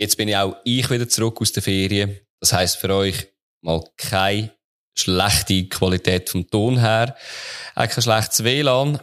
Jetzt 0.00 0.16
bin 0.16 0.28
ich 0.28 0.36
auch 0.36 0.56
ich 0.64 0.88
wieder 0.88 1.06
zurück 1.06 1.42
aus 1.42 1.52
der 1.52 1.62
Ferien. 1.62 2.18
Das 2.40 2.54
heißt 2.54 2.78
für 2.78 2.94
euch 2.94 3.28
mal 3.60 3.84
keine 3.98 4.50
schlechte 4.96 5.68
Qualität 5.68 6.30
vom 6.30 6.48
Ton 6.48 6.78
her, 6.78 7.14
auch 7.74 7.86
kein 7.86 8.02
schlechtes 8.02 8.42
WLAN. 8.42 8.98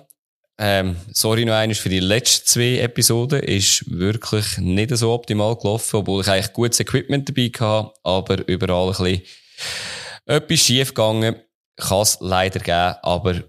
Ähm, 0.60 0.96
sorry 1.14 1.46
noch 1.46 1.54
einmal 1.54 1.76
für 1.76 1.90
die 1.90 2.00
letzten 2.00 2.48
zwei 2.48 2.80
Episoden. 2.80 3.44
Ist 3.44 3.84
wirklich 3.92 4.58
nicht 4.58 4.90
so 4.98 5.14
optimal 5.14 5.56
gelaufen, 5.56 5.98
obwohl 5.98 6.24
ich 6.24 6.30
eigentlich 6.30 6.54
gutes 6.54 6.80
Equipment 6.80 7.30
dabei 7.30 7.52
hatte, 7.60 7.94
aber 8.02 8.48
überall 8.48 8.88
ein 8.90 8.98
bisschen 8.98 9.24
etwas 10.26 10.60
schief 10.60 10.96
gegangen. 10.96 11.36
Kann 11.76 12.02
es 12.02 12.18
leider 12.22 12.60
geben, 12.60 12.98
aber 13.04 13.44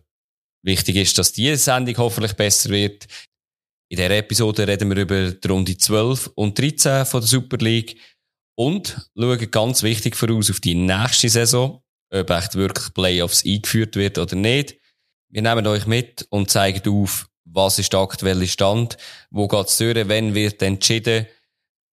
wichtig 0.62 0.96
ist, 0.96 1.16
dass 1.16 1.32
diese 1.32 1.56
Sendung 1.56 1.96
hoffentlich 1.96 2.34
besser 2.34 2.68
wird. 2.68 3.06
In 3.90 3.96
dieser 3.96 4.10
Episode 4.10 4.68
reden 4.68 4.90
wir 4.90 4.98
über 4.98 5.32
die 5.32 5.48
Runde 5.48 5.76
12 5.76 6.32
und 6.34 6.58
13 6.58 7.06
von 7.06 7.20
der 7.20 7.28
Super 7.28 7.56
League 7.56 7.98
und 8.54 9.10
schauen 9.16 9.50
ganz 9.50 9.82
wichtig 9.82 10.14
voraus 10.14 10.50
auf 10.50 10.60
die 10.60 10.74
nächste 10.74 11.30
Saison, 11.30 11.82
ob 12.12 12.30
echt 12.30 12.54
wirklich 12.54 12.92
Playoffs 12.92 13.44
eingeführt 13.46 13.96
wird 13.96 14.18
oder 14.18 14.36
nicht. 14.36 14.76
Wir 15.30 15.40
nehmen 15.40 15.66
euch 15.66 15.86
mit 15.86 16.26
und 16.28 16.50
zeigen 16.50 16.86
auf, 16.90 17.28
was 17.44 17.78
ist 17.78 17.92
der 17.94 18.00
aktuelle 18.00 18.46
Stand, 18.46 18.98
wo 19.30 19.48
geht's 19.48 19.78
durch, 19.78 20.08
wenn 20.08 20.34
wird 20.34 20.60
entschieden, 20.60 21.26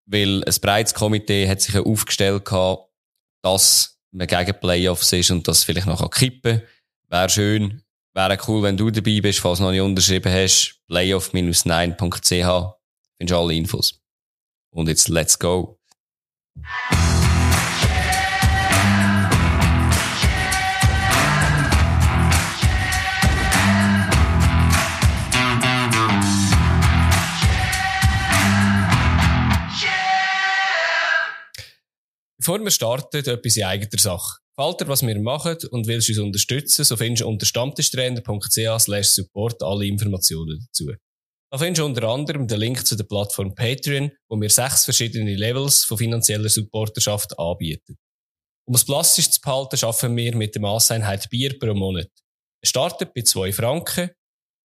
weil 0.05 0.43
ein 0.43 0.55
breites 0.61 0.93
Komitee 0.93 1.47
hat 1.47 1.61
sich 1.61 1.75
ja 1.75 1.81
aufgestellt 1.81 2.43
gehabt, 2.43 2.89
dass 3.41 3.99
man 4.11 4.27
gegen 4.27 4.59
Playoffs 4.59 5.13
ist 5.13 5.31
und 5.31 5.47
das 5.47 5.63
vielleicht 5.63 5.87
noch 5.87 6.09
kippen 6.09 6.59
kann. 6.59 6.67
Wäre 7.09 7.29
schön, 7.29 7.84
wäre 8.15 8.37
cool, 8.47 8.63
wenn 8.63 8.77
du 8.77 8.89
dabei 8.89 9.19
bist, 9.21 9.39
falls 9.39 9.59
du 9.59 9.65
noch 9.65 9.71
nicht 9.71 9.81
unterschrieben 9.81 10.31
hast. 10.31 10.79
playoff-9.ch 10.87 12.73
findest 13.17 13.31
du 13.31 13.37
alle 13.37 13.53
Infos. 13.53 14.01
Und 14.71 14.87
jetzt 14.87 15.09
let's 15.09 15.37
go. 15.37 15.79
Bevor 32.37 32.59
wir 32.59 32.69
starten, 32.69 33.17
etwas 33.17 33.57
in 33.57 33.63
eigener 33.63 33.99
Sache. 33.99 34.44
Gefällt 34.57 34.81
dir, 34.81 34.87
was 34.87 35.05
wir 35.05 35.19
machen 35.19 35.57
und 35.71 35.87
willst 35.87 36.09
uns 36.09 36.19
unterstützen, 36.19 36.85
so 36.85 36.95
findest 36.95 37.23
du 37.23 37.27
unter 37.27 37.45
stammtischtrainer.ch 37.45 38.79
slash 38.79 39.07
support 39.07 39.61
alle 39.61 39.85
Informationen 39.85 40.65
dazu. 40.65 40.91
Da 41.51 41.57
findest 41.57 41.81
du 41.81 41.85
unter 41.85 42.03
anderem 42.03 42.47
den 42.47 42.59
Link 42.59 42.85
zu 42.85 42.95
der 42.95 43.03
Plattform 43.03 43.53
Patreon, 43.53 44.11
wo 44.29 44.39
wir 44.39 44.49
sechs 44.49 44.85
verschiedene 44.85 45.35
Levels 45.35 45.83
von 45.83 45.97
finanzieller 45.97 46.49
Supporterschaft 46.49 47.37
anbieten. 47.37 47.97
Um 48.67 48.75
es 48.75 48.85
plastisch 48.85 49.29
zu 49.29 49.41
behalten, 49.41 49.77
schaffen 49.77 50.15
wir 50.15 50.35
mit 50.35 50.55
der 50.55 50.61
Masseinheit 50.61 51.29
Bier 51.29 51.59
pro 51.59 51.73
Monat. 51.73 52.09
Es 52.61 52.69
startet 52.69 53.13
bei 53.13 53.21
zwei 53.21 53.51
Franken 53.51 54.09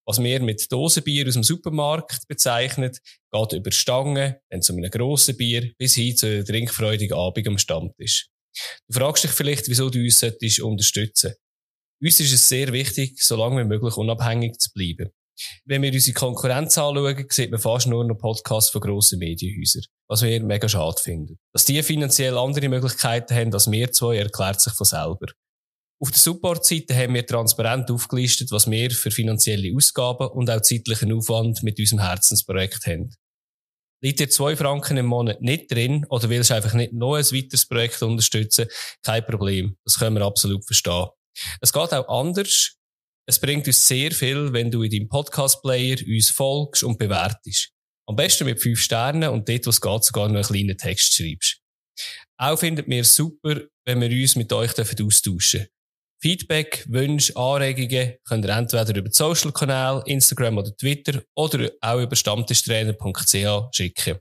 was 0.06 0.22
wir 0.22 0.41
mit 0.41 0.72
Dosenbier 0.72 1.28
aus 1.28 1.34
dem 1.34 1.42
Supermarkt 1.42 2.27
bezeichnen, 2.27 2.91
geht 3.32 3.52
über 3.52 3.70
Stangen, 3.70 4.36
dann 4.48 4.62
zu 4.62 4.72
einem 4.72 4.91
grossen 4.91 5.36
Bier, 5.36 5.72
bis 5.78 5.94
hin 5.94 6.16
zu 6.16 6.27
einem 6.27 6.44
trinkfreudigen 6.44 7.16
Abend 7.16 7.47
am 7.47 7.58
Stammtisch. 7.58 8.29
Du 8.88 8.98
fragst 8.98 9.24
dich 9.24 9.30
vielleicht, 9.30 9.68
wieso 9.68 9.90
du 9.90 10.00
uns 10.00 10.22
unterstützen 10.60 11.34
Uns 12.02 12.20
ist 12.20 12.32
es 12.32 12.48
sehr 12.48 12.72
wichtig, 12.72 13.22
so 13.22 13.36
lange 13.36 13.62
wie 13.62 13.68
möglich 13.68 13.96
unabhängig 13.96 14.58
zu 14.58 14.70
bleiben. 14.72 15.10
Wenn 15.64 15.82
wir 15.82 15.92
unsere 15.92 16.14
Konkurrenz 16.14 16.76
anschauen, 16.76 17.26
sieht 17.30 17.50
man 17.50 17.60
fast 17.60 17.86
nur 17.86 18.04
noch 18.04 18.18
Podcasts 18.18 18.70
von 18.70 18.80
grossen 18.80 19.18
Medienhäusern, 19.18 19.84
was 20.08 20.22
wir 20.22 20.42
mega 20.42 20.68
schade 20.68 21.00
finden. 21.00 21.38
Dass 21.52 21.64
die 21.64 21.82
finanziell 21.82 22.36
andere 22.36 22.68
Möglichkeiten 22.68 23.34
haben 23.34 23.54
als 23.54 23.70
wir 23.70 23.90
zwei, 23.92 24.18
erklärt 24.18 24.60
sich 24.60 24.74
von 24.74 24.86
selber. 24.86 25.26
Auf 26.02 26.10
der 26.10 26.18
Support-Seite 26.18 26.96
haben 26.96 27.14
wir 27.14 27.26
transparent 27.26 27.90
aufgelistet, 27.90 28.50
was 28.50 28.70
wir 28.70 28.91
für 28.91 29.10
finanzielle 29.10 29.75
Ausgaben 29.76 30.28
und 30.28 30.50
auch 30.50 30.62
zeitlichen 30.62 31.12
Aufwand 31.12 31.62
mit 31.62 31.78
unserem 31.78 32.00
Herzensprojekt 32.00 32.86
haben. 32.86 33.14
Liegt 34.03 34.21
dir 34.21 34.31
zwei 34.31 34.56
Franken 34.56 34.97
im 34.97 35.06
Monat 35.06 35.43
nicht 35.43 35.71
drin 35.71 36.06
oder 36.09 36.31
willst 36.31 36.53
einfach 36.53 36.72
nicht 36.72 36.93
noch 36.93 37.16
ein 37.16 37.25
weiteres 37.25 37.66
Projekt 37.66 38.03
unterstützen? 38.03 38.66
Kein 39.03 39.25
Problem. 39.25 39.77
Das 39.84 39.99
können 39.99 40.16
wir 40.16 40.25
absolut 40.25 40.65
verstehen. 40.65 41.09
Es 41.61 41.72
geht 41.72 41.93
auch 41.93 42.09
anders. 42.09 42.77
Es 43.27 43.38
bringt 43.38 43.66
uns 43.66 43.87
sehr 43.87 44.11
viel, 44.12 44.53
wenn 44.53 44.71
du 44.71 44.83
in 44.83 44.91
deinem 44.91 45.09
Podcast-Player 45.09 45.99
uns 46.06 46.31
folgst 46.31 46.83
und 46.83 46.99
bewertest. 46.99 47.72
Am 48.06 48.16
besten 48.16 48.44
mit 48.44 48.61
fünf 48.61 48.81
Sternen 48.81 49.31
und 49.31 49.49
dort, 49.49 49.66
wo 49.66 49.71
es 49.71 49.81
geht, 49.81 50.05
sogar 50.05 50.28
noch 50.28 50.37
einen 50.37 50.44
kleinen 50.44 50.78
Text 50.78 51.15
schreibst. 51.15 51.61
Auch 52.38 52.59
findet 52.59 52.88
mir 52.88 53.05
super, 53.05 53.61
wenn 53.84 54.00
wir 54.00 54.11
uns 54.11 54.34
mit 54.34 54.53
euch 54.53 54.71
austauschen 54.71 55.25
dürfen. 55.25 55.67
Feedback, 56.22 56.84
Wünsche, 56.86 57.34
Anregungen 57.34 58.16
könnt 58.25 58.44
ihr 58.44 58.50
entweder 58.50 58.94
über 58.94 59.08
die 59.08 59.14
Social-Kanäle, 59.14 60.03
Instagram 60.04 60.58
oder 60.58 60.76
Twitter 60.76 61.22
oder 61.34 61.70
auch 61.81 62.00
über 62.00 62.14
stammtischtrainer.ch 62.14 63.75
schicken. 63.75 64.19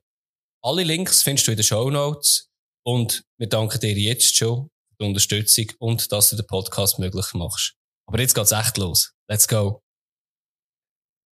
Alle 0.63 0.83
Links 0.83 1.23
findest 1.23 1.47
du 1.47 1.51
in 1.51 1.57
den 1.57 1.63
Show 1.63 1.89
Notes 1.89 2.49
und 2.85 3.23
wir 3.37 3.49
danken 3.49 3.79
dir 3.81 3.93
jetzt 3.93 4.35
schon 4.35 4.69
für 4.87 4.95
die 5.01 5.07
Unterstützung 5.07 5.65
und 5.79 6.09
dass 6.11 6.29
du 6.29 6.37
den 6.37 6.47
Podcast 6.47 6.99
möglich 6.99 7.33
machst. 7.33 7.75
Aber 8.07 8.19
jetzt 8.19 8.33
geht's 8.33 8.51
echt 8.51 8.77
los. 8.77 9.13
Let's 9.29 9.47
go. 9.47 9.81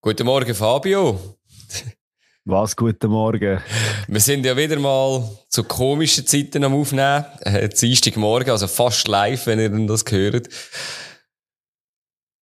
Guten 0.01 0.25
Morgen, 0.25 0.53
Fabio. 0.53 1.37
Was, 2.49 2.77
guten 2.77 3.11
Morgen. 3.11 3.59
Wir 4.07 4.19
sind 4.21 4.45
ja 4.45 4.55
wieder 4.55 4.79
mal 4.79 5.21
zu 5.49 5.65
komischen 5.65 6.25
Zeiten 6.25 6.63
am 6.63 6.75
Aufnehmen. 6.75 7.25
Äh, 7.41 7.67
Dienstagmorgen, 7.67 8.51
also 8.51 8.67
fast 8.67 9.05
live, 9.09 9.47
wenn 9.47 9.59
ihr 9.59 9.85
das 9.85 10.05
hört. 10.07 10.47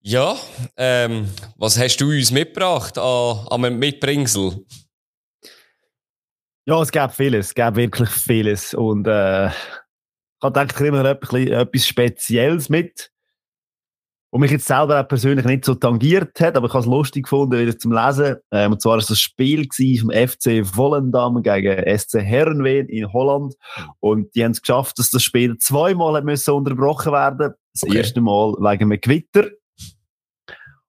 Ja, 0.01 0.37
ähm, 0.77 1.29
was 1.57 1.79
hast 1.79 1.99
du 1.99 2.11
uns 2.11 2.33
mitgebracht 2.33 2.99
an, 2.99 3.47
an 3.49 3.79
Mitbringsel? 3.79 4.67
Ja, 6.67 6.83
es 6.83 6.91
gab 6.91 7.15
vieles, 7.15 7.47
es 7.47 7.55
gab 7.55 7.77
wirklich 7.77 8.11
vieles. 8.11 8.75
Und 8.75 9.07
äh, 9.07 9.47
ich 9.47 9.53
habe 10.43 10.53
gedacht, 10.53 10.81
ich 10.81 10.87
immer 10.89 11.05
etwas 11.05 11.87
Spezielles 11.87 12.69
mit 12.69 13.12
und 14.33 14.41
mich 14.41 14.51
jetzt 14.51 14.67
selber 14.67 14.99
auch 14.99 15.07
persönlich 15.07 15.45
nicht 15.45 15.67
so 15.67 15.75
tangiert 15.75 16.41
hat, 16.41 16.57
aber 16.57 16.67
ich 16.67 16.73
habe 16.73 16.81
es 16.81 16.87
lustig 16.87 17.25
gefunden, 17.25 17.59
wieder 17.61 17.79
zum 17.79 17.93
Lesen. 17.93 18.37
Ähm, 18.51 18.73
und 18.73 18.81
zwar 18.81 18.93
war 18.93 18.99
es 18.99 19.07
das 19.07 19.21
Spiel 19.21 19.69
vom 20.01 20.11
FC 20.11 20.65
Volendam 20.75 21.43
gegen 21.43 21.99
SC 21.99 22.21
Herrenwehen 22.21 22.89
in 22.89 23.13
Holland. 23.13 23.55
Und 24.01 24.35
die 24.35 24.43
haben 24.43 24.53
es 24.53 24.63
geschafft, 24.63 24.99
dass 24.99 25.11
das 25.11 25.23
Spiel 25.23 25.59
zweimal 25.59 26.15
hat 26.15 26.25
müssen 26.25 26.55
unterbrochen 26.55 27.13
werden. 27.13 27.53
Das 27.75 27.83
okay. 27.83 27.99
erste 27.99 28.23
Mal 28.23 28.55
wegen 28.55 28.85
einem 28.85 29.01
Gewitter. 29.03 29.51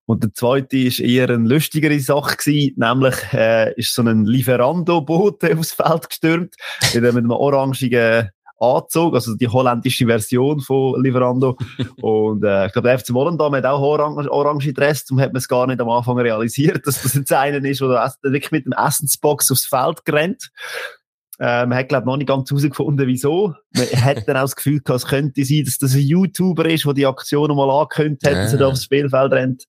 Und 0.06 0.24
der 0.24 0.34
zweite 0.34 0.78
ist 0.78 1.02
eher 1.02 1.30
eine 1.30 1.46
lustigere 1.46 2.00
Sache 2.00 2.38
gewesen, 2.38 2.76
nämlich 2.78 3.16
äh, 3.34 3.74
ist 3.78 3.94
so 3.94 4.04
ein 4.04 4.24
Lieferando-Boot 4.24 5.44
aufs 5.52 5.74
Feld 5.74 6.10
gestürmt 6.10 6.56
mit 6.94 7.04
einem 7.04 7.32
orangigen 7.32 8.30
Anzug, 8.64 9.14
also 9.14 9.36
die 9.36 9.48
holländische 9.48 10.06
Version 10.06 10.60
von 10.62 11.02
Lieferando. 11.04 11.58
und 12.02 12.44
äh, 12.44 12.68
ich 12.68 12.74
glaube, 12.74 12.88
der 12.88 13.00
FC 13.00 13.14
Volendam 13.14 13.54
hat 13.56 13.66
auch 13.66 13.82
orange, 13.82 14.32
orange 14.32 14.74
Dress, 14.74 15.06
darum 15.06 15.22
hat 15.22 15.34
man 15.34 15.40
es 15.40 15.48
gar 15.48 15.68
nicht 15.68 15.82
am 15.82 15.90
Anfang 15.90 16.18
realisiert, 16.20 16.86
dass 16.88 17.02
das 17.02 17.14
jetzt 17.14 17.34
einer 17.34 17.64
ist, 17.64 17.82
der 17.82 18.14
wirklich 18.24 18.52
mit 18.52 18.66
dem 18.66 18.74
Essensbox 18.74 19.52
aufs 19.52 19.66
Feld 19.66 20.02
rennt. 20.10 20.52
Äh, 21.40 21.66
man 21.66 21.78
hat, 21.78 21.90
glaube 21.90 22.04
ich, 22.04 22.06
noch 22.06 22.18
nicht 22.18 22.28
ganz 22.28 22.50
herausgefunden, 22.50 23.08
wieso. 23.08 23.56
Man 23.76 23.88
hat 24.04 24.28
dann 24.28 24.38
auch 24.38 24.44
das 24.44 24.56
Gefühl 24.56 24.82
gehabt, 24.82 25.04
es 25.04 25.10
könnte 25.10 25.44
sein, 25.44 25.64
dass 25.66 25.78
das 25.78 25.96
ein 25.96 26.02
YouTuber 26.02 26.66
ist, 26.70 26.86
der 26.86 26.94
die 26.94 27.06
Aktion 27.06 27.56
mal 27.56 27.70
angekündigt 27.70 28.26
hat, 28.26 28.36
dass 28.36 28.54
er 28.54 28.60
da 28.60 28.68
aufs 28.68 28.84
Spielfeld 28.84 29.34
rennt. 29.34 29.64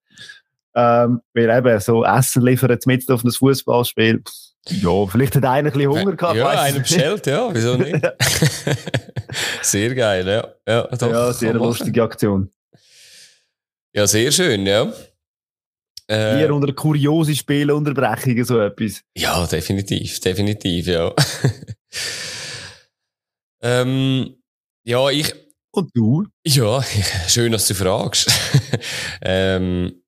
Ähm, 0.76 1.20
weil 1.32 1.50
eben 1.50 1.80
so 1.80 2.04
Essen 2.04 2.42
liefert 2.42 2.86
mit 2.86 3.10
auf 3.10 3.24
ein 3.24 3.30
Fußballspiel. 3.30 4.22
Ja, 4.68 5.06
vielleicht 5.06 5.36
hat 5.36 5.44
einer 5.44 5.68
ein 5.68 5.72
bisschen 5.72 5.90
Hunger 5.90 6.16
gehabt. 6.16 6.36
Ja, 6.36 6.48
einer 6.48 6.78
bestellt, 6.80 7.26
ja, 7.26 7.54
wieso 7.54 7.74
nicht? 7.76 8.00
sehr 9.62 9.94
geil, 9.94 10.26
ja. 10.26 10.54
Ja, 10.66 10.86
doch, 10.96 11.10
ja 11.10 11.32
sehr 11.32 11.54
lustige 11.54 12.02
Aktion. 12.02 12.50
Ja, 13.92 14.06
sehr 14.06 14.32
schön, 14.32 14.66
ja. 14.66 14.92
Äh, 16.06 16.38
Hier 16.38 16.54
unter 16.54 16.72
kuriose 16.72 17.34
Spielunterbrechungen, 17.34 18.44
so 18.44 18.60
etwas. 18.60 19.02
Ja, 19.16 19.46
definitiv, 19.46 20.20
definitiv, 20.20 20.86
ja. 20.86 21.14
ähm, 23.62 24.34
ja, 24.84 25.08
ich. 25.10 25.34
Und 25.70 25.90
du? 25.94 26.26
Ja, 26.46 26.82
schön, 27.26 27.52
dass 27.52 27.66
du 27.66 27.74
fragst. 27.74 28.30
ähm, 29.22 30.02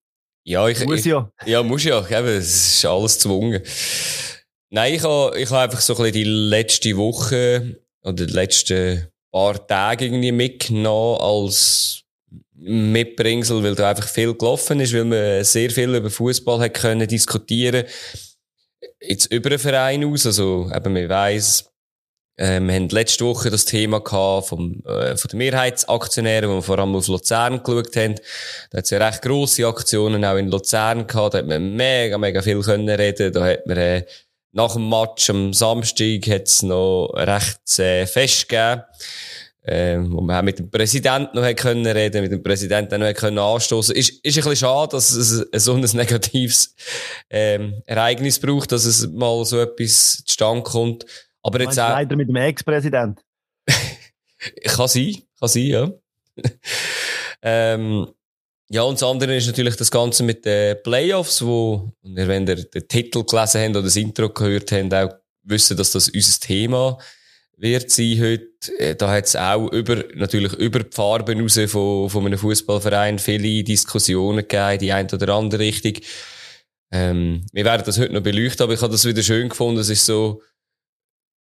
ja, 0.44 0.69
ich. 0.69 0.85
Muss 0.85 1.05
ja. 1.05 1.31
Ich, 1.43 1.49
ja, 1.49 1.62
muss 1.62 1.82
ja. 1.85 2.06
Eben, 2.06 2.29
es 2.29 2.76
ist 2.76 2.85
alles 2.85 3.14
gezwungen. 3.14 3.62
Nein, 4.71 4.95
ich 4.95 5.03
habe, 5.03 5.39
ich 5.39 5.49
habe 5.51 5.61
einfach 5.61 5.81
so 5.81 5.95
ein 5.95 5.99
bisschen 5.99 6.13
die 6.13 6.25
letzte 6.25 6.97
Woche 6.97 7.81
oder 8.03 8.27
die 8.27 8.33
letzten 8.33 9.09
paar 9.31 9.67
Tage 9.67 10.07
irgendwie 10.07 10.33
mitgenommen 10.33 11.21
als 11.21 12.03
Mitbringsel, 12.55 13.63
weil 13.63 13.75
da 13.75 13.91
einfach 13.91 14.09
viel 14.09 14.35
gelaufen 14.35 14.81
ist, 14.81 14.93
weil 14.95 15.05
man 15.05 15.45
sehr 15.45 15.71
viel 15.71 15.95
über 15.95 16.11
Fußball 16.11 16.61
hat 16.61 16.75
können 16.75 17.07
diskutieren. 17.07 17.85
Jetzt 19.01 19.27
über 19.33 19.51
den 19.51 19.59
Verein 19.59 20.05
aus, 20.05 20.27
also 20.27 20.71
eben 20.75 20.93
man 20.93 21.09
weiss, 21.09 21.71
Ähm, 22.39 22.67
wir 22.69 22.75
haben 22.75 22.89
letzte 22.91 23.25
Woche 23.25 23.49
das 23.49 23.65
Thema 23.65 24.01
gehabt 24.01 24.49
vom, 24.49 24.83
äh, 24.85 25.17
von 25.17 25.29
den 25.31 25.39
Mehrheitsaktionären, 25.39 26.51
wo 26.51 26.57
wir 26.57 26.63
vor 26.63 26.79
allem 26.79 26.95
auf 26.95 27.09
Luzern 27.09 27.63
geschaut 27.63 27.97
haben. 27.97 28.17
Da 28.71 28.79
hat 28.79 28.85
es 28.85 28.91
ja 28.91 28.99
recht 28.99 29.23
grosse 29.23 29.67
Aktionen 29.67 30.23
auch 30.23 30.37
in 30.37 30.51
Luzern 30.51 31.07
gehabt. 31.07 31.33
Da 31.33 31.39
hat 31.39 31.47
man 31.47 31.75
mega, 31.75 32.19
mega 32.19 32.43
viel 32.43 32.61
können 32.61 32.91
reden. 32.91 33.33
Da 33.33 33.47
hat 33.47 33.67
man, 33.67 33.79
äh, 33.79 34.05
nach 34.52 34.72
dem 34.75 34.88
Match 34.88 35.28
am 35.31 35.52
Samstag 35.52 36.26
hat 36.28 36.46
es 36.46 36.62
noch 36.62 37.10
recht 37.14 37.78
äh, 37.78 38.06
fest 38.06 38.48
gegeben. 38.48 38.82
Ähm, 39.69 40.12
wo 40.12 40.20
man 40.20 40.37
auch 40.37 40.43
mit 40.43 40.60
dem 40.60 40.70
Präsidenten 40.70 41.37
noch 41.37 41.56
können 41.56 41.84
reden, 41.84 42.22
mit 42.22 42.31
dem 42.31 42.40
Präsidenten 42.40 43.00
noch 43.00 43.12
können 43.14 43.40
anstoßen. 43.40 43.96
Ist, 43.96 44.10
ist 44.10 44.22
ein 44.22 44.22
bisschen 44.22 44.56
schade, 44.56 44.93
dass 44.93 45.10
es 45.10 45.64
so 45.64 45.75
ein 45.75 45.81
negatives, 45.81 46.72
ähm, 47.28 47.82
Ereignis 47.84 48.38
braucht, 48.38 48.70
dass 48.70 48.84
es 48.84 49.08
mal 49.08 49.44
so 49.44 49.60
etwas 49.60 50.22
zustande 50.25 50.62
kommt. 50.62 51.04
Aber 51.43 51.60
jetzt 51.60 51.81
auch. 51.81 51.88
Leider 51.88 52.14
mit 52.14 52.28
dem 52.28 52.37
Ex-Präsident. 52.37 53.20
kann 54.64 54.87
sein, 54.87 55.16
kann 55.40 55.48
sein, 55.48 55.66
ja. 55.66 55.90
ähm, 57.43 58.06
ja, 58.69 58.83
und 58.83 58.95
das 59.01 59.09
andere 59.09 59.37
ist 59.37 59.47
natürlich 59.47 59.77
das 59.77 59.91
Ganze 59.91 60.25
mit 60.25 60.45
den 60.45 60.77
Playoffs, 60.83 61.45
wo, 61.45 61.93
wenn 62.03 62.49
ihr 62.49 62.57
den 62.57 62.89
Titel 62.89 63.25
gelesen 63.25 63.61
habt 63.61 63.71
oder 63.71 63.83
das 63.83 63.97
Intro 63.97 64.29
gehört 64.29 64.73
habt, 64.73 64.95
auch 64.95 65.15
wissen, 65.45 65.77
dass 65.77 65.93
das 65.93 66.09
unser 66.09 66.41
Thema 66.41 66.99
wird 67.57 67.91
sein 67.91 68.21
heute. 68.21 68.79
Äh, 68.79 68.97
da 68.97 69.11
hat 69.11 69.27
es 69.27 69.37
auch 69.37 69.71
über, 69.73 70.05
natürlich 70.15 70.53
über 70.55 70.81
die 70.81 70.95
Farben 70.95 71.41
raus 71.41 71.59
von, 71.69 72.11
von 72.11 72.27
einem 72.27 72.39
Fußballverein 72.39 73.19
viele 73.19 73.65
Diskussionen 73.65 74.47
gegeben, 74.47 74.79
die 74.79 74.93
eine 74.93 75.09
oder 75.13 75.35
andere 75.35 75.63
Richtung. 75.63 75.95
Ähm, 76.93 77.47
wir 77.53 77.65
werden 77.65 77.83
das 77.85 77.99
heute 77.99 78.13
noch 78.13 78.23
beleuchten, 78.23 78.65
aber 78.65 78.75
ich 78.75 78.83
habe 78.83 78.93
das 78.93 79.05
wieder 79.05 79.23
schön 79.23 79.49
gefunden. 79.49 79.81
Es 79.81 79.89
ist 79.89 80.07
so, 80.07 80.43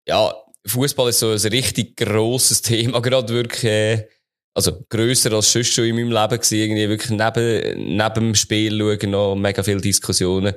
ja, 0.06 0.34
Fußball 0.66 1.10
ist 1.10 1.20
so 1.20 1.30
ein 1.30 1.38
richtig 1.38 1.96
grosses 1.96 2.62
Thema, 2.62 3.00
gerade 3.02 3.32
wirklich, 3.32 3.64
äh, 3.64 4.08
also 4.56 4.86
grösser 4.88 5.32
als 5.32 5.52
sonst 5.52 5.74
schon 5.74 5.84
in 5.84 5.96
meinem 5.96 6.10
Leben 6.10 6.40
gewesen, 6.40 6.58
irgendwie 6.58 6.88
wirklich 6.88 7.10
neben, 7.10 7.96
neben 7.96 8.14
dem 8.14 8.34
Spiel 8.34 8.78
schauen, 8.78 9.10
noch 9.10 9.34
mega 9.36 9.62
viele 9.62 9.82
Diskussionen. 9.82 10.54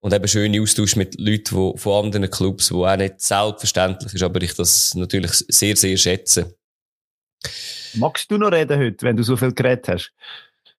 Und 0.00 0.12
eben 0.12 0.28
schöne 0.28 0.60
Austausch 0.60 0.96
mit 0.96 1.18
Leuten 1.18 1.56
wo, 1.56 1.76
von 1.76 2.04
anderen 2.04 2.30
Clubs, 2.30 2.70
wo 2.72 2.84
auch 2.84 2.96
nicht 2.96 3.20
selbstverständlich 3.20 4.12
ist, 4.12 4.22
aber 4.22 4.42
ich 4.42 4.54
das 4.54 4.94
natürlich 4.94 5.32
sehr, 5.48 5.76
sehr 5.76 5.96
schätze. 5.96 6.56
Magst 7.94 8.30
du 8.30 8.36
noch 8.36 8.52
reden 8.52 8.78
heute, 8.78 9.06
wenn 9.06 9.16
du 9.16 9.22
so 9.22 9.36
viel 9.36 9.54
geredet 9.54 9.88
hast? 9.88 10.12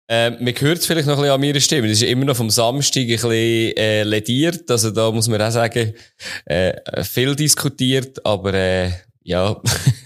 Ähm, 0.08 0.38
man 0.42 0.54
hört 0.54 0.80
es 0.80 0.86
vielleicht 0.86 1.08
noch 1.08 1.16
ein 1.16 1.22
bisschen 1.22 1.34
an 1.34 1.42
meiner 1.42 1.60
Stimme. 1.60 1.88
Das 1.88 2.02
ist 2.02 2.08
immer 2.08 2.26
noch 2.26 2.36
vom 2.36 2.50
Samstag 2.50 3.02
ein 3.02 3.08
bisschen 3.08 3.32
äh, 3.32 4.04
lediert. 4.04 4.70
Also 4.70 4.92
da 4.92 5.10
muss 5.10 5.28
man 5.28 5.42
auch 5.42 5.52
sagen, 5.52 5.94
äh, 6.46 7.04
viel 7.04 7.36
diskutiert, 7.36 8.24
aber 8.26 8.54
äh, 8.54 8.92
ja, 9.24 9.60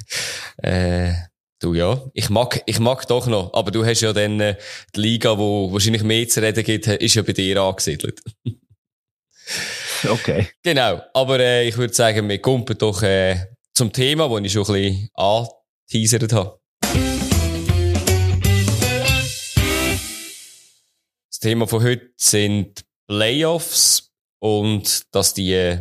äh, 0.64 1.12
du 1.60 1.74
ja, 1.74 2.02
ich 2.14 2.30
mag, 2.30 2.62
ich 2.66 2.80
mag 2.80 3.08
doch 3.08 3.28
noch. 3.28 3.54
Aber 3.54 3.72
du 3.72 3.86
hast 3.86 4.02
ja 4.02 4.14
dann 4.14 4.40
äh, 4.40 4.58
die 4.96 5.02
Liga, 5.02 5.38
wo 5.38 5.72
wahrscheinlich 5.72 6.04
mehr 6.04 6.28
zu 6.28 6.42
reden 6.42 6.64
gibt, 6.64 6.88
ist 6.88 7.16
ja 7.16 7.22
bei 7.22 7.34
dir 7.34 7.62
angesiedelt. 7.62 8.22
okay. 10.10 10.48
Genau, 10.64 11.02
aber 11.14 11.40
äh, 11.40 11.68
ich 11.68 11.78
würde 11.78 11.94
sagen, 11.94 12.30
wir 12.30 12.40
kommen 12.40 12.66
doch 12.78 13.02
äh, 13.02 13.48
zum 13.74 13.92
Thema, 13.92 14.28
das 14.30 14.46
ich 14.46 14.52
schon 14.52 14.66
ein 14.66 14.74
bisschen 14.74 15.10
angeteasert 15.14 16.34
habe. 16.34 16.60
Das 21.30 21.40
Thema 21.40 21.68
von 21.68 21.84
heute 21.84 22.12
sind 22.18 22.84
Playoffs 23.08 24.12
und 24.40 25.04
dass 25.14 25.34
die 25.34 25.80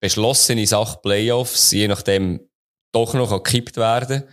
beschlossene 0.00 0.66
Sache 0.66 0.98
Playoffs 1.02 1.70
je 1.72 1.88
nachdem 1.88 2.40
doch 2.92 3.12
noch 3.12 3.30
gekippt 3.30 3.76
werden. 3.76 4.24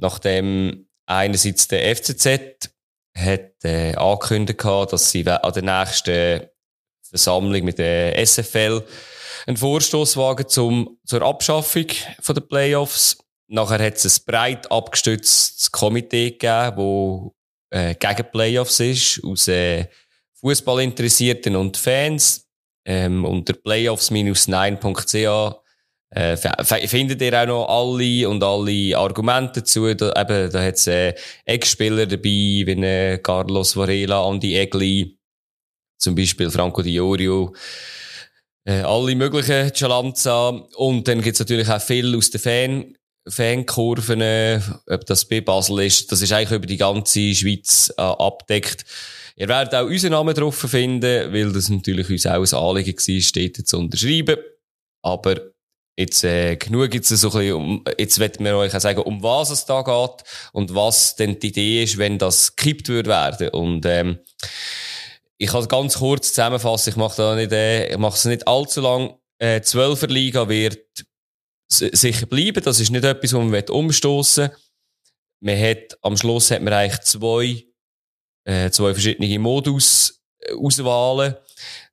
Nachdem 0.00 0.88
einerseits 1.06 1.68
der 1.68 1.94
FCZ 1.94 2.70
hat 3.16 3.64
äh, 3.64 3.94
angekündigt, 3.94 4.64
dass 4.64 5.10
sie 5.10 5.26
an 5.28 5.52
der 5.52 5.62
nächsten 5.62 6.48
Versammlung 7.02 7.64
mit 7.64 7.78
der 7.78 8.24
SFL 8.24 8.82
einen 9.46 9.56
Vorstoß 9.56 10.16
wagen 10.16 10.48
zum, 10.48 10.98
zur 11.04 11.22
Abschaffung 11.22 11.86
von 12.20 12.34
der 12.34 12.42
Playoffs. 12.42 13.18
Nachher 13.48 13.84
hat 13.84 13.96
es 13.96 14.20
ein 14.20 14.24
breit 14.26 14.70
abgestütztes 14.70 15.70
Komitee 15.70 16.30
gegeben, 16.30 16.76
wo 16.76 17.34
äh, 17.70 17.94
gegen 17.94 18.30
Playoffs 18.30 18.80
ist, 18.80 19.24
aus 19.24 19.48
äh, 19.48 19.86
Fußballinteressierten 20.40 21.56
und 21.56 21.76
Fans. 21.76 22.46
Ähm, 22.86 23.26
unter 23.26 23.52
playoffs-9.ch 23.52 25.60
äh, 26.10 26.36
findet 26.88 27.22
ihr 27.22 27.40
auch 27.40 27.46
noch 27.46 27.68
alle 27.68 28.28
und 28.28 28.42
alle 28.42 28.96
Argumente 28.96 29.60
dazu. 29.60 29.94
Da, 29.94 30.12
eben, 30.20 30.50
da 30.50 30.62
hat 30.62 30.74
es 30.74 30.86
äh, 30.86 31.14
Ex-Spieler 31.44 32.06
dabei, 32.06 32.22
wie 32.22 32.62
äh, 32.62 33.18
Carlos 33.18 33.76
Varela, 33.76 34.28
Andy 34.28 34.56
Egli, 34.56 35.18
zum 35.98 36.14
Beispiel 36.14 36.50
Franco 36.50 36.82
Di 36.82 36.98
Orio, 36.98 37.54
äh, 38.64 38.80
alle 38.80 39.14
möglichen 39.14 39.72
Chalanza. 39.72 40.48
Und 40.76 41.06
dann 41.06 41.22
gibt's 41.22 41.40
natürlich 41.40 41.68
auch 41.68 41.80
viel 41.80 42.16
aus 42.16 42.30
den 42.30 42.40
Fan 42.40 42.94
Fankurven, 43.28 44.20
äh, 44.20 44.60
ob 44.86 45.06
das 45.06 45.26
bei 45.26 45.40
Basel 45.40 45.80
ist, 45.80 46.10
das 46.10 46.22
ist 46.22 46.32
eigentlich 46.32 46.56
über 46.56 46.66
die 46.66 46.78
ganze 46.78 47.34
Schweiz 47.34 47.92
äh, 47.96 48.00
abdeckt. 48.02 48.84
Ihr 49.36 49.48
werdet 49.48 49.74
auch 49.74 49.86
unseren 49.86 50.12
Namen 50.12 50.34
drauf 50.34 50.56
finden, 50.56 51.32
weil 51.32 51.52
das 51.52 51.68
natürlich 51.68 52.10
uns 52.10 52.26
auch 52.26 52.40
ein 52.40 52.78
Anliegen 52.78 52.96
war, 52.96 53.20
steht 53.20 53.68
zu 53.68 53.78
unterschreiben. 53.78 54.36
Aber 55.02 55.36
jetzt 55.96 56.24
äh, 56.24 56.56
genug 56.56 56.94
jetzt 56.94 57.08
so 57.08 57.28
um, 57.28 57.84
jetzt 57.98 58.18
wird 58.18 58.40
wir 58.40 58.56
euch 58.56 58.74
auch 58.74 58.80
sagen, 58.80 59.02
um 59.02 59.22
was 59.22 59.50
es 59.50 59.64
da 59.64 59.82
geht 59.82 60.24
und 60.52 60.74
was 60.74 61.16
denn 61.16 61.38
die 61.38 61.48
Idee 61.48 61.82
ist, 61.84 61.98
wenn 61.98 62.18
das 62.18 62.56
gekippt 62.56 62.88
wird 62.88 63.06
werden. 63.06 63.50
Und 63.50 63.84
ähm, 63.86 64.18
ich 65.36 65.48
kann 65.48 65.66
ganz 65.68 65.98
kurz 65.98 66.28
zusammenfassen, 66.28 66.90
ich 66.90 66.96
mache 66.96 67.16
da 67.16 67.34
nicht, 67.34 67.52
äh, 67.52 67.90
ich 67.90 67.98
mache 67.98 68.16
es 68.16 68.24
nicht 68.24 68.46
allzu 68.46 68.80
lang. 68.80 69.14
Äh, 69.38 69.62
Zwölfer 69.62 70.06
Liga 70.06 70.48
wird 70.48 70.78
sicher 71.70 72.26
bleiben. 72.26 72.62
Das 72.62 72.80
ist 72.80 72.90
nicht 72.90 73.04
etwas, 73.04 73.32
was 73.32 73.44
man 73.44 73.62
umstoßen 73.62 74.50
Man 75.40 75.58
hat, 75.58 75.98
am 76.02 76.16
Schluss 76.16 76.50
hat 76.50 76.62
man 76.62 76.74
eigentlich 76.74 77.00
zwei, 77.00 77.64
äh, 78.44 78.70
zwei 78.70 78.92
verschiedene 78.92 79.38
Modus 79.38 80.20
äh, 80.40 80.52
auswahlen. 80.54 81.36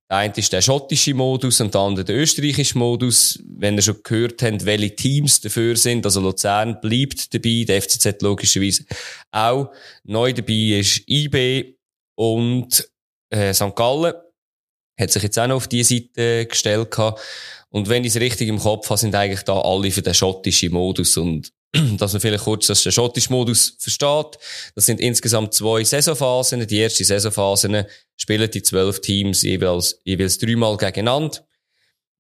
Der 0.09 0.17
eine 0.17 0.33
ist 0.35 0.53
der 0.53 0.61
schottische 0.61 1.13
Modus 1.13 1.59
und 1.59 1.73
der 1.73 1.81
andere 1.81 2.05
der 2.05 2.15
österreichische 2.15 2.77
Modus. 2.77 3.39
Wenn 3.45 3.75
ihr 3.75 3.81
schon 3.81 4.01
gehört 4.03 4.41
habt, 4.41 4.65
welche 4.65 4.95
Teams 4.95 5.41
dafür 5.41 5.75
sind, 5.75 6.05
also 6.05 6.21
Luzern 6.21 6.79
bleibt 6.79 7.33
dabei, 7.33 7.65
der 7.67 7.81
FCZ 7.81 8.21
logischerweise 8.21 8.85
auch. 9.31 9.71
Neu 10.03 10.31
dabei 10.31 10.79
ist 10.79 11.03
IB 11.07 11.75
und 12.15 12.89
äh, 13.29 13.53
St. 13.53 13.75
Gallen. 13.75 14.13
Hat 14.99 15.11
sich 15.11 15.23
jetzt 15.23 15.37
auch 15.37 15.47
noch 15.47 15.57
auf 15.57 15.67
diese 15.67 15.95
Seite 15.95 16.45
gestellt 16.47 16.89
gehabt. 16.89 17.21
Und 17.69 17.89
wenn 17.89 18.03
ich 18.03 18.15
es 18.15 18.21
richtig 18.21 18.47
im 18.47 18.59
Kopf 18.59 18.89
habe, 18.89 18.99
sind 18.99 19.13
eigentlich 19.13 19.43
da 19.43 19.59
alle 19.59 19.91
für 19.91 20.01
den 20.01 20.13
schottischen 20.13 20.71
Modus. 20.71 21.17
Und 21.17 21.51
dass 21.97 22.13
man 22.13 22.21
vielleicht 22.21 22.43
kurz 22.43 22.67
den 22.67 22.91
schottischen 22.91 23.33
Modus 23.33 23.75
versteht. 23.79 24.37
Das 24.75 24.85
sind 24.85 24.99
insgesamt 24.99 25.53
zwei 25.53 25.83
Saisonphasen. 25.83 26.65
Die 26.67 26.79
erste 26.79 27.03
Saisonphase 27.03 27.87
spielen 28.15 28.49
die 28.51 28.63
zwölf 28.63 29.01
Teams 29.01 29.41
jeweils, 29.41 29.99
jeweils 30.03 30.37
dreimal 30.37 30.77
gegeneinander. 30.77 31.39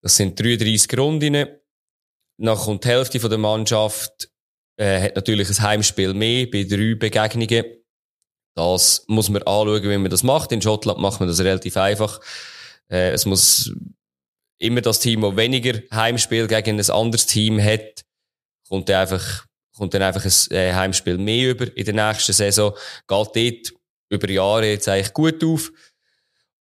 Das 0.01 0.15
sind 0.15 0.39
33 0.39 0.97
Runden. 0.97 1.47
Nach 2.37 2.65
kommt 2.65 2.83
die 2.83 2.89
Hälfte 2.89 3.19
der 3.19 3.37
Mannschaft 3.37 4.29
äh, 4.77 5.01
hat 5.01 5.15
natürlich 5.15 5.49
ein 5.49 5.61
Heimspiel 5.61 6.13
mehr 6.13 6.45
bei 6.49 6.63
drei 6.63 6.95
Begegnungen. 6.95 7.65
Das 8.55 9.03
muss 9.07 9.29
man 9.29 9.43
anschauen, 9.43 9.83
wie 9.83 9.97
man 9.97 10.11
das 10.11 10.23
macht. 10.23 10.51
In 10.51 10.61
Schottland 10.61 10.99
macht 10.99 11.19
man 11.19 11.29
das 11.29 11.39
relativ 11.39 11.77
einfach. 11.77 12.19
Äh, 12.89 13.11
es 13.11 13.25
muss 13.25 13.71
immer 14.59 14.81
das 14.81 14.99
Team, 14.99 15.21
das 15.21 15.35
weniger 15.35 15.81
Heimspiel 15.91 16.47
gegen 16.47 16.79
ein 16.79 16.89
anderes 16.89 17.25
Team 17.25 17.61
hat, 17.61 18.03
kommt 18.67 18.89
einfach, 18.89 19.46
kommt 19.77 19.93
dann 19.93 20.01
einfach 20.01 20.25
ein 20.25 20.55
äh, 20.55 20.73
Heimspiel 20.73 21.17
mehr 21.17 21.51
über 21.51 21.75
in 21.75 21.85
der 21.85 21.93
nächsten 21.93 22.33
Saison, 22.33 22.73
geht 23.07 23.09
dort 23.09 23.73
über 24.09 24.29
Jahre 24.29 24.69
jetzt 24.69 24.87
eigentlich 24.87 25.13
gut 25.13 25.43
auf. 25.43 25.71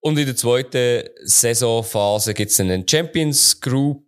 Und 0.02 0.18
in 0.18 0.26
der 0.26 0.36
zweiten 0.36 1.10
Saisonphase 1.24 2.34
gibt 2.34 2.52
es 2.52 2.60
einen 2.60 2.88
Champions 2.88 3.60
Group, 3.60 4.06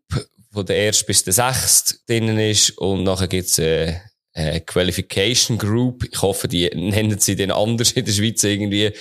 wo 0.51 0.63
der 0.63 0.77
erste 0.77 1.05
bis 1.05 1.23
der 1.23 1.33
sechste 1.33 1.95
drinnen 2.07 2.39
ist, 2.39 2.77
und 2.77 3.03
nachher 3.03 3.27
gibt 3.27 3.47
es 3.47 3.59
eine, 3.59 4.01
eine 4.33 4.61
Qualification 4.61 5.57
Group. 5.57 6.05
Ich 6.09 6.21
hoffe, 6.21 6.47
die 6.47 6.69
nennen 6.73 7.19
sie 7.19 7.35
den 7.35 7.51
anders 7.51 7.91
in 7.91 8.05
der 8.05 8.13
Schweiz 8.13 8.43
irgendwie, 8.43 8.91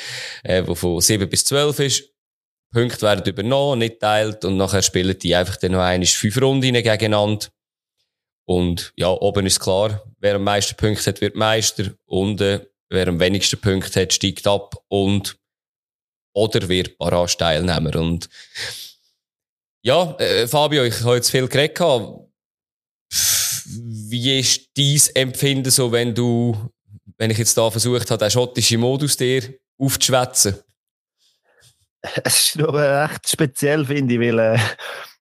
äh, 0.42 0.62
wo 0.66 0.74
von 0.74 1.00
sieben 1.00 1.28
bis 1.28 1.44
zwölf 1.44 1.78
ist. 1.78 2.04
Punkte 2.72 3.02
werden 3.02 3.24
übernommen, 3.26 3.80
nicht 3.80 3.98
teilt 3.98 4.44
und 4.44 4.56
nachher 4.56 4.82
spielen 4.82 5.18
die 5.18 5.34
einfach 5.34 5.56
dann 5.56 5.72
noch 5.72 5.80
einmal 5.80 6.06
fünf 6.06 6.40
Runden 6.40 6.72
gegeneinander. 6.72 7.48
Und 8.50 8.92
ja, 8.96 9.10
oben 9.10 9.46
ist 9.46 9.60
klar, 9.60 10.02
wer 10.18 10.34
am 10.34 10.42
meisten 10.42 10.74
Punkte 10.74 11.04
hat, 11.06 11.20
wird 11.20 11.36
Meister. 11.36 11.84
Äh, 11.84 12.58
wer 12.88 13.06
am 13.06 13.20
wenigsten 13.20 13.60
Punkte 13.60 14.00
hat, 14.00 14.12
steigt 14.12 14.44
ab 14.48 14.74
und 14.88 15.38
oder 16.34 16.68
wird 16.68 16.98
Barrage-Teilnehmer. 16.98 17.94
Und 17.94 18.28
ja, 19.82 20.16
äh, 20.18 20.48
Fabio, 20.48 20.82
ich 20.82 21.00
habe 21.02 21.14
jetzt 21.14 21.30
viel 21.30 21.46
geredet. 21.46 21.78
wie 23.08 24.40
ist 24.40 24.68
dein 24.76 25.28
Empfinden 25.28 25.70
so, 25.70 25.92
wenn 25.92 26.12
du, 26.12 26.72
wenn 27.18 27.30
ich 27.30 27.38
jetzt 27.38 27.56
da 27.56 27.70
versucht 27.70 28.10
habe, 28.10 28.18
den 28.18 28.32
schottischen 28.32 28.80
Modus 28.80 29.16
dir 29.16 29.44
aufzuschwätzen? 29.78 30.56
Es 32.24 32.56
ist 32.56 32.60
aber 32.60 33.04
echt 33.04 33.28
speziell, 33.28 33.86
finde 33.86 34.14
ich, 34.14 34.20
weil, 34.20 34.38
äh, 34.40 34.58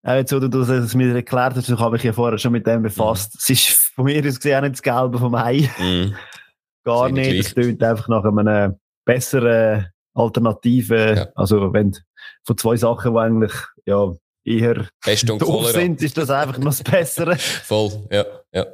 auch 0.04 0.16
jetzt, 0.16 0.34
wo 0.34 0.40
du 0.40 0.48
das 0.48 0.96
mir 0.96 1.14
erklärt 1.14 1.56
hast, 1.56 1.70
habe 1.70 1.98
ich 1.98 2.04
ja 2.04 2.14
vorher 2.14 2.38
schon 2.38 2.54
mit 2.54 2.66
dem 2.66 2.84
befasst. 2.84 3.34
Mhm. 3.34 3.40
Es 3.40 3.50
ist 3.50 3.70
von 3.94 4.06
mir 4.06 4.26
aus 4.26 4.38
gesehen 4.38 4.58
auch 4.58 4.62
nicht 4.62 4.74
das 4.74 4.82
Gelbe 4.82 5.20
vom 5.20 5.36
Ei. 5.36 5.70
Mhm. 5.78 6.16
Gar 6.86 7.10
nicht. 7.10 7.48
Es 7.48 7.54
tönt 7.54 7.84
einfach 7.84 8.08
nach 8.08 8.24
einem 8.24 8.80
besseren 9.06 9.88
Alternative. 10.14 11.16
Ja. 11.16 11.28
Also, 11.36 11.74
wenn 11.74 11.96
von 12.44 12.58
zwei 12.58 12.78
Sachen, 12.78 13.14
die 13.14 13.20
eigentlich, 13.20 13.54
ja, 13.86 14.14
eher 14.46 14.88
Pest 15.02 15.30
und 15.30 15.42
doof 15.42 15.72
sind, 15.72 16.02
ist 16.02 16.18
das 16.18 16.30
einfach 16.30 16.58
noch 16.58 16.66
das 16.66 16.84
Bessere. 16.84 17.36
Voll, 17.38 18.08
ja, 18.12 18.26
ja. 18.54 18.66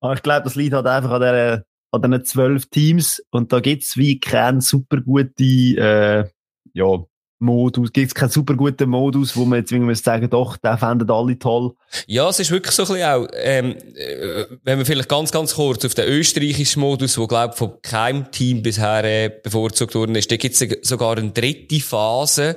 Aber 0.00 0.14
ich 0.14 0.22
glaube, 0.22 0.44
das 0.44 0.54
liegt 0.54 0.74
halt 0.74 0.86
einfach 0.86 1.10
an 1.10 1.20
der, 1.20 1.64
an 1.90 2.02
diesen 2.02 2.24
zwölf 2.24 2.66
Teams 2.66 3.22
und 3.30 3.52
da 3.52 3.60
gibt's 3.60 3.96
wie 3.96 4.20
keine 4.20 4.60
super 4.60 5.00
gute, 5.00 5.42
äh, 5.42 6.24
ja, 6.72 7.04
Modus, 7.38 7.92
gibt 7.92 8.08
es 8.08 8.14
keinen 8.14 8.30
super 8.30 8.54
guten 8.54 8.88
Modus, 8.88 9.36
wo 9.36 9.44
man 9.44 9.58
jetzt 9.58 9.70
irgendwie 9.70 9.94
sagen, 9.94 10.30
doch, 10.30 10.56
den 10.56 10.78
fänden 10.78 11.10
alle 11.10 11.38
toll. 11.38 11.74
Ja, 12.06 12.28
es 12.28 12.40
ist 12.40 12.50
wirklich 12.50 12.74
so 12.74 12.82
ein 12.84 12.88
bisschen 12.88 13.04
auch, 13.04 13.28
ähm, 13.34 13.76
äh, 13.94 14.46
wenn 14.62 14.78
wir 14.78 14.86
vielleicht 14.86 15.08
ganz, 15.08 15.30
ganz 15.32 15.54
kurz 15.54 15.84
auf 15.84 15.94
den 15.94 16.08
österreichischen 16.08 16.80
Modus, 16.80 17.18
wo, 17.18 17.26
glaube 17.26 17.54
von 17.54 17.80
keinem 17.82 18.30
Team 18.30 18.62
bisher 18.62 19.04
äh, 19.04 19.30
bevorzugt 19.42 19.94
worden 19.94 20.14
ist, 20.14 20.30
da 20.30 20.36
gibt 20.36 20.60
es 20.60 20.88
sogar 20.88 21.18
eine 21.18 21.30
dritte 21.30 21.80
Phase, 21.80 22.56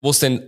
wo 0.00 0.10
es 0.10 0.20
dann 0.20 0.42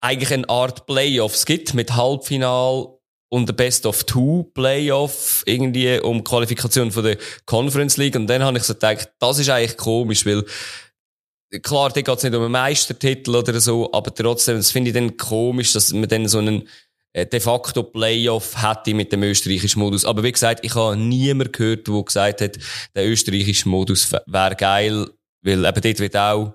eigentlich 0.00 0.32
eine 0.32 0.48
Art 0.48 0.86
Playoffs 0.86 1.46
gibt, 1.46 1.74
mit 1.74 1.94
Halbfinal 1.94 2.96
und 3.28 3.48
der 3.48 3.54
Best 3.54 3.86
of 3.86 4.04
Two 4.04 4.44
Playoff 4.54 5.42
irgendwie 5.46 5.98
um 5.98 6.22
Qualifikation 6.22 6.90
von 6.90 7.04
der 7.04 7.18
Conference 7.44 7.96
League. 7.96 8.16
Und 8.16 8.26
dann 8.28 8.42
habe 8.42 8.58
ich 8.58 8.64
so 8.64 8.74
gedacht, 8.74 9.10
das 9.18 9.38
ist 9.38 9.48
eigentlich 9.48 9.76
komisch, 9.76 10.24
weil 10.26 10.44
klar, 11.60 11.90
da 11.90 12.00
geht 12.00 12.16
es 12.16 12.22
nicht 12.22 12.34
um 12.34 12.42
einen 12.42 12.52
Meistertitel 12.52 13.36
oder 13.36 13.58
so, 13.60 13.92
aber 13.92 14.14
trotzdem, 14.14 14.56
das 14.56 14.70
finde 14.70 14.90
ich 14.90 14.94
dann 14.94 15.16
komisch, 15.16 15.72
dass 15.72 15.92
man 15.92 16.08
dann 16.08 16.28
so 16.28 16.38
einen 16.38 16.68
äh, 17.12 17.26
de 17.26 17.40
facto 17.40 17.82
Playoff 17.82 18.62
hätte 18.62 18.94
mit 18.94 19.10
dem 19.12 19.22
österreichischen 19.22 19.80
Modus. 19.80 20.04
Aber 20.04 20.22
wie 20.22 20.32
gesagt, 20.32 20.64
ich 20.64 20.74
habe 20.74 20.96
niemand 20.96 21.52
gehört, 21.52 21.88
der 21.88 22.02
gesagt 22.02 22.40
hat, 22.40 22.58
der 22.94 23.06
österreichische 23.06 23.68
Modus 23.68 24.12
wäre 24.12 24.56
geil, 24.56 25.08
weil 25.42 25.64
eben 25.64 25.80
dort 25.80 25.98
wird 25.98 26.16
auch 26.16 26.54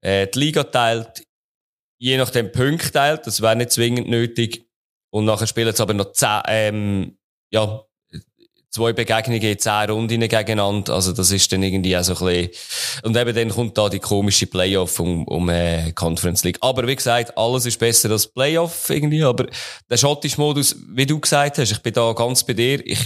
äh, 0.00 0.26
die 0.26 0.38
Liga 0.38 0.64
teilt, 0.64 1.26
je 1.98 2.16
nachdem 2.16 2.52
Punkte 2.52 2.92
teilt, 2.92 3.26
das 3.26 3.40
wäre 3.40 3.56
nicht 3.56 3.72
zwingend 3.72 4.08
nötig. 4.08 4.66
Und 5.10 5.26
nachher 5.26 5.46
spielen 5.46 5.68
es 5.68 5.80
aber 5.80 5.94
noch 5.94 6.12
zehn, 6.12 6.40
ähm, 6.48 7.18
ja, 7.50 7.84
zwei 8.74 8.92
Begegnungen, 8.92 9.56
zehn 9.56 9.88
Runden 9.90 10.20
gegeneinander. 10.20 10.94
Also 10.94 11.12
das 11.12 11.30
ist 11.30 11.52
dann 11.52 11.62
irgendwie 11.62 11.96
auch 11.96 12.02
so 12.02 12.16
ein 12.16 12.50
bisschen... 12.50 12.50
Und 13.04 13.16
eben 13.16 13.32
dann 13.32 13.48
kommt 13.50 13.78
da 13.78 13.88
die 13.88 14.00
komische 14.00 14.48
Playoff 14.48 14.98
um, 14.98 15.24
um 15.28 15.48
äh, 15.48 15.92
Conference 15.92 16.42
League. 16.42 16.58
Aber 16.60 16.84
wie 16.88 16.96
gesagt, 16.96 17.38
alles 17.38 17.66
ist 17.66 17.78
besser 17.78 18.10
als 18.10 18.26
Playoff 18.26 18.90
irgendwie. 18.90 19.22
Aber 19.22 19.46
der 19.88 19.96
schottische 19.96 20.40
Modus, 20.40 20.74
wie 20.88 21.06
du 21.06 21.20
gesagt 21.20 21.58
hast, 21.58 21.70
ich 21.70 21.82
bin 21.82 21.92
da 21.92 22.12
ganz 22.14 22.42
bei 22.42 22.52
dir. 22.52 22.84
Ich, 22.84 22.98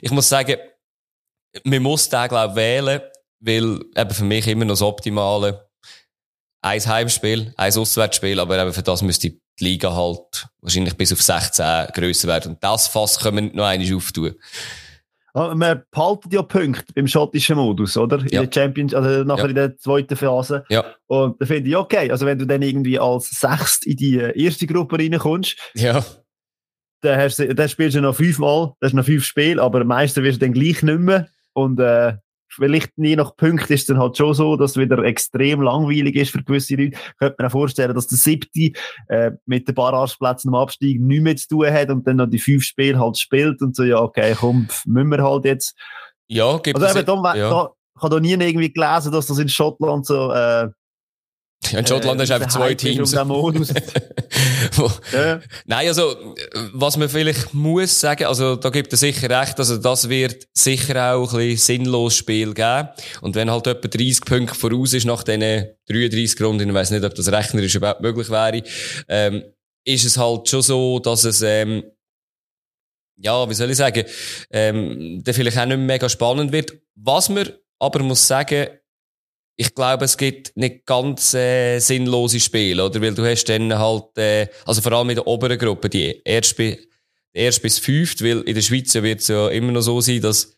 ich 0.00 0.12
muss 0.12 0.28
sagen, 0.28 0.58
man 1.64 1.82
muss 1.82 2.08
den, 2.08 2.28
glaube 2.28 2.52
ich, 2.52 2.56
wählen, 2.56 3.00
weil 3.40 3.80
eben 3.96 4.14
für 4.14 4.24
mich 4.24 4.46
immer 4.46 4.64
noch 4.64 4.74
das 4.74 4.82
Optimale. 4.82 5.68
Ein 6.62 6.86
Heimspiel, 6.86 7.52
ein 7.56 7.76
Auswärtsspiel, 7.76 8.38
aber 8.38 8.62
eben 8.62 8.72
für 8.72 8.84
das 8.84 9.02
müsste 9.02 9.30
die 9.30 9.40
Liga 9.58 9.92
halt 9.92 10.46
wahrscheinlich 10.60 10.96
bis 10.96 11.12
auf 11.12 11.20
16 11.20 11.88
grösser 11.92 12.28
werden. 12.28 12.52
Und 12.52 12.62
das 12.62 12.86
Fass 12.86 13.18
können 13.18 13.36
wir 13.36 13.42
nicht 13.42 13.54
noch 13.56 13.64
einmal 13.64 13.96
auftun. 13.96 14.36
Man 15.34 15.82
behaltet 15.90 16.32
ja 16.32 16.42
Punkte 16.42 16.92
beim 16.94 17.08
schottischen 17.08 17.56
Modus, 17.56 17.96
oder? 17.96 18.20
In 18.20 18.28
ja. 18.28 18.44
der 18.44 18.52
Champions, 18.52 18.94
also 18.94 19.24
nachher 19.24 19.44
ja. 19.44 19.48
in 19.48 19.54
der 19.56 19.76
zweiten 19.76 20.14
Phase. 20.14 20.64
Ja. 20.68 20.84
Und 21.06 21.40
da 21.40 21.46
finde 21.46 21.68
ich, 21.68 21.76
okay, 21.76 22.08
also 22.10 22.24
wenn 22.24 22.38
du 22.38 22.46
dann 22.46 22.62
irgendwie 22.62 23.00
als 23.00 23.30
Sechst 23.30 23.84
in 23.84 23.96
die 23.96 24.16
erste 24.16 24.68
Gruppe 24.68 24.96
reinkommst, 24.96 25.56
ja. 25.74 26.04
dann, 27.00 27.20
hast, 27.20 27.40
dann 27.40 27.68
spielst 27.68 27.96
du 27.96 28.00
noch 28.00 28.14
fünfmal, 28.14 28.74
das 28.78 28.90
ist 28.90 28.94
noch 28.94 29.04
fünf 29.04 29.24
Spiele, 29.24 29.60
aber 29.60 29.84
Meister 29.84 30.22
wirst 30.22 30.40
du 30.40 30.46
dann 30.46 30.54
gleich 30.54 30.82
nicht 30.82 31.00
mehr. 31.00 31.26
Und 31.52 31.80
äh, 31.80 32.14
vielleicht 32.56 32.92
je 32.96 33.16
nach 33.16 33.36
Punkt 33.36 33.70
ist 33.70 33.80
es 33.80 33.86
dann 33.86 33.98
halt 33.98 34.16
schon 34.16 34.34
so, 34.34 34.56
dass 34.56 34.72
es 34.72 34.76
wieder 34.76 34.98
extrem 35.04 35.62
langweilig 35.62 36.16
ist 36.16 36.30
für 36.30 36.42
gewisse 36.42 36.76
Leute. 36.76 36.96
Könnte 37.18 37.36
man 37.38 37.48
auch 37.48 37.52
vorstellen, 37.52 37.94
dass 37.94 38.06
der 38.06 38.18
siebte 38.18 38.72
äh, 39.08 39.32
mit 39.46 39.68
den 39.68 39.74
Barrageplätzen 39.74 40.48
am 40.48 40.60
Abstieg 40.60 41.00
nichts 41.00 41.22
mehr 41.22 41.36
zu 41.36 41.48
tun 41.48 41.70
hat 41.70 41.90
und 41.90 42.06
dann 42.06 42.16
noch 42.16 42.28
die 42.28 42.38
fünf 42.38 42.64
Spiele 42.64 42.98
halt 42.98 43.18
spielt 43.18 43.60
und 43.62 43.76
so, 43.76 43.84
ja, 43.84 43.98
okay, 43.98 44.34
komm, 44.38 44.68
müssen 44.86 45.10
wir 45.10 45.22
halt 45.22 45.44
jetzt. 45.44 45.76
Ja, 46.28 46.58
gibt 46.58 46.80
also 46.80 46.98
eben, 46.98 47.22
da, 47.22 47.34
ja. 47.36 47.50
da, 47.50 47.70
ich 47.96 48.02
habe 48.02 48.14
da 48.14 48.20
nie 48.20 48.32
irgendwie 48.32 48.72
gelesen, 48.72 49.12
dass 49.12 49.26
das 49.26 49.38
in 49.38 49.48
Schottland 49.48 50.06
so 50.06 50.32
äh, 50.32 50.68
ja, 51.72 51.78
in 51.78 51.86
Schottland 51.86 52.20
äh, 52.20 52.22
hast 52.22 52.30
du 52.30 52.34
einfach 52.34 52.48
zwei 52.48 52.74
Teams. 52.74 53.14
Um 53.14 53.64
ja. 55.12 55.40
Nein, 55.66 55.88
also, 55.88 56.34
was 56.72 56.96
man 56.96 57.08
vielleicht 57.08 57.54
muss 57.54 58.00
sagen, 58.00 58.24
also, 58.24 58.56
da 58.56 58.70
gibt 58.70 58.92
es 58.92 59.00
sicher 59.00 59.30
recht, 59.30 59.58
also, 59.58 59.76
das 59.76 60.08
wird 60.08 60.46
sicher 60.52 61.14
auch 61.14 61.32
ein 61.32 61.38
bisschen 61.38 61.78
sinnloses 61.78 62.18
Spiel 62.18 62.54
geben. 62.54 62.88
Und 63.20 63.34
wenn 63.34 63.50
halt 63.50 63.66
etwa 63.66 63.88
30 63.88 64.24
Punkte 64.24 64.54
voraus 64.54 64.92
ist 64.92 65.06
nach 65.06 65.22
diesen 65.22 65.66
33 65.88 66.40
Runden, 66.40 66.68
ich 66.68 66.74
weiss 66.74 66.90
nicht, 66.90 67.04
ob 67.04 67.14
das 67.14 67.30
rechnerisch 67.30 67.74
überhaupt 67.74 68.00
möglich 68.00 68.30
wäre, 68.30 68.62
ähm, 69.08 69.44
ist 69.84 70.04
es 70.04 70.16
halt 70.16 70.48
schon 70.48 70.62
so, 70.62 70.98
dass 70.98 71.24
es, 71.24 71.42
ähm, 71.42 71.84
ja, 73.16 73.48
wie 73.48 73.54
soll 73.54 73.70
ich 73.70 73.76
sagen, 73.76 74.04
ähm, 74.50 75.22
der 75.22 75.34
vielleicht 75.34 75.58
auch 75.58 75.66
nicht 75.66 75.76
mehr 75.76 75.86
mega 75.86 76.08
spannend 76.08 76.52
wird. 76.52 76.72
Was 76.96 77.28
man 77.28 77.48
aber 77.78 78.02
muss 78.02 78.26
sagen, 78.26 78.68
ich 79.56 79.74
glaube, 79.74 80.04
es 80.04 80.16
gibt 80.16 80.56
nicht 80.56 80.84
ganz 80.84 81.34
äh, 81.34 81.78
sinnlose 81.78 82.40
Spiele, 82.40 82.84
oder? 82.84 83.00
Weil 83.00 83.14
du 83.14 83.24
hast 83.24 83.44
dann 83.44 83.78
halt, 83.78 84.18
äh, 84.18 84.48
also 84.66 84.82
vor 84.82 84.92
allem 84.92 85.10
in 85.10 85.16
der 85.16 85.26
oberen 85.26 85.58
Gruppe, 85.58 85.88
die 85.88 86.20
erste, 86.24 86.78
erst 87.32 87.62
bis 87.62 87.78
fünft, 87.78 88.22
weil 88.22 88.40
in 88.42 88.54
der 88.54 88.62
Schweiz 88.62 88.92
wird 88.94 89.20
es 89.20 89.28
ja 89.28 89.48
immer 89.48 89.72
noch 89.72 89.82
so 89.82 90.00
sein, 90.00 90.20
dass 90.20 90.56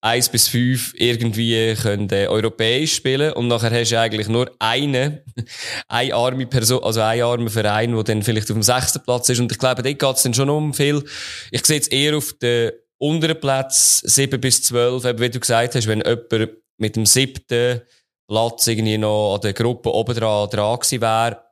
eins 0.00 0.28
bis 0.28 0.46
fünf 0.46 0.94
irgendwie 0.96 1.74
können 1.74 2.08
äh, 2.10 2.28
europäisch 2.28 2.94
spielen 2.94 3.32
und 3.32 3.48
nachher 3.48 3.72
hast 3.72 3.90
du 3.90 3.98
eigentlich 3.98 4.28
nur 4.28 4.48
eine, 4.60 5.24
eine 5.88 6.14
arme 6.14 6.46
Person, 6.46 6.84
also 6.84 7.00
einen 7.00 7.22
armen 7.22 7.50
Verein, 7.50 7.94
der 7.94 8.04
dann 8.04 8.22
vielleicht 8.22 8.48
auf 8.50 8.56
dem 8.56 8.62
sechsten 8.62 9.02
Platz 9.02 9.28
ist 9.28 9.40
und 9.40 9.50
ich 9.50 9.58
glaube, 9.58 9.82
dort 9.82 9.98
geht 9.98 10.16
es 10.16 10.22
dann 10.22 10.34
schon 10.34 10.50
um 10.50 10.72
viel. 10.72 11.02
Ich 11.50 11.66
sehe 11.66 11.76
jetzt 11.76 11.92
eher 11.92 12.16
auf 12.16 12.32
den 12.34 12.72
unteren 12.98 13.40
Platz, 13.40 14.00
sieben 14.04 14.40
bis 14.40 14.62
zwölf, 14.62 15.04
eben 15.04 15.18
wie 15.18 15.30
du 15.30 15.40
gesagt 15.40 15.74
hast, 15.74 15.88
wenn 15.88 16.00
jemand 16.00 16.50
mit 16.78 16.96
dem 16.96 17.06
siebten 17.06 17.82
Platz 18.28 18.66
irgendwie 18.66 18.98
noch 18.98 19.34
an 19.34 19.40
der 19.40 19.52
Gruppe 19.52 19.92
oben 19.92 20.14
dran, 20.14 20.48
dran 20.48 20.78
gewesen 20.78 21.00
wäre. 21.00 21.44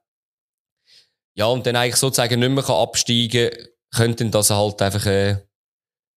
Ja, 1.37 1.47
und 1.47 1.67
dann 1.67 1.77
eigentlich 1.77 1.97
sozusagen 1.97 2.41
nicht 2.41 2.49
mehr 2.49 2.69
absteigen 2.71 3.51
kann, 3.51 3.67
könnten 3.95 4.31
das 4.31 4.51
halt 4.51 4.81
einfach, 4.81 5.07
äh, 5.07 5.37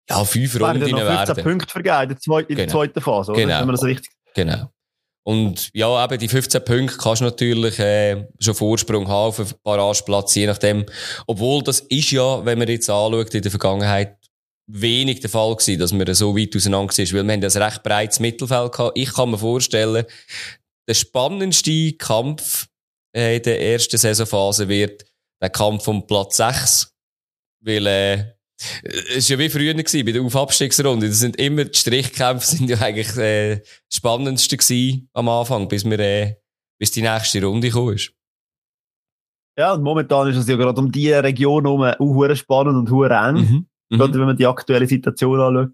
ja, 0.10 0.24
fünf 0.24 0.60
Runden 0.60 0.96
werden. 0.96 1.26
15 1.36 1.44
Punkte 1.44 1.72
vergeben 1.72 2.04
in 2.04 2.10
der, 2.10 2.20
zweiten, 2.20 2.56
genau. 2.56 2.72
zweiten 2.72 3.02
Phase, 3.02 3.32
oder? 3.32 3.42
Genau. 3.42 3.60
Wenn 3.60 3.68
man 3.68 3.76
das 3.76 3.84
richtig... 3.84 4.12
Genau. 4.34 4.72
Und 5.24 5.70
ja, 5.74 6.04
eben 6.04 6.18
die 6.18 6.28
15 6.28 6.66
Punkte 6.66 6.98
kannst 6.98 7.22
du 7.22 7.26
natürlich 7.26 7.78
äh, 7.80 8.26
schon 8.40 8.56
Vorsprung 8.56 9.08
haben 9.08 9.28
auf 9.28 9.40
einen 9.40 9.54
Barrageplatz, 9.64 10.34
je 10.36 10.48
nachdem. 10.48 10.86
Obwohl 11.28 11.62
das 11.62 11.82
ist 11.82 12.12
ja, 12.12 12.44
wenn 12.46 12.58
man 12.58 12.68
jetzt 12.68 12.90
anschaut, 12.90 13.34
in 13.36 13.42
der 13.42 13.52
Vergangenheit 13.52 14.18
wenig 14.72 15.20
der 15.20 15.30
Fall 15.30 15.56
gewesen, 15.56 15.80
dass 15.80 15.94
man 15.94 16.14
so 16.14 16.38
weit 16.38 16.56
auseinander 16.56 16.98
ist, 16.98 17.14
weil 17.14 17.26
wir 17.26 17.34
haben 17.34 17.44
ein 17.44 17.44
recht 17.44 17.84
breites 17.84 18.20
Mittelfeld 18.20 18.72
gehabt. 18.72 18.98
Ich 18.98 19.14
kann 19.14 19.32
mir 19.32 19.38
vorstellen, 19.38 20.06
der 20.88 20.94
spannendste 20.94 21.94
Kampf 21.94 22.68
äh, 23.16 23.38
in 23.38 23.44
der 23.44 23.62
ersten 23.62 23.98
Saisonphase 23.98 24.68
wird 24.68 25.06
der 25.42 25.50
Kampf 25.50 25.88
um 25.88 26.06
Platz 26.06 26.38
6, 26.38 26.96
weil 27.62 27.88
äh, 27.88 28.26
es 29.16 29.30
war 29.30 29.38
ja 29.38 29.40
wie 29.40 29.50
früher 29.50 29.74
gewesen, 29.74 30.06
bei 30.06 30.12
der 30.12 30.22
Aufabstiegsrunde. 30.22 31.08
Das 31.08 31.20
sind 31.20 31.38
immer, 31.38 31.66
die 31.66 31.78
Strichkämpfe 31.78 32.46
sind 32.46 32.70
ja 32.70 32.78
eigentlich 32.80 33.16
äh, 33.18 33.56
das 33.58 33.96
spannendste 33.96 34.58
gewesen 34.58 35.10
am 35.14 35.30
Anfang, 35.30 35.68
bis 35.68 35.86
wir, 35.86 36.00
äh, 36.00 36.36
bis 36.78 36.92
die 36.92 37.02
nächste 37.02 37.44
Runde 37.44 37.68
ist. 37.68 38.12
Ja, 39.58 39.74
und 39.74 39.84
momentan 39.84 40.30
ist 40.30 40.38
es 40.38 40.48
ja 40.48 40.56
gerade 40.56 40.80
um 40.80 40.92
diese 40.92 41.24
Region 41.24 41.66
herum 41.66 41.82
auch 41.82 42.36
spannend 42.36 42.90
und 42.90 43.12
eng. 43.12 43.36
Mhm. 43.36 43.69
Mhm. 43.90 43.98
Gerade 43.98 44.14
wenn 44.14 44.28
man 44.28 44.38
die 44.38 44.48
aktuelle 44.48 44.88
Situation 44.88 45.40
anschaut. 45.40 45.74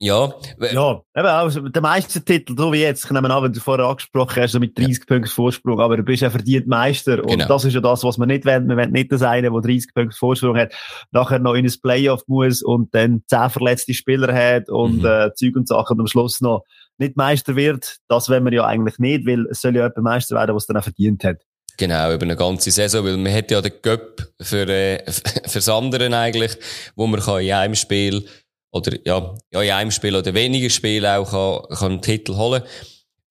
Ja. 0.00 0.32
Ja, 0.60 1.02
eben 1.16 1.26
auch 1.26 1.70
der 1.70 1.82
Meistertitel, 1.82 2.54
so 2.56 2.72
wie 2.72 2.82
jetzt, 2.82 3.04
ich 3.04 3.10
nehme 3.10 3.34
an, 3.34 3.42
wenn 3.42 3.52
du 3.52 3.58
vorher 3.58 3.86
angesprochen 3.86 4.40
hast, 4.40 4.52
so 4.52 4.60
mit 4.60 4.78
30 4.78 4.98
ja. 4.98 5.04
Punkten 5.08 5.28
Vorsprung, 5.28 5.80
aber 5.80 5.96
du 5.96 6.04
bist 6.04 6.22
ja 6.22 6.30
verdient 6.30 6.68
Meister. 6.68 7.20
Und 7.24 7.30
genau. 7.30 7.48
das 7.48 7.64
ist 7.64 7.74
ja 7.74 7.80
das, 7.80 8.04
was 8.04 8.16
man 8.16 8.28
nicht 8.28 8.44
will. 8.44 8.60
Man 8.60 8.76
will 8.76 8.86
nicht 8.88 9.10
das 9.10 9.22
eine, 9.22 9.50
der 9.50 9.60
30 9.60 9.92
Punkte 9.94 10.16
Vorsprung 10.16 10.56
hat, 10.56 10.72
nachher 11.10 11.40
noch 11.40 11.54
in 11.54 11.66
ein 11.66 11.74
Playoff 11.82 12.22
muss 12.28 12.62
und 12.62 12.94
dann 12.94 13.22
10 13.26 13.50
verletzte 13.50 13.92
Spieler 13.92 14.32
hat 14.32 14.68
und 14.68 15.00
mhm. 15.00 15.06
äh, 15.06 15.34
Zeug 15.34 15.56
und 15.56 15.66
Sachen 15.66 15.94
und 15.94 16.02
am 16.02 16.06
Schluss 16.06 16.40
noch 16.40 16.62
nicht 16.98 17.16
Meister 17.16 17.56
wird. 17.56 17.96
Das 18.06 18.28
will 18.28 18.40
man 18.40 18.52
ja 18.52 18.64
eigentlich 18.64 19.00
nicht, 19.00 19.26
weil 19.26 19.46
es 19.46 19.60
soll 19.60 19.74
ja 19.74 19.82
jemand 19.82 20.04
Meister 20.04 20.36
werden, 20.36 20.48
der 20.48 20.56
es 20.56 20.66
dann 20.66 20.76
auch 20.76 20.84
verdient 20.84 21.24
hat. 21.24 21.38
Genau, 21.78 22.12
über 22.12 22.24
eine 22.24 22.34
ganze 22.34 22.72
Saison, 22.72 23.04
weil 23.04 23.16
man 23.16 23.32
hat 23.32 23.52
ja 23.52 23.62
den 23.62 23.80
Cup 23.80 24.32
für, 24.40 24.68
äh, 24.68 25.04
fürs 25.46 25.68
andere 25.68 26.14
eigentlich, 26.14 26.56
wo 26.96 27.06
man 27.06 27.20
kann 27.20 27.40
in 27.40 27.52
einem 27.52 27.76
Spiel 27.76 28.26
oder 28.72 28.98
ja, 29.04 29.34
ja, 29.52 29.62
in 29.62 29.70
einem 29.70 29.90
Spiel 29.92 30.16
oder 30.16 30.34
weniger 30.34 30.70
Spiel 30.70 31.06
auch 31.06 31.30
kann, 31.30 31.78
kann 31.78 31.92
einen 31.92 32.02
Titel 32.02 32.34
holen. 32.34 32.64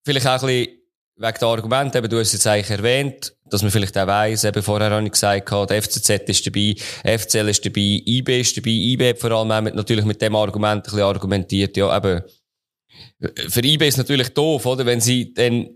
Vielleicht 0.02 0.26
auch 0.26 0.42
ein 0.42 0.46
bisschen 0.46 0.78
wegen 1.16 1.38
der 1.40 1.48
Argumente, 1.48 1.98
eben, 1.98 2.08
du 2.08 2.18
hast 2.18 2.28
es 2.28 2.32
jetzt 2.34 2.46
eigentlich 2.46 2.70
erwähnt, 2.70 3.34
dass 3.50 3.62
man 3.62 3.70
vielleicht 3.70 3.98
auch 3.98 4.06
weiss, 4.06 4.44
eben 4.44 4.62
vorher 4.62 4.90
habe 4.90 5.04
ich 5.04 5.12
gesagt, 5.12 5.50
der 5.50 5.82
FCZ 5.82 6.08
ist 6.08 6.46
dabei, 6.46 6.74
FCL 7.04 7.48
ist 7.48 7.66
dabei, 7.66 8.02
IB 8.06 8.40
ist 8.40 8.56
dabei, 8.56 8.70
IB 8.70 9.14
vor 9.16 9.32
allem 9.32 9.50
auch 9.50 9.74
natürlich 9.74 10.04
mit 10.04 10.22
dem 10.22 10.36
Argument 10.36 10.78
ein 10.78 10.82
bisschen 10.82 11.00
argumentiert, 11.00 11.76
ja, 11.76 11.94
eben, 11.94 12.22
für 13.48 13.64
IB 13.64 13.88
ist 13.88 13.94
es 13.94 13.98
natürlich 13.98 14.28
doof, 14.28 14.64
oder, 14.64 14.86
wenn 14.86 15.00
sie 15.00 15.34
dann 15.34 15.68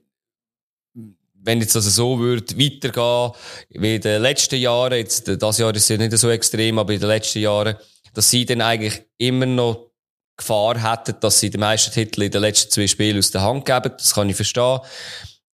wenn 1.44 1.60
jetzt 1.60 1.76
also 1.76 1.90
so 1.90 2.18
würde 2.18 2.58
weitergehen, 2.58 3.32
wie 3.70 3.96
in 3.96 4.00
den 4.00 4.22
letzten 4.22 4.56
Jahren, 4.56 4.94
jetzt, 4.94 5.28
das 5.28 5.58
Jahr 5.58 5.74
ist 5.74 5.88
ja 5.88 5.96
nicht 5.96 6.16
so 6.16 6.30
extrem, 6.30 6.78
aber 6.78 6.92
in 6.92 7.00
den 7.00 7.08
letzten 7.08 7.40
Jahren, 7.40 7.76
dass 8.14 8.30
sie 8.30 8.44
dann 8.44 8.60
eigentlich 8.60 9.02
immer 9.18 9.46
noch 9.46 9.90
Gefahr 10.36 10.78
hätten, 10.78 11.16
dass 11.20 11.40
sie 11.40 11.50
die 11.50 11.58
meisten 11.58 11.92
Titel 11.92 12.22
in 12.22 12.30
den 12.30 12.40
letzten 12.40 12.70
zwei 12.70 12.86
Spielen 12.86 13.18
aus 13.18 13.30
der 13.30 13.42
Hand 13.42 13.64
geben. 13.64 13.92
Das 13.96 14.14
kann 14.14 14.28
ich 14.28 14.36
verstehen. 14.36 14.80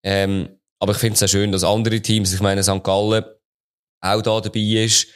Ähm, 0.04 0.50
aber 0.80 0.94
ich 0.94 0.98
finde 1.00 1.16
es 1.16 1.24
auch 1.24 1.28
schön, 1.28 1.52
dass 1.52 1.64
andere 1.64 2.02
Teams, 2.02 2.34
ich 2.34 2.42
meine 2.42 2.64
St. 2.64 2.84
Gallen, 2.84 3.24
auch 4.02 4.22
da 4.22 4.42
dabei 4.42 4.60
ist. 4.60 5.08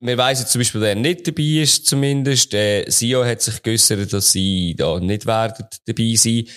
Wir 0.00 0.18
weiss 0.18 0.46
zum 0.48 0.60
Beispiel, 0.60 0.80
wer 0.80 0.94
nicht 0.96 1.26
dabei 1.28 1.62
ist, 1.62 1.86
zumindest. 1.86 2.52
Der 2.52 2.90
Sio 2.90 3.24
hat 3.24 3.40
sich 3.40 3.62
geäussert, 3.62 4.12
dass 4.12 4.32
sie 4.32 4.74
da 4.76 4.98
nicht 4.98 5.26
werden 5.26 5.66
dabei 5.86 6.14
sein. 6.16 6.48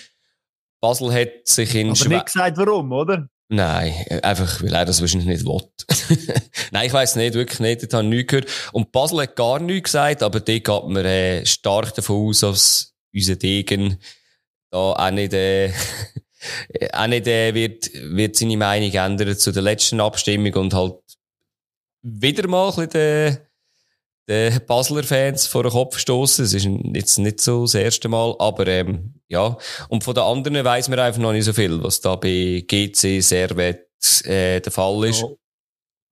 Basel 0.80 1.12
hat 1.12 1.46
sich 1.46 1.74
in 1.74 1.88
Aber 1.88 1.96
Schwe 1.96 2.08
nicht 2.08 2.26
gesagt, 2.26 2.56
warum, 2.56 2.90
oder? 2.90 3.28
Nein, 3.52 3.92
einfach, 4.22 4.62
weil 4.62 4.72
er 4.72 4.84
das 4.84 5.00
wahrscheinlich 5.00 5.26
nicht 5.26 5.44
will. 5.44 5.60
Nein, 6.70 6.86
ich 6.86 6.92
weiss 6.92 7.16
nicht, 7.16 7.34
wirklich 7.34 7.58
nicht, 7.58 7.82
das 7.82 7.92
habe 7.92 8.04
ich 8.04 8.10
nichts 8.10 8.30
gehört. 8.30 8.48
Und 8.72 8.92
Basel 8.92 9.22
hat 9.22 9.34
gar 9.34 9.58
nichts 9.58 9.90
gesagt, 9.90 10.22
aber 10.22 10.38
dort 10.38 10.46
geht 10.46 10.68
man 10.68 11.04
äh, 11.04 11.44
stark 11.44 11.92
davon 11.96 12.28
aus, 12.28 12.40
dass 12.40 12.94
unser 13.12 13.34
Degen 13.34 13.98
da 14.70 14.78
auch 14.92 15.10
nicht, 15.10 15.32
äh, 15.32 15.72
auch 16.92 17.08
nicht 17.08 17.26
äh, 17.26 17.52
wird, 17.52 17.90
wird 17.92 18.36
seine 18.36 18.56
Meinung 18.56 18.92
ändern 18.92 19.36
zu 19.36 19.50
der 19.50 19.62
letzten 19.62 20.00
Abstimmung 20.00 20.54
und 20.54 20.72
halt 20.72 20.94
wieder 22.02 22.46
mal 22.46 22.68
ein 22.68 22.86
bisschen 22.86 22.90
den, 22.90 23.38
den 24.28 24.64
Basler 24.64 25.02
Fans 25.02 25.48
vor 25.48 25.64
den 25.64 25.72
Kopf 25.72 25.98
stoßen. 25.98 26.44
Es 26.44 26.54
ist 26.54 26.68
jetzt 26.94 27.18
nicht 27.18 27.40
so 27.40 27.62
das 27.62 27.74
erste 27.74 28.08
Mal, 28.08 28.32
aber 28.38 28.68
ähm, 28.68 29.19
ja. 29.30 29.56
Und 29.88 30.04
von 30.04 30.14
den 30.14 30.24
anderen 30.24 30.64
weiss 30.64 30.88
man 30.88 30.98
einfach 30.98 31.20
noch 31.20 31.32
nicht 31.32 31.44
so 31.44 31.52
viel, 31.52 31.82
was 31.82 32.00
da 32.00 32.16
bei 32.16 32.64
GC 32.66 33.22
Servet 33.22 33.86
äh, 34.24 34.60
der 34.60 34.72
Fall 34.72 35.04
ist. 35.04 35.22
Ja. 35.22 35.28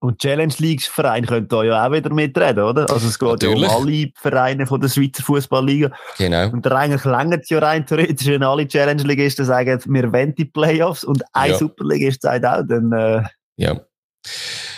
Und 0.01 0.19
Challenge 0.19 0.53
League 0.59 0.83
Verein 0.83 1.25
könnte 1.25 1.49
da 1.49 1.63
ja 1.63 1.85
auch 1.85 1.91
wieder 1.91 2.09
mitreden, 2.13 2.63
oder? 2.63 2.89
Also 2.89 3.07
es 3.09 3.19
geht 3.19 3.27
Natürlich. 3.27 3.61
ja 3.61 3.75
um 3.75 3.83
alle 3.83 4.11
Vereine 4.15 4.65
von 4.65 4.79
der 4.79 4.87
Schweizer 4.87 5.23
Fußballliga. 5.23 5.91
Genau. 6.17 6.49
Und 6.51 6.65
eigentlich 6.71 7.03
länger 7.03 7.39
es 7.41 7.49
ja 7.49 7.59
rein 7.59 7.85
theoretisch, 7.85 8.27
wenn 8.27 8.43
alle 8.43 8.65
Challenge 8.65 9.03
Ligisten 9.03 9.43
sagen, 9.43 9.81
wir 9.85 10.13
wollen 10.13 10.33
die 10.35 10.45
Playoffs 10.45 11.03
und 11.03 11.21
ein 11.33 11.51
ja. 11.51 11.57
Superligist 11.57 12.21
sagt 12.21 12.45
auch, 12.45 12.63
dann, 12.65 12.93
äh, 12.93 13.23
Ja. 13.57 13.81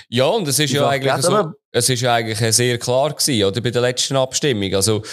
Ja, 0.10 0.26
und 0.26 0.48
es 0.48 0.60
ist 0.60 0.74
ja 0.74 0.90
eigentlich 0.90 1.14
so, 1.22 1.54
es 1.72 1.88
ist 1.88 2.02
ja 2.02 2.16
eigentlich 2.16 2.40
sehr 2.54 2.78
klar 2.78 3.14
gewesen, 3.14 3.46
oder, 3.46 3.62
bei 3.62 3.72
der 3.72 3.82
letzten 3.82 4.18
Abstimmung. 4.18 4.74
Also, 4.74 5.04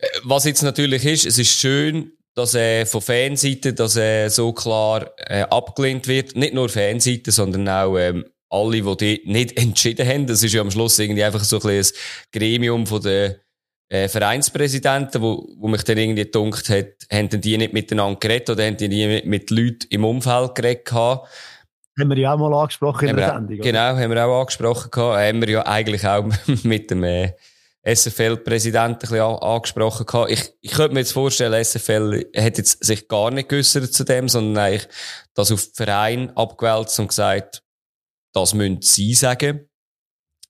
äh, 0.00 0.06
was 0.24 0.44
jetzt 0.44 0.62
natürlich 0.62 1.04
ist, 1.04 1.26
es 1.26 1.38
ist 1.38 1.52
schön, 1.52 2.12
dass 2.34 2.54
äh, 2.54 2.86
von 2.86 3.00
Fanseite 3.00 3.72
dass 3.72 3.96
äh, 3.96 4.28
so 4.28 4.52
klar 4.52 5.10
äh, 5.18 5.42
abgelehnt 5.42 6.06
wird. 6.06 6.36
Nicht 6.36 6.54
nur 6.54 6.68
Fanseite, 6.68 7.32
sondern 7.32 7.68
auch 7.68 7.98
ähm, 7.98 8.24
alle, 8.48 8.82
die 8.82 8.96
die 8.96 9.22
nicht 9.30 9.56
entschieden 9.60 10.06
haben. 10.06 10.26
Das 10.26 10.42
ist 10.42 10.52
ja 10.52 10.60
am 10.60 10.70
Schluss 10.70 10.98
irgendwie 10.98 11.24
einfach 11.24 11.44
so 11.44 11.60
ein, 11.60 11.68
ein 11.68 11.86
Gremium 12.32 12.86
von 12.86 13.02
den 13.02 13.36
äh, 13.88 14.08
Vereinspräsidenten, 14.08 15.20
wo, 15.20 15.48
wo 15.58 15.68
mich 15.68 15.82
dann 15.82 15.98
irgendwie 15.98 16.24
gedunkt 16.24 16.68
hat, 16.68 16.86
haben 17.12 17.28
die 17.28 17.58
nicht 17.58 17.72
miteinander 17.72 18.18
geredet 18.20 18.50
oder 18.50 18.64
haben 18.64 18.76
die 18.76 18.88
nie 18.88 19.06
mit, 19.06 19.26
mit 19.26 19.50
Leuten 19.50 19.86
im 19.90 20.04
Umfeld 20.04 20.54
geredet 20.54 20.84
gehabt. 20.84 21.28
Haben 21.98 22.08
wir 22.10 22.16
ja 22.16 22.34
auch 22.34 22.38
mal 22.38 22.54
angesprochen 22.54 23.08
in 23.08 23.16
der 23.16 23.34
Sendung. 23.34 23.58
Genau, 23.58 23.96
haben 23.96 24.10
wir 24.10 24.26
auch 24.26 24.40
angesprochen 24.40 24.90
gehabt. 24.90 25.18
Haben 25.18 25.40
wir 25.40 25.50
ja 25.50 25.66
eigentlich 25.66 26.06
auch 26.06 26.24
mit 26.62 26.90
dem 26.90 27.02
äh, 27.02 27.32
SFL-Präsidenten 27.82 28.94
ein 28.94 28.98
bisschen 28.98 29.20
angesprochen 29.20 30.06
gehabt. 30.06 30.30
Ich, 30.30 30.52
ich 30.60 30.72
könnte 30.72 30.94
mir 30.94 31.00
jetzt 31.00 31.12
vorstellen, 31.12 31.64
SFL 31.64 32.26
hat 32.36 32.58
jetzt 32.58 32.84
sich 32.84 33.08
gar 33.08 33.30
nicht 33.30 33.48
geäussert 33.48 33.92
zu 33.92 34.04
dem, 34.04 34.28
sondern 34.28 34.64
eigentlich 34.64 34.88
das 35.34 35.50
auf 35.50 35.64
den 35.64 35.74
Verein 35.74 36.36
abgewälzt 36.36 36.98
und 37.00 37.08
gesagt, 37.08 37.62
das 38.34 38.54
müssen 38.54 38.82
sie 38.82 39.14
sagen. 39.14 39.66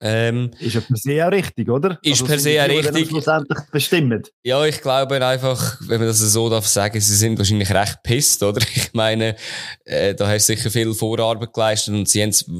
Ähm, 0.02 0.50
ist 0.58 0.74
ja 0.74 0.80
per 0.80 0.96
se 0.96 1.26
auch 1.26 1.30
richtig, 1.30 1.68
oder? 1.68 1.98
Ist 2.02 2.22
also 2.22 2.26
per 2.26 2.38
se 2.38 2.62
auch 2.62 2.68
richtig. 2.68 3.08
schlussendlich 3.08 3.58
bestimmt. 3.70 4.32
Ja, 4.42 4.64
ich 4.64 4.80
glaube 4.80 5.24
einfach, 5.24 5.78
wenn 5.82 5.98
man 5.98 6.08
das 6.08 6.20
so 6.20 6.48
darf 6.48 6.66
sagen, 6.66 6.98
sie 6.98 7.16
sind 7.16 7.36
wahrscheinlich 7.36 7.70
recht 7.70 8.02
pisst, 8.02 8.42
oder? 8.42 8.60
Ich 8.74 8.94
meine, 8.94 9.36
äh, 9.84 10.14
da 10.14 10.26
hast 10.26 10.48
du 10.48 10.54
sicher 10.54 10.70
viel 10.70 10.94
Vorarbeit 10.94 11.52
geleistet 11.52 11.94
und 11.94 12.08
sie 12.08 12.22
haben 12.22 12.30
es, 12.30 12.50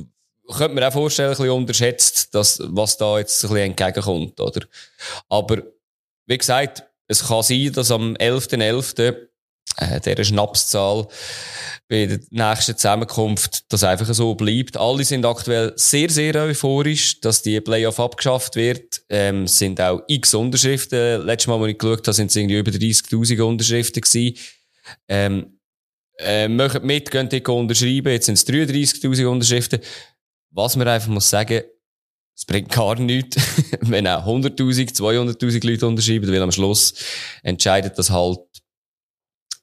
könnte 0.56 0.74
man 0.74 0.84
auch 0.84 0.92
vorstellen, 0.92 1.30
ein 1.30 1.36
bisschen 1.36 1.50
unterschätzt, 1.50 2.34
dass, 2.34 2.58
was 2.62 2.96
da 2.96 3.18
jetzt 3.18 3.42
ein 3.44 3.50
bisschen 3.50 3.70
entgegenkommt, 3.70 4.40
oder? 4.40 4.66
Aber, 5.28 5.62
wie 6.26 6.38
gesagt, 6.38 6.84
es 7.06 7.26
kann 7.26 7.42
sein, 7.42 7.72
dass 7.72 7.90
am 7.90 8.14
11.11. 8.14 8.96
.11., 8.98 9.16
äh, 9.76 10.00
dieser 10.00 10.24
Schnapszahl, 10.24 11.06
bei 11.88 12.06
der 12.06 12.20
nächsten 12.30 12.76
Zusammenkunft 12.76 13.72
das 13.72 13.82
einfach 13.82 14.12
so 14.14 14.34
bleibt. 14.34 14.76
Alle 14.76 15.04
sind 15.04 15.24
aktuell 15.24 15.72
sehr, 15.76 16.08
sehr 16.10 16.34
euphorisch, 16.36 17.20
dass 17.20 17.42
die 17.42 17.60
Playoff 17.60 17.98
abgeschafft 17.98 18.56
wird. 18.56 19.02
Ähm, 19.08 19.44
es 19.44 19.58
sind 19.58 19.80
auch 19.80 20.02
x 20.06 20.34
Unterschriften. 20.34 21.24
Letztes 21.24 21.48
Mal, 21.48 21.60
als 21.60 21.70
ich 21.70 21.78
geschaut 21.78 22.06
habe, 22.06 22.12
sind 22.12 22.30
es 22.30 22.36
irgendwie 22.36 22.58
über 22.58 22.70
30.000 22.70 23.40
Unterschriften 23.42 24.02
gewesen. 24.02 24.36
Ähm, 25.08 25.58
äh, 26.18 26.48
macht 26.48 26.84
mit, 26.84 27.10
könnt 27.10 27.32
ihr 27.32 27.48
unterschreiben. 27.48 28.12
Jetzt 28.12 28.26
sind 28.26 28.34
es 28.34 28.46
33.000 28.46 29.26
Unterschriften. 29.26 29.80
Was 30.50 30.76
man 30.76 30.88
einfach 30.88 31.08
muss 31.08 31.30
sagen, 31.30 31.62
es 32.36 32.44
bringt 32.44 32.70
gar 32.70 32.94
nichts, 32.96 33.36
wenn 33.80 34.06
auch 34.06 34.24
100.000, 34.26 34.96
200.000 34.96 35.66
Leute 35.66 35.86
unterschreiben, 35.86 36.32
weil 36.32 36.42
am 36.42 36.52
Schluss 36.52 36.94
entscheidet 37.42 37.98
das 37.98 38.10
halt, 38.10 38.40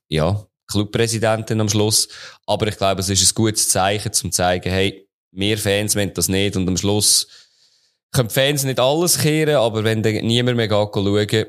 ja, 0.10 0.48
Clubpräsidentin 0.68 1.60
am 1.62 1.70
Schluss. 1.70 2.08
Aber 2.46 2.68
ich 2.68 2.78
glaube, 2.78 3.02
es 3.02 3.10
ist 3.10 3.32
ein 3.32 3.36
gutes 3.36 3.70
Zeichen, 3.70 4.14
zum 4.14 4.32
zu 4.32 4.36
zeigen, 4.36 4.70
hey, 4.70 5.08
wir 5.32 5.58
Fans 5.58 5.96
wollen 5.96 6.14
das 6.14 6.30
nicht 6.30 6.56
und 6.56 6.68
am 6.68 6.78
Schluss 6.78 7.28
können 8.12 8.30
die 8.30 8.34
Fans 8.34 8.64
nicht 8.64 8.80
alles 8.80 9.20
kehren, 9.20 9.56
aber 9.56 9.84
wenn 9.84 10.04
dann 10.04 10.26
niemand 10.26 10.58
mehr 10.58 10.70
schauen, 10.70 11.46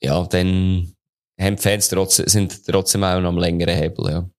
ja, 0.00 0.24
dann 0.26 0.94
haben 1.40 1.56
die 1.56 1.62
Fans 1.62 1.88
trotzdem, 1.88 2.26
sind 2.26 2.66
trotzdem 2.66 3.04
auch 3.04 3.20
noch 3.20 3.28
am 3.28 3.38
längeren 3.38 3.76
Hebel, 3.76 4.10
ja. 4.10 4.30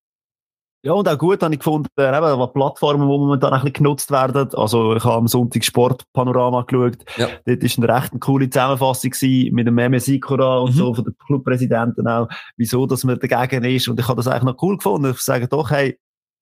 Ja, 0.85 0.91
und 0.91 1.07
auch 1.07 1.17
gut 1.17 1.41
habe 1.41 1.53
ich 1.53 1.61
gefunden, 1.61 1.87
eben, 1.97 2.53
Plattformen, 2.53 3.03
die 3.03 3.17
momentan 3.17 3.53
ein 3.53 3.61
bisschen 3.61 3.73
genutzt 3.73 4.11
werden. 4.11 4.53
Also, 4.53 4.97
ich 4.97 5.03
habe 5.05 5.15
am 5.15 5.27
Sonntag 5.29 5.63
Sportpanorama 5.63 6.63
geschaut. 6.63 6.97
Ja. 7.15 7.29
Dort 7.45 7.63
war 7.63 7.83
eine 7.83 8.01
recht 8.01 8.19
coole 8.19 8.49
Zusammenfassung 8.49 9.11
mit 9.53 9.65
dem 9.65 9.75
Meme 9.75 10.01
Sikora 10.01 10.57
und 10.59 10.71
mhm. 10.71 10.77
so 10.77 10.93
von 10.93 11.05
den 11.05 11.15
Clubpräsidenten 11.25 12.05
auch, 12.05 12.27
wieso, 12.57 12.85
dass 12.85 13.05
man 13.05 13.17
dagegen 13.17 13.63
ist. 13.63 13.87
Und 13.87 13.97
ich 13.97 14.07
habe 14.09 14.17
das 14.17 14.27
eigentlich 14.27 14.43
noch 14.43 14.61
cool 14.61 14.75
gefunden. 14.75 15.11
Ich 15.11 15.21
sage 15.21 15.47
doch, 15.47 15.71
hey, 15.71 15.97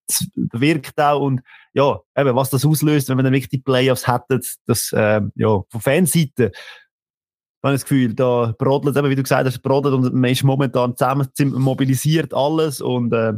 es 0.09 0.27
wirkt 0.35 0.99
auch 0.99 1.21
und, 1.21 1.41
ja, 1.73 1.99
eben, 2.17 2.35
was 2.35 2.49
das 2.49 2.65
auslöst, 2.65 3.09
wenn 3.09 3.17
man 3.17 3.25
dann 3.25 3.33
wirklich 3.33 3.49
die 3.49 3.59
Playoffs 3.61 4.07
hätte, 4.07 4.39
das, 4.65 4.91
äh, 4.91 5.21
ja, 5.35 5.61
von 5.69 5.81
Fanseite, 5.81 6.51
ich 6.51 7.63
habe 7.63 7.75
das 7.75 7.83
Gefühl, 7.83 8.15
da 8.15 8.55
brodelt 8.57 8.97
eben, 8.97 9.09
wie 9.11 9.15
du 9.15 9.21
gesagt 9.21 9.45
hast, 9.45 9.61
brodelt 9.61 9.93
und 9.93 10.15
man 10.15 10.31
ist 10.31 10.43
momentan 10.43 10.97
zusammen 10.97 11.29
mobilisiert 11.37 12.33
alles 12.33 12.81
und, 12.81 13.13
äh, 13.13 13.33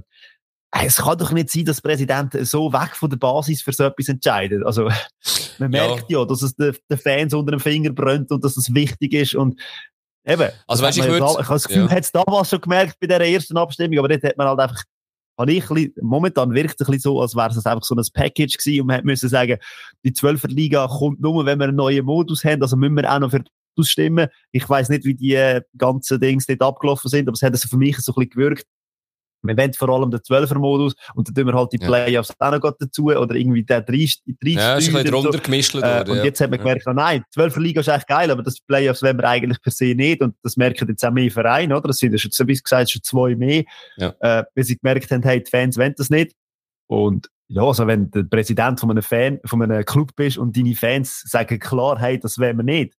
es 0.81 0.97
kann 0.97 1.17
doch 1.17 1.31
nicht 1.31 1.49
sein, 1.49 1.65
dass 1.65 1.81
Präsidenten 1.81 2.43
so 2.45 2.73
weg 2.73 2.95
von 2.95 3.09
der 3.09 3.17
Basis 3.17 3.61
für 3.61 3.71
so 3.73 3.83
etwas 3.83 4.09
entscheiden. 4.09 4.65
Also, 4.65 4.89
man 5.59 5.69
merkt 5.69 6.09
ja, 6.09 6.19
ja 6.19 6.25
dass 6.25 6.41
es 6.41 6.55
den, 6.55 6.75
den, 6.89 6.97
Fans 6.97 7.33
unter 7.33 7.51
dem 7.51 7.59
Finger 7.59 7.91
brennt 7.91 8.31
und 8.31 8.43
dass 8.43 8.57
es 8.57 8.73
wichtig 8.73 9.13
ist 9.13 9.35
und 9.35 9.59
eben. 10.25 10.49
Also, 10.67 10.83
weißt, 10.83 10.97
ich, 10.97 11.05
würde, 11.05 11.25
ich 11.25 11.37
habe 11.37 11.47
das 11.47 11.67
Gefühl, 11.67 11.85
ja. 11.85 11.91
hat 11.91 12.03
es 12.03 12.11
damals 12.11 12.49
schon 12.49 12.61
gemerkt 12.61 12.99
bei 12.99 13.07
der 13.07 13.21
ersten 13.21 13.57
Abstimmung, 13.57 13.99
aber 13.99 14.07
dort 14.07 14.23
hat 14.23 14.37
man 14.37 14.47
halt 14.47 14.59
einfach, 14.59 14.83
ich 15.47 15.67
bisschen, 15.67 15.93
momentan 16.01 16.53
wirkt 16.53 16.79
es 16.79 16.87
ein 16.87 16.91
bisschen 16.91 17.11
so, 17.11 17.21
als 17.21 17.35
wäre 17.35 17.49
es 17.49 17.65
einfach 17.65 17.83
so 17.83 17.95
ein 17.95 18.03
Package 18.13 18.57
gewesen 18.57 18.81
und 18.81 18.87
man 18.87 18.95
hätte 18.95 19.05
müssen 19.05 19.29
sagen, 19.29 19.57
die 20.03 20.11
12er 20.11 20.47
Liga 20.47 20.87
kommt 20.87 21.21
nur, 21.21 21.45
wenn 21.45 21.59
wir 21.59 21.67
einen 21.67 21.77
neuen 21.77 22.05
Modus 22.05 22.43
haben, 22.43 22.61
also 22.61 22.75
müssen 22.75 22.95
wir 22.95 23.11
auch 23.11 23.19
noch 23.19 23.31
für 23.31 23.43
ausstimmen. 23.75 24.27
Ich 24.51 24.69
weiß 24.69 24.89
nicht, 24.89 25.03
wie 25.03 25.15
die 25.15 25.33
äh, 25.33 25.61
ganzen 25.77 26.19
Dings 26.19 26.45
dort 26.45 26.61
abgelaufen 26.61 27.09
sind, 27.09 27.27
aber 27.27 27.33
es 27.33 27.41
hat 27.41 27.53
also 27.53 27.67
für 27.67 27.77
mich 27.77 27.97
so 27.97 28.11
ein 28.11 28.15
bisschen 28.15 28.29
gewirkt, 28.29 28.65
wir 29.43 29.57
wollen 29.57 29.73
vor 29.73 29.89
allem 29.89 30.09
den 30.09 30.19
12er-Modus 30.19 30.95
und 31.15 31.27
dann 31.27 31.35
tun 31.35 31.47
wir 31.47 31.53
halt 31.53 31.73
die 31.73 31.77
Playoffs 31.77 32.33
ja. 32.39 32.47
auch 32.47 32.51
noch 32.51 32.73
dazu 32.79 33.05
oder 33.05 33.35
irgendwie 33.35 33.63
der 33.63 33.81
30, 33.81 34.21
30 34.41 34.55
Ja, 34.55 34.75
ist 34.75 34.87
ein 34.87 34.93
bisschen 34.93 35.11
drunter 35.11 35.33
so. 35.33 35.39
gemischt. 35.39 35.75
Äh, 35.75 36.05
und 36.07 36.23
jetzt 36.23 36.39
hat 36.41 36.49
man 36.49 36.59
gemerkt, 36.59 36.85
ja. 36.85 36.93
nein, 36.93 37.23
12er 37.35 37.59
Liga 37.59 37.81
ist 37.81 37.89
echt 37.89 38.07
geil, 38.07 38.31
aber 38.31 38.43
das 38.43 38.59
Playoffs 38.61 39.03
wollen 39.03 39.17
wir 39.17 39.27
eigentlich 39.27 39.61
per 39.61 39.71
se 39.71 39.93
nicht 39.95 40.21
und 40.21 40.35
das 40.43 40.57
merken 40.57 40.87
jetzt 40.87 41.05
auch 41.05 41.11
mehr 41.11 41.29
Vereine, 41.29 41.75
oder? 41.75 41.87
Das 41.87 41.97
sind 41.97 42.13
ja 42.13 42.17
schon, 42.17 42.47
wie 42.47 42.55
gesagt, 42.55 42.91
schon 42.91 43.03
zwei 43.03 43.35
mehr, 43.35 43.63
ja. 43.97 44.13
äh, 44.19 44.43
weil 44.55 44.63
sie 44.63 44.77
gemerkt 44.77 45.11
haben, 45.11 45.23
hey, 45.23 45.43
die 45.43 45.49
Fans 45.49 45.77
wollen 45.77 45.93
das 45.97 46.09
nicht. 46.09 46.35
Und 46.87 47.29
ja, 47.49 47.63
also 47.63 47.85
wenn 47.85 48.09
der 48.11 48.23
Präsident 48.23 48.79
von 48.79 48.89
einem 48.89 49.03
Fan, 49.03 49.39
von 49.45 49.61
einem 49.61 49.83
Club 49.85 50.15
bist 50.15 50.37
und 50.37 50.55
deine 50.57 50.75
Fans 50.75 51.21
sagen 51.25 51.59
klar, 51.59 51.99
hey, 51.99 52.19
das 52.19 52.39
wollen 52.39 52.57
wir 52.57 52.63
nicht, 52.63 52.95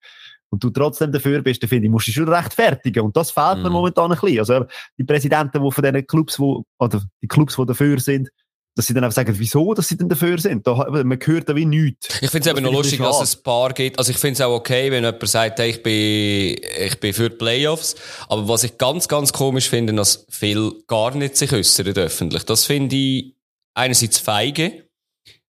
und 0.54 0.64
du 0.64 0.70
trotzdem 0.70 1.12
dafür 1.12 1.42
bist, 1.42 1.62
dann 1.62 1.68
finde 1.68 1.86
ich, 1.86 1.90
musst 1.90 2.08
du 2.08 2.12
schon 2.12 2.28
rechtfertigen. 2.28 3.04
Und 3.04 3.16
das 3.16 3.30
fehlt 3.30 3.58
mir 3.58 3.68
Mhm. 3.68 3.72
momentan 3.72 4.10
ein 4.12 4.18
bisschen. 4.18 4.38
Also 4.38 4.64
die 4.98 5.04
Präsidenten, 5.04 5.62
die 5.62 5.70
von 5.70 5.84
diesen 5.84 6.06
Clubs, 6.06 6.38
wo, 6.38 6.64
oder 6.78 7.02
die 7.22 7.28
Clubs, 7.28 7.56
die 7.56 7.66
dafür 7.66 8.00
sind, 8.00 8.30
dass 8.76 8.88
sie 8.88 8.94
dann 8.94 9.04
einfach 9.04 9.14
sagen, 9.14 9.32
wieso, 9.38 9.72
dass 9.72 9.86
sie 9.86 9.96
denn 9.96 10.08
dafür 10.08 10.36
sind. 10.36 10.66
Da, 10.66 10.74
man 10.90 11.18
hört 11.22 11.48
da 11.48 11.54
wie 11.54 11.64
nichts. 11.64 12.08
Ich 12.20 12.30
finde 12.30 12.50
es 12.50 12.56
eben 12.56 12.64
noch 12.64 12.72
lustig, 12.72 12.98
dass 12.98 13.20
es 13.22 13.36
ein 13.36 13.42
paar 13.44 13.72
gibt. 13.72 13.98
Also 14.00 14.10
ich 14.10 14.18
finde 14.18 14.34
es 14.34 14.40
auch 14.40 14.52
okay, 14.52 14.90
wenn 14.90 15.04
jemand 15.04 15.28
sagt, 15.28 15.60
hey, 15.60 15.70
ich 15.70 15.82
bin, 15.82 16.56
ich 16.84 16.98
bin 16.98 17.14
für 17.14 17.30
die 17.30 17.36
Playoffs. 17.36 17.94
Aber 18.28 18.48
was 18.48 18.64
ich 18.64 18.76
ganz, 18.76 19.06
ganz 19.06 19.32
komisch 19.32 19.68
finde, 19.68 19.92
dass 19.94 20.26
viele 20.28 20.72
gar 20.88 21.14
nicht 21.14 21.36
sich 21.36 21.52
äußern 21.52 21.86
öffentlich. 21.96 22.42
Das 22.44 22.64
finde 22.64 22.96
ich 22.96 23.36
einerseits 23.74 24.18
feige, 24.18 24.88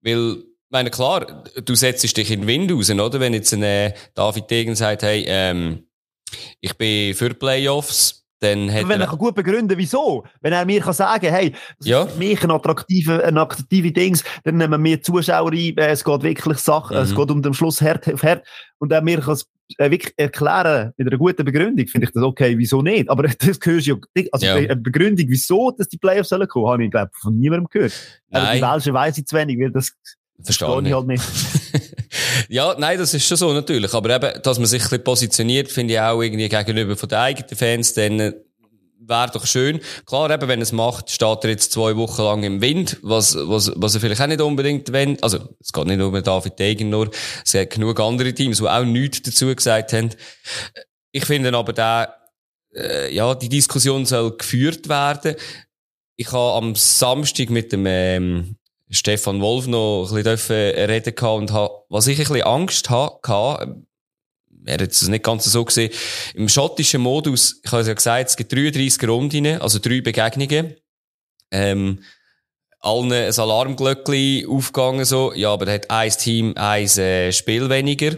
weil, 0.02 0.44
meine, 0.74 0.90
klar, 0.90 1.44
du 1.64 1.76
setzt 1.76 2.04
dich 2.18 2.32
in 2.32 2.42
den 2.42 2.48
Wind 2.48 2.72
raus, 2.72 2.90
oder? 2.90 3.20
Wenn 3.20 3.34
jetzt 3.34 3.54
ein 3.54 3.64
äh, 3.64 3.94
David 4.16 4.50
Degen 4.52 4.76
sagt, 4.76 5.04
hey, 5.04 5.24
ähm, 5.28 5.88
ich 6.60 6.76
bin 6.78 7.14
für 7.14 7.34
Playoffs, 7.34 8.26
dann 8.40 8.70
Aber 8.70 8.90
wenn 8.90 9.00
er 9.00 9.06
er, 9.06 9.08
kann 9.08 9.20
gut 9.20 9.36
begründen 9.36 9.78
wenn 9.78 9.88
Wenn 10.42 10.52
er 10.54 10.66
mir 10.66 10.82
kann 10.82 10.94
sagen, 10.94 11.32
hey, 11.32 11.54
das 11.80 11.88
Ja. 11.88 12.04
ist 12.04 12.12
für 12.14 12.18
mich 12.18 12.44
ein 12.44 12.52
attraktive, 12.52 13.24
ein 13.24 13.38
attraktive 13.38 13.92
Dings, 13.94 14.24
dann 14.44 14.58
nehmen 14.58 14.84
wir 14.84 15.02
Zuschauer 15.02 15.52
ein, 15.54 15.78
äh, 15.78 15.88
es 15.92 16.04
geht 16.04 16.24
wirklich 16.24 16.58
Sachen, 16.58 16.98
es 16.98 17.12
Mhm. 17.12 17.16
geht 17.16 17.32
um 17.32 17.42
den 17.42 17.54
Schluss 17.54 17.82
hart 17.82 18.12
auf 18.14 18.22
hart. 18.22 18.46
Und 18.80 18.92
er 18.92 19.02
mir 19.02 19.22
kann 19.22 19.36
es 19.36 19.48
äh, 19.78 19.90
wirklich 19.90 20.14
erklären, 20.18 20.92
mit 20.98 21.08
einer 21.08 21.18
guten 21.18 21.46
Begründung, 21.46 21.88
finde 21.88 22.08
ich 22.08 22.14
das 22.14 22.22
okay, 22.22 22.58
wieso 22.58 22.82
nicht? 22.82 23.10
Aber 23.10 23.24
das 23.40 23.60
hörst 23.64 23.88
du 23.88 23.92
ja, 24.16 24.26
also 24.34 24.46
Ja. 24.46 24.56
eine 24.56 24.76
Begründung, 24.76 25.26
wieso, 25.30 25.72
dass 25.72 25.88
die 25.88 25.98
Playoffs 25.98 26.30
sollen 26.30 26.48
kommen, 26.50 26.68
habe 26.68 26.84
ich, 26.84 26.92
glaube 26.92 27.12
von 27.22 27.40
niemandem 27.40 27.70
gehört. 27.70 27.94
Also 28.32 28.52
die 28.52 28.60
Nein. 28.60 28.74
Welschen 28.74 28.94
weiss 28.94 29.18
ich 29.18 29.26
zu 29.26 29.38
wenig, 29.38 29.58
weil 29.60 29.72
das 29.72 29.94
Verstehe 30.42 30.82
ich 30.86 30.94
halt 30.94 31.08
nicht. 31.08 31.24
ja, 32.50 32.76
nein, 32.78 32.98
das 32.98 33.14
ist 33.14 33.26
schon 33.26 33.38
so 33.38 33.54
natürlich. 33.54 33.94
Aber 33.94 34.10
eben, 34.16 34.42
dass 34.42 34.58
man 34.58 34.66
sich 34.66 34.82
ein 34.82 34.90
bisschen 34.90 35.04
positioniert, 35.04 35.72
finde 35.72 35.94
ich 35.94 36.00
auch 36.00 36.22
irgendwie 36.22 36.50
gegenüber 36.50 36.96
von 36.98 37.10
den 37.10 37.20
eigenen 37.20 37.56
Fans, 37.56 37.94
dann 37.94 38.20
äh, 38.20 38.34
wäre 39.00 39.32
doch 39.32 39.46
schön. 39.46 39.80
Klar, 40.06 40.32
eben, 40.32 40.48
wenn 40.48 40.60
er 40.60 40.64
es 40.64 40.72
macht, 40.72 41.12
steht 41.12 41.44
er 41.44 41.50
jetzt 41.50 41.72
zwei 41.72 41.96
Wochen 41.96 42.22
lang 42.22 42.44
im 42.44 42.62
Wind, 42.62 42.98
was, 43.02 43.36
was, 43.36 43.72
was 43.76 43.96
er 43.96 44.02
vielleicht 44.02 44.22
auch 44.22 44.28
nicht 44.28 44.42
unbedingt 44.42 44.92
will. 44.92 45.18
Also, 45.22 45.56
es 45.60 45.72
geht 45.72 45.86
nicht 45.86 45.98
nur 45.98 46.08
um 46.08 46.24
David 46.24 46.60
Degen 46.60 46.90
nur. 46.90 47.10
Es 47.46 47.52
gibt 47.52 47.74
genug 47.74 48.00
andere 48.00 48.34
Teams, 48.34 48.58
die 48.58 48.68
auch 48.68 48.84
nichts 48.84 49.22
dazu 49.22 49.54
gesagt 49.56 49.94
haben. 49.94 50.10
Ich 51.12 51.26
finde 51.26 51.56
aber 51.56 51.74
da, 51.74 52.16
äh, 52.76 53.14
ja, 53.14 53.36
die 53.36 53.50
Diskussion 53.50 54.06
soll 54.06 54.36
geführt 54.38 54.90
werden. 54.90 55.36
Ich 56.16 56.32
habe 56.32 56.58
am 56.58 56.76
Samstag 56.76 57.50
mit 57.50 57.72
dem, 57.72 57.86
ähm, 57.88 58.56
Stefan 58.94 59.42
Wolf 59.42 59.68
noch 59.68 60.04
ein 60.04 60.08
bisschen 60.08 60.24
dürfen 60.24 60.56
reden 60.90 61.16
gehabt 61.16 61.38
und 61.40 61.52
ha, 61.52 61.70
was 61.90 62.08
ich 62.08 62.20
ein 62.20 62.28
bisschen 62.28 62.44
Angst 62.44 62.90
hatte, 62.90 63.84
er 64.66 64.74
hat 64.74 64.92
es 64.92 65.08
nicht 65.08 65.24
ganz 65.24 65.46
so 65.46 65.66
gesehen, 65.66 65.92
im 66.36 66.48
schottischen 66.48 67.02
Modus, 67.02 67.60
ich 67.64 67.72
habe 67.72 67.82
es 67.82 67.88
ja 67.88 67.94
gesagt, 67.94 68.30
es 68.30 68.38
gibt 68.38 68.54
33 68.54 69.08
Runden, 69.10 69.62
also 69.62 69.80
drei 69.80 70.02
Begegnungen, 70.02 70.76
ähm, 71.52 72.04
allen 72.80 73.12
ein 73.12 73.34
Alarmglöckchen 73.34 74.48
aufgegangen, 74.48 75.06
so, 75.06 75.34
ja, 75.34 75.52
aber 75.54 75.72
hat 75.72 75.90
ein 75.90 76.12
Team 76.12 76.54
ein 76.56 76.86
äh, 76.86 77.32
Spiel 77.32 77.70
weniger. 77.70 78.18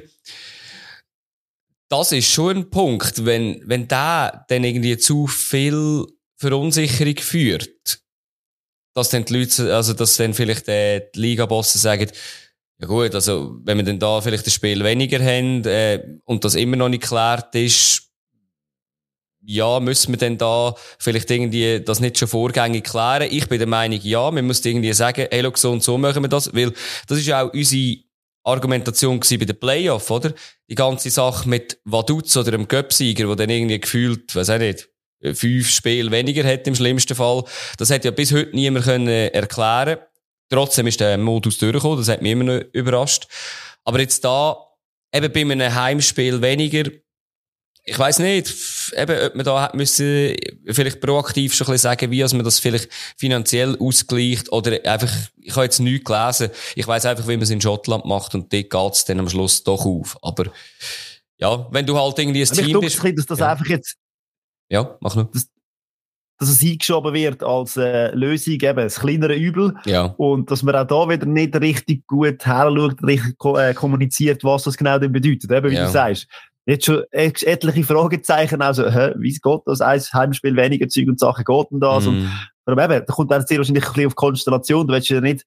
Das 1.88 2.11
ist 2.11 2.31
schon 2.31 2.57
ein 2.57 2.69
Punkt, 2.69 3.25
wenn, 3.25 3.61
wenn 3.65 3.88
der 3.88 4.45
dann 4.49 4.63
irgendwie 4.63 4.97
zu 4.97 5.27
viel 5.27 6.05
Verunsicherung 6.35 7.17
führt, 7.17 8.01
dass 8.95 9.10
dann 9.10 9.25
die 9.25 9.38
Leute, 9.38 9.75
also 9.75 9.93
dass 9.93 10.17
dann 10.17 10.34
vielleicht 10.34 10.67
äh, 10.69 11.10
die 11.13 11.19
Liga-Bosse 11.19 11.77
sagen, 11.77 12.10
ja 12.79 12.88
gut, 12.88 13.13
also 13.13 13.60
wenn 13.63 13.77
wir 13.77 13.86
dann 13.86 13.99
da 13.99 14.21
vielleicht 14.21 14.47
ein 14.47 14.51
Spiel 14.51 14.84
weniger 14.84 15.19
haben 15.23 15.63
äh, 15.65 16.01
und 16.23 16.43
das 16.43 16.55
immer 16.55 16.77
noch 16.77 16.89
nicht 16.89 17.03
geklärt 17.03 17.53
ist, 17.55 18.03
ja, 19.47 19.79
müssen 19.79 20.13
wir 20.13 20.17
denn 20.17 20.38
da 20.38 20.73
vielleicht 20.97 21.29
irgendwie 21.29 21.81
das 21.81 21.99
nicht 21.99 22.17
schon 22.17 22.27
vorgängig 22.27 22.86
klären? 22.86 23.27
Ich 23.29 23.47
bin 23.47 23.60
der 23.60 23.67
Meinung, 23.67 23.99
ja, 24.01 24.34
wir 24.34 24.41
müssen 24.41 24.67
irgendwie 24.67 24.93
sagen, 24.93 25.27
hey, 25.29 25.41
look, 25.41 25.58
so 25.58 25.71
und 25.71 25.84
so 25.84 25.97
machen 25.97 26.23
wir 26.23 26.29
das, 26.29 26.53
weil 26.55 26.73
das 27.08 27.19
ist 27.19 27.31
auch 27.31 27.53
unsere 27.53 27.97
Argumentation 28.43 29.19
bei 29.19 29.45
den 29.45 29.60
Playoff, 29.60 30.10
oder? 30.10 30.34
Die 30.69 30.75
ganze 30.75 31.10
Sache 31.10 31.47
mit 31.47 31.79
Vaduz 31.84 32.36
oder 32.38 32.53
einem 32.53 32.67
Göpsieger, 32.67 33.27
der 33.27 33.36
dann 33.36 33.49
irgendwie 33.49 33.79
gefühlt, 33.79 34.34
weiß 34.36 34.49
auch 34.51 34.58
nicht, 34.58 34.88
fünf 35.34 35.69
Spiele 35.69 36.12
weniger 36.12 36.43
hat 36.43 36.67
im 36.67 36.75
schlimmsten 36.75 37.15
Fall. 37.15 37.43
Das 37.78 37.89
hat 37.89 38.06
ja 38.06 38.12
bis 38.12 38.32
heute 38.32 38.56
niemand 38.56 38.86
können 38.86 39.08
erklären. 39.08 39.97
Trotzdem 40.49 40.88
ist 40.88 40.99
der 40.99 41.17
Modus 41.17 41.58
durchgekommen, 41.58 41.97
das 41.97 42.08
hat 42.10 42.21
mich 42.21 42.32
immer 42.32 42.43
noch 42.43 42.62
überrascht. 42.73 43.28
Aber 43.84 43.99
jetzt 43.99 44.23
da, 44.23 44.58
eben 45.13 45.32
bei 45.32 45.41
einem 45.41 45.73
Heimspiel 45.73 46.41
weniger, 46.41 46.84
ich 47.88 47.99
weiß 47.99 48.19
nicht, 48.19 48.54
eben, 48.97 49.19
ob 49.28 49.36
man 49.36 49.45
da 49.45 49.62
hat 49.62 49.75
müssen, 49.75 50.36
vielleicht 50.71 51.01
proaktiv 51.01 51.54
schon 51.54 51.67
ein 51.67 51.73
bisschen 51.73 51.89
sagen, 51.91 52.10
wie 52.12 52.23
man 52.23 52.43
das 52.43 52.60
vielleicht 52.60 52.89
finanziell 53.15 53.78
ausgleicht 53.80 54.51
oder 54.51 54.84
einfach, 54.86 55.12
ich 55.39 55.56
habe 55.56 55.65
jetzt 55.65 55.80
nichts 55.80 56.06
gelesen. 56.06 56.49
Ich 56.75 56.88
weiß 56.88 57.06
einfach, 57.06 57.28
wie 57.28 57.34
man 57.38 57.43
es 57.43 57.51
in 57.51 57.62
Schottland 57.62 58.06
macht 58.06 58.34
und 58.34 58.51
dort 58.51 58.69
geht's 58.69 59.06
dann 59.06 59.19
am 59.19 59.30
Schluss 59.30 59.63
doch 59.63 59.86
auf. 59.86 60.17
Aber, 60.23 60.45
ja, 61.38 61.67
wenn 61.71 61.86
du 61.86 61.95
halt 61.97 62.17
irgendwie 62.17 62.41
ein 62.41 62.47
Aber 62.49 62.58
ich 62.60 62.65
Team 62.65 62.71
glaube, 62.71 62.88
bist. 62.88 63.04
dass 63.19 63.25
das 63.28 63.39
Ja. 63.39 63.51
einfach 63.51 63.67
jetzt 63.67 63.95
Ja, 64.69 64.97
mach 65.01 65.15
nur. 65.15 65.30
dass 66.38 66.49
es 66.49 66.62
eingeschoben 66.62 67.13
wird 67.13 67.43
als 67.43 67.78
äh, 67.78 68.13
Lösung, 68.13 68.56
eben 68.56 68.75
das 68.75 68.99
kleinere 68.99 69.36
Übel. 69.36 69.73
Ja. 69.86 70.13
Und 70.17 70.51
dass 70.51 70.63
man 70.63 70.75
auch 70.75 70.86
da 70.86 71.08
wieder 71.10 71.25
nicht 71.25 71.56
richtig 71.56 72.06
gut 72.08 72.45
heranschaut, 72.45 73.01
richtig 73.04 73.38
ko 73.38 73.58
äh, 73.58 73.73
kommuniziert, 73.73 74.43
was 74.43 74.63
das 74.63 74.75
genau 74.75 74.99
denn 74.99 75.12
bedeutet. 75.13 75.49
Eben, 75.49 75.71
wie 75.71 75.75
Ja. 75.75 75.86
du 75.86 75.91
sagst. 75.91 76.28
Jetzt 76.67 76.86
schon 76.86 77.04
et- 77.12 77.43
etliche 77.43 77.84
Fragezeichen, 77.84 78.62
also, 78.62 78.89
hä, 78.89 79.13
wie 79.19 79.32
geht 79.32 79.62
das? 79.65 79.82
Ein 79.82 80.01
Heimspiel 80.01 80.56
weniger 80.56 80.88
Zeug 80.89 81.08
und 81.08 81.19
Sachen 81.19 81.45
geht 81.45 81.71
denn 81.71 81.80
das? 81.80 82.08
Und, 82.08 82.28
Aber 82.65 82.84
eben, 82.84 83.06
da 83.06 83.13
kommt 83.13 83.32
dann 83.32 83.45
sehr 83.45 83.58
wahrscheinlich 83.60 83.86
ein 83.86 83.91
bisschen 83.93 84.08
auf 84.08 84.15
Konstellation. 84.15 84.88
Du 84.88 84.93
willst 84.93 85.10
ja 85.10 85.21
nicht 85.21 85.45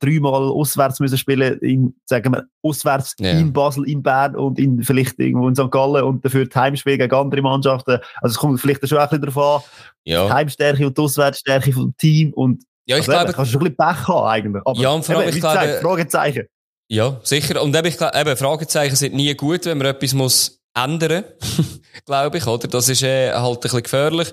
dreimal 0.00 0.42
auswärts 0.50 0.98
müssen 1.00 1.18
spielen, 1.18 1.58
in, 1.60 1.94
sagen 2.04 2.32
wir, 2.32 2.44
auswärts 2.62 3.14
Ja. 3.18 3.30
in 3.30 3.52
Basel, 3.52 3.88
in 3.88 4.02
Bern 4.02 4.34
und 4.34 4.58
in, 4.58 4.82
vielleicht 4.82 5.18
irgendwo 5.18 5.48
in 5.48 5.54
St. 5.54 5.70
Gallen 5.70 6.02
und 6.04 6.24
dafür 6.24 6.46
das 6.46 6.54
Heimspiel 6.56 6.98
gegen 6.98 7.14
andere 7.14 7.42
Mannschaften. 7.42 7.98
Also 8.20 8.32
es 8.34 8.36
kommt 8.38 8.60
vielleicht 8.60 8.86
schon 8.88 8.98
auch 8.98 9.02
ein 9.10 9.20
bisschen 9.20 9.34
darauf 9.34 9.62
an, 9.64 9.70
die 10.06 10.10
Ja. 10.10 10.28
Heimstärke 10.28 10.86
und 10.86 10.96
die 10.98 11.02
Auswärtsstärke 11.02 11.72
vom 11.72 11.94
Team 11.96 12.32
und 12.32 12.64
Ja, 12.88 12.96
ich 12.98 13.02
also 13.02 13.12
eben, 13.12 13.20
glaube, 13.20 13.32
kannst 13.36 13.50
du 13.50 13.58
schon 13.58 13.66
ein 13.66 13.74
bisschen 13.76 13.96
Pech 13.96 14.08
haben 14.08 14.26
eigentlich. 14.26 14.62
Aber 14.64 14.80
Ja, 14.80 14.90
und 14.90 15.04
vor 15.04 15.16
allem, 15.16 15.28
eben, 15.28 15.36
ich 15.36 15.40
glaube- 15.40 15.58
gesagt, 15.60 15.82
Fragezeichen. 15.82 16.46
Ja, 16.88 17.20
sicher. 17.24 17.60
Und 17.62 17.74
eben, 17.74 17.86
ich 17.88 17.96
glaub, 17.98 18.14
eben, 18.14 18.36
Fragezeichen 18.36 18.94
sind 18.94 19.14
nie 19.14 19.34
gut, 19.34 19.64
wenn 19.66 19.78
man 19.78 19.88
etwas 19.88 20.14
muss 20.14 20.55
ändern, 20.76 21.24
glaube 22.06 22.38
ich, 22.38 22.46
oder? 22.46 22.68
Das 22.68 22.88
ist 22.88 23.02
äh, 23.02 23.32
halt 23.32 23.58
ein 23.58 23.60
bisschen 23.60 23.82
gefährlich. 23.82 24.28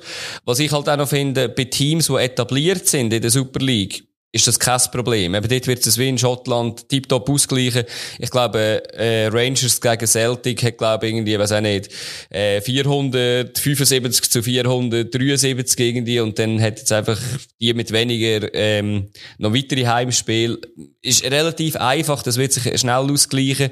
Was 0.45 0.59
ich 0.59 0.71
halt 0.71 0.89
auch 0.89 0.97
noch 0.97 1.09
finde, 1.09 1.49
bei 1.49 1.65
Teams, 1.65 2.07
die 2.07 2.15
etabliert 2.15 2.87
sind 2.87 3.13
in 3.13 3.21
der 3.21 3.31
Super 3.31 3.59
League, 3.59 4.03
ist 4.33 4.47
das 4.47 4.59
kein 4.59 4.79
Problem. 4.91 5.35
Eben 5.35 5.47
dort 5.47 5.67
wird 5.67 5.85
es 5.85 5.97
wie 5.99 6.09
in 6.09 6.17
Schottland 6.17 6.89
tiptop 6.89 7.29
ausgleichen. 7.29 7.83
Ich 8.17 8.31
glaube, 8.31 8.81
äh, 8.93 9.27
Rangers 9.27 9.79
gegen 9.79 10.07
Celtic 10.07 10.63
hat, 10.63 10.79
glaube 10.79 11.05
ich, 11.05 11.13
irgendwie, 11.13 11.37
weiß 11.37 11.51
auch 11.51 11.61
nicht, 11.61 11.89
äh, 12.31 12.59
475 12.59 14.31
zu 14.31 14.41
473 14.41 15.79
irgendwie 15.79 16.19
und 16.19 16.39
dann 16.39 16.59
hat 16.59 16.79
jetzt 16.79 16.91
einfach 16.91 17.19
die 17.61 17.75
mit 17.75 17.91
weniger 17.91 18.51
ähm, 18.55 19.11
noch 19.37 19.53
weitere 19.53 19.85
Heimspiele. 19.85 20.57
Ist 21.03 21.23
relativ 21.23 21.75
einfach, 21.75 22.23
das 22.23 22.37
wird 22.37 22.53
sich 22.53 22.79
schnell 22.79 23.11
ausgleichen. 23.11 23.69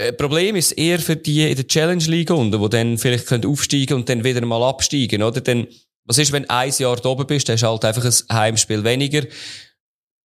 Äh, 0.00 0.14
Problem 0.14 0.56
ist 0.56 0.72
eher 0.72 0.98
für 0.98 1.16
die 1.16 1.50
in 1.50 1.56
der 1.56 1.66
Challenge 1.66 2.04
League 2.04 2.30
unten, 2.30 2.58
die 2.58 2.68
dann 2.70 2.96
vielleicht 2.96 3.26
können 3.26 3.44
aufsteigen 3.44 3.94
und 3.96 4.08
dann 4.08 4.24
wieder 4.24 4.44
mal 4.46 4.62
absteigen, 4.62 5.22
oder? 5.22 5.42
Denn, 5.42 5.66
was 6.04 6.16
ist, 6.16 6.32
wenn 6.32 6.48
ein 6.48 6.72
Jahr 6.78 6.96
da 6.96 7.10
oben 7.10 7.26
bist, 7.26 7.48
dann 7.48 7.56
hast 7.56 7.62
halt 7.62 7.84
einfach 7.84 8.04
ein 8.04 8.36
Heimspiel 8.36 8.82
weniger. 8.82 9.26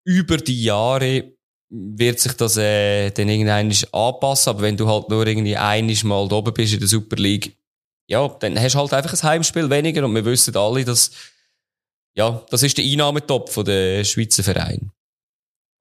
Über 0.05 0.37
die 0.37 0.63
Jahre 0.63 1.33
wird 1.71 2.21
sich 2.21 2.35
das 2.35 2.59
äh, 2.59 3.11
dann 3.13 3.31
irgendwann 3.31 3.73
anpassen, 3.93 4.51
aber 4.51 4.63
wenn 4.63 4.77
du 4.77 4.87
halt 4.87 5.09
nur 5.09 5.27
irgendwie 5.27 5.57
einiges 5.57 6.05
Mal 6.05 6.29
da 6.29 6.37
oben 6.37 6.53
bist 6.53 6.75
in 6.75 6.81
der 6.81 6.89
Super 6.89 7.17
League, 7.17 7.57
ja, 8.09 8.29
dann 8.41 8.61
hast 8.61 8.75
du 8.75 8.79
halt 8.79 8.93
einfach 8.93 9.15
ein 9.15 9.23
Heimspiel 9.23 9.71
weniger 9.71 10.05
und 10.05 10.15
wir 10.15 10.25
wissen 10.27 10.55
alle, 10.55 10.85
dass 10.85 11.13
ja, 12.15 12.45
das 12.51 12.63
ist 12.63 12.77
der 12.77 12.85
Einnahmetopf 12.85 13.65
der 13.65 14.05
Schweizer 14.05 14.43
Verein. 14.43 14.91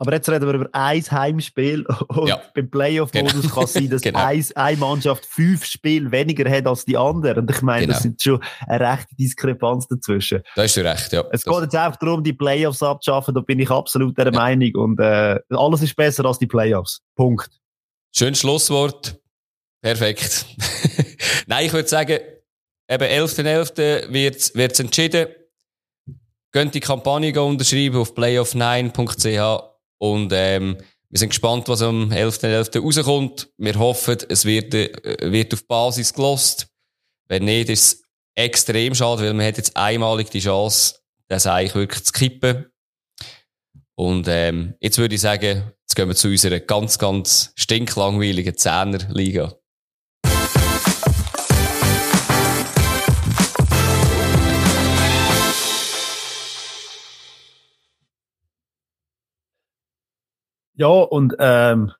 Aber 0.04 0.14
jetzt 0.14 0.28
reden 0.30 0.48
wir 0.48 0.56
über 0.56 0.70
ein 0.72 1.04
Heimspiel 1.12 1.86
und 2.08 2.28
Ja. 2.28 2.42
beim 2.56 2.72
Playoff-Modus 2.72 3.34
Genau. 3.44 3.54
kann 3.54 3.64
es 3.66 3.74
sein, 3.74 3.88
dass 3.92 4.02
Genau. 4.02 4.18
ein, 4.26 4.44
eine 4.56 4.78
Mannschaft 4.78 5.28
fünf 5.28 5.64
Spiele 5.64 6.12
weniger 6.12 6.50
hat 6.50 6.66
als 6.66 6.86
die 6.86 6.98
andere. 6.98 7.40
Und 7.40 7.52
ich 7.52 7.62
meine, 7.62 7.86
das 7.86 8.02
Genau. 8.02 8.16
ist 8.16 8.24
schon 8.24 8.44
eine 8.68 8.80
rechte 8.94 9.16
Diskrepanz 9.16 9.88
dazwischen. 9.88 10.42
Da 10.56 10.64
hast 10.64 10.76
du 10.76 10.82
recht, 10.84 11.14
ja. 11.14 11.22
Es 11.32 11.44
Das- 11.44 11.54
geht 11.54 11.64
jetzt 11.66 11.76
einfach 11.76 12.00
darum, 12.00 12.24
die 12.24 12.34
Playoffs 12.34 12.82
abzuschaffen, 12.82 13.36
da 13.36 13.42
bin 13.42 13.60
ich 13.60 13.70
absolut 13.70 14.18
der 14.18 14.32
Meinung. 14.34 14.72
Und 14.74 15.00
äh, 15.00 15.38
alles 15.52 15.84
ist 15.84 15.96
besser 15.96 16.26
als 16.26 16.40
die 16.40 16.48
Playoffs. 16.48 17.02
Punkt. 17.16 17.52
Schönes 18.16 18.40
Schlusswort. 18.40 19.20
Perfekt. 19.84 20.48
Nein, 21.46 21.68
ich 21.68 21.74
würde 21.74 21.88
sagen, 21.88 22.18
eben 22.90 23.04
11.11. 23.04 24.12
wird 24.12 24.56
wird's 24.56 24.80
entschieden. 24.80 25.28
Könnt 26.52 26.74
die 26.74 26.80
Kampagne 26.80 27.40
unterschreiben 27.40 27.98
auf 27.98 28.14
playoff9.ch 28.16 29.71
und 30.02 30.32
ähm, 30.34 30.78
wir 31.10 31.20
sind 31.20 31.30
gespannt, 31.30 31.68
was 31.68 31.84
am 31.84 32.10
11.11. 32.10 32.80
.11. 32.80 32.80
rauskommt. 32.80 33.50
Wir 33.58 33.78
hoffen, 33.78 34.18
es 34.30 34.46
wird, 34.46 34.74
äh, 34.74 35.32
wird 35.32 35.54
auf 35.54 35.68
Basis 35.68 36.12
gelost. 36.12 36.68
Wenn 37.28 37.46
nicht, 37.46 37.70
ist 37.70 37.94
es 37.94 38.04
extrem 38.34 38.96
schade, 38.96 39.22
weil 39.22 39.34
man 39.36 39.46
hat 39.46 39.58
jetzt 39.58 39.78
einmalig 39.78 40.32
die 40.32 40.40
Chance, 40.40 40.96
das 41.28 41.46
eigentlich 41.46 41.76
wirklich 41.76 42.04
zu 42.04 42.14
kippen. 42.14 42.66
Und 43.94 44.28
ähm, 44.28 44.74
jetzt 44.80 44.98
würde 44.98 45.14
ich 45.14 45.22
sagen, 45.22 45.72
jetzt 45.82 45.96
gehen 45.96 46.08
wir 46.08 46.16
zu 46.16 46.30
unserer 46.30 46.60
ganz, 46.60 46.98
ganz 46.98 47.54
stinklangweiligen 47.56 48.58
Zehnerliga. 48.58 49.56
Ja, 60.76 60.88
und 60.88 61.36
ähm, 61.40 61.92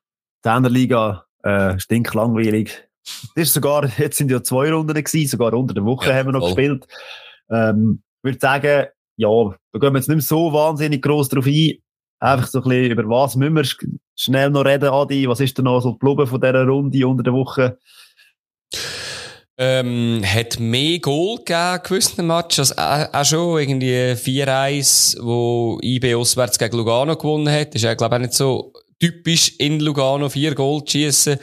Zehnerliga 0.42 1.26
äh, 1.42 1.78
stinklangweilig. 1.78 2.88
Das 3.34 3.48
ist 3.48 3.54
sogar, 3.54 3.86
jetzt 3.98 4.16
sind 4.18 4.30
ja 4.30 4.42
zwei 4.42 4.72
Runden 4.72 4.94
gewesen, 4.94 5.28
sogar 5.28 5.52
unter 5.54 5.74
der 5.74 5.84
Woche 5.84 6.10
Ja, 6.10 6.16
haben 6.16 6.26
wir 6.28 6.32
noch 6.32 6.40
voll. 6.40 6.54
gespielt. 6.54 6.86
Ähm, 7.50 8.02
ich 8.18 8.24
würde 8.24 8.38
sagen, 8.40 8.86
ja, 9.16 9.28
da 9.72 9.78
gehen 9.78 9.92
wir 9.92 9.98
jetzt 9.98 10.08
nicht 10.08 10.16
mehr 10.16 10.20
so 10.22 10.52
wahnsinnig 10.52 11.02
gross 11.02 11.28
drauf 11.28 11.46
ein. 11.46 11.78
Einfach 12.20 12.46
so 12.46 12.58
ein 12.58 12.64
bisschen, 12.68 12.92
über 12.92 13.08
was 13.08 13.34
müssen 13.36 13.54
wir 13.56 13.64
sch- 13.64 13.98
schnell 14.16 14.50
noch 14.50 14.64
reden, 14.64 14.88
Adi? 14.90 15.28
Was 15.28 15.40
ist 15.40 15.58
denn 15.58 15.64
noch 15.64 15.80
so 15.80 15.94
geblieben 15.96 16.26
von 16.26 16.40
dieser 16.40 16.64
Runde 16.66 17.06
unter 17.06 17.22
der 17.24 17.32
Woche? 17.32 17.78
Ähm, 19.58 20.22
hat 20.24 20.58
mehr 20.58 20.98
Goal 20.98 21.36
gegeben, 21.38 21.82
gewissen 21.84 22.26
Matches. 22.26 22.72
Also, 22.72 23.10
auch, 23.10 23.20
auch 23.20 23.24
schon 23.24 23.58
irgendwie 23.60 24.14
4-1, 24.14 25.18
wo 25.22 25.78
IB 25.82 26.14
auswärts 26.14 26.58
gegen 26.58 26.76
Lugano 26.76 27.16
gewonnen 27.16 27.52
hat. 27.52 27.74
ist 27.74 27.82
ja, 27.82 27.94
glaube 27.94 28.14
ich, 28.14 28.18
auch 28.18 28.22
nicht 28.22 28.32
so 28.34 28.72
typisch 28.98 29.52
in 29.58 29.80
Lugano, 29.80 30.28
vier 30.30 30.54
Goal 30.54 30.82
zu 30.84 30.92
schiessen. 30.92 31.38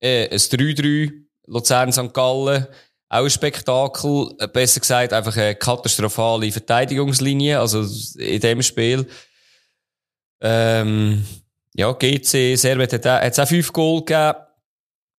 Äh, 0.00 0.28
ein 0.30 0.38
3-3, 0.38 1.10
Luzern 1.46 1.92
St. 1.92 2.14
Gallen. 2.14 2.66
Auch 3.10 3.24
ein 3.24 3.30
Spektakel. 3.30 4.34
Äh, 4.38 4.46
Besser 4.48 4.80
gesagt, 4.80 5.12
einfach 5.12 5.36
eine 5.36 5.56
katastrophale 5.56 6.52
Verteidigungslinie, 6.52 7.58
also 7.58 7.84
in 8.20 8.40
dem 8.40 8.62
Spiel. 8.62 9.06
Ähm, 10.40 11.24
ja, 11.74 11.90
GC 11.92 12.56
Servet 12.56 12.92
hat 12.92 13.06
auch- 13.06 13.20
hat's 13.20 13.38
auch 13.38 13.48
fünf 13.48 13.72
Goal 13.72 14.04
gegeben. 14.04 14.38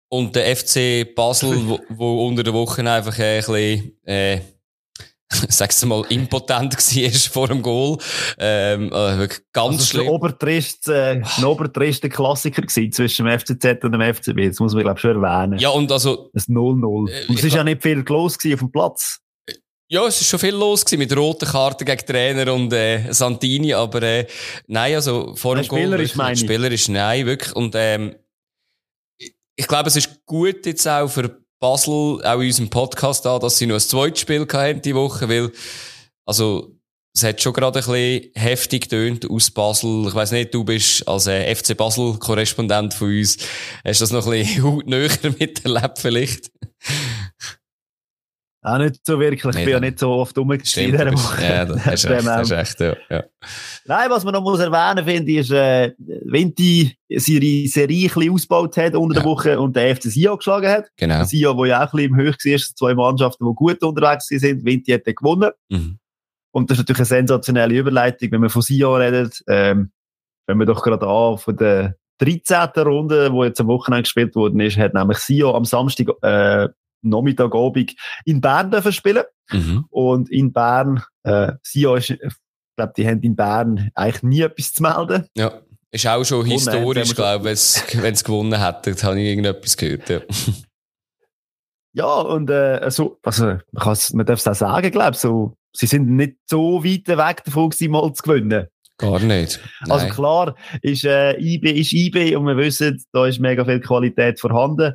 Und 0.09 0.35
der 0.35 0.55
FC 0.55 1.13
Basel, 1.15 1.55
wo, 1.67 1.79
wo 1.89 2.27
unter 2.27 2.43
der 2.43 2.53
Woche 2.53 2.81
einfach 2.89 3.17
ein 3.19 3.37
bisschen, 3.37 3.97
äh, 4.05 4.39
sag's 5.49 5.85
mal, 5.85 6.03
impotent 6.09 6.73
war 6.75 7.11
vor 7.31 7.47
dem 7.47 7.61
Goal. 7.61 7.97
Ähm, 8.39 8.91
äh, 8.91 9.27
ganz 9.53 9.77
Das 9.77 9.79
war 9.79 9.85
schlimm. 9.85 10.03
der 10.05 10.13
obertriste, 10.13 10.95
äh, 10.95 11.21
ein 11.37 11.45
obertriste 11.45 12.09
Klassiker 12.09 12.63
gewesen 12.63 12.91
zwischen 12.91 13.25
dem 13.27 13.39
FCZ 13.39 13.83
und 13.83 13.91
dem 13.91 14.01
FCB. 14.01 14.47
Das 14.47 14.59
muss 14.59 14.73
man, 14.73 14.81
glaube 14.83 14.97
ich, 14.97 15.01
schon 15.01 15.23
erwähnen. 15.23 15.59
Ja, 15.59 15.69
und 15.69 15.91
also, 15.91 16.31
Ein 16.33 16.55
0-0. 16.55 17.11
Äh, 17.11 17.27
Und 17.27 17.37
es 17.37 17.43
ist 17.45 17.55
ja 17.55 17.63
nicht 17.63 17.83
viel 17.83 18.03
los 18.07 18.33
auf 18.37 18.59
dem 18.59 18.71
Platz. 18.71 19.19
ja, 19.87 20.05
es 20.07 20.19
ist 20.21 20.29
schon 20.29 20.39
viel 20.39 20.55
los 20.55 20.83
gewesen 20.83 20.99
mit 20.99 21.15
roten 21.15 21.47
Karten 21.47 21.85
gegen 21.85 22.05
Trainer 22.07 22.51
und 22.51 22.73
äh, 22.73 23.11
Santini, 23.13 23.73
aber 23.75 24.01
äh, 24.01 24.25
nein, 24.65 24.95
also 24.95 25.35
vor 25.35 25.55
dem 25.55 25.67
Goal 25.67 25.81
spielerisch 25.81 26.15
meine 26.15 26.33
ich. 26.33 26.39
spielerisch 26.39 26.87
nein, 26.87 27.27
wirklich. 27.27 27.55
Und 27.55 27.75
ähm, 27.77 28.15
ich- 29.59 29.67
glaube, 29.67 29.89
es 29.89 29.95
ist 29.95 30.25
gut 30.25 30.65
jetzt 30.65 30.87
auch 30.87 31.07
für 31.07 31.39
Basel, 31.59 32.23
auch 32.25 32.39
in 32.39 32.47
unserem 32.47 32.69
Podcast 32.69 33.25
da, 33.25 33.37
dass 33.37 33.57
sie 33.57 33.65
noch 33.65 33.75
ein 33.75 33.81
zweites 33.81 34.21
Spiel 34.21 34.47
hatten 34.51 34.81
die 34.81 34.95
Woche, 34.95 35.27
weil 35.27 35.51
also 36.25 36.75
es 37.13 37.23
hat 37.23 37.41
schon 37.41 37.51
gerade 37.53 37.79
ein 37.79 37.85
bisschen 37.85 38.31
heftig 38.35 38.83
getönt 38.83 39.29
aus 39.29 39.51
Basel. 39.51 40.07
Ich 40.07 40.15
weiss 40.15 40.31
nicht, 40.31 40.53
du 40.53 40.63
bist 40.63 41.05
als 41.07 41.27
äh, 41.27 41.53
FC 41.53 41.75
Basel-Korrespondent 41.75 42.93
von 42.93 43.09
uns. 43.09 43.37
Hast 43.83 43.99
du 43.99 44.03
das 44.03 44.11
noch 44.11 44.25
ein 44.27 44.31
bisschen 44.43 44.63
hautnäher 44.71 45.09
miterlebt 45.37 45.99
vielleicht? 45.99 46.51
Auch 48.61 48.77
nicht 48.77 49.05
so 49.05 49.17
wirklich. 49.19 49.55
Ich 49.55 49.63
bin 49.63 49.69
ja 49.69 49.79
nicht 49.79 49.99
so 49.99 50.11
oft 50.11 50.37
rumgegangen 50.37 50.93
in 50.93 51.13
Woche. 51.13 51.41
Ja, 51.43 51.65
das 51.65 51.85
hast 51.85 52.03
Dem, 52.03 52.11
recht, 52.13 52.25
das 52.27 52.41
ist 52.41 52.51
ähm, 52.51 52.59
echt, 52.59 52.79
ja. 52.81 52.95
ja. 53.09 53.23
Nein, 53.85 54.09
was 54.09 54.25
man 54.25 54.33
noch 54.33 54.41
muss 54.41 54.59
erwähnen 54.59 55.05
finde, 55.05 55.31
ist, 55.31 55.51
äh, 55.51 55.93
Vinti 55.97 56.93
seine 57.09 57.67
Serie 57.67 58.07
ein 58.09 58.13
bisschen 58.13 58.33
ausgebaut 58.33 58.75
hat 58.75 58.95
unter 58.95 59.13
der 59.13 59.23
Ja. 59.23 59.29
Woche 59.29 59.59
und 59.59 59.77
der 59.77 59.95
FC 59.95 60.03
Sion 60.03 60.37
geschlagen 60.37 60.67
hat. 60.67 60.89
Genau. 60.97 61.23
Sion, 61.23 61.55
wo 61.55 61.63
ja 61.63 61.77
auch 61.77 61.93
ein 61.93 61.97
bisschen 61.97 62.11
im 62.11 62.17
Höch 62.17 62.35
war, 62.43 62.57
zwei 62.75 62.93
Mannschaften, 62.95 63.45
die 63.45 63.55
gut 63.55 63.81
unterwegs 63.81 64.27
sind. 64.27 64.65
Vinti 64.65 64.91
hat 64.91 65.07
dann 65.07 65.15
gewonnen. 65.15 65.51
Mhm. 65.69 65.99
Und 66.51 66.69
das 66.69 66.77
ist 66.77 66.81
natürlich 66.81 67.11
eine 67.11 67.19
sensationelle 67.19 67.75
Überleitung, 67.75 68.31
wenn 68.31 68.41
man 68.41 68.49
von 68.49 68.61
Sion 68.61 68.99
redet. 68.99 69.41
Ähm, 69.47 69.91
wenn 70.47 70.57
wir 70.57 70.65
doch 70.65 70.83
gerade 70.83 71.07
an 71.07 71.37
von 71.37 71.55
der 71.55 71.95
13. 72.17 72.83
Runde, 72.83 73.31
wo 73.31 73.45
jetzt 73.45 73.61
am 73.61 73.67
Wochenende 73.67 74.03
gespielt 74.03 74.35
worden 74.35 74.59
ist, 74.59 74.77
hat 74.77 74.93
nämlich 74.93 75.19
Sion 75.19 75.55
am 75.55 75.63
Samstag, 75.63 76.09
äh, 76.23 76.67
Nachmittagabend 77.01 77.95
in 78.25 78.41
Bern 78.41 78.71
dürfen 78.71 78.91
spielen. 78.91 79.23
Mhm. 79.51 79.85
Und 79.89 80.29
in 80.29 80.53
Bern, 80.53 81.03
äh, 81.23 81.53
ist, 81.63 81.75
ich 81.75 82.19
glaube, 82.75 82.93
die 82.95 83.07
haben 83.07 83.21
in 83.21 83.35
Bern 83.35 83.89
eigentlich 83.95 84.23
nie 84.23 84.41
etwas 84.41 84.73
zu 84.73 84.83
melden. 84.83 85.25
Ja. 85.35 85.61
Ist 85.91 86.05
auch 86.05 86.23
schon 86.23 86.43
Gewonnen 86.43 86.51
historisch, 86.51 87.09
sie 87.09 87.15
glaube 87.15 87.51
ich, 87.51 88.03
wenn 88.03 88.13
es 88.13 88.23
gewonnen 88.23 88.63
hätte. 88.63 88.95
Habe 89.03 89.19
ich 89.19 89.27
irgendetwas 89.27 89.75
gehört. 89.75 90.09
Ja. 90.09 90.21
Ja, 91.93 92.21
und 92.21 92.49
äh, 92.49 92.79
also, 92.81 93.17
also 93.23 93.45
man, 93.45 93.97
man 94.13 94.25
darf 94.25 94.39
es 94.39 94.47
auch 94.47 94.53
sagen, 94.53 94.91
glaube 94.91 95.13
ich, 95.13 95.17
so, 95.17 95.55
sie 95.75 95.87
sind 95.87 96.07
nicht 96.07 96.37
so 96.45 96.83
weit 96.83 97.07
weg 97.07 97.43
davon 97.43 97.71
gewesen, 97.71 97.91
mal 97.91 98.13
zu 98.13 98.21
gewinnen. 98.23 98.67
Gar 98.97 99.19
nicht. 99.21 99.59
Also 99.87 100.05
Nein. 100.05 100.13
klar, 100.13 100.55
ist, 100.81 101.05
äh, 101.05 101.37
IB 101.39 101.71
ist 101.71 101.93
IB 101.93 102.35
und 102.35 102.45
wir 102.45 102.57
wissen, 102.57 103.03
da 103.11 103.25
ist 103.25 103.39
mega 103.39 103.65
viel 103.65 103.79
Qualität 103.79 104.39
vorhanden. 104.39 104.93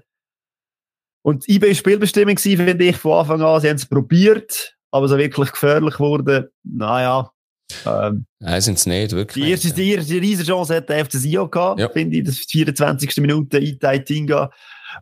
Und 1.24 1.48
IB 1.48 1.68
ist 1.70 1.78
Spielbestimmung 1.78 2.36
finde 2.36 2.84
ich, 2.84 2.96
von 2.98 3.12
Anfang 3.20 3.40
an. 3.40 3.60
Sie 3.60 3.68
haben 3.68 3.76
es 3.76 3.86
probiert, 3.86 4.76
aber 4.90 5.08
so 5.08 5.16
wirklich 5.16 5.50
gefährlich 5.52 5.98
wurde, 5.98 6.52
naja, 6.62 7.30
ähm, 7.86 8.26
Nein, 8.40 8.60
sind 8.60 8.76
es 8.76 8.84
nicht, 8.84 9.12
wirklich. 9.12 9.42
die 9.42 9.50
erste, 9.50 9.72
die 9.72 9.92
erste 9.94 10.14
Riesenchance 10.20 10.76
hat 10.76 10.88
der 10.90 11.04
FC 11.06 11.12
Sion 11.12 11.50
gehabt, 11.50 11.80
Ja. 11.80 11.88
finde 11.88 12.18
ich, 12.18 12.24
das 12.24 12.34
ist 12.34 12.52
die 12.52 12.58
24. 12.58 13.16
Minute, 13.22 13.58
Itai 13.58 14.00
Tinga, 14.00 14.50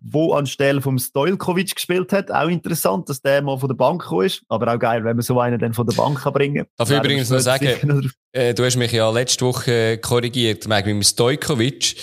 wo 0.01 0.33
anstelle 0.33 0.81
vom 0.81 0.99
Stojkovic 0.99 1.75
gespielt 1.75 2.13
hat. 2.13 2.31
Auch 2.31 2.49
interessant, 2.49 3.09
dass 3.09 3.21
der 3.21 3.43
mal 3.43 3.59
von 3.59 3.69
der 3.69 3.77
Bank 3.77 4.05
ist, 4.25 4.43
aber 4.49 4.73
auch 4.75 4.79
geil, 4.79 5.05
wenn 5.05 5.17
man 5.17 5.23
so 5.23 5.39
einen 5.41 5.59
dann 5.59 5.75
von 5.75 5.87
der 5.87 5.95
Bank 5.95 6.23
kann 6.23 6.33
bringen 6.33 6.67
Darf 6.77 6.91
ich 6.91 6.97
übrigens 6.97 7.31
noch 7.31 7.41
sagen, 7.41 8.11
Äh, 8.35 8.55
du 8.55 8.65
hast 8.65 8.77
mich 8.77 8.93
ja 8.93 9.11
letzte 9.11 9.45
Woche 9.45 9.93
äh, 9.93 9.97
korrigiert, 9.99 10.67
mit 10.67 10.87
dem 10.87 11.03
Stojkovic. 11.03 11.97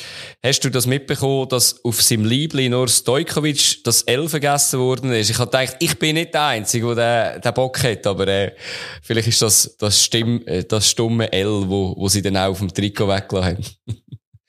Hast 0.46 0.64
du 0.64 0.70
das 0.70 0.86
mitbekommen, 0.86 1.50
dass 1.50 1.84
auf 1.84 2.04
seinem 2.04 2.26
Liebling 2.26 2.70
nur 2.70 2.88
Stojkovic 2.88 3.84
das 3.84 4.04
L 4.04 4.30
vergessen 4.30 4.80
worden 4.80 5.12
ist? 5.12 5.32
Ich 5.32 5.40
habe 5.40 5.50
gedacht, 5.50 5.78
ich 5.80 5.98
bin 5.98 6.14
nicht 6.14 6.36
der 6.36 6.46
Einzige, 6.46 6.94
der 6.94 7.34
den, 7.34 7.42
den 7.42 7.54
Bock 7.56 7.82
hat, 7.82 8.06
aber 8.06 8.28
äh, 8.28 8.52
vielleicht 9.02 9.28
ist 9.28 9.42
das 9.42 9.76
das, 9.78 10.04
Stimm, 10.04 10.44
äh, 10.46 10.64
das 10.64 10.88
stumme 10.88 11.34
L, 11.34 11.64
wo, 11.68 11.96
wo 11.98 12.08
sie 12.08 12.22
dann 12.22 12.38
auch 12.38 12.50
auf 12.52 12.60
dem 12.60 12.72
Trikot 12.72 13.08
weggelassen 13.08 13.58
haben. 13.58 13.66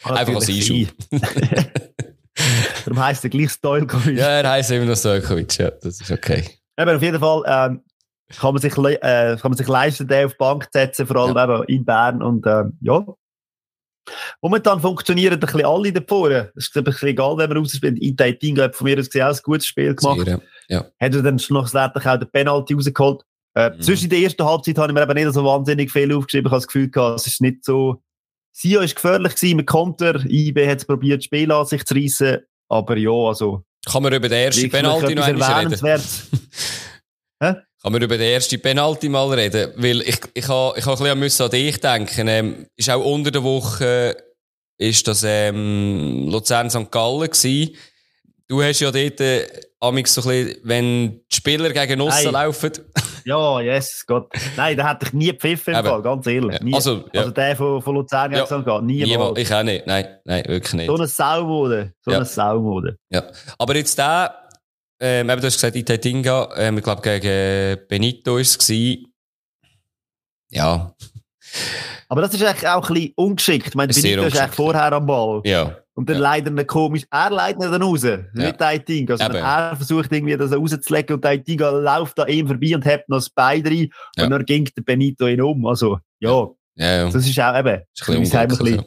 Einfach 0.19 0.35
als 0.35 0.47
sein. 0.47 0.89
Darum 2.85 3.05
heisst 3.05 3.25
er 3.25 3.31
gleich 3.31 3.51
Stojkovic. 3.51 4.19
Ja, 4.19 4.29
er 4.29 4.51
heisst 4.51 4.71
immer 4.71 4.87
noch 4.87 4.97
Stojkovic, 4.97 5.59
ja, 5.59 5.71
das 5.71 6.01
ist 6.01 6.11
okay. 6.11 6.45
Aber 6.77 6.97
auf 6.97 7.03
jeden 7.03 7.21
Fall 7.21 7.43
ähm, 7.47 7.83
kann, 8.39 8.55
man 8.55 8.63
sich, 8.63 8.77
äh, 8.77 9.37
kann 9.41 9.51
man 9.51 9.57
sich 9.57 9.69
leisten, 9.69 10.09
den 10.09 10.27
auf 10.27 10.33
die 10.33 10.39
Bank 10.39 10.65
zu 10.65 10.71
setzen, 10.73 11.07
vor 11.07 11.17
allem 11.17 11.37
eben 11.37 11.65
in 11.65 11.85
Bern. 11.85 12.23
Und 12.23 12.47
ähm, 12.47 12.79
ja, 12.81 13.05
momentan 14.41 14.81
funktionieren 14.81 15.35
ein 15.35 15.41
bisschen 15.41 15.65
alle 15.65 15.93
da 15.93 16.01
vorne. 16.07 16.51
Es 16.57 16.69
ist 16.69 16.77
ein 16.77 16.85
bisschen 16.85 17.09
egal, 17.09 17.37
wenn 17.37 17.49
man 17.49 17.59
rausspielt. 17.59 18.01
Itai 18.01 18.33
Tinga 18.33 18.65
hat 18.65 18.77
von 18.77 18.87
mir 18.87 18.99
aus 18.99 19.07
gesehen 19.07 19.27
auch 19.27 19.35
ein 19.35 19.41
gutes 19.43 19.67
Spiel 19.67 19.95
gemacht. 19.95 20.25
Sehr, 20.25 20.41
ja. 20.69 20.85
Hat 21.01 21.15
er 21.15 21.23
dann 21.23 21.39
schlussendlich 21.39 22.07
auch 22.07 22.19
den 22.19 22.31
Penalty 22.31 22.75
rausgeholt. 22.75 23.23
Äh, 23.55 23.71
Mhm. 23.71 23.81
Zwischen 23.83 24.09
der 24.11 24.21
ersten 24.21 24.45
Halbzeit 24.45 24.79
habe 24.79 24.93
ich 24.93 24.95
mir 24.95 25.03
eben 25.03 25.15
nicht 25.15 25.35
so 25.35 25.45
wahnsinnig 25.45 25.91
viel 25.91 26.15
aufgeschrieben. 26.15 26.47
Ich 26.47 26.53
habe 26.53 26.61
das 26.61 26.67
Gefühl 26.69 26.91
gehabt, 26.91 27.21
es 27.21 27.27
ist 27.27 27.41
nicht 27.41 27.65
so... 27.65 28.03
Sio 28.53 28.81
ist 28.81 28.97
gefährlich 28.97 29.35
gewesen 29.35 29.57
mit 29.57 29.67
Konter. 29.67 30.25
IB 30.29 30.69
hat 30.69 30.79
es 30.79 30.85
probiert, 30.85 31.19
das 31.19 31.25
Spiel 31.25 31.51
an 31.53 31.67
sich 31.67 31.85
zu 31.85 31.95
reissen. 31.95 32.39
Aber 32.69 32.97
ja, 32.97 33.11
also... 33.11 33.65
Kann 33.87 34.03
man 34.03 34.13
über 34.13 34.29
den 34.29 34.39
ersten 34.39 34.71
Penalty 34.71 35.15
noch 35.15 35.27
etwas 35.27 35.49
reden? 35.49 35.53
erwähnenswertes. 35.57 36.29
Kann 37.83 37.93
man 37.93 38.03
über 38.03 38.19
den 38.19 38.31
ersten 38.31 38.61
Penalty 38.61 39.09
mal 39.09 39.33
reden? 39.33 39.73
Weil 39.77 40.03
ich, 40.03 40.19
ich 40.35 40.49
habe 40.49 40.79
ich 40.79 40.85
ha 40.85 40.93
ein 40.93 40.99
bisschen 40.99 41.19
müssen 41.19 41.43
an 41.45 41.51
dich 41.51 41.81
denken. 41.81 42.29
Ähm, 42.29 42.67
ist 42.77 42.91
auch 42.91 43.03
unter 43.03 43.31
der 43.31 43.43
Woche, 43.43 44.17
äh, 44.79 44.89
ist 44.89 45.09
das, 45.09 45.25
ähm, 45.27 46.29
Luzern 46.29 46.69
St. 46.69 46.91
Gallen 46.91 47.31
gewesen. 47.31 47.75
Du 48.49 48.63
hast 48.63 48.81
ja 48.81 48.91
dort, 48.91 49.21
äh, 49.21 49.47
amix 49.81 50.13
so 50.13 50.21
ein 50.23 50.29
bisschen, 50.29 50.61
wenn 50.65 51.11
die 51.33 51.37
Spieler 51.37 51.71
gegen 51.71 52.03
aussen 52.03 52.25
Nein. 52.25 52.33
laufen. 52.35 52.73
Ja, 53.25 53.61
yes, 53.61 54.05
Gott. 54.07 54.33
Nein, 54.57 54.77
da 54.77 54.89
hätte 54.89 55.07
ich 55.07 55.13
nie 55.13 55.33
pfiffen 55.33 55.75
im 55.75 55.81
Eben. 55.81 55.89
Fall, 55.89 56.03
ganz 56.03 56.27
ehrlich. 56.27 56.61
Nie. 56.61 56.75
also, 56.75 57.05
ja. 57.13 57.21
also 57.21 57.31
der 57.33 57.57
von, 57.57 57.83
von 57.83 57.95
Luzern 57.95 58.33
Ja. 58.33 58.43
gesagt, 58.43 58.67
niemals. 58.83 59.09
Niemand, 59.11 59.39
ich 59.39 59.53
auch 59.55 59.63
nicht. 59.63 59.87
Nein, 59.87 60.19
nein, 60.25 60.45
wirklich 60.47 60.73
nicht. 60.75 60.87
So 60.87 60.95
eine 60.97 61.07
Saumode. 61.07 61.93
So 62.03 62.11
Ja. 62.11 62.17
eine 62.19 62.27
Saumode. 62.27 62.97
Ja. 63.11 63.25
Aber 63.59 63.77
jetzt 63.77 63.99
der, 63.99 64.49
ähm, 65.01 65.31
eben, 65.31 65.41
du 65.41 65.47
hast 65.47 65.55
gesagt, 65.55 65.77
Itatinga, 65.77 66.51
ähm, 66.57 66.79
ich 66.79 66.85
glaube, 66.85 67.03
gegen 67.03 67.87
Benito 67.89 68.37
ist 68.39 68.61
es. 68.61 68.99
Ja. 70.51 70.95
Aber 72.11 72.23
das 72.23 72.35
ist 72.35 72.43
eigentlich 72.43 72.69
auch 72.69 72.89
ein 72.89 72.95
bisschen 72.95 73.13
ungeschickt. 73.15 73.69
Ich 73.69 73.75
meine, 73.77 73.93
Benito 73.93 74.23
ist 74.23 74.37
eigentlich 74.37 74.57
vorher 74.57 74.93
am 74.93 75.07
Ball. 75.07 75.43
Ja. 75.45 75.77
Und 75.95 76.09
dann 76.09 76.17
ja. 76.17 76.23
leider 76.23 76.51
eine 76.51 76.65
komisch, 76.65 77.07
er 77.09 77.31
leitet 77.31 77.63
dann 77.63 77.83
raus, 77.83 78.03
ja. 78.03 78.19
mit 78.33 78.61
Eiting. 78.61 79.09
Also 79.09 79.23
er 79.23 79.77
versucht 79.77 80.11
irgendwie 80.11 80.37
das 80.37 80.51
rauszulegen 80.51 81.15
und 81.15 81.25
Eiting 81.25 81.61
läuft 81.61 82.19
da 82.19 82.27
ihm 82.27 82.49
vorbei 82.49 82.75
und 82.75 82.85
hebt 82.85 83.09
noch 83.09 83.19
das 83.19 83.31
Bein 83.31 83.65
rein 83.65 83.91
ja. 84.17 84.25
und 84.25 84.31
dann 84.31 84.45
ging 84.45 84.69
der 84.77 84.83
Benito 84.83 85.29
ihn 85.29 85.41
um. 85.41 85.65
Also, 85.67 86.01
ja. 86.19 86.49
ja. 86.75 87.09
Das 87.09 87.15
ist 87.15 87.39
auch 87.39 87.57
eben, 87.57 87.83
ist 87.95 88.09
ein 88.09 88.21
bisschen, 88.21 88.39
ein 88.41 88.49
bisschen, 88.49 88.81
ein 88.81 88.85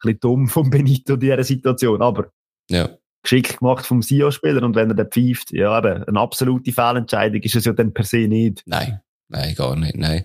bisschen 0.00 0.20
dumm 0.20 0.46
von 0.46 0.70
Benito 0.70 1.14
in 1.14 1.20
dieser 1.20 1.42
Situation, 1.42 2.00
aber 2.00 2.26
ja. 2.68 2.88
geschickt 3.24 3.58
gemacht 3.58 3.84
vom 3.84 4.00
SIO-Spieler 4.00 4.62
und 4.62 4.76
wenn 4.76 4.90
er 4.90 4.94
dann 4.94 5.10
pfeift, 5.10 5.50
ja 5.50 5.76
eben, 5.76 6.04
eine 6.04 6.20
absolute 6.20 6.70
Fehlentscheidung 6.70 7.42
ist 7.42 7.56
es 7.56 7.64
ja 7.64 7.72
dann 7.72 7.92
per 7.92 8.04
se 8.04 8.28
nicht. 8.28 8.62
Nein, 8.66 9.00
nein, 9.26 9.56
gar 9.56 9.74
nicht, 9.74 9.96
nein. 9.96 10.24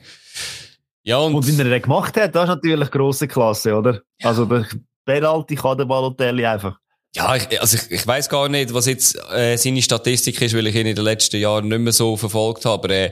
Ja, 1.05 1.19
und, 1.19 1.35
und 1.35 1.47
wie 1.47 1.57
er 1.61 1.69
das 1.69 1.81
gemacht 1.83 2.17
hat, 2.17 2.33
das 2.33 2.43
ist 2.43 2.49
natürlich 2.49 2.89
grosse 2.89 3.27
Klasse, 3.27 3.75
oder? 3.75 4.01
Ja. 4.19 4.29
Also 4.29 4.45
der 4.45 4.65
Penalty 5.05 5.55
kann 5.55 5.77
der 5.77 5.85
Balotelli 5.85 6.45
einfach. 6.45 6.79
Ja, 7.15 7.35
ich, 7.35 7.61
also 7.61 7.77
ich, 7.77 7.91
ich 7.91 8.07
weiß 8.07 8.27
gar 8.27 8.49
nicht, 8.49 8.73
was 8.73 8.87
jetzt 8.87 9.17
äh, 9.31 9.55
seine 9.55 9.83
Statistik 9.83 10.41
ist, 10.41 10.55
weil 10.55 10.67
ich 10.67 10.75
ihn 10.75 10.87
in 10.87 10.95
den 10.95 11.05
letzten 11.05 11.39
Jahren 11.39 11.67
nicht 11.67 11.79
mehr 11.79 11.93
so 11.93 12.17
verfolgt 12.17 12.65
habe, 12.65 12.73
aber 12.73 12.89
äh, 12.89 13.11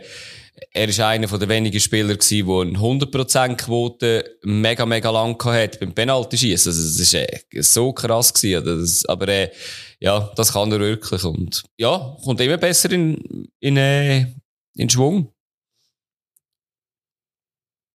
er 0.71 0.89
ist 0.89 0.99
einer 0.99 1.27
von 1.27 1.39
den 1.39 1.49
wenigen 1.49 1.79
Spielern 1.79 2.17
gewesen, 2.17 2.47
der 2.47 2.61
eine 2.61 2.77
100%-Quote 2.77 4.37
mega, 4.43 4.85
mega 4.85 5.09
lang 5.11 5.43
hat 5.45 5.79
beim 5.79 5.93
Penalty-Schießen. 5.93 6.71
Also, 6.71 6.81
das 6.81 6.99
ist 6.99 7.13
äh, 7.13 7.61
so 7.61 7.93
krass 7.93 8.33
gewesen. 8.33 8.65
Das, 8.65 9.05
aber, 9.05 9.27
äh, 9.27 9.51
ja, 9.99 10.31
das 10.35 10.53
kann 10.53 10.71
er 10.71 10.79
wirklich. 10.79 11.23
Und, 11.23 11.63
ja, 11.77 12.17
kommt 12.23 12.41
immer 12.41 12.57
besser 12.57 12.91
in, 12.91 13.47
in, 13.59 13.77
äh, 13.77 14.25
in 14.75 14.89
Schwung. 14.89 15.33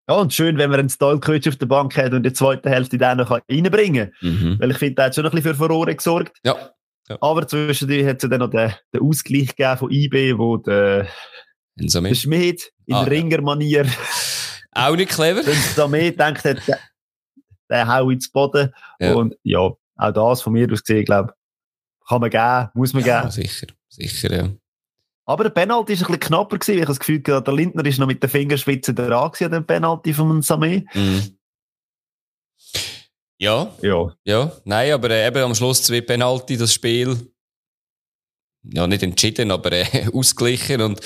Ja, 0.07 0.15
und 0.15 0.33
schön, 0.33 0.57
wenn 0.57 0.69
man 0.69 0.79
einen 0.79 0.89
Stolkewitsch 0.89 1.47
auf 1.47 1.55
der 1.55 1.65
Bank 1.65 1.97
hat 1.97 2.13
und 2.13 2.23
die 2.23 2.33
zweite 2.33 2.69
Hälfte 2.69 2.97
dann 2.97 3.17
noch 3.17 3.31
reinbringen 3.31 4.11
kann. 4.19 4.29
Mhm. 4.29 4.59
Weil 4.59 4.71
ich 4.71 4.77
finde, 4.77 4.95
der 4.95 5.05
hat 5.05 5.15
schon 5.15 5.25
ein 5.25 5.31
bisschen 5.31 5.55
für 5.55 5.55
Furore 5.55 5.95
gesorgt. 5.95 6.37
Ja. 6.43 6.55
ja. 7.09 7.17
Aber 7.21 7.47
zwischendurch 7.47 8.05
hat 8.05 8.23
es 8.23 8.29
dann 8.29 8.39
noch 8.39 8.51
den, 8.51 8.71
den 8.93 9.01
Ausgleich 9.01 9.55
gegeben 9.55 9.77
von 9.77 9.91
IB, 9.91 10.37
wo 10.37 10.57
der, 10.57 11.07
der 11.75 12.15
Schmidt 12.15 12.71
in 12.85 12.95
ah, 12.95 13.01
Ringer-Manier. 13.03 13.87
Auch 14.71 14.95
nicht 14.95 15.11
clever. 15.11 15.39
Und 15.39 15.55
Samet 15.55 16.19
denkt, 16.19 16.43
der, 16.43 16.57
der 17.69 17.87
hau 17.87 18.09
ins 18.09 18.31
Boden. 18.31 18.73
Ja. 18.99 19.13
Und 19.15 19.35
ja, 19.41 19.71
auch 19.97 20.11
das 20.11 20.41
von 20.41 20.53
mir 20.53 20.71
aus 20.71 20.83
gesehen, 20.83 21.05
glaube 21.05 21.33
kann 22.07 22.21
man 22.21 22.29
geben, 22.29 22.69
muss 22.73 22.93
man 22.93 23.03
ja, 23.03 23.21
geben. 23.21 23.31
Sicher, 23.31 23.67
sicher, 23.89 24.35
ja. 24.35 24.49
Aber 25.25 25.43
der 25.43 25.49
Penalty 25.51 25.93
war 25.93 26.07
ein 26.07 26.13
bisschen 26.13 26.19
knapper 26.19 26.57
gewesen. 26.59 26.75
Ich 26.75 26.81
habe 26.81 26.91
das 26.91 26.99
Gefühl, 26.99 27.19
der 27.19 27.53
Lindner 27.53 27.85
ist 27.85 27.97
noch 27.97 28.07
mit 28.07 28.21
den 28.21 28.29
Fingerspitzen 28.29 28.95
dran 28.95 29.31
gewesen, 29.31 29.45
an 29.45 29.51
dem 29.51 29.65
Penalty 29.65 30.13
von 30.13 30.41
Samé. 30.41 30.85
Mhm. 30.93 31.37
Ja. 33.37 33.73
Ja. 33.81 34.15
Ja. 34.23 34.51
Nein, 34.63 34.93
aber 34.93 35.09
äh, 35.09 35.27
eben 35.27 35.43
am 35.43 35.55
Schluss 35.55 35.83
zwei 35.83 36.01
Penalty, 36.01 36.57
das 36.57 36.73
Spiel, 36.73 37.17
ja, 38.63 38.87
nicht 38.87 39.03
entschieden, 39.03 39.51
aber 39.51 39.71
äh, 39.71 40.07
ausgeglichen 40.13 40.81
und 40.81 41.01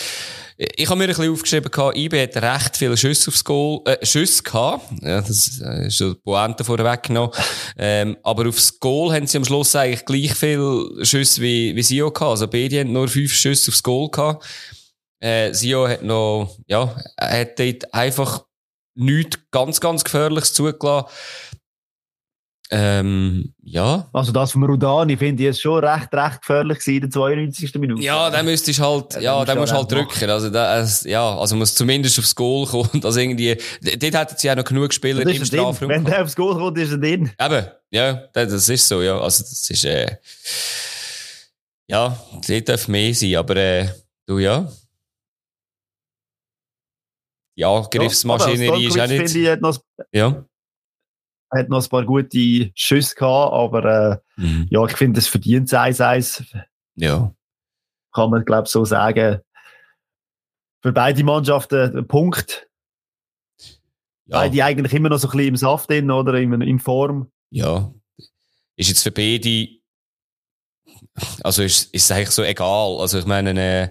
ich 0.61 0.89
habe 0.89 0.97
mir 0.97 1.05
ein 1.05 1.09
bisschen 1.15 1.31
aufgeschrieben, 1.31 1.71
IB 1.95 2.21
hat 2.21 2.35
recht 2.35 2.75
viele 2.75 2.97
Schüsse 2.97 3.29
aufs 3.29 3.45
Goal, 3.45 3.79
äh, 3.85 4.05
Schüsse 4.05 4.43
gehabt. 4.43 4.91
Ja, 5.01 5.21
das 5.21 5.61
äh, 5.61 5.87
ist 5.87 5.97
so 5.97 6.13
die 6.13 6.19
Pointe 6.19 6.65
vorweg 6.65 7.03
genommen. 7.03 7.31
Ähm, 7.77 8.17
aber 8.23 8.49
aufs 8.49 8.77
Goal 8.77 9.13
haben 9.13 9.25
sie 9.25 9.37
am 9.37 9.45
Schluss 9.45 9.73
eigentlich 9.73 10.05
gleich 10.05 10.33
viele 10.35 11.05
Schüsse 11.05 11.41
wie, 11.41 11.73
wie 11.77 11.81
Sio 11.81 12.11
gehabt. 12.11 12.31
Also 12.31 12.47
beide 12.49 12.81
haben 12.81 12.91
nur 12.91 13.07
fünf 13.07 13.33
Schüsse 13.33 13.71
aufs 13.71 13.81
Goal 13.81 14.09
gehabt. 14.11 14.45
Äh, 15.21 15.53
Sio 15.53 15.87
hat 15.87 16.03
noch, 16.03 16.57
ja, 16.67 16.93
hat 17.17 17.57
dort 17.57 17.93
einfach 17.93 18.43
nichts 18.95 19.39
ganz, 19.51 19.79
ganz 19.79 20.03
Gefährliches 20.03 20.53
zugelassen. 20.53 21.07
Ähm, 22.71 23.51
ja. 23.63 24.07
Also 24.13 24.31
das 24.31 24.51
vom 24.51 24.63
Rudani 24.63 25.17
finde 25.17 25.41
ich 25.43 25.49
es 25.49 25.61
schon 25.61 25.83
recht, 25.83 26.13
recht 26.13 26.41
gefährlich 26.41 26.87
in 26.87 27.01
der 27.01 27.09
92. 27.09 27.73
Minute. 27.75 28.03
Ja, 28.03 28.29
dann 28.29 28.45
müsstest 28.45 28.79
halt, 28.79 29.15
ja, 29.15 29.21
ja 29.21 29.45
dann 29.45 29.57
musst 29.57 29.73
halt 29.73 29.91
drücken. 29.91 30.29
Also, 30.29 30.51
das, 30.51 31.03
ja, 31.03 31.35
also 31.35 31.55
muss 31.55 31.73
zumindest 31.73 32.19
aufs 32.19 32.35
Goal 32.35 32.67
kommen. 32.67 32.89
Also 33.09 33.19
irgendwie, 33.21 33.57
dort 33.81 34.13
hätten 34.13 34.35
sie 34.37 34.51
auch 34.51 34.55
noch 34.55 34.63
genug 34.63 34.93
Spieler 34.93 35.21
im 35.21 35.45
Strafraum. 35.45 35.89
Wenn 35.89 36.05
der 36.05 36.23
aufs 36.23 36.35
Goal 36.35 36.55
kommt, 36.55 36.77
ist 36.77 36.91
er 36.91 36.97
drin. 36.99 37.31
Eben, 37.39 37.65
ja, 37.89 38.13
das 38.33 38.69
ist 38.69 38.87
so, 38.87 39.01
ja. 39.01 39.19
Also 39.19 39.43
das 39.43 39.67
ist, 39.67 39.85
äh, 39.85 40.17
ja, 41.87 42.15
dort 42.47 42.69
darf 42.69 42.87
mehr 42.87 43.15
sein, 43.15 43.35
aber, 43.35 43.55
äh, 43.55 43.87
du, 44.27 44.37
ja. 44.37 44.71
Die 47.57 47.65
Angriffsmaschinerie 47.65 48.83
ja, 48.83 48.89
ist 48.89 48.99
auch 48.99 49.73
nicht, 49.73 49.85
ja 50.13 50.45
hat 51.51 51.69
noch 51.69 51.83
ein 51.83 51.89
paar 51.89 52.05
gute 52.05 52.71
Schüsse 52.75 53.15
gehabt, 53.15 53.53
aber 53.53 54.21
äh, 54.37 54.41
mhm. 54.41 54.67
ja, 54.69 54.85
ich 54.85 54.95
finde, 54.95 55.19
es 55.19 55.27
verdient 55.27 55.69
1-1. 55.69 56.45
Ja. 56.95 57.33
Kann 58.13 58.29
man, 58.29 58.45
glaube 58.45 58.65
ich, 58.65 58.71
so 58.71 58.85
sagen. 58.85 59.39
Für 60.81 60.93
beide 60.93 61.23
Mannschaften 61.23 61.97
ein 61.97 62.07
Punkt. 62.07 62.67
Ja. 64.25 64.37
Beide 64.37 64.63
eigentlich 64.63 64.93
immer 64.93 65.09
noch 65.09 65.17
so 65.17 65.27
ein 65.27 65.31
bisschen 65.31 65.47
im 65.47 65.55
Saft 65.57 65.89
drin, 65.89 66.11
oder? 66.11 66.35
In, 66.35 66.61
in 66.61 66.79
Form. 66.79 67.31
Ja. 67.49 67.91
Ist 68.75 68.89
jetzt 68.89 69.03
für 69.03 69.11
beide, 69.11 69.67
also 71.43 71.63
ist, 71.63 71.93
ist 71.93 72.03
es 72.03 72.11
eigentlich 72.11 72.31
so 72.31 72.43
egal. 72.43 72.97
Also 72.99 73.19
ich 73.19 73.25
meine, 73.25 73.59
äh, 73.59 73.89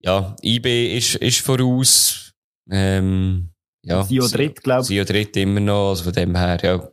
ja, 0.00 0.36
IB 0.42 0.96
ist, 0.96 1.14
ist 1.16 1.40
voraus, 1.40 2.34
ähm, 2.70 3.50
ja. 3.88 4.02
Sio 4.04 4.26
dritt, 4.28 4.62
glaube 4.62 4.82
ich. 4.82 4.88
Sio 4.88 5.04
dritt 5.04 5.36
immer 5.36 5.60
noch, 5.60 5.90
also 5.90 6.04
von 6.04 6.12
dem 6.12 6.36
her, 6.36 6.58
ja. 6.62 6.88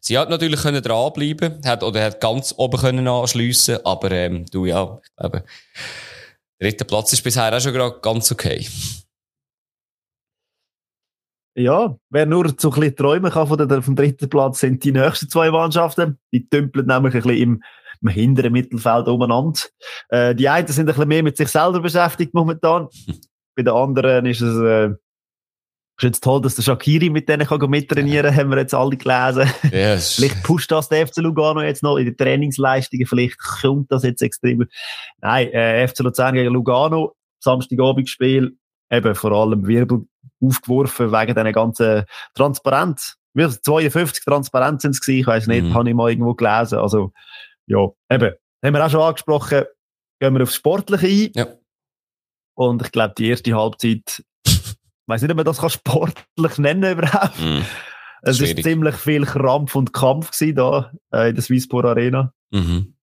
Sie 0.00 0.16
hat 0.16 0.30
natürlich 0.30 0.60
können 0.60 0.82
dranbleiben, 0.82 1.60
hat, 1.64 1.82
oder 1.82 2.04
hat 2.04 2.20
ganz 2.20 2.54
oben 2.56 2.80
können 2.80 3.08
anschliessen, 3.08 3.78
aber, 3.84 4.10
ähm, 4.12 4.46
du, 4.46 4.66
ja, 4.66 5.00
ich 5.02 5.16
glaube, 5.16 5.44
dritter 6.60 6.84
Platz 6.84 7.12
ist 7.12 7.22
bisher 7.22 7.54
auch 7.56 7.60
schon 7.60 7.72
gerade 7.72 7.98
ganz 8.00 8.30
okay. 8.30 8.66
Ja, 11.54 11.96
wer 12.08 12.24
nur 12.24 12.54
so 12.56 12.70
ein 12.70 12.80
bisschen 12.80 12.96
träumen 12.96 13.30
kann 13.30 13.46
von 13.46 13.68
der, 13.68 13.82
vom 13.82 13.94
dritten 13.94 14.28
Platz, 14.28 14.60
sind 14.60 14.82
die 14.84 14.92
nächsten 14.92 15.28
zwei 15.28 15.50
Mannschaften. 15.50 16.18
Die 16.32 16.48
dümpeln 16.48 16.86
nämlich 16.86 17.14
ein 17.14 17.22
bisschen 17.22 17.42
im, 17.42 17.62
im 18.00 18.08
hinteren 18.08 18.52
Mittelfeld 18.52 19.06
umeinander. 19.06 19.60
Äh, 20.08 20.34
die 20.34 20.48
einen 20.48 20.66
sind 20.68 20.84
ein 20.84 20.94
bisschen 20.94 21.08
mehr 21.08 21.22
mit 21.22 21.36
sich 21.36 21.48
selber 21.48 21.80
beschäftigt 21.80 22.32
momentan. 22.32 22.88
Bei 23.54 23.62
den 23.62 23.74
anderen 23.74 24.24
ist 24.24 24.40
es, 24.40 24.58
äh, 24.62 24.94
ist 26.02 26.08
jetzt 26.08 26.24
toll, 26.24 26.40
dass 26.40 26.56
der 26.56 26.62
Shakiri 26.62 27.10
mit 27.10 27.28
denen 27.28 27.46
kann 27.46 27.70
mittrainieren 27.70 28.30
kann, 28.30 28.36
haben 28.36 28.50
wir 28.50 28.58
jetzt 28.58 28.74
alle 28.74 28.96
gelesen. 28.96 29.50
Yes. 29.70 30.14
vielleicht 30.16 30.42
pusht 30.42 30.70
das 30.70 30.88
der 30.88 31.06
FC 31.06 31.18
Lugano 31.18 31.62
jetzt 31.62 31.82
noch 31.82 31.96
in 31.96 32.06
den 32.06 32.16
Trainingsleistungen, 32.16 33.06
vielleicht 33.06 33.38
kommt 33.38 33.90
das 33.90 34.02
jetzt 34.02 34.22
extrem. 34.22 34.66
Nein, 35.20 35.48
äh, 35.52 35.86
FC 35.86 36.00
Luzern 36.00 36.34
gegen 36.34 36.52
Lugano, 36.52 37.14
Samstagabendspiel, 37.40 38.56
eben 38.90 39.14
vor 39.14 39.32
allem 39.32 39.66
Wirbel 39.66 40.06
aufgeworfen 40.40 41.12
wegen 41.12 41.34
diesen 41.34 41.52
ganzen 41.52 42.04
Transparenz. 42.34 43.16
52 43.34 44.24
Transparenz 44.24 44.82
sind 44.82 44.90
es 44.92 45.00
gewesen, 45.00 45.20
ich 45.20 45.26
weiss 45.26 45.46
nicht, 45.46 45.64
mhm. 45.64 45.74
habe 45.74 45.88
ich 45.88 45.94
mal 45.94 46.10
irgendwo 46.10 46.34
gelesen. 46.34 46.78
Also, 46.78 47.12
ja, 47.66 47.88
eben, 48.10 48.34
haben 48.62 48.74
wir 48.74 48.84
auch 48.84 48.90
schon 48.90 49.00
angesprochen, 49.00 49.64
gehen 50.20 50.34
wir 50.34 50.42
aufs 50.42 50.54
Sportliche 50.54 51.06
ein. 51.06 51.30
Ja. 51.34 51.46
Und 52.54 52.82
ich 52.82 52.92
glaube, 52.92 53.14
die 53.16 53.28
erste 53.28 53.54
Halbzeit 53.54 54.22
ich 55.02 55.08
weiß 55.08 55.22
nicht, 55.22 55.30
ob 55.30 55.36
man 55.36 55.44
das 55.44 55.58
kann 55.58 55.70
sportlich 55.70 56.58
nennen 56.58 56.98
überhaupt. 56.98 57.40
Mm, 57.40 57.62
es 58.22 58.40
war 58.40 58.62
ziemlich 58.62 58.94
viel 58.94 59.26
Krampf 59.26 59.74
und 59.74 59.92
Kampf 59.92 60.30
gewesen 60.30 60.56
da 60.56 60.92
äh, 61.12 61.30
in 61.30 61.34
der 61.34 61.42
Swisspor 61.42 61.84
Arena. 61.84 62.32
Mhm. 62.50 62.94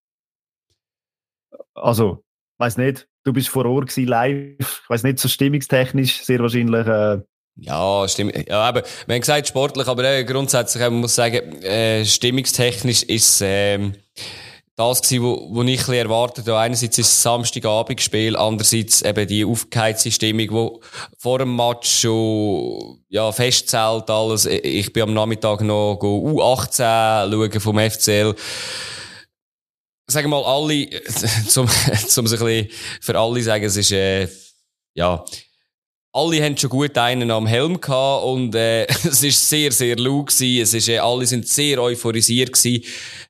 Also, 1.74 2.24
weiß 2.58 2.78
nicht, 2.78 3.08
du 3.26 3.34
bist 3.34 3.50
vor 3.50 3.66
Ort 3.66 3.90
gewesen, 3.90 4.08
live. 4.08 4.82
Ich 4.84 4.90
weiß 4.90 5.04
nicht, 5.04 5.20
so 5.20 5.28
stimmungstechnisch 5.28 6.24
sehr 6.24 6.40
wahrscheinlich. 6.40 6.88
Äh, 6.88 7.20
ja, 7.62 8.08
stimmt. 8.08 8.48
Ja, 8.48 8.62
aber 8.62 8.84
wir 9.06 9.16
haben 9.16 9.22
gesagt 9.22 9.48
sportlich, 9.48 9.88
aber 9.88 10.04
äh, 10.06 10.24
grundsätzlich 10.24 10.82
man 10.82 11.02
muss 11.02 11.16
sagen, 11.16 11.62
äh, 11.64 12.06
stimmungstechnisch 12.06 13.04
ist 13.04 13.42
ähm, 13.44 13.96
das 14.80 15.02
gewesen, 15.02 15.24
wo, 15.24 15.48
wo 15.52 15.64
ich 15.64 15.88
ein 15.90 15.94
erwartet 15.94 16.48
habe. 16.48 16.60
Einerseits 16.60 16.98
ist 16.98 17.08
es 17.08 17.22
Samstagabendspiel, 17.22 18.38
andererseits 18.38 19.02
eben 19.02 19.28
die 19.28 19.44
aufgeheizte 19.44 20.10
Stimmung, 20.10 20.48
wo 20.52 20.82
vor 21.18 21.40
dem 21.40 21.54
Match 21.54 22.00
schon, 22.00 23.04
ja, 23.10 23.30
festzählt 23.34 24.10
alles. 24.10 24.46
Ich 24.46 24.94
bin 24.94 25.04
am 25.04 25.14
Nachmittag 25.14 25.62
noch 25.62 26.00
U18 26.02 27.30
schauen 27.30 27.60
vom 27.60 27.78
FCL. 27.78 28.36
Sagen 30.08 30.30
wir 30.30 30.42
mal, 30.42 30.46
alle, 30.46 30.90
zum, 31.48 31.68
zum 32.08 32.26
sich 32.26 32.40
ein 32.40 32.46
bisschen 32.46 32.70
für 33.02 33.20
alle 33.20 33.44
sagen, 33.44 33.66
es 33.66 33.76
ist, 33.76 33.92
äh, 33.92 34.30
ja, 34.94 35.24
alle 36.14 36.44
haben 36.44 36.58
schon 36.58 36.70
gut 36.70 36.98
einen 36.98 37.32
am 37.32 37.48
Helm 37.48 37.82
gehabt 37.82 38.24
und 38.24 38.56
äh, 38.56 38.86
es 38.88 39.24
ist 39.24 39.50
sehr, 39.50 39.74
sehr 39.74 39.98
laut 39.98 40.28
gewesen. 40.28 40.64
Es 40.64 40.74
ist, 40.74 40.88
äh, 40.88 41.00
alle 41.00 41.26
sind 41.26 41.48
sehr 41.50 41.80
euphorisiert 41.80 42.54
gewesen. 42.54 42.84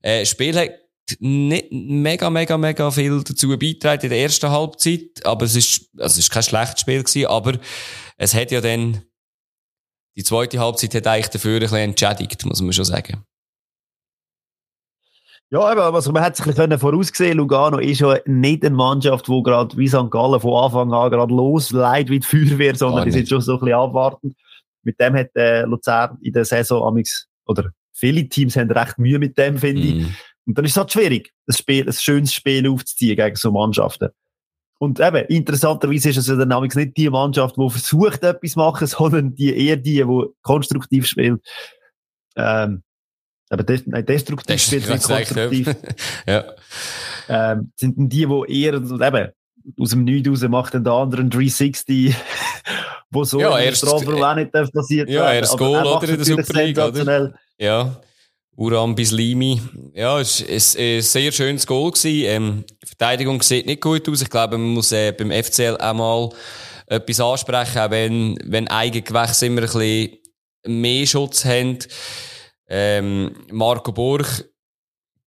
Äh, 0.04 0.26
Spiel 0.26 0.58
hat 0.58 0.89
nicht 1.20 1.68
mega, 1.72 2.30
mega, 2.30 2.58
mega 2.58 2.92
viel 2.92 3.24
dazu 3.24 3.50
beitragen 3.58 4.04
in 4.04 4.10
der 4.10 4.20
ersten 4.20 4.50
Halbzeit. 4.50 5.26
Aber 5.26 5.46
es 5.46 5.56
ist, 5.56 5.90
also 5.98 6.14
es 6.14 6.20
ist 6.20 6.32
kein 6.32 6.44
schlechtes 6.44 6.82
Spiel 6.82 7.04
gewesen, 7.04 7.28
aber 7.28 7.54
es 8.18 8.34
hat 8.34 8.52
ja 8.52 8.62
dann 8.62 9.02
die 10.16 10.24
zweite 10.24 10.60
Halbzeit 10.60 10.94
hat 10.96 11.08
eigentlich 11.08 11.30
dafür 11.30 11.56
ein 11.56 11.62
bisschen 11.62 11.78
entschädigt, 11.78 12.46
muss 12.46 12.62
man 12.62 12.74
schon 12.74 12.86
sagen. 12.86 13.24
Ja, 15.52 15.62
aber 15.62 15.94
also 15.94 16.12
man 16.12 16.22
hat 16.22 16.36
sich 16.36 16.46
ein 16.46 16.54
bisschen 16.54 16.78
vorausgesehen, 16.78 17.38
Lugano 17.38 17.80
ist 17.80 18.02
ja 18.02 18.18
nicht 18.26 18.64
eine 18.64 18.76
Mannschaft, 18.76 19.28
die 19.28 19.42
gerade 19.44 19.76
wie 19.78 19.88
St. 19.88 20.12
Gallen 20.12 20.40
von 20.40 20.64
Anfang 20.64 20.94
an 20.94 21.10
gerade 21.10 21.34
losleitet 21.34 22.12
wie 22.12 22.20
die 22.20 22.28
Feuerwehr, 22.28 22.76
sondern 22.76 23.06
die 23.06 23.12
sind 23.12 23.30
schon 23.30 23.42
so 23.42 23.54
ein 23.54 23.60
bisschen 23.60 23.80
abwartend. 23.80 24.36
Mit 24.84 25.00
dem 25.00 25.16
hat 25.16 25.36
äh, 25.36 25.64
Luzern 25.64 26.18
in 26.22 26.34
der 26.34 26.46
Saison 26.46 26.86
amix, 26.86 27.28
oder 27.46 27.72
viele 27.94 28.30
Teams 28.30 28.56
haben 28.58 28.70
recht 28.70 29.00
Mühe 29.00 29.18
mit 29.18 29.38
dem, 29.38 29.58
finde 29.58 29.82
ich. 29.82 30.06
Und 30.50 30.58
dann 30.58 30.66
ist 30.66 30.72
es 30.72 30.78
halt 30.78 30.92
schwierig, 30.92 31.32
ein, 31.48 31.54
Spiel, 31.54 31.86
ein 31.88 31.94
schönes 31.94 32.34
Spiel 32.34 32.68
aufzuziehen 32.68 33.16
gegen 33.16 33.36
so 33.36 33.52
Mannschaften. 33.52 34.10
Und 34.80 35.00
eben, 35.00 35.24
interessanterweise 35.28 36.10
ist 36.10 36.18
es 36.18 36.28
ja 36.28 36.36
dann 36.38 36.52
amix 36.52 36.74
nicht 36.74 36.98
die 36.98 37.08
Mannschaft, 37.08 37.56
die 37.56 37.70
versucht, 37.70 38.24
etwas 38.24 38.54
zu 38.54 38.60
machen, 38.60 38.88
sondern 38.88 39.36
die, 39.36 39.56
eher 39.56 39.78
die, 39.78 40.04
die 40.04 40.26
konstruktiv 40.42 41.06
spielt. 41.06 41.48
Ähm, 42.36 42.82
aber 43.52 43.62
des, 43.62 43.86
nein, 43.86 44.04
destruktiv 44.08 44.56
Das 44.56 44.66
spielt, 44.66 44.90
nicht 44.90 45.04
konstruktiv. 45.04 45.76
ja. 46.28 46.46
ähm, 47.28 47.72
sind 47.76 48.00
denn 48.00 48.10
die, 48.10 48.26
die 48.26 48.62
eher 48.62 48.74
eben, 48.74 49.30
aus 49.80 49.90
dem 49.92 50.04
Nichts 50.04 50.30
raus 50.30 50.42
macht 50.50 50.74
den 50.74 50.88
anderen 50.88 51.30
360, 51.30 52.16
wo 53.12 53.24
so 53.24 53.40
Ja, 53.40 53.60
erst- 53.60 53.86
Strafraum 53.86 54.24
auch 54.24 54.34
nicht 54.34 54.52
passiert 54.52 55.12
Ja, 55.12 55.32
erst 55.32 55.60
Goal, 55.60 55.76
er 55.76 55.96
oder, 55.96 56.10
in 56.10 56.16
der 56.16 56.26
Super 56.26 56.54
League, 56.54 56.78
oder? 56.80 57.34
Ja. 57.60 58.02
Uram 58.60 58.94
Bislimi. 58.94 59.62
Ja, 59.94 60.20
es 60.20 60.42
war 60.42 60.82
ein 60.82 61.02
sehr 61.02 61.32
schönes 61.32 61.66
Goal. 61.66 61.92
Gewesen. 61.92 62.26
Ähm, 62.26 62.66
die 62.84 62.88
Verteidigung 62.88 63.42
sieht 63.42 63.66
nicht 63.66 63.82
gut 63.82 64.08
aus. 64.10 64.22
Ich 64.22 64.30
glaube, 64.30 64.58
man 64.58 64.72
muss 64.72 64.92
äh, 64.92 65.14
beim 65.14 65.32
FCL 65.32 65.78
einmal 65.78 66.30
etwas 66.88 67.22
ansprechen, 67.22 67.80
auch 67.80 67.90
wenn, 67.90 68.38
wenn 68.44 68.68
Eigengewächse 68.68 69.46
immer 69.46 69.62
ein 69.62 69.68
bisschen 69.68 70.18
mehr 70.66 71.08
Schutz 71.08 71.46
haben. 71.46 71.80
Ähm, 72.68 73.34
Marco 73.50 73.94
Burg 73.94 74.46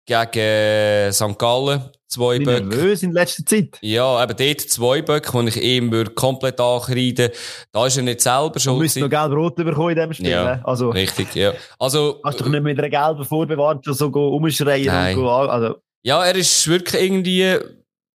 gegen 0.07 1.13
St. 1.13 1.39
Gallen, 1.39 1.89
zwei 2.11 2.35
Ich 2.35 2.45
bin 2.45 2.47
Böcke. 2.47 2.67
nervös 2.67 3.03
in 3.03 3.13
letzter 3.13 3.47
Zeit. 3.47 3.79
Ja, 3.81 4.23
eben 4.23 4.37
dort 4.37 4.61
zwei 4.61 5.01
Böcke, 5.03 5.43
die 5.43 5.49
ich 5.49 5.63
ihm 5.63 6.15
komplett 6.15 6.61
ankreiden 6.61 7.31
Da 7.73 7.87
ist 7.87 7.97
er 7.97 8.03
nicht 8.03 8.21
selber 8.21 8.51
Du 8.55 8.61
schuld. 8.61 8.79
müsstest 8.79 9.03
noch 9.03 9.09
gewesen. 9.11 9.31
gelb-rot 9.31 9.57
bekommen 9.57 9.91
in 9.91 9.95
diesem 9.97 10.13
Spiel. 10.13 10.29
Ja. 10.31 10.45
ne? 10.57 10.61
Also, 10.65 10.91
Richtig, 10.91 11.35
ja. 11.35 11.53
Also, 11.79 12.21
hast 12.25 12.41
du 12.41 12.45
dich 12.45 12.53
nicht 12.53 12.63
mit 12.63 12.79
einer 12.79 12.91
gelben 12.91 13.25
vorbewahren, 13.25 13.81
schon 13.85 13.95
so 13.95 14.11
go 14.11 14.29
umschreien 14.37 14.87
Nein. 14.87 15.17
und 15.17 15.23
go, 15.25 15.31
also, 15.31 15.77
Ja, 16.03 16.25
er 16.25 16.35
ist 16.37 16.67
wirklich 16.69 17.03
irgendwie, 17.03 17.57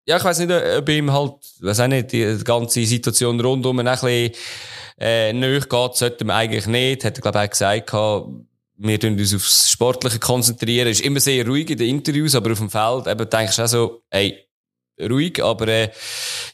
ja, 0.07 0.17
ich 0.17 0.25
weiß 0.25 0.39
nicht, 0.41 0.51
ob 0.79 0.89
ihm 0.89 1.13
halt, 1.13 1.35
weiß 1.61 1.81
auch 1.81 1.87
nicht, 1.87 2.13
die 2.13 2.39
ganze 2.45 2.85
Situation 2.85 3.39
rundum 3.41 3.79
ein 3.79 3.85
bisschen, 3.87 4.33
äh, 4.99 5.33
nahe 5.33 5.61
geht, 5.61 5.95
sollte 5.95 6.25
man 6.25 6.37
eigentlich 6.37 6.67
nicht. 6.67 7.05
Hat 7.05 7.19
er, 7.19 7.23
glaube 7.23 7.39
ich, 7.39 7.45
auch 7.45 7.51
gesagt, 7.51 7.93
wir 8.85 8.99
tun 9.01 9.19
uns 9.19 9.35
aufs 9.35 9.71
Sportliche 9.71 10.19
konzentrieren. 10.19 10.89
Ist 10.89 11.01
immer 11.03 11.21
sehr 11.21 11.47
ruhig 11.47 11.71
in 11.71 11.79
den 11.79 11.89
Interviews, 11.89 12.35
aber 12.35 12.53
auf 12.53 12.59
dem 12.59 12.71
Feld 12.71 13.07
eben 13.07 13.29
denkst 13.31 13.57
du 13.57 13.63
auch 13.63 13.67
so, 13.69 14.03
ey, 14.11 14.45
ruhig, 15.01 15.43
aber, 15.43 15.69
äh, 15.69 15.91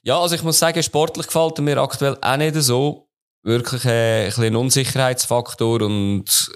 ja, 0.02 0.20
also 0.20 0.34
ich 0.34 0.42
muss 0.42 0.58
sagen, 0.58 0.82
sportlich 0.82 1.26
gefällt 1.26 1.58
mir 1.58 1.78
aktuell 1.78 2.16
auch 2.20 2.36
nicht 2.36 2.54
so. 2.56 3.08
Wirklich, 3.42 3.84
äh, 3.84 4.24
ein 4.24 4.26
bisschen 4.26 4.56
Unsicherheitsfaktor 4.56 5.82
und, 5.82 6.50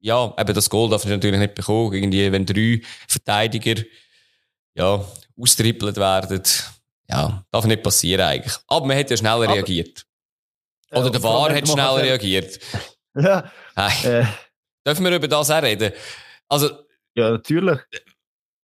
ja, 0.00 0.34
eben 0.38 0.54
das 0.54 0.70
Goal 0.70 0.88
darf 0.88 1.04
er 1.04 1.10
natürlich 1.10 1.38
nicht 1.38 1.54
bekommen. 1.54 1.92
Irgendwie, 1.92 2.32
wenn 2.32 2.46
drei 2.46 2.80
Verteidiger, 3.06 3.82
ja, 4.74 5.04
austrippelt 5.38 5.96
werden, 5.96 6.42
ja, 7.08 7.44
darf 7.50 7.66
nicht 7.66 7.82
passieren 7.82 8.22
eigentlich. 8.26 8.54
Aber 8.66 8.86
man 8.86 8.96
hat 8.96 9.10
ja 9.10 9.16
schneller 9.16 9.34
Aber- 9.44 9.54
reagiert. 9.54 10.06
Oder 10.92 11.04
Ja, 11.04 11.10
der 11.10 11.22
VAR 11.22 11.54
hat 11.54 11.68
schneller 11.68 12.02
reagiert. 12.02 12.58
ja, 13.14 13.50
Hey, 13.76 14.20
äh, 14.22 14.26
dürfen 14.86 15.04
wir 15.04 15.14
über 15.16 15.28
das 15.28 15.50
auch 15.50 15.62
reden? 15.62 15.92
Also, 16.48 16.70
ja, 17.14 17.30
natürlich. 17.30 17.78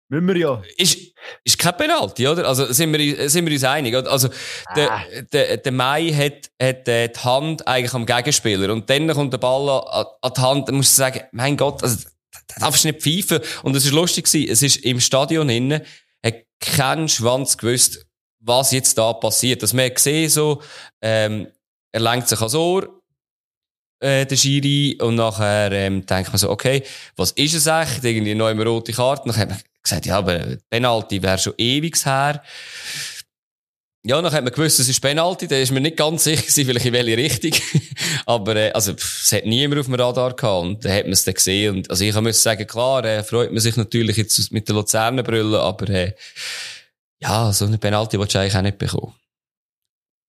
Müssen 0.09 0.29
wir 0.29 0.37
ja. 0.37 0.63
ist, 0.77 0.99
ist 1.43 1.59
kein 1.59 1.77
Penalty, 1.77 2.29
oder? 2.29 2.47
Also, 2.47 2.73
sind 2.73 2.97
wir, 2.97 3.29
sind 3.29 3.45
wir 3.45 3.53
uns 3.53 3.65
einig? 3.65 3.95
Also, 3.95 4.29
Ah. 4.67 4.75
der, 4.75 5.23
der, 5.33 5.57
der 5.57 5.73
Mai 5.73 6.13
hat, 6.13 6.51
hat 6.63 6.87
äh, 6.87 7.09
die 7.09 7.19
Hand 7.19 7.67
eigentlich 7.67 7.93
am 7.95 8.07
Gegenspieler 8.07 8.73
und 8.73 8.89
dann 8.89 9.09
kommt 9.13 9.33
der 9.33 9.39
Ball 9.39 9.69
an, 9.69 10.07
an 10.23 10.33
die 10.37 10.41
Hand, 10.41 10.69
dann 10.69 10.77
musst 10.77 10.93
du 10.93 10.97
sagen, 10.97 11.23
mein 11.33 11.57
Gott, 11.57 11.83
also, 11.83 12.09
da 12.49 12.67
darfst 12.67 12.85
du 12.85 12.89
nicht 12.89 13.03
pfeifen. 13.03 13.41
Und 13.65 13.75
es 13.75 13.85
ist 13.85 13.93
lustig 13.93 14.27
gewesen, 14.27 14.49
es 14.51 14.63
ist 14.63 14.77
im 14.85 15.01
Stadion 15.01 15.49
innen, 15.49 15.83
hat 16.25 16.35
kein 16.61 17.09
Schwanz 17.09 17.59
gewusst, 17.59 18.07
was 18.39 18.71
jetzt 18.71 18.97
da 18.99 19.13
passiert. 19.13 19.63
Dass 19.65 19.73
man 19.73 19.87
hat 19.87 19.97
gesehen, 19.97 20.31
so, 20.31 20.63
ähm, 21.03 21.49
er 21.91 22.01
lenkt 22.01 22.29
sich 22.29 22.39
ans 22.39 22.55
Ohr, 22.55 22.96
äh, 24.01 24.27
der 24.27 24.37
Schiri, 24.37 24.99
und 25.01 25.15
nachher, 25.15 25.73
ähm, 25.73 26.05
denkt 26.05 26.29
man 26.29 26.39
so, 26.39 26.51
okay, 26.51 26.83
was 27.17 27.33
ist 27.33 27.55
es 27.55 27.67
echt? 27.67 28.05
Irgendwie 28.05 28.33
eine 28.33 28.65
rote 28.65 28.93
Karte. 28.93 29.23
Dann 29.27 29.37
hat 29.37 29.49
man 29.49 29.59
gesagt, 29.83 30.07
ja, 30.07 30.19
aber 30.19 30.57
Penalty 30.71 31.23
wäre 31.23 31.39
schon 31.39 31.55
ewig 31.57 32.05
her. 32.05 32.43
Ja, 34.05 34.23
dann 34.23 34.33
hat 34.33 34.45
man 34.45 34.53
gewusst, 34.53 34.79
es 34.79 34.89
ist 34.89 35.01
Penalty, 35.01 35.49
da 35.49 35.57
ist 35.57 35.73
man 35.73 35.83
nicht 35.83 35.97
ganz 35.97 36.23
sicher 36.25 36.43
vielleicht 36.47 36.87
in 36.87 36.93
welche 36.93 37.17
Richtung. 37.17 37.53
aber, 38.27 38.55
äh, 38.55 38.71
also, 38.71 38.93
es 38.93 39.33
hat 39.33 39.47
niemand 39.47 39.81
auf 39.81 39.87
dem 39.87 39.95
Radar 39.95 40.35
gehabt 40.35 40.63
und 40.65 40.85
dann 40.85 40.93
hat 40.93 41.05
man 41.05 41.13
es 41.13 41.25
dann 41.25 41.35
gesehen. 41.35 41.77
Und, 41.77 41.91
also 41.91 42.05
ich 42.05 42.15
muss 42.15 42.43
sagen, 42.43 42.67
klar, 42.69 43.05
äh, 43.05 43.25
freut 43.25 43.51
man 43.51 43.61
sich 43.61 43.77
natürlich 43.77 44.17
jetzt 44.17 44.53
mit 44.53 44.69
der 44.69 44.77
Luzerner 44.77 45.25
Brille, 45.25 45.59
aber, 45.61 45.89
äh, 45.89 46.13
ja, 47.21 47.53
so 47.53 47.65
eine 47.65 47.79
Penalty 47.79 48.19
willst 48.19 48.35
du 48.35 48.39
eigentlich 48.39 48.57
auch 48.57 48.63
nicht 48.63 48.79
bekommen. 48.79 49.13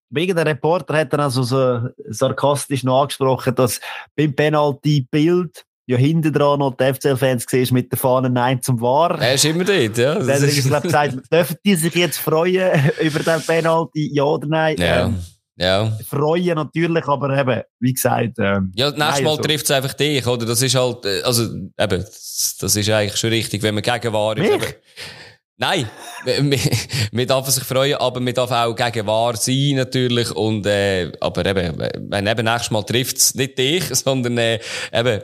Wegen 0.10 0.36
der 0.36 0.46
Reporter 0.46 0.98
hat 0.98 1.12
dann 1.14 1.20
also 1.20 1.44
so 1.44 1.90
sarkastisch 2.10 2.84
noch 2.84 3.02
angesprochen, 3.02 3.54
dass 3.56 3.80
beim 4.16 4.34
Penalty-Bild 4.34 5.64
ja 5.90 5.98
hinten 5.98 6.34
dran 6.34 6.60
noch 6.60 6.76
die 6.76 6.94
FCL-Fans 6.94 7.46
siehst 7.50 7.72
mit 7.72 7.92
der 7.92 7.98
Fahne 8.00 8.30
Nein 8.30 8.62
zum 8.62 8.80
War. 8.82 9.20
Er 9.22 9.34
ist 9.36 9.46
immer 9.46 9.64
dort, 9.64 9.98
ja. 9.98 10.16
Dann 10.16 10.28
hat 10.30 10.42
er 10.42 10.48
gesagt, 10.48 11.32
dürfen 11.34 11.56
die 11.66 11.76
sich 11.76 11.96
jetzt 11.96 12.18
freuen 12.18 12.92
über 13.02 13.20
den 13.20 13.42
Penalty, 13.42 14.10
ja 14.14 14.24
oder 14.24 14.48
nein? 14.48 14.76
ja, 14.80 15.06
Ähm, 15.08 15.20
ja. 15.58 15.92
freuen 16.10 16.56
natürlich, 16.56 17.08
aber 17.08 17.38
eben, 17.38 17.62
wie 17.80 17.94
gesagt, 17.94 18.34
ähm, 18.40 18.72
Ja, 18.76 18.92
nächstes 18.92 19.22
Mal 19.24 19.30
also- 19.32 19.42
trifft 19.42 19.66
es 19.66 19.72
einfach 19.72 19.94
dich, 19.94 20.26
oder? 20.28 20.46
Das 20.46 20.62
ist 20.62 20.76
halt, 20.76 21.06
äh, 21.06 21.22
also, 21.24 21.44
eben, 21.44 22.06
das 22.60 22.76
ist 22.76 22.90
eigentlich 22.90 23.18
schon 23.18 23.30
richtig, 23.30 23.64
wenn 23.64 23.74
man 23.76 23.84
gegen 23.84 24.14
Wahr 24.14 24.38
ist. 24.38 24.76
Nein, 25.60 25.90
man, 27.12 27.28
darf 27.28 27.50
sich 27.50 27.64
freuen, 27.64 27.96
aber 27.96 28.20
man 28.20 28.34
darf 28.34 28.52
auch 28.52 28.76
gegen 28.76 29.08
Wahr 29.08 29.36
sein, 29.38 29.74
natürlich, 29.76 30.30
und, 30.32 30.68
äh, 30.68 31.12
aber 31.20 31.46
eben, 31.48 31.80
wenn 31.80 32.28
eben 32.28 32.46
nächstes 32.46 32.70
Mal 32.70 32.84
trifft 32.84 33.18
es 33.18 33.34
nicht 33.34 33.58
dich, 33.58 33.84
sondern, 33.92 34.38
äh, 34.38 34.60
eben, 34.94 35.22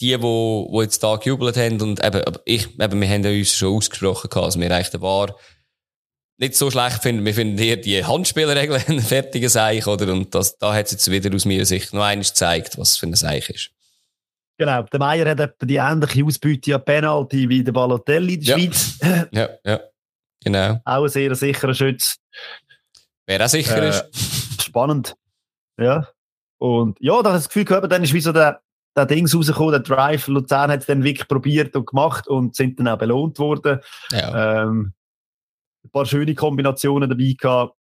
die, 0.00 0.20
wo, 0.22 0.68
wo 0.70 0.80
jetzt 0.80 1.02
da 1.02 1.16
gejubelt 1.16 1.58
haben, 1.58 1.80
und 1.82 2.02
eben, 2.02 2.22
ich, 2.46 2.80
eben, 2.80 3.00
wir 3.00 3.08
haben 3.08 3.26
uns 3.26 3.54
schon 3.54 3.76
ausgesprochen 3.76 4.30
also 4.32 4.58
wir 4.58 4.70
eigentlich 4.70 4.88
den 4.88 5.02
Wahr 5.02 5.36
nicht 6.38 6.56
so 6.56 6.70
schlecht 6.70 7.02
finden. 7.02 7.24
Wir 7.24 7.34
finden 7.34 7.58
eher 7.58 7.76
die 7.76 8.04
Handspielregeln 8.04 8.82
einen 8.88 9.00
fertigen 9.00 9.48
Seich, 9.48 9.86
oder? 9.86 10.12
Und 10.12 10.34
das, 10.34 10.58
da 10.58 10.74
hat 10.74 10.86
es 10.86 10.92
jetzt 10.92 11.10
wieder 11.10 11.34
aus 11.34 11.44
meiner 11.44 11.64
Sicht 11.64 11.92
noch 11.92 12.02
eines 12.02 12.30
gezeigt, 12.30 12.78
was 12.78 12.96
für 12.96 13.06
ein 13.06 13.14
Seich 13.14 13.50
ist. 13.50 13.73
Genau. 14.58 14.82
Der 14.82 15.00
Meier 15.00 15.30
hat 15.30 15.40
etwa 15.40 15.66
die 15.66 15.76
ähnliche 15.76 16.24
Ausbeute 16.24 16.74
an 16.74 16.84
Penalty 16.84 17.48
wie 17.48 17.64
der 17.64 17.72
Balotelli 17.72 18.34
in 18.34 18.40
der 18.42 18.58
Ja. 18.58 18.64
Schweiz. 18.64 18.98
Ja, 19.32 19.48
ja. 19.64 19.80
Genau. 20.44 20.80
Auch 20.84 21.04
ein 21.04 21.08
sehr 21.08 21.34
sicherer 21.34 21.74
Schütz. 21.74 22.16
Wer 23.26 23.42
auch 23.44 23.48
sicher 23.48 23.82
Äh, 23.82 23.88
ist. 23.88 24.62
Spannend. 24.62 25.16
Ja. 25.78 26.08
Und 26.58 26.98
ja, 27.00 27.12
da 27.22 27.30
habe 27.30 27.38
ich 27.38 27.44
das 27.44 27.48
Gefühl 27.48 27.64
gehabt, 27.64 27.90
dann 27.90 28.02
ist 28.04 28.12
wie 28.12 28.20
so 28.20 28.32
der, 28.32 28.60
der 28.96 29.06
Dings 29.06 29.34
rausgekommen, 29.34 29.72
der 29.72 29.80
Drive. 29.80 30.28
Luzern 30.28 30.70
hat 30.70 30.80
es 30.80 30.86
dann 30.86 31.02
wirklich 31.02 31.26
probiert 31.28 31.74
und 31.76 31.86
gemacht 31.86 32.28
und 32.28 32.54
sind 32.54 32.78
dann 32.78 32.88
auch 32.88 32.98
belohnt 32.98 33.38
worden. 33.38 33.80
Ja. 34.10 34.62
Ähm, 34.62 34.92
ein 35.84 35.90
paar 35.90 36.06
schöne 36.06 36.34
Kombinationen 36.34 37.08
dabei 37.08 37.34
gehabt. 37.38 37.74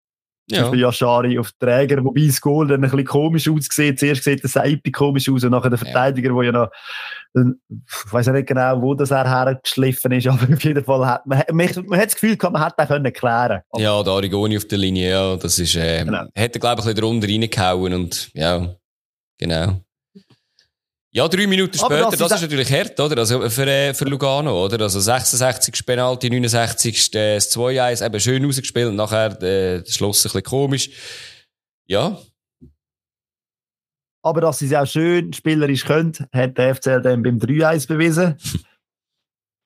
Ja. 0.49 0.61
Beispiel 0.63 0.81
Yashari 0.81 1.39
auf 1.39 1.51
Träger, 1.53 2.03
wobei 2.03 2.25
das 2.27 2.41
Goal 2.41 2.67
dann 2.67 2.77
ein 2.83 2.89
bisschen 2.89 3.05
komisch 3.05 3.47
ausgesehen. 3.49 3.95
Zuerst 3.95 4.23
sieht 4.25 4.43
der 4.43 4.49
Seipi 4.49 4.91
komisch 4.91 5.29
aus 5.29 5.43
und 5.45 5.51
nachher 5.51 5.69
der 5.69 5.79
Ja. 5.79 5.85
Verteidiger, 5.85 6.33
der 6.33 6.43
ja 6.43 6.51
noch, 6.51 6.69
dann- 7.33 7.55
ich 7.69 8.11
weiß 8.13 8.25
ja 8.25 8.33
nicht 8.33 8.47
genau, 8.47 8.81
wo 8.81 8.93
das 8.93 9.11
er 9.11 9.27
hergeschliffen 9.29 10.11
ist, 10.11 10.27
aber 10.27 10.53
auf 10.53 10.63
jeden 10.63 10.83
Fall 10.83 11.05
hat 11.05 11.25
man, 11.25 11.43
man, 11.51 11.69
man 11.87 11.99
hat 11.99 12.07
das 12.07 12.15
Gefühl 12.15 12.35
gehabt, 12.37 12.53
man 12.53 12.61
hätte 12.63 12.75
den 12.77 12.87
können 12.87 13.13
klären. 13.13 13.61
Aber 13.69 13.81
Ja, 13.81 14.03
der 14.03 14.13
Arigoni 14.13 14.57
auf 14.57 14.65
der 14.65 14.77
Linie, 14.79 15.09
ja, 15.11 15.35
das 15.37 15.57
ist, 15.59 15.75
äh, 15.75 16.03
Genau. 16.03 16.25
hätte, 16.35 16.59
glaube 16.59 16.81
ich, 16.81 16.87
ein 16.87 16.93
bisschen 16.93 17.01
drunter 17.01 17.27
reingehauen 17.27 17.93
und, 17.93 18.29
ja, 18.33 18.67
genau. 19.39 19.79
Ja, 21.15 21.27
drei 21.27 21.45
Minuten 21.45 21.77
später, 21.77 22.09
das 22.09 22.17
das, 22.17 22.31
ist 22.31 22.35
ist 22.37 22.41
natürlich 22.41 22.71
hart, 22.71 22.99
oder? 22.99 23.19
Also 23.19 23.47
für, 23.49 23.67
äh, 23.67 23.93
für 23.93 24.05
Lugano, 24.05 24.65
oder? 24.65 24.81
Also 24.81 24.99
66. 24.99 25.85
Penalty, 25.85 26.29
69. 26.31 27.13
äh, 27.13 27.35
das 27.35 27.55
2-1, 27.55 28.03
eben 28.03 28.19
schön 28.19 28.43
rausgespielt 28.43 28.87
und 28.87 28.95
nachher 28.95 29.31
äh, 29.43 29.83
der 29.83 29.91
Schluss 29.91 30.21
ein 30.21 30.23
bisschen 30.23 30.43
komisch. 30.43 30.89
Ja, 31.85 32.17
Aber 34.23 34.41
dass 34.41 34.59
sie 34.59 34.65
es 34.67 34.73
auch 34.73 34.87
schön 34.87 35.33
spielerisch 35.33 35.85
können, 35.85 36.13
hat 36.33 36.57
der 36.57 36.75
FCL 36.75 37.01
dann 37.01 37.21
beim 37.23 37.37
3-1 37.37 37.87
bewiesen. 37.87 38.35
Ich 38.39 38.51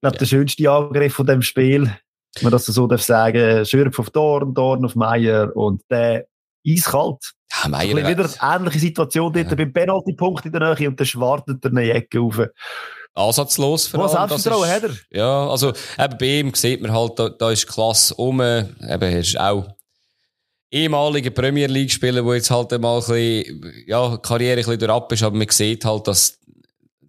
glaube, 0.02 0.16
Ja. 0.16 0.20
der 0.20 0.26
schönste 0.26 0.70
Angriff 0.70 1.14
von 1.14 1.28
dem 1.28 1.42
Spiel, 1.42 1.84
wenn 1.84 2.44
man 2.44 2.52
das 2.52 2.66
so 2.66 2.88
darf 2.88 3.02
sagen, 3.04 3.66
Schürpf 3.66 4.00
auf 4.00 4.10
Dorn, 4.10 4.54
Dorn 4.54 4.84
auf 4.84 4.96
Meier 4.96 5.56
und 5.56 5.82
der 5.90 6.28
eiskalt. 6.68 7.34
Ja, 7.64 7.70
Meier, 7.70 7.96
Ein 7.98 8.08
wieder 8.08 8.30
eine 8.40 8.56
ähnliche 8.56 8.80
Situation 8.80 9.32
dort 9.34 9.50
Ja. 9.50 9.56
beim 9.56 9.72
Penalty-Punkt 9.74 10.46
in 10.46 10.52
der 10.52 10.76
Nähe 10.76 10.88
und 10.90 11.00
dann 11.00 11.08
schwartet 11.08 11.64
er 11.64 11.72
eine 11.72 11.92
Ecke 11.92 12.20
rauf. 12.20 12.40
ansatzlos 13.14 13.88
vor 13.88 14.04
Was 14.04 14.16
allem. 14.16 14.30
Das 14.30 14.44
Selbstvertrauen 14.44 14.70
hat 14.70 14.84
er? 15.12 15.18
Ja, 15.18 15.50
also 15.50 15.74
eben 15.98 16.18
bei 16.20 16.40
ihm 16.40 16.54
sieht 16.54 16.82
man 16.82 16.92
halt, 16.92 17.18
da, 17.18 17.30
da 17.30 17.52
ist 17.52 17.66
Klasse 17.68 18.14
um. 18.16 18.40
Eben, 18.42 18.72
er 18.80 19.20
ist 19.20 19.40
auch 19.40 19.66
ehemaliger 20.70 21.30
Premier 21.32 21.68
League-Spieler, 21.68 22.22
der 22.22 22.36
jetzt 22.36 22.52
halt 22.52 22.72
mal 22.80 22.96
ein 22.96 23.00
bisschen, 23.00 23.74
ja, 23.88 24.18
Karriere 24.18 24.52
ein 24.52 24.58
bisschen 24.58 24.80
durchab 24.80 25.12
ist, 25.12 25.24
aber 25.24 25.38
man 25.38 25.50
sieht 25.50 25.86
halt, 25.86 26.08
dass 26.08 26.38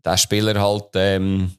der 0.04 0.16
Spieler 0.16 0.58
halt, 0.60 0.84
ähm, 0.94 1.52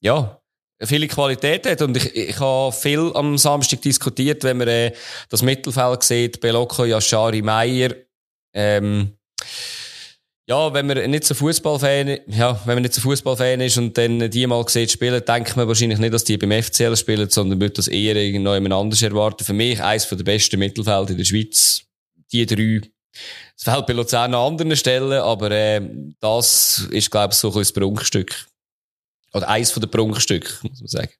ja, 0.00 0.37
viele 0.86 1.08
Qualität 1.08 1.66
hat. 1.66 1.82
Und 1.82 1.96
ich, 1.96 2.14
ich 2.14 2.40
habe 2.40 2.72
viel 2.72 3.10
am 3.14 3.36
Samstag 3.38 3.82
diskutiert, 3.82 4.44
wenn 4.44 4.58
man 4.58 4.68
äh, 4.68 4.92
das 5.28 5.42
Mittelfeld 5.42 6.02
sieht, 6.02 6.40
Belocco, 6.40 6.84
Yashari, 6.84 7.42
Meyer, 7.42 7.94
ähm, 8.54 9.12
ja, 10.48 10.72
wenn 10.72 10.86
man 10.86 11.10
nicht 11.10 11.24
so 11.24 11.34
Fußballfan, 11.34 12.20
ja, 12.26 12.58
wenn 12.64 12.76
man 12.76 12.82
nicht 12.82 12.94
so 12.94 13.02
Fußballfan 13.02 13.60
ist 13.60 13.76
und 13.76 13.98
dann 13.98 14.30
die 14.30 14.46
mal 14.46 14.66
sieht 14.66 14.90
spielen, 14.90 15.22
denkt 15.22 15.54
man 15.56 15.68
wahrscheinlich 15.68 15.98
nicht, 15.98 16.14
dass 16.14 16.24
die 16.24 16.38
beim 16.38 16.62
FCL 16.62 16.96
spielen, 16.96 17.28
sondern 17.28 17.60
würde 17.60 17.74
das 17.74 17.88
eher 17.88 18.16
irgendjemand 18.16 18.72
anders 18.72 19.02
erwarten. 19.02 19.44
Für 19.44 19.52
mich 19.52 19.82
eines 19.82 20.08
der 20.08 20.16
besten 20.16 20.58
Mittelfelder 20.58 21.10
in 21.10 21.18
der 21.18 21.24
Schweiz. 21.26 21.82
Die 22.32 22.46
drei. 22.46 22.80
Es 23.56 23.64
fehlt 23.64 23.86
bei 23.86 23.92
Luzern 23.92 24.34
an 24.34 24.52
anderen 24.52 24.74
Stellen, 24.76 25.20
aber 25.20 25.50
äh, 25.50 25.82
das 26.18 26.88
ist, 26.92 27.10
glaube 27.10 27.34
ich, 27.34 27.38
so 27.38 27.48
ein 27.48 27.54
bisschen 27.54 27.64
das 27.64 27.72
Prunkstück. 27.72 28.46
Oder 29.34 29.48
eins 29.48 29.70
von 29.70 29.80
den 29.80 29.90
Prunkstücken, 29.90 30.50
muss 30.70 30.80
man 30.80 30.88
sagen. 30.88 31.10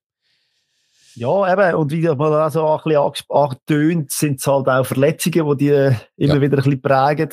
Ja, 1.14 1.52
eben, 1.52 1.74
und 1.76 1.90
wie 1.90 2.02
man 2.02 2.20
auch 2.32 2.50
so 2.50 2.64
ein 2.66 2.80
bisschen 2.84 3.26
angetönt, 3.28 4.12
sind 4.12 4.38
es 4.40 4.46
halt 4.46 4.68
auch 4.68 4.86
Verletzungen, 4.86 5.56
die 5.58 5.64
die 5.64 6.24
immer 6.24 6.34
Ja. 6.36 6.40
wieder 6.40 6.58
ein 6.58 6.62
bisschen 6.62 6.80
prägen. 6.80 7.30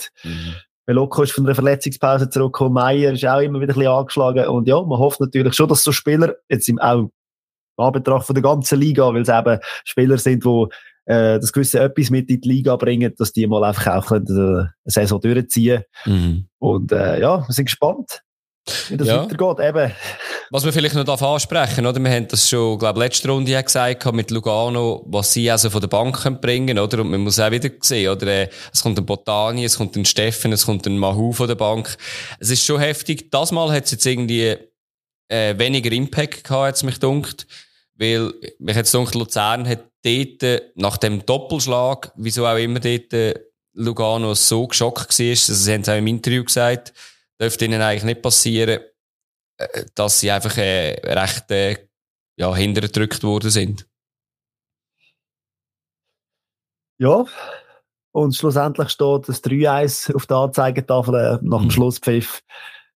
Belocco 0.88 1.23
ist 1.23 1.34
von 1.34 1.45
der 1.45 1.55
Verletzungspause 1.55 2.30
zurückgekommen, 2.30 2.73
Meier 2.73 3.13
ist 3.13 3.26
auch 3.26 3.39
immer 3.39 3.59
wieder 3.59 3.73
ein 3.73 3.80
bisschen 3.80 3.91
angeschlagen. 3.91 4.47
Und 4.47 4.67
ja, 4.67 4.82
man 4.82 4.99
hofft 4.99 5.19
natürlich 5.19 5.53
schon, 5.53 5.67
dass 5.67 5.84
so 5.84 5.91
Spieler, 5.91 6.36
jetzt 6.49 6.67
im, 6.69 6.80
auch 6.80 6.99
in 6.99 7.11
Anbetracht 7.78 8.26
von 8.26 8.34
der 8.36 8.43
ganzen 8.43 8.80
Liga, 8.80 9.07
weil 9.13 9.21
es 9.21 9.30
eben 9.30 9.59
Spieler 9.84 10.17
sind, 10.17 10.43
die 10.45 10.65
äh, 11.05 11.39
das 11.39 11.51
gewisse 11.53 11.80
etwas 11.80 12.09
mit 12.09 12.30
in 12.30 12.41
die 12.41 12.47
Liga 12.49 12.76
bringen, 12.78 13.13
dass 13.17 13.34
die 13.34 13.45
mal 13.45 13.63
einfach 13.63 13.95
auch 13.95 14.07
können, 14.07 14.26
äh, 14.28 14.61
eine 14.61 14.73
Saison 14.86 15.19
durchziehen 15.21 15.84
Mhm. 16.05 16.47
Und 16.59 16.91
äh, 16.91 17.19
ja, 17.19 17.47
wir 17.47 17.53
sind 17.53 17.65
gespannt, 17.65 18.21
das 18.91 19.07
Ja. 19.07 19.24
weitergeht. 19.24 19.66
Eben, 19.68 19.91
Was 20.51 20.63
wir 20.63 20.72
vielleicht 20.74 20.95
noch 20.95 21.03
darf 21.03 21.22
ansprechen, 21.24 21.86
oder? 21.86 21.99
Wir 21.99 22.11
haben 22.11 22.28
das 22.28 22.49
schon, 22.49 22.78
glaube 22.80 22.99
letzte 22.99 23.30
Runde 23.30 23.51
ja 23.51 23.61
gesagt 23.61 24.11
mit 24.13 24.32
Lugano, 24.32 25.03
was 25.07 25.34
sie 25.34 25.49
also 25.49 25.70
von 25.70 25.82
der 25.82 25.88
Bank 25.88 26.22
können 26.22 26.39
bringen, 26.39 26.78
oder? 26.80 27.01
Und 27.01 27.09
man 27.11 27.22
muss 27.22 27.39
auch 27.39 27.51
wieder 27.51 27.70
sehen, 27.82 28.09
oder? 28.11 28.28
Äh, 28.28 28.49
Es 28.72 28.82
kommt 28.84 28.97
ein 28.99 29.05
Botani, 29.05 29.66
es 29.66 29.78
kommt 29.78 29.95
ein 29.95 30.05
Steffen, 30.05 30.51
es 30.53 30.66
kommt 30.66 30.86
ein 30.88 30.97
Mahu 30.97 31.32
von 31.34 31.47
der 31.47 31.55
Bank. 31.55 31.97
Es 32.39 32.49
ist 32.49 32.63
schon 32.66 32.80
heftig. 32.80 33.32
Das 33.32 33.51
Mal 33.51 33.72
hat 33.72 33.86
es 33.86 33.91
jetzt 33.91 34.05
irgendwie, 34.05 34.55
äh, 35.28 35.57
weniger 35.57 35.91
Impact 35.91 36.43
gehabt, 36.43 36.68
hat's 36.68 36.84
mich 36.84 36.99
dunkt. 36.99 37.47
Weil, 37.97 38.34
mich 38.59 38.76
hat's 38.76 38.91
dunkt, 38.91 39.16
Luzern 39.16 39.68
hat 39.68 39.80
dort, 40.03 40.43
äh, 40.43 40.61
nach 40.76 40.97
dem 40.97 41.26
Doppelschlag, 41.26 42.11
wieso 42.16 42.45
auch 42.45 42.57
immer 42.57 42.80
dort, 42.80 43.13
äh, 43.13 43.34
Lugano 43.74 44.34
so 44.36 44.68
geschockt 44.68 45.18
war, 45.20 45.30
also 45.30 45.53
sie 45.53 45.74
haben 45.74 45.82
es 45.82 45.89
auch 45.89 45.97
im 45.97 46.07
Interview 46.07 46.43
gesagt, 46.43 46.93
dürfte 47.42 47.66
ihnen 47.66 47.82
eigentlich 47.82 48.04
nicht 48.04 48.22
passieren, 48.22 48.82
äh, 49.58 49.86
dass 49.96 50.20
sie 50.20 50.32
einfach 50.32 50.58
äh, 50.58 51.00
recht 51.04 51.52
äh, 51.52 51.88
ja, 52.38 52.54
hintergedrückt 52.56 53.24
worden 53.24 53.50
sind. 53.50 53.88
Ja. 57.00 57.26
Und 58.12 58.36
schlussendlich 58.36 58.90
steht 58.90 59.28
das 59.28 59.44
3-1 59.44 60.16
auf 60.16 60.26
der 60.26 60.38
Anzeigetafel 60.38 61.16
äh, 61.16 61.38
nach 61.42 61.60
dem 61.60 61.66
Mhm. 61.66 61.72
Schlusspfiff 61.72 62.42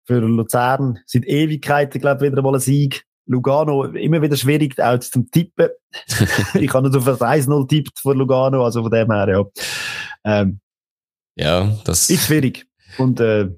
für 0.05 0.21
Luzern. 0.21 1.01
Seit 1.07 1.25
Ewigkeiten, 1.25 2.01
glaube 2.01 2.25
ich, 2.27 2.33
wieder 2.33 2.43
mal 2.43 2.55
ein 2.55 2.61
Sieg. 2.61 3.05
Lugano, 3.27 3.85
immer 3.85 4.23
wieder 4.23 4.37
schwierig, 4.37 4.81
auch 4.81 4.99
zum 5.01 5.31
Tippen. 5.31 5.69
ich 6.55 6.73
habe 6.73 6.89
nicht 6.89 6.97
auf 6.97 7.21
ein 7.21 7.43
1-0 7.43 7.69
tippt 7.69 7.99
von 7.99 8.17
Lugano, 8.17 8.65
also 8.65 8.81
von 8.83 8.91
dem 8.91 9.13
her, 9.13 9.29
ja. 9.29 9.45
Ähm, 10.25 10.61
Ja, 11.37 11.77
das 11.85 12.09
ist 12.09 12.27
schwierig. 12.27 12.67
Und 12.97 13.21
äh, 13.21 13.51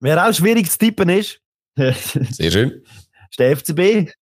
wer 0.00 0.26
auch 0.28 0.32
schwierig 0.32 0.70
zu 0.70 0.78
tippen 0.78 1.08
ist, 1.08 1.40
ist 1.76 2.12
sehr 2.36 2.50
schön. 2.50 2.82
der 3.38 3.56
FCB. 3.56 4.12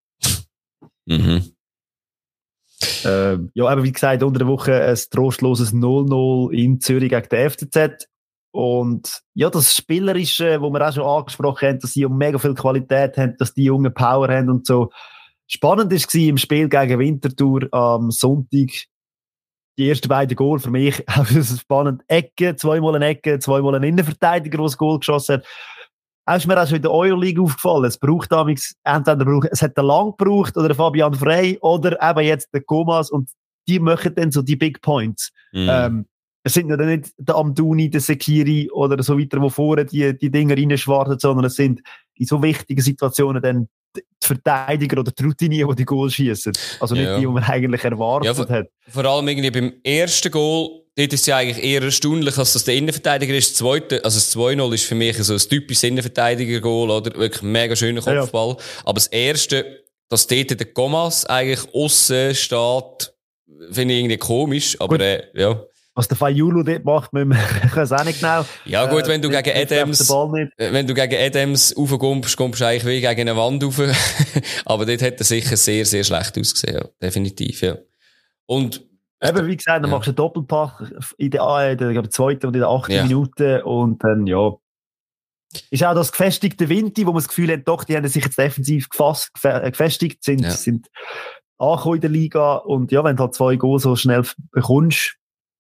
Mhm. 1.06 1.52
Ähm, 3.04 3.50
ja, 3.54 3.66
aber 3.66 3.84
wie 3.84 3.92
gesagt, 3.92 4.22
unter 4.22 4.38
der 4.38 4.48
Woche 4.48 4.84
ein 4.84 4.98
trostloses 5.10 5.72
0-0 5.72 6.52
in 6.52 6.80
Zürich 6.80 7.10
gegen 7.10 7.28
den 7.28 7.50
FCZ. 7.50 8.08
Und 8.50 9.22
ja, 9.34 9.50
das 9.50 9.74
Spielerische, 9.74 10.60
wo 10.60 10.70
wir 10.70 10.86
auch 10.86 10.92
schon 10.92 11.04
angesprochen 11.04 11.68
haben, 11.68 11.78
dass 11.78 11.92
sie 11.92 12.04
um 12.04 12.16
mega 12.16 12.38
viel 12.38 12.54
Qualität 12.54 13.16
haben, 13.16 13.36
dass 13.38 13.54
die 13.54 13.64
jungen 13.64 13.92
Power 13.92 14.28
haben 14.28 14.50
und 14.50 14.66
so. 14.66 14.90
Spannend 15.46 15.92
ist 15.92 16.12
im 16.14 16.38
Spiel 16.38 16.68
gegen 16.68 16.98
Winterthur 16.98 17.68
am 17.72 18.10
Sonntag. 18.10 18.70
Die 19.78 19.88
ersten 19.88 20.08
beiden 20.08 20.36
Goal 20.36 20.58
für 20.58 20.70
mich 20.70 21.06
auch 21.08 21.26
spannend. 21.26 22.02
Ecke, 22.08 22.56
zweimal 22.56 22.96
eine 22.96 23.06
Ecke, 23.06 23.38
zweimal 23.38 23.74
ein 23.74 23.82
Innenverteidiger, 23.82 24.58
der 24.58 24.66
das 24.66 24.78
Goal 24.78 24.98
geschossen 24.98 25.36
hat. 25.36 25.46
Auch 26.28 26.36
ist 26.36 26.46
mir 26.46 26.60
auch 26.60 26.66
schon 26.66 26.76
in 26.76 26.82
der 26.82 26.90
Euroleague 26.90 27.42
aufgefallen. 27.42 27.84
Es 27.84 27.98
braucht 27.98 28.32
damals, 28.32 28.74
entweder 28.82 29.24
braucht, 29.24 29.48
es 29.52 29.62
hat 29.62 29.76
der 29.76 29.84
Lang 29.84 30.14
gebraucht 30.16 30.56
oder 30.56 30.68
der 30.68 30.76
Fabian 30.76 31.14
Frey 31.14 31.56
oder 31.60 31.96
eben 32.02 32.26
jetzt 32.26 32.52
der 32.52 32.62
Comas 32.62 33.10
und 33.10 33.30
die 33.68 33.78
machen 33.78 34.14
dann 34.14 34.32
so 34.32 34.42
die 34.42 34.56
Big 34.56 34.80
Points. 34.80 35.30
Mhm. 35.52 35.68
Ähm, 35.70 36.06
es 36.42 36.54
sind 36.54 36.68
ja 36.68 36.76
dann 36.76 36.88
nicht 36.88 37.12
der 37.18 37.36
Amduni, 37.36 37.90
der 37.90 38.00
Sekiri 38.00 38.70
oder 38.70 39.02
so 39.02 39.18
weiter, 39.18 39.40
wo 39.40 39.48
vorne 39.48 39.84
die, 39.84 40.16
die 40.16 40.30
Dinger 40.30 40.56
reinschwarten, 40.56 41.18
sondern 41.18 41.46
es 41.46 41.56
sind 41.56 41.82
in 42.14 42.26
so 42.26 42.42
wichtigen 42.42 42.80
Situationen 42.80 43.42
dann 43.42 43.68
die 43.97 44.26
Verteidiger 44.26 45.01
oder 45.01 45.12
die 45.12 45.22
Routinier, 45.24 45.66
die 45.68 45.74
die 45.76 45.84
Goal 45.84 46.11
schießen. 46.11 46.53
Also 46.80 46.94
nicht 46.94 47.05
Ja. 47.05 47.14
die, 47.16 47.20
die 47.22 47.26
man 47.26 47.42
eigentlich 47.44 47.84
erwartet 47.84 48.26
Ja, 48.26 48.34
vor- 48.34 48.49
hat. 48.49 48.66
Vor 48.88 49.05
allem 49.05 49.28
irgendwie 49.28 49.51
beim 49.51 49.72
ersten 49.84 50.30
Goal, 50.30 50.82
dort 50.97 51.12
ist 51.12 51.20
es 51.20 51.26
ja 51.26 51.36
eigentlich 51.36 51.64
eher 51.64 51.82
erstaunlich, 51.82 52.34
dass 52.34 52.53
das 52.55 52.64
der 52.64 52.74
Innenverteidiger 52.74 53.34
ist. 53.34 53.51
Das 53.51 53.59
zweite, 53.59 54.05
also 54.05 54.16
das 54.18 54.30
2-0 54.30 54.72
ist 54.74 54.84
für 54.84 54.94
mich 54.94 55.16
so 55.18 55.32
ein 55.34 55.38
typisches 55.38 55.82
Innenverteidiger-Goal, 55.84 56.90
oder? 56.90 57.14
Wirklich 57.16 57.42
ein 57.42 57.53
mega 57.53 57.76
schöner 57.76 58.03
Ja, 58.03 58.12
ja. 58.14 58.20
Kopfball. 58.20 58.57
Aber 58.84 58.94
das 58.94 59.07
erste, 59.09 59.84
dass 60.09 60.26
dort 60.26 60.51
der 60.59 60.66
Gomas 60.66 61.24
eigentlich 61.26 61.72
aussen 61.74 62.34
steht, 62.34 63.12
finde 63.70 63.94
ich 63.94 64.01
irgendwie 64.01 64.16
komisch, 64.18 64.76
aber 64.80 65.01
äh, 65.01 65.22
ja. 65.34 65.62
Was 65.99 66.09
der 66.09 66.16
Fayulu 66.18 66.62
dort 66.62 66.84
macht, 66.84 67.12
müssen 67.14 67.30
wir 67.30 67.38
ich 67.64 67.74
weiß 67.74 67.92
auch 67.92 68.05
nicht 68.05 68.20
genau. 68.20 68.44
Ja 68.66 68.84
gut, 68.86 69.09
wenn 69.09 69.22
du 69.22 69.30
Äh, 69.30 69.42
gegen 69.42 69.57
Adams, 69.57 70.09
äh, 70.11 70.72
wenn 70.72 70.86
du 70.86 70.92
gegen 70.94 71.16
Adams 71.20 71.74
raufkommst, 71.76 72.36
kommst 72.36 72.61
du 72.61 72.66
eigentlich 72.66 72.84
wie 72.84 73.01
gegen 73.01 73.20
eine 73.22 73.36
Wand 73.36 73.64
rauf. 73.64 73.80
aber 74.66 74.84
dort 74.86 75.01
hat 75.03 75.18
er 75.18 75.24
sicher 75.24 75.57
sehr, 75.57 75.84
sehr 75.86 76.05
schlecht 76.05 76.38
ausgesehen, 76.38 76.76
ja. 76.76 76.84
Definitiv, 77.03 77.62
ja. 77.62 77.76
Und, 78.47 78.84
Eben, 79.22 79.47
wie 79.47 79.57
gesagt, 79.57 79.82
dann 79.82 79.90
Ja. 79.90 79.97
machst 79.97 80.07
du 80.09 80.11
einen 80.11 80.16
Doppelpack 80.16 80.92
in 81.16 81.30
der, 81.30 81.40
äh, 81.42 81.72
in 81.72 81.78
der, 81.78 81.92
glaube, 81.92 82.11
zweiten 82.11 82.47
und 82.47 82.55
in 82.55 82.61
der 82.61 82.68
achten 82.68 82.92
Ja. 82.92 83.03
Minute 83.03 83.64
und 83.64 84.05
dann, 84.05 84.26
ja. 84.26 84.53
Ist 85.70 85.82
auch 85.82 85.94
das 85.94 86.12
gefestigte 86.12 86.68
Winti, 86.68 87.07
wo 87.07 87.12
man 87.12 87.20
das 87.22 87.28
Gefühl 87.28 87.51
hat, 87.51 87.66
doch, 87.66 87.84
die 87.84 87.97
haben 87.97 88.07
sich 88.07 88.22
jetzt 88.22 88.36
defensiv 88.38 88.90
gefasst, 88.90 89.30
äh, 89.42 89.70
gefestigt, 89.70 90.22
sind, 90.22 90.42
Ja. 90.42 90.51
sind 90.51 90.88
angekommen 91.57 91.94
in 91.94 92.01
der 92.03 92.11
Liga 92.11 92.57
und 92.57 92.92
ja, 92.92 93.03
wenn 93.03 93.16
du 93.16 93.22
halt 93.22 93.34
zwei 93.34 93.57
Goals 93.57 93.84
so 93.84 93.97
schnell 93.97 94.22
bekommst, 94.53 95.14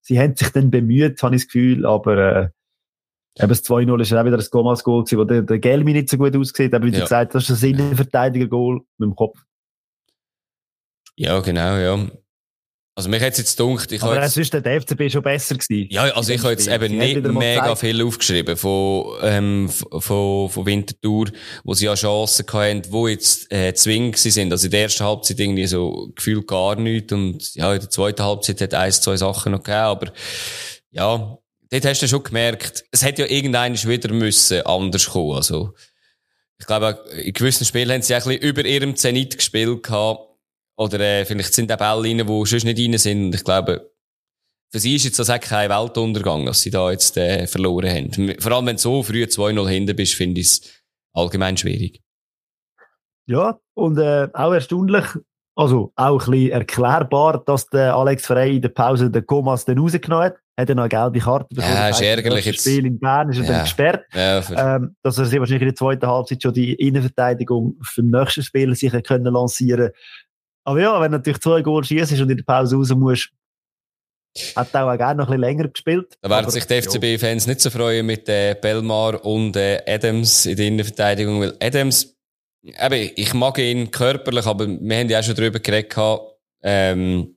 sie 0.06 0.20
haben 0.20 0.36
sich 0.36 0.50
dann 0.50 0.70
bemüht, 0.70 1.20
habe 1.22 1.34
ich 1.34 1.42
das 1.42 1.48
Gefühl, 1.48 1.84
aber 1.84 2.16
äh, 2.16 2.48
eben 3.42 3.48
das 3.48 3.64
2-0 3.64 4.00
ist 4.00 4.12
auch 4.12 4.24
wieder 4.24 4.38
ein 4.38 4.44
Gomas-Goal 4.50 5.02
gewesen, 5.04 5.18
wo 5.18 5.24
der, 5.24 5.42
der 5.42 5.58
Gelmi 5.58 5.92
nicht 5.92 6.08
so 6.08 6.16
gut 6.16 6.36
aussieht, 6.36 6.72
aber 6.72 6.86
wie 6.86 6.92
du 6.92 6.98
Ja. 6.98 7.04
gesagt 7.04 7.34
hast, 7.34 7.50
das 7.50 7.58
ist 7.58 7.64
ein 7.64 7.70
Innenverteidiger-Goal 7.70 8.80
mit 8.98 9.06
dem 9.08 9.16
Kopf. 9.16 9.38
ja, 11.16 11.40
genau, 11.40 11.76
ja. 11.76 12.08
Also 12.98 13.10
mich 13.10 13.22
hat's 13.22 13.36
jetzt 13.36 13.58
gedacht, 13.58 13.92
ich 13.92 14.02
Aber 14.02 14.22
jetzt, 14.22 14.38
ist 14.38 14.54
der 14.54 14.80
FCB 14.80 15.12
schon 15.12 15.22
besser 15.22 15.54
gewesen. 15.54 15.88
Ja, 15.90 16.04
also 16.14 16.32
ich 16.32 16.40
habe 16.40 16.52
jetzt 16.52 16.66
eben 16.66 16.96
nicht 16.96 17.22
mega 17.22 17.60
gezeigt. 17.60 17.78
viel 17.80 18.02
aufgeschrieben 18.02 18.56
von, 18.56 19.18
ähm, 19.20 19.68
von, 19.68 20.48
von 20.48 20.64
Winterthur, 20.64 21.26
wo 21.62 21.74
sie 21.74 21.84
ja 21.84 21.94
Chancen 21.94 22.46
hatten, 22.50 22.82
wo 22.88 23.06
jetzt 23.06 23.52
äh, 23.52 23.74
zwingend 23.74 24.16
sind. 24.16 24.50
Also 24.50 24.64
in 24.64 24.70
der 24.70 24.80
ersten 24.80 25.04
Halbzeit 25.04 25.38
irgendwie 25.38 25.66
so 25.66 26.10
gefühlt 26.16 26.46
gar 26.46 26.76
nichts 26.76 27.12
und 27.12 27.54
ja, 27.54 27.74
in 27.74 27.80
der 27.80 27.90
zweiten 27.90 28.24
Halbzeit 28.24 28.62
hat 28.62 28.72
eins, 28.72 29.02
zwei 29.02 29.18
Sachen 29.18 29.52
noch 29.52 29.62
gegeben, 29.62 29.78
aber 29.78 30.12
ja, 30.90 31.36
dort 31.70 31.84
hast 31.84 32.00
du 32.00 32.08
schon 32.08 32.22
gemerkt, 32.22 32.82
es 32.92 33.04
hätte 33.04 33.22
ja 33.22 33.28
irgendeiner 33.28 33.74
wieder 33.74 34.10
müssen 34.10 34.64
anders 34.64 35.10
kommen. 35.10 35.36
Also 35.36 35.74
ich 36.58 36.66
glaube, 36.66 36.98
in 37.22 37.34
gewissen 37.34 37.66
Spielen 37.66 37.92
haben 37.92 38.00
sie 38.00 38.14
ein 38.14 38.22
bisschen 38.22 38.40
über 38.40 38.64
ihrem 38.64 38.96
Zenit 38.96 39.36
gespielt 39.36 39.82
gehabt. 39.82 40.25
Oder 40.78 41.00
äh, 41.00 41.24
vielleicht 41.24 41.54
sind 41.54 41.72
auch 41.72 41.78
Bälle 41.78 42.02
rein, 42.02 42.26
die 42.26 42.46
sonst 42.46 42.64
nicht 42.64 42.78
rein 42.78 42.98
sind. 42.98 43.26
Und 43.26 43.34
ich 43.34 43.44
glaube, 43.44 43.90
für 44.70 44.78
sie 44.78 44.96
ist 44.96 45.04
jetzt 45.04 45.18
das 45.18 45.30
auch 45.30 45.40
kein 45.40 45.70
Weltuntergang, 45.70 46.44
dass 46.46 46.60
sie 46.60 46.70
da 46.70 46.90
jetzt 46.90 47.16
äh, 47.16 47.46
verloren 47.46 47.88
haben. 47.88 48.34
Vor 48.38 48.52
allem, 48.52 48.66
wenn 48.66 48.76
du 48.76 48.82
so 48.82 49.02
früh 49.02 49.22
2-0 49.22 49.68
hinten 49.68 49.96
bist, 49.96 50.14
finde 50.14 50.40
ich 50.40 50.46
es 50.48 50.82
allgemein 51.14 51.56
schwierig. 51.56 52.02
Ja, 53.26 53.58
und 53.74 53.98
äh, 53.98 54.28
auch 54.32 54.52
erstaunlich, 54.52 55.04
Also 55.58 55.92
auch 55.96 56.26
ein 56.26 56.30
bisschen 56.30 56.50
erklärbar, 56.50 57.42
dass 57.46 57.66
der 57.68 57.96
Alex 57.96 58.26
Frey 58.26 58.56
in 58.56 58.62
der 58.62 58.68
Pause 58.68 59.10
den 59.10 59.24
Komas 59.24 59.64
dann 59.64 59.78
rausgenommen 59.78 60.26
hat. 60.26 60.36
Hat 60.58 60.68
er 60.68 60.74
noch 60.74 60.82
eine 60.84 60.88
gelbe 60.90 61.18
Karte 61.18 61.54
bekommen. 61.54 61.74
Ja, 61.74 61.88
ist 61.88 62.02
ärgerlich 62.02 62.44
das 62.44 62.56
Spiel 62.56 62.86
in 62.86 62.98
Bern 62.98 63.30
ist 63.30 63.38
er 63.38 63.44
ja. 63.44 63.50
dann 63.52 63.62
gesperrt. 63.62 64.04
Ja, 64.14 64.76
ähm, 64.76 64.96
dass 65.02 65.18
er 65.18 65.24
sich 65.24 65.38
wahrscheinlich 65.38 65.62
in 65.62 65.68
der 65.68 65.74
zweiten 65.74 66.06
Halbzeit 66.06 66.42
schon 66.42 66.52
die 66.52 66.74
Innenverteidigung 66.74 67.76
für 67.82 68.02
den 68.02 68.10
nächsten 68.10 68.42
Spiel 68.42 68.74
sicher 68.74 69.00
können 69.00 69.32
lancieren 69.32 69.92
Aber 70.66 70.80
ja, 70.80 71.00
wenn 71.00 71.12
du 71.12 71.18
natürlich 71.18 71.40
zwei 71.40 71.62
Goal 71.62 71.84
schießt 71.84 72.12
und 72.20 72.30
in 72.30 72.36
der 72.38 72.44
Pause 72.44 72.76
raus 72.76 72.90
musst, 72.90 73.30
hat 74.56 74.74
auch 74.74 74.96
gerne 74.96 75.18
noch 75.18 75.28
ein 75.28 75.40
bisschen 75.40 75.40
länger 75.40 75.68
gespielt. 75.68 76.18
Da 76.20 76.28
werden 76.28 76.50
sich 76.50 76.66
die 76.66 76.82
FCB-Fans 76.82 77.46
nicht 77.46 77.60
so 77.60 77.70
freuen 77.70 78.04
mit 78.04 78.28
äh, 78.28 78.56
Belmar 78.60 79.24
und 79.24 79.56
äh, 79.56 79.80
Adams 79.86 80.44
in 80.44 80.56
der 80.56 80.66
Innenverteidigung, 80.66 81.40
weil 81.40 81.56
Adams 81.60 82.16
eben, 82.62 83.12
ich 83.14 83.32
mag 83.32 83.58
ihn 83.58 83.90
körperlich, 83.90 84.44
aber 84.44 84.66
wir 84.66 84.98
haben 84.98 85.08
ja 85.08 85.20
auch 85.20 85.22
schon 85.22 85.36
darüber 85.36 85.60
geredet, 85.60 85.94
ähm, 86.62 87.36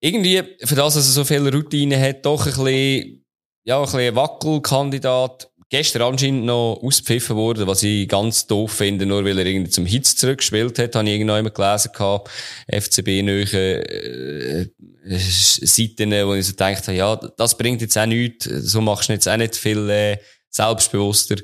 irgendwie, 0.00 0.42
für 0.64 0.74
das, 0.74 0.94
dass 0.94 1.06
er 1.06 1.12
so 1.12 1.24
viele 1.24 1.50
Routine 1.50 1.98
hat, 1.98 2.26
doch 2.26 2.46
ein 2.46 2.52
bisschen, 2.52 3.24
ja, 3.64 3.78
ein 3.78 3.84
bisschen 3.84 4.14
Wackelkandidat. 4.14 5.47
Gestern 5.70 6.02
anscheinend 6.02 6.46
noch 6.46 6.80
ausgepfiffen 6.82 7.36
worden, 7.36 7.66
was 7.66 7.82
ich 7.82 8.08
ganz 8.08 8.46
doof 8.46 8.72
finde, 8.72 9.04
nur 9.04 9.24
weil 9.24 9.38
er 9.38 9.44
irgendwie 9.44 9.70
zum 9.70 9.84
Hitz 9.84 10.16
zurückgespielt 10.16 10.78
hat, 10.78 10.94
habe 10.94 11.06
ich 11.06 11.14
irgendwann 11.14 11.40
immer 11.40 11.50
gelesen 11.50 11.92
gehabt, 11.92 12.30
FCB-neue, 12.68 13.44
äh, 13.44 14.66
Seiten, 15.10 16.10
wo 16.26 16.34
ich 16.34 16.46
so 16.46 16.52
gedacht 16.52 16.88
habe, 16.88 16.96
ja, 16.96 17.16
das 17.16 17.56
bringt 17.56 17.82
jetzt 17.82 17.98
auch 17.98 18.06
nichts, 18.06 18.44
so 18.44 18.80
machst 18.80 19.10
du 19.10 19.12
jetzt 19.12 19.28
auch 19.28 19.36
nicht 19.36 19.56
viel, 19.56 19.90
äh, 19.90 20.16
selbstbewusster. 20.50 21.36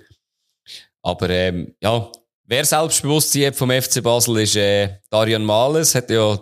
Aber 1.03 1.29
ähm, 1.31 1.75
ja, 1.81 2.11
wer 2.45 2.65
Selbstbewusstsein 2.65 3.47
hat 3.47 3.57
vom 3.57 3.71
FC 3.71 4.03
Basel 4.03 4.39
ist 4.39 4.57
äh, 4.57 5.01
Darian 5.11 5.45
Males, 5.45 5.95
hat 5.95 6.11
ja 6.11 6.39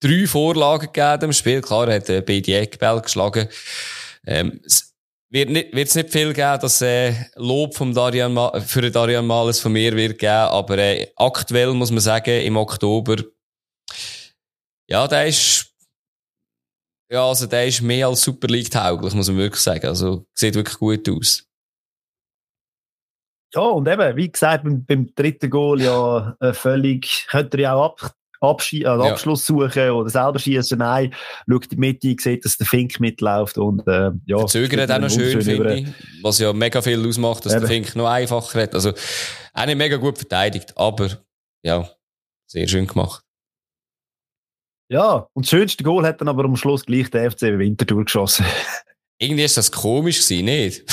drei 0.00 0.26
Vorlagen 0.26 0.90
gegeben 0.92 1.24
im 1.24 1.32
Spiel. 1.32 1.60
Klar, 1.60 1.88
er 1.88 1.96
hat 1.96 2.08
äh, 2.08 2.20
beide 2.20 2.56
Eckbälle 2.56 3.02
geschlagen. 3.02 3.48
Ähm, 4.26 4.60
wird 5.34 5.50
nicht, 5.50 5.74
wird's 5.74 5.94
nicht 5.96 6.10
viel 6.10 6.32
geben, 6.32 6.60
dass 6.60 6.80
äh, 6.80 7.12
Lob 7.34 7.74
vom 7.74 7.92
Darian 7.92 8.32
Ma 8.32 8.60
für 8.60 8.88
Darian 8.90 9.26
Males 9.26 9.60
von 9.60 9.72
mir 9.72 9.94
wird 9.96 10.18
geben, 10.18 10.30
aber 10.30 10.78
äh, 10.78 11.08
aktuell 11.16 11.74
muss 11.74 11.90
man 11.90 12.00
sagen, 12.00 12.40
im 12.40 12.56
Oktober, 12.56 13.16
ja, 14.88 15.08
der 15.08 15.26
ist 15.26 15.74
ja, 17.10 17.26
also 17.28 17.46
der 17.46 17.66
ist 17.66 17.82
mehr 17.82 18.06
als 18.08 18.22
Super 18.22 18.48
League 18.48 18.70
tauglich, 18.70 19.14
muss 19.14 19.28
man 19.28 19.36
wirklich 19.36 19.62
sagen. 19.62 19.86
Also 19.86 20.26
sieht 20.34 20.54
wirklich 20.54 20.78
gut 20.78 21.08
aus. 21.08 21.46
Ja, 23.52 23.60
und 23.60 23.86
eben, 23.86 24.16
wie 24.16 24.32
gesagt, 24.32 24.64
beim, 24.64 24.84
beim 24.84 25.14
dritten 25.14 25.50
Goal 25.50 25.80
ja 25.80 26.36
äh, 26.40 26.52
völlig, 26.52 27.26
könnte 27.28 27.58
er 27.58 27.62
ja 27.62 27.74
auch 27.74 28.02
ab, 28.02 28.16
Abschi 28.44 28.84
also 28.84 29.04
Abschluss 29.04 29.46
suchen 29.46 29.90
oder 29.90 30.08
selber 30.08 30.38
schießen. 30.38 30.78
Nein, 30.78 31.14
schaut 31.48 31.64
in 31.64 31.70
die 31.70 31.76
Mitte, 31.76 32.16
sieht, 32.18 32.44
dass 32.44 32.56
der 32.56 32.66
Fink 32.66 33.00
mitläuft 33.00 33.58
und 33.58 33.86
äh, 33.86 34.10
ja. 34.26 34.38
Verzögert 34.38 34.90
auch 34.90 34.98
noch 34.98 35.10
schön, 35.10 35.40
finde 35.40 35.74
ich. 35.74 35.86
Was 36.22 36.38
ja 36.38 36.52
mega 36.52 36.80
viel 36.82 37.06
ausmacht, 37.06 37.44
dass 37.46 37.52
eben. 37.52 37.62
der 37.62 37.70
Fink 37.70 37.96
noch 37.96 38.08
einfacher 38.08 38.62
hat. 38.62 38.74
Also, 38.74 38.92
auch 39.54 39.66
nicht 39.66 39.78
mega 39.78 39.96
gut 39.96 40.18
verteidigt, 40.18 40.72
aber 40.76 41.08
ja, 41.62 41.88
sehr 42.46 42.68
schön 42.68 42.86
gemacht. 42.86 43.24
Ja, 44.90 45.28
und 45.32 45.46
das 45.46 45.50
schönste 45.50 45.82
Goal 45.82 46.06
hat 46.06 46.20
dann 46.20 46.28
aber 46.28 46.44
am 46.44 46.56
Schluss 46.56 46.84
gleich 46.84 47.10
der 47.10 47.30
FC 47.30 47.42
Winterthur 47.42 48.04
geschossen. 48.04 48.44
Irgendwie 49.18 49.44
ist 49.44 49.56
das 49.56 49.72
komisch 49.72 50.22
gewesen, 50.22 50.44
nicht? 50.44 50.84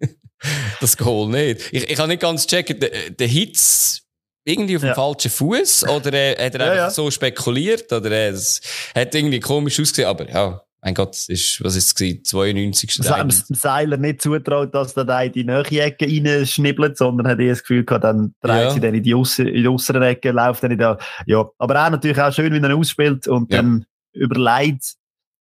das 0.80 0.96
Goal 0.96 1.28
nicht. 1.28 1.72
Ich, 1.72 1.90
ich 1.90 1.98
habe 1.98 2.08
nicht 2.08 2.20
ganz 2.20 2.46
checken, 2.46 2.78
der, 2.78 3.10
der 3.10 3.26
Hitz 3.26 4.03
irgendwie 4.44 4.76
auf 4.76 4.82
dem 4.82 4.88
ja. 4.88 4.94
falschen 4.94 5.30
Fuß 5.30 5.88
oder 5.88 6.12
äh, 6.12 6.46
hat 6.46 6.54
er 6.54 6.60
ja, 6.60 6.66
einfach 6.72 6.84
ja. 6.84 6.90
so 6.90 7.10
spekuliert 7.10 7.92
oder 7.92 8.10
äh, 8.10 8.28
es 8.28 8.60
hat 8.94 9.14
irgendwie 9.14 9.40
komisch 9.40 9.80
ausgesehen, 9.80 10.08
aber 10.08 10.28
ja, 10.28 10.60
mein 10.84 10.92
Gott, 10.94 11.10
das 11.10 11.30
ist, 11.30 11.64
was 11.64 11.76
ist 11.76 11.86
es 11.86 11.94
gewesen, 11.94 12.24
92. 12.24 12.98
Das 12.98 13.10
haben 13.10 13.30
Seiler 13.30 13.96
nicht 13.96 14.20
zutraut, 14.20 14.74
dass 14.74 14.94
er 14.94 15.06
da 15.06 15.22
in 15.22 15.32
die 15.32 15.44
neue 15.44 15.64
Ecke 15.80 16.04
reinschnibbelt, 16.04 16.98
sondern 16.98 17.26
hat 17.26 17.40
eher 17.40 17.50
das 17.52 17.62
Gefühl 17.62 17.84
gehabt, 17.84 18.04
dann 18.04 18.34
dreht 18.42 18.72
sie 18.72 18.80
dann 18.80 18.94
in 18.94 19.02
die, 19.02 19.14
die 19.14 19.66
äußeren 19.66 20.02
Ecke, 20.02 20.30
läuft 20.30 20.62
dann 20.62 20.72
in 20.72 20.78
der, 20.78 20.98
ja. 21.24 21.48
Aber 21.56 21.86
auch 21.86 21.90
natürlich 21.90 22.20
auch 22.20 22.32
schön, 22.34 22.52
wie 22.52 22.58
er 22.58 22.76
ausspielt 22.76 23.26
und 23.26 23.50
dann 23.50 23.86
überlegt, 24.12 24.96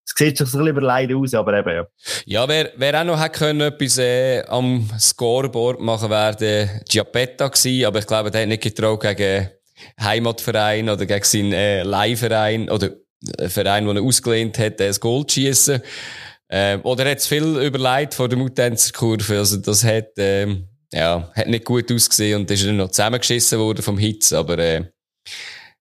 es 0.05 0.15
sieht 0.17 0.37
sich 0.37 0.47
ein 0.47 0.51
bisschen 0.51 0.67
überleiden 0.67 1.17
aus, 1.17 1.35
aber 1.35 1.59
eben, 1.59 1.75
ja. 1.75 1.87
Ja, 2.27 2.49
wer, 2.49 2.73
wer 2.77 3.01
auch 3.01 3.05
noch 3.05 3.21
hätte 3.21 3.39
können, 3.39 3.61
etwas 3.61 3.99
äh, 3.99 4.43
am 4.49 4.89
Scoreboard 4.99 5.81
machen, 5.81 6.11
wäre 6.11 6.81
Giappetta 6.89 7.49
gewesen, 7.49 7.87
aber 7.87 8.01
ich 8.01 8.07
glaube, 8.07 8.31
der 8.31 8.43
hat 8.43 8.49
nicht 8.49 8.63
getraut 8.63 9.01
gegen 9.01 9.51
Heimatverein 10.01 10.89
oder 10.89 11.07
gegen 11.07 11.25
seinen 11.25 11.53
äh, 11.53 11.83
Leihverein 11.83 12.69
oder 12.69 12.91
einen 13.39 13.51
Verein, 13.51 13.87
den 13.87 13.97
er 13.97 14.03
ausgelehnt 14.03 14.59
hat, 14.59 14.81
das 14.81 15.01
Gold 15.01 15.31
schießen. 15.33 15.81
Ähm, 16.51 16.81
oder 16.83 17.09
hat 17.09 17.19
es 17.19 17.27
viel 17.27 17.57
überlegt 17.63 18.15
vor 18.15 18.29
der 18.29 18.39
Mutenzerkurve, 18.39 19.39
also 19.39 19.57
das 19.57 19.85
hat, 19.85 20.11
ähm, 20.19 20.69
ja, 20.93 21.31
hat 21.35 21.47
nicht 21.47 21.65
gut 21.65 21.91
ausgesehen 21.91 22.41
und 22.41 22.51
ist 22.51 22.67
dann 22.67 22.77
noch 22.77 22.91
zusammengeschissen 22.91 23.59
worden 23.59 23.83
vom 23.83 23.97
Hitz, 23.97 24.33
aber 24.33 24.59
äh, 24.59 24.85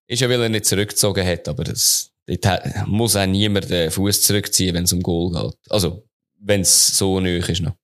ist 0.06 0.20
ja, 0.20 0.28
weil 0.28 0.42
er 0.42 0.48
nicht 0.48 0.64
zurückgezogen 0.64 1.26
hat, 1.26 1.48
aber 1.48 1.64
das 1.64 2.11
Dort 2.26 2.86
muss 2.86 3.16
auch 3.16 3.26
niemand 3.26 3.68
den 3.70 3.90
Fuß 3.90 4.22
zurückziehen, 4.22 4.74
wenn 4.74 4.84
es 4.84 4.92
um 4.92 5.02
Goal 5.02 5.32
geht. 5.32 5.58
Also, 5.70 6.08
wenn 6.38 6.60
es 6.60 6.96
so 6.96 7.20
nöch 7.20 7.48
ist 7.48 7.62
noch. 7.62 7.74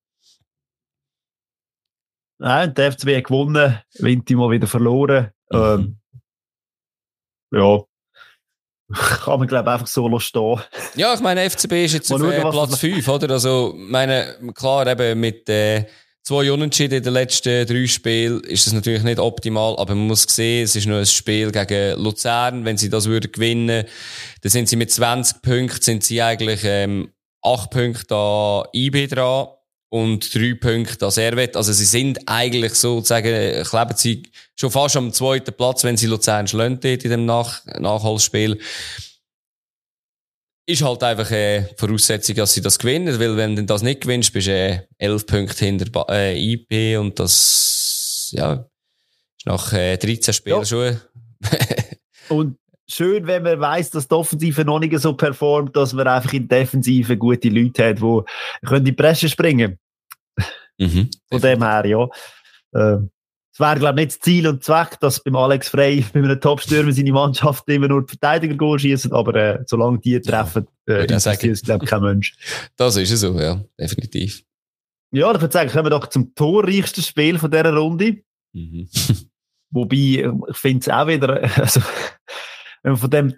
Nein, 2.41 2.73
der 2.75 2.93
FCB 2.93 3.17
hat 3.17 3.25
gewonnen, 3.25 3.83
Winti 3.99 4.37
mal 4.37 4.51
wieder 4.51 4.69
verloren. 4.69 5.33
Mhm. 5.51 5.59
Ähm, 5.59 6.01
ja, 7.51 7.83
kann 8.91 9.39
man, 9.39 9.49
glaube 9.49 9.69
ich, 9.69 9.75
einfach 9.75 9.87
so 9.87 10.19
stehen. 10.19 10.61
Ja, 10.95 11.13
ich 11.13 11.21
meine, 11.21 11.49
FCB 11.49 11.85
ist 11.85 11.95
jetzt 11.95 12.13
auf 12.13 12.21
schauen, 12.21 12.51
Platz 12.51 12.79
5, 12.79 13.09
oder? 13.09 13.31
Also, 13.31 13.75
meine, 13.77 14.53
klar, 14.55 14.87
eben 14.87 15.21
mit, 15.21 15.49
äh, 15.49 15.87
zwei 16.29 16.53
Unentschieden 16.53 16.99
in 16.99 17.05
den 17.05 17.15
letzten 17.15 17.67
drei 17.67 17.87
Spielen 17.87 18.43
ist 18.43 18.67
das 18.67 18.75
natürlich 18.75 19.03
nicht 19.03 19.19
optimal, 19.19 19.77
aber 19.79 19.95
man 19.95 20.09
muss 20.09 20.25
sehen, 20.25 20.65
es 20.65 20.77
ist 20.77 20.87
nur 20.87 20.99
ein 20.99 21.07
Spiel 21.07 21.51
gegen 21.51 21.99
Luzern. 21.99 22.67
Wenn 22.67 22.77
sie 22.77 22.91
das 22.91 23.07
würden 23.07 23.33
gewinnen, 23.33 23.87
dann 24.43 24.51
sind 24.51 24.69
sie 24.69 24.77
mit 24.77 24.91
20 24.91 25.41
Punkten, 25.41 25.81
sind 25.81 26.05
sie 26.05 26.21
eigentlich 26.21 26.61
ähm, 26.65 27.15
8 27.43 27.71
Punkte 27.71 28.15
an 28.15 28.65
IB 28.75 29.07
dran 29.07 29.47
und 29.89 30.35
3 30.35 30.59
Punkte 30.61 31.07
an 31.07 31.13
Servet. 31.13 31.57
Also 31.57 31.73
sie 31.73 31.87
sind 31.87 32.19
eigentlich 32.27 32.75
sozusagen, 32.75 33.65
kleben 33.65 33.97
sie 33.97 34.25
schon 34.55 34.71
fast 34.71 34.99
am 34.99 35.15
zweiten 35.15 35.55
Platz, 35.55 35.83
wenn 35.85 35.97
sie 35.97 36.09
Luzern 36.09 36.47
schlönt 36.47 36.85
in 36.85 36.99
dem 36.99 37.25
Nach 37.25 37.65
Nachholspiel 37.79 38.59
ist 40.69 40.83
halt 40.83 41.03
einfach 41.03 41.31
äh, 41.31 41.65
Voraussetzung, 41.77 42.37
dass 42.37 42.53
sie 42.53 42.61
das 42.61 42.79
gewinnen, 42.79 43.19
weil 43.19 43.37
wenn 43.37 43.57
du 43.57 43.65
das 43.65 43.83
nicht 43.83 44.03
gewinnst, 44.03 44.33
bist 44.35 44.49
du 44.49 44.53
äh, 44.53 44.81
elf 44.99 45.25
Punkte 45.27 45.65
hinter 45.65 46.07
äh, 46.11 46.39
IP 46.39 46.99
und 47.01 47.19
das 47.19 48.31
ja, 48.33 48.53
ist 48.53 49.47
nach 49.47 49.73
äh, 49.73 49.97
13 49.97 50.35
Spielen 50.35 50.59
ja. 50.59 50.65
schon. 50.67 51.01
und 52.29 52.59
schön, 52.87 53.27
wenn 53.27 53.45
man 53.45 53.59
weiß, 53.59 53.91
dass 53.91 54.09
die 54.09 54.15
Offensive 54.15 54.65
noch 54.65 54.79
nicht 54.79 54.99
so 54.99 55.15
performt, 55.15 55.75
dass 55.75 55.95
man 55.95 56.07
einfach 56.07 56.35
in 56.35 56.47
der 56.47 56.61
Defensive 56.61 57.17
gute 57.17 57.49
Leute 57.49 57.89
hat, 57.89 58.01
die 58.01 58.77
in 58.77 58.85
die 58.85 58.93
Presse 58.93 59.29
springen 59.31 59.79
mhm, 60.79 61.09
Von 61.31 61.41
dem 61.41 61.63
her, 61.63 61.87
ja. 61.87 62.09
Äh, 62.73 62.99
es 63.59 63.61
wäre, 63.61 63.77
glaube 63.77 64.01
ich, 64.01 64.07
nicht 64.07 64.17
das 64.17 64.21
Ziel 64.21 64.47
und 64.47 64.63
Zweck, 64.63 65.01
dass 65.01 65.21
beim 65.21 65.35
Alex 65.35 65.69
Frey, 65.71 66.05
bei 66.13 66.21
einem 66.21 66.41
Top-Stürmer, 66.41 66.93
seine 66.93 67.11
Mannschaft 67.11 67.69
immer 67.69 67.89
nur 67.89 68.07
die 68.07 68.11
Verteidiger 68.11 68.55
Goal 68.55 68.79
schießen, 68.79 69.13
aber 69.13 69.35
äh, 69.35 69.65
solange 69.67 69.99
die 69.99 70.21
treffen, 70.21 70.69
äh, 70.87 71.03
interessiert 71.03 71.45
es, 71.45 71.63
glaube 71.63 71.85
ich, 71.85 71.91
kein 71.91 72.03
Mensch. 72.03 72.37
Das 72.77 72.97
ist 72.97 73.11
es 73.11 73.21
so, 73.21 73.39
ja, 73.41 73.61
definitiv. 73.77 74.45
Ja, 75.11 75.33
ich 75.35 75.41
würde 75.41 75.53
sagen, 75.53 75.71
kommen 75.71 75.87
wir 75.87 75.91
doch 75.91 76.07
zum 76.07 76.33
torreichsten 76.37 77.03
Spiel 77.03 77.37
von 77.37 77.51
dieser 77.51 77.75
Runde. 77.75 78.19
Mhm. 78.53 78.89
Wobei, 79.71 80.31
ich 80.49 80.57
finde 80.57 80.81
es 80.81 80.89
auch 80.89 81.09
wieder, 81.09 81.43
also, 81.59 81.81
wenn 82.85 82.93
man 82.93 82.97
von 82.97 83.11
dem 83.11 83.35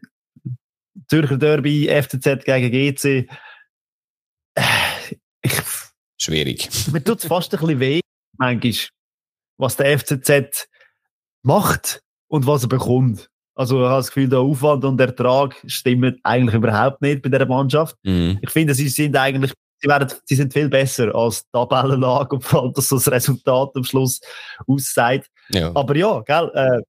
Zürcher 1.08 1.38
Derby 1.38 1.88
FCZ 1.88 2.44
gegen 2.44 2.70
GC, 2.70 3.26
äh, 4.54 4.62
ich, 5.40 5.62
Schwierig. 6.20 6.68
Mir 6.92 7.02
tut 7.02 7.20
es 7.20 7.24
fast 7.24 7.54
ein 7.54 7.60
bisschen 7.60 7.80
weh, 7.80 8.00
manchmal 8.36 8.74
was 9.60 9.76
der 9.76 9.98
FCZ 9.98 10.68
macht 11.42 12.02
und 12.28 12.46
was 12.46 12.62
er 12.62 12.68
bekommt. 12.68 13.28
Also 13.54 13.82
ich 13.82 13.86
habe 13.86 13.98
das 13.98 14.08
Gefühl, 14.08 14.28
der 14.28 14.38
Aufwand 14.38 14.84
und 14.84 14.96
der 14.96 15.08
Ertrag 15.08 15.62
stimmen 15.66 16.18
eigentlich 16.22 16.54
überhaupt 16.54 17.02
nicht 17.02 17.22
bei 17.22 17.28
der 17.28 17.46
Mannschaft. 17.46 17.96
Mhm. 18.02 18.38
Ich 18.40 18.50
finde, 18.50 18.74
sie 18.74 18.88
sind 18.88 19.16
eigentlich, 19.16 19.52
sie, 19.80 19.88
werden, 19.88 20.08
sie 20.24 20.34
sind 20.34 20.52
viel 20.52 20.68
besser 20.68 21.14
als 21.14 21.42
die 21.42 21.48
Tabellenlage 21.52 22.36
und 22.36 22.42
vor 22.42 22.62
allem, 22.62 22.72
dass 22.72 22.88
so 22.88 22.96
das 22.96 23.10
Resultat 23.10 23.70
am 23.74 23.84
Schluss 23.84 24.20
aussieht. 24.66 25.26
Ja. 25.50 25.72
Aber 25.74 25.94
ja, 25.96 26.20
gell, 26.20 26.50
äh, 26.54 26.80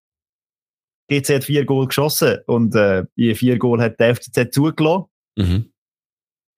GC 1.09 1.35
hat 1.35 1.43
vier 1.43 1.65
Goal 1.65 1.87
geschossen 1.87 2.37
und 2.45 2.73
äh, 2.75 3.03
die 3.17 3.35
vier 3.35 3.57
Goal 3.57 3.81
hat 3.81 3.99
der 3.99 4.15
FCZ 4.15 4.53
zugelassen. 4.53 5.05
Mhm. 5.35 5.70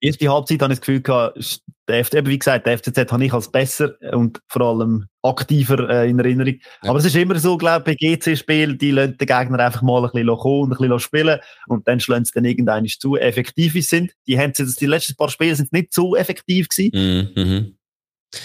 Erste 0.06 0.28
Halbzeit 0.28 0.62
habe 0.62 0.72
ich 0.72 0.78
das 0.78 0.86
Gefühl 0.86 1.02
gehabt, 1.02 1.60
der 1.88 2.04
FCZ, 2.04 2.26
wie 2.26 2.38
gesagt, 2.38 2.66
der 2.66 2.78
FCZ 2.78 3.12
habe 3.12 3.24
ich 3.24 3.32
als 3.32 3.50
besser 3.50 3.94
und 4.12 4.40
vor 4.48 4.62
allem 4.62 5.06
aktiver 5.22 5.88
äh, 5.90 6.08
in 6.08 6.18
Erinnerung. 6.18 6.54
Ja. 6.82 6.90
Aber 6.90 6.98
es 6.98 7.04
ist 7.04 7.16
immer 7.16 7.38
so, 7.38 7.56
glaube 7.56 7.92
ich, 7.92 7.98
bei 7.98 8.16
GC-Spielen, 8.16 8.78
die 8.78 8.90
lassen 8.90 9.18
den 9.18 9.26
Gegner 9.26 9.58
einfach 9.58 9.82
mal 9.82 10.04
ein 10.04 10.10
bisschen 10.10 10.38
kommen, 10.38 10.72
ein 10.72 10.78
bisschen 10.78 10.98
spielen 10.98 11.40
und 11.68 11.86
dann 11.86 12.00
schlagen 12.00 12.24
sie 12.24 12.32
dann 12.34 12.44
irgendwann 12.44 12.86
zu 12.86 13.16
effektiv 13.16 13.74
sind. 13.86 14.12
Die 14.26 14.38
haben 14.38 14.52
jetzt, 14.56 14.80
die 14.80 14.86
letzten 14.86 15.16
paar 15.16 15.28
Spiele 15.28 15.56
sind 15.56 15.72
nicht 15.72 15.92
so 15.92 16.16
effektiv 16.16 16.68
gewesen. 16.68 17.34
Mhm. 17.34 17.76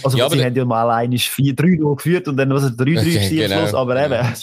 Also, 0.04 0.18
ja, 0.18 0.30
sie 0.30 0.44
haben 0.44 0.56
ja 0.56 0.66
mal 0.66 0.90
einiges 0.90 1.28
4-3 1.28 1.96
geführt 1.96 2.28
und 2.28 2.38
dann 2.38 2.50
was 2.52 2.64
es 2.64 2.72
3-3 2.72 3.00
okay, 3.00 3.30
genau. 3.30 3.60
Schluss, 3.60 3.74
aber 3.74 4.04
eben. 4.04 4.14
Ja. 4.14 4.34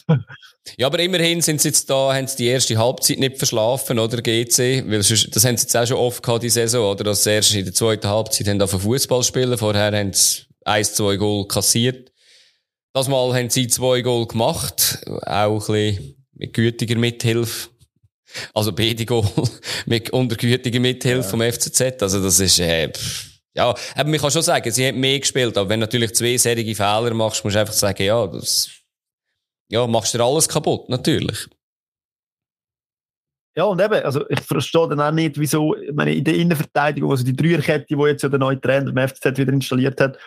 ja, 0.79 0.87
aber 0.87 0.99
immerhin 1.01 1.41
sind 1.41 1.61
sie 1.61 1.69
jetzt 1.69 1.89
da, 1.91 2.15
haben 2.15 2.27
sie 2.27 2.37
die 2.37 2.47
erste 2.47 2.77
Halbzeit 2.79 3.19
nicht 3.19 3.39
verschlafen, 3.39 3.99
oder, 3.99 4.23
GC? 4.23 4.85
Weil 4.89 5.03
sonst, 5.03 5.35
das 5.35 5.45
haben 5.45 5.57
sie 5.57 5.65
jetzt 5.65 5.77
auch 5.77 5.87
schon 5.87 5.97
oft 5.97 6.23
gehabt, 6.23 6.43
die 6.43 6.51
Saison, 6.51 6.91
oder? 6.91 7.05
Dass 7.05 7.25
sie 7.25 7.31
erst 7.31 7.55
in 7.55 7.65
der 7.65 7.75
zweiten 7.75 8.09
Halbzeit 8.09 8.49
haben 8.49 8.61
auf 8.61 8.71
Fußball 8.71 9.23
spielen, 9.23 9.57
vorher 9.59 9.93
haben 9.93 10.13
sie 10.13 10.43
1-2 10.65 11.17
Goal 11.17 11.47
kassiert. 11.47 12.13
Das 12.93 13.09
Mal 13.09 13.35
haben 13.35 13.51
sie 13.51 13.69
zwei 13.69 14.01
Goal 14.01 14.27
gemacht, 14.27 15.01
auch 15.27 15.69
ein 15.69 15.75
bisschen 15.75 16.25
mit 16.35 16.55
gütiger 16.55 16.97
Mithilfe. 16.97 17.69
Also 18.55 18.73
beide 18.73 19.05
Goal 19.05 19.29
mit 19.87 20.11
untergütiger 20.11 20.81
Mithilfe 20.81 21.23
ja. 21.23 21.29
vom 21.29 21.41
FCZ. 21.41 22.03
Also 22.03 22.23
das 22.23 22.41
ist, 22.41 22.59
äh, 22.59 22.89
pff 22.89 23.36
ja, 23.57 23.75
aber 23.95 24.11
man 24.11 24.21
kann 24.21 24.31
schon 24.31 24.43
sagen, 24.43 24.71
sie 24.71 24.87
haben 24.87 25.01
mehr 25.01 25.19
gespielt, 25.19 25.57
aber 25.57 25.71
wenn 25.71 25.81
du 25.81 25.87
natürlich 25.87 26.15
zwei 26.15 26.37
serige 26.37 26.75
Fehler 26.75 27.15
machst, 27.15 27.43
musst 27.43 27.57
du 27.57 27.61
einfach 27.61 27.73
sagen, 27.73 28.03
ja, 28.03 28.27
das, 28.27 28.71
ja, 29.71 29.87
machst 29.87 30.15
du 30.15 30.23
alles 30.23 30.47
kaputt, 30.47 30.91
natürlich. 30.91 31.49
Ja, 33.57 33.65
und 33.65 33.81
eben, 33.81 34.05
also 34.05 34.29
ich 34.29 34.41
verstehe 34.41 34.89
dann 34.89 35.01
auch 35.01 35.11
nicht, 35.11 35.39
wieso, 35.39 35.75
ich 35.75 35.95
meine, 35.95 36.15
in 36.15 36.25
der 36.25 36.35
Innenverteidigung, 36.35 37.11
also 37.11 37.25
die 37.25 37.35
Dreierkette, 37.35 37.87
die 37.89 38.03
jetzt 38.03 38.23
ja 38.23 38.29
der 38.29 38.39
neue 38.39 38.61
Trainer 38.61 38.93
beim 38.93 39.09
FCZ 39.09 39.39
wieder 39.39 39.55
installiert 39.55 39.99
hat, 40.03 40.19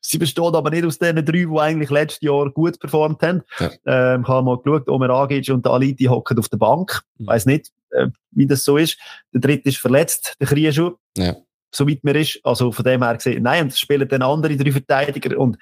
sie 0.00 0.18
besteht 0.18 0.54
aber 0.54 0.70
nicht 0.70 0.84
aus 0.84 0.96
den 0.96 1.16
drei, 1.16 1.46
die 1.46 1.58
eigentlich 1.58 1.90
letztes 1.90 2.20
Jahr 2.22 2.48
gut 2.50 2.78
performt 2.78 3.20
haben. 3.22 3.42
Ja. 3.58 3.70
Ähm, 3.86 4.22
ich 4.22 4.28
habe 4.28 4.44
mal 4.44 4.58
geschaut, 4.58 4.88
Omer 4.88 5.10
Agic 5.10 5.48
und 5.50 5.66
der 5.66 5.72
Ali, 5.72 5.92
die 5.92 6.08
hocken 6.08 6.38
auf 6.38 6.48
der 6.48 6.58
Bank. 6.58 7.02
Mhm. 7.18 7.26
Weiß 7.26 7.46
nicht, 7.46 7.72
äh, 7.90 8.06
wie 8.30 8.46
das 8.46 8.62
so 8.62 8.76
ist. 8.76 8.96
Der 9.34 9.40
dritte 9.40 9.70
ist 9.70 9.78
verletzt, 9.78 10.36
der 10.38 10.46
Krieschuh. 10.46 10.92
Ja 11.16 11.34
so 11.74 11.88
weit 11.88 12.04
mir 12.04 12.16
ist. 12.16 12.40
Also 12.44 12.72
von 12.72 12.84
dem 12.84 13.02
her 13.02 13.14
gesehen, 13.14 13.42
nein, 13.42 13.64
und 13.64 13.76
spielen 13.76 14.08
dann 14.08 14.22
andere 14.22 14.56
drei 14.56 14.72
Verteidiger 14.72 15.38
und 15.38 15.56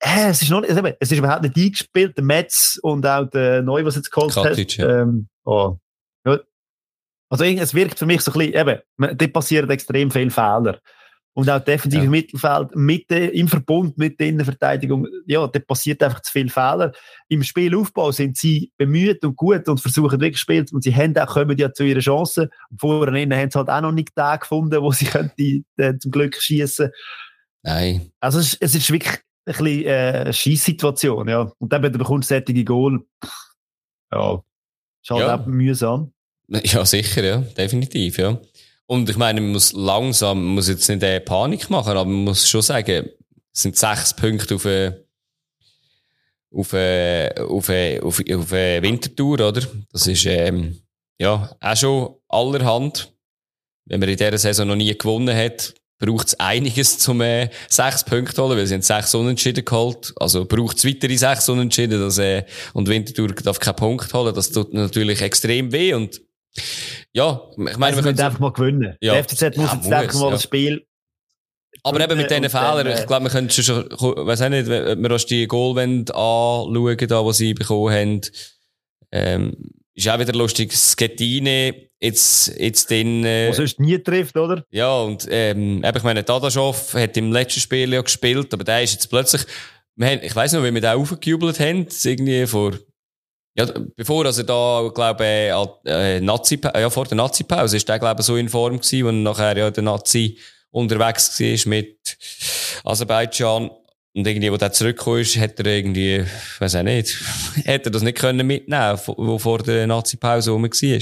äh, 0.00 0.30
es 0.30 0.42
ist 0.42 0.50
noch 0.50 0.62
nicht, 0.62 0.96
es 0.98 1.12
ist 1.12 1.18
überhaupt 1.18 1.42
nicht 1.42 1.56
eingespielt, 1.56 2.16
der 2.16 2.24
Metz 2.24 2.78
und 2.82 3.06
auch 3.06 3.26
der 3.26 3.62
Neu, 3.62 3.84
was 3.84 3.96
jetzt 3.96 4.10
geholt 4.10 4.34
hat. 4.34 4.56
Ja. 4.56 5.02
Ähm, 5.02 5.28
oh. 5.44 5.76
ja. 6.26 6.40
Also 7.28 7.44
es 7.44 7.74
wirkt 7.74 7.98
für 7.98 8.06
mich 8.06 8.22
so 8.22 8.32
ein 8.32 8.38
bisschen, 8.38 8.54
eben, 8.54 9.16
da 9.16 9.26
passieren 9.28 9.70
extrem 9.70 10.10
viele 10.10 10.30
Fehler. 10.30 10.80
Und 11.32 11.48
auch 11.48 11.60
defensive 11.60 12.04
ja. 12.04 12.10
Mittelfeld 12.10 12.74
mit 12.74 13.10
im 13.10 13.46
Verbund 13.46 13.96
mit 13.96 14.18
der 14.18 14.28
Innenverteidigung, 14.28 15.06
ja, 15.26 15.46
da 15.46 15.60
passiert 15.60 16.02
einfach 16.02 16.20
zu 16.22 16.32
viele 16.32 16.48
Fehler. 16.48 16.92
Im 17.28 17.44
Spielaufbau 17.44 18.10
sind 18.10 18.36
sie 18.36 18.72
bemüht 18.76 19.24
und 19.24 19.36
gut 19.36 19.68
und 19.68 19.80
versuchen 19.80 20.20
wirklich 20.20 20.40
Spiel 20.40 20.66
und 20.72 20.82
sie 20.82 20.94
haben 20.94 21.16
auch, 21.16 21.28
kommen 21.28 21.56
ja 21.56 21.72
zu 21.72 21.84
ihrer 21.84 22.00
Chance. 22.00 22.50
Und 22.70 22.80
vorher 22.80 23.14
haben 23.14 23.50
sie 23.50 23.58
halt 23.58 23.68
auch 23.68 23.80
noch 23.80 23.92
nicht 23.92 24.10
da 24.16 24.36
gefunden, 24.36 24.82
wo 24.82 24.90
sie 24.90 25.04
könnte, 25.04 25.62
äh, 25.76 25.96
zum 25.98 26.10
Glück 26.10 26.34
schießen. 26.34 26.90
Nein. 27.62 28.10
Also 28.18 28.40
es, 28.40 28.56
es 28.58 28.74
ist 28.74 28.90
wirklich 28.90 29.14
ein 29.14 29.20
bisschen 29.44 29.84
äh, 29.84 30.32
Schießsituation, 30.32 31.28
ja. 31.28 31.52
Und 31.58 31.72
dann 31.72 31.82
bekommst 31.82 32.30
du 32.30 32.34
sättige 32.34 32.64
Goal. 32.64 33.04
Ja, 34.12 34.42
ist 35.02 35.10
halt 35.10 35.20
ja. 35.20 35.36
auch 35.36 35.46
mühsam. 35.46 36.12
Ja, 36.48 36.84
sicher, 36.84 37.24
ja, 37.24 37.38
definitiv, 37.38 38.18
ja. 38.18 38.40
Und 38.90 39.08
ich 39.08 39.16
meine, 39.16 39.40
man 39.40 39.52
muss 39.52 39.72
langsam, 39.72 40.44
man 40.44 40.54
muss 40.56 40.66
jetzt 40.66 40.88
nicht 40.88 41.04
äh, 41.04 41.20
Panik 41.20 41.70
machen, 41.70 41.92
aber 41.92 42.06
man 42.06 42.24
muss 42.24 42.50
schon 42.50 42.60
sagen, 42.60 43.08
es 43.54 43.62
sind 43.62 43.76
sechs 43.76 44.12
Punkte 44.16 44.56
auf 44.56 44.66
eine, 44.66 45.04
auf 46.52 46.74
eine, 46.74 47.32
auf 47.38 47.70
eine, 47.70 48.02
auf 48.02 48.18
eine, 48.18 48.36
auf 48.36 48.52
eine 48.52 48.82
Wintertour, 48.82 49.34
oder? 49.34 49.62
Das 49.92 50.08
ist, 50.08 50.26
ähm, 50.26 50.80
ja, 51.20 51.56
auch 51.60 51.76
schon 51.76 52.16
allerhand. 52.26 53.12
Wenn 53.84 54.00
man 54.00 54.08
in 54.08 54.16
dieser 54.16 54.38
Saison 54.38 54.66
noch 54.66 54.74
nie 54.74 54.98
gewonnen 54.98 55.36
hat, 55.36 55.72
braucht 56.00 56.26
es 56.26 56.40
einiges 56.40 56.98
zum 56.98 57.20
äh, 57.20 57.48
sechs 57.68 58.02
Punkte 58.02 58.34
zu 58.34 58.42
holen, 58.42 58.58
weil 58.58 58.66
sie 58.66 58.74
haben 58.74 58.82
sechs 58.82 59.14
Unentschieden 59.14 59.64
geholt. 59.64 60.12
Also 60.16 60.46
braucht 60.46 60.78
es 60.78 60.84
weitere 60.84 61.16
sechs 61.16 61.48
Unentschieden, 61.48 62.00
dass, 62.00 62.18
äh, 62.18 62.44
und 62.72 62.88
Wintertour 62.88 63.28
darf 63.28 63.60
keinen 63.60 63.76
Punkt 63.76 64.12
holen. 64.12 64.34
Das 64.34 64.50
tut 64.50 64.74
natürlich 64.74 65.22
extrem 65.22 65.70
weh 65.70 65.94
und 65.94 66.20
ja, 67.12 67.40
ich 67.52 67.56
meine, 67.58 67.86
also 67.86 67.96
wir 67.96 68.02
können 68.02 68.20
einfach 68.20 68.38
mal 68.38 68.52
gewinnen. 68.52 68.96
Ja. 69.00 69.14
Der 69.14 69.24
FCZ 69.24 69.56
muss 69.56 69.70
ja, 69.70 69.76
jetzt 69.76 69.92
einfach 69.92 70.20
mal 70.20 70.26
ja. 70.26 70.30
das 70.32 70.42
Spiel. 70.42 70.86
Aber 71.82 72.00
eben 72.00 72.16
mit 72.16 72.30
diesen 72.30 72.50
Fehlern, 72.50 72.86
ich 72.86 73.06
glaube, 73.06 73.24
wir 73.24 73.30
können 73.30 73.50
schon, 73.50 73.84
weiß 73.90 74.42
auch 74.42 74.48
nicht, 74.48 74.68
wenn 74.68 75.02
wir 75.02 75.10
uns 75.10 75.26
die 75.26 75.46
Goalwände 75.46 76.14
anschauen, 76.14 76.96
da, 77.08 77.22
die 77.22 77.32
sie 77.32 77.54
bekommen 77.54 77.94
haben, 77.94 78.20
ähm, 79.12 79.56
ist 79.94 80.08
auch 80.08 80.18
wieder 80.18 80.32
lustig, 80.32 80.72
Skettine, 80.72 81.74
jetzt, 82.00 82.48
jetzt 82.58 82.90
den, 82.90 83.24
äh, 83.24 83.48
Was 83.48 83.56
sonst 83.56 83.80
nie 83.80 83.98
trifft, 83.98 84.36
oder? 84.36 84.64
Ja, 84.70 84.94
und, 85.00 85.26
ähm, 85.30 85.82
eben, 85.84 85.96
ich 85.96 86.02
meine, 86.02 86.22
Dadaschow 86.22 86.94
hat 86.94 87.16
im 87.16 87.32
letzten 87.32 87.60
Spiel 87.60 87.92
ja 87.92 88.02
gespielt, 88.02 88.52
aber 88.52 88.64
der 88.64 88.82
ist 88.82 88.92
jetzt 88.92 89.08
plötzlich, 89.08 89.46
wir 89.96 90.08
haben, 90.08 90.20
ich 90.22 90.34
weiss 90.34 90.52
noch, 90.52 90.62
wie 90.62 90.72
wir 90.72 90.80
den 90.80 90.90
aufgejubelt 90.90 91.60
haben, 91.60 91.86
irgendwie 92.04 92.46
vor 92.46 92.72
ja, 93.54 93.66
bevor 93.96 94.26
also 94.26 94.42
da, 94.42 94.90
glaube 94.94 95.24
äh, 95.84 96.20
Nazi, 96.20 96.60
ja, 96.62 96.88
vor 96.88 97.06
der 97.06 97.16
Nazi-Pause 97.16 97.76
ist 97.76 97.88
der, 97.88 97.98
glaube 97.98 98.22
so 98.22 98.36
in 98.36 98.48
Form 98.48 98.78
gewesen, 98.78 99.06
wo 99.06 99.10
nachher 99.10 99.56
ja 99.56 99.70
der 99.70 99.82
Nazi 99.82 100.38
unterwegs 100.70 101.40
war 101.40 101.70
mit 101.70 102.16
Aserbaidschan. 102.84 103.70
Und 104.12 104.26
irgendwie, 104.26 104.50
wo 104.50 104.56
der 104.56 104.72
zurückgekommen 104.72 105.20
ist, 105.20 105.36
hat 105.36 105.58
er 105.60 105.66
irgendwie, 105.66 106.24
weiß 106.58 106.76
auch 106.76 106.82
nicht, 106.82 107.16
hätte 107.64 107.90
er 107.90 107.92
das 107.92 108.02
nicht 108.02 108.18
können 108.18 108.46
mitnehmen, 108.46 108.98
wo 109.06 109.38
vor 109.38 109.58
der 109.58 109.86
Nazi-Pause 109.86 110.50
rum 110.50 110.64
war. 110.64 111.00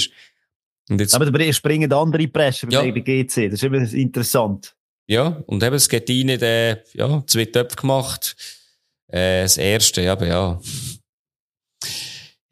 Und 0.90 1.00
jetzt, 1.00 1.14
Aber 1.14 1.30
da 1.30 1.52
springen 1.52 1.92
andere 1.92 2.28
Pressen 2.28 2.70
ja. 2.70 2.82
bei 2.82 2.90
GC. 2.90 3.50
Das 3.50 3.54
ist 3.54 3.62
immer 3.62 3.92
interessant. 3.92 4.74
Ja, 5.06 5.42
und 5.46 5.62
eben 5.62 5.76
es 5.76 5.88
geht 5.88 6.08
rein, 6.08 6.38
der, 6.38 6.82
ja, 6.92 7.22
zwei 7.26 7.46
Töpfe 7.46 7.76
gemacht. 7.76 8.36
Äh, 9.06 9.42
das 9.42 9.56
erste, 9.56 10.02
ja, 10.02 10.12
aber 10.12 10.26
ja. 10.26 10.60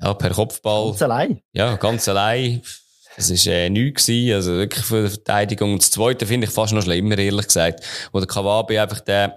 Ja, 0.00 0.14
per 0.14 0.30
Kopfball. 0.30 0.90
Ganz 0.90 1.02
allein? 1.02 1.40
Ja, 1.52 1.76
ganz 1.76 2.08
allein. 2.08 2.62
Das 3.16 3.30
war 3.30 3.52
äh, 3.52 3.70
nichts 3.70 4.06
gewesen, 4.06 4.34
also 4.34 4.52
wirklich 4.52 4.84
für 4.84 5.04
die 5.04 5.08
Verteidigung. 5.08 5.72
Und 5.72 5.82
das 5.82 5.90
Zweite 5.90 6.26
finde 6.26 6.46
ich 6.46 6.52
fast 6.52 6.74
noch 6.74 6.82
schlimmer, 6.82 7.16
ehrlich 7.16 7.46
gesagt. 7.46 7.82
Wo 8.12 8.18
der 8.18 8.28
Kawabi 8.28 8.78
einfach 8.78 9.00
den 9.00 9.32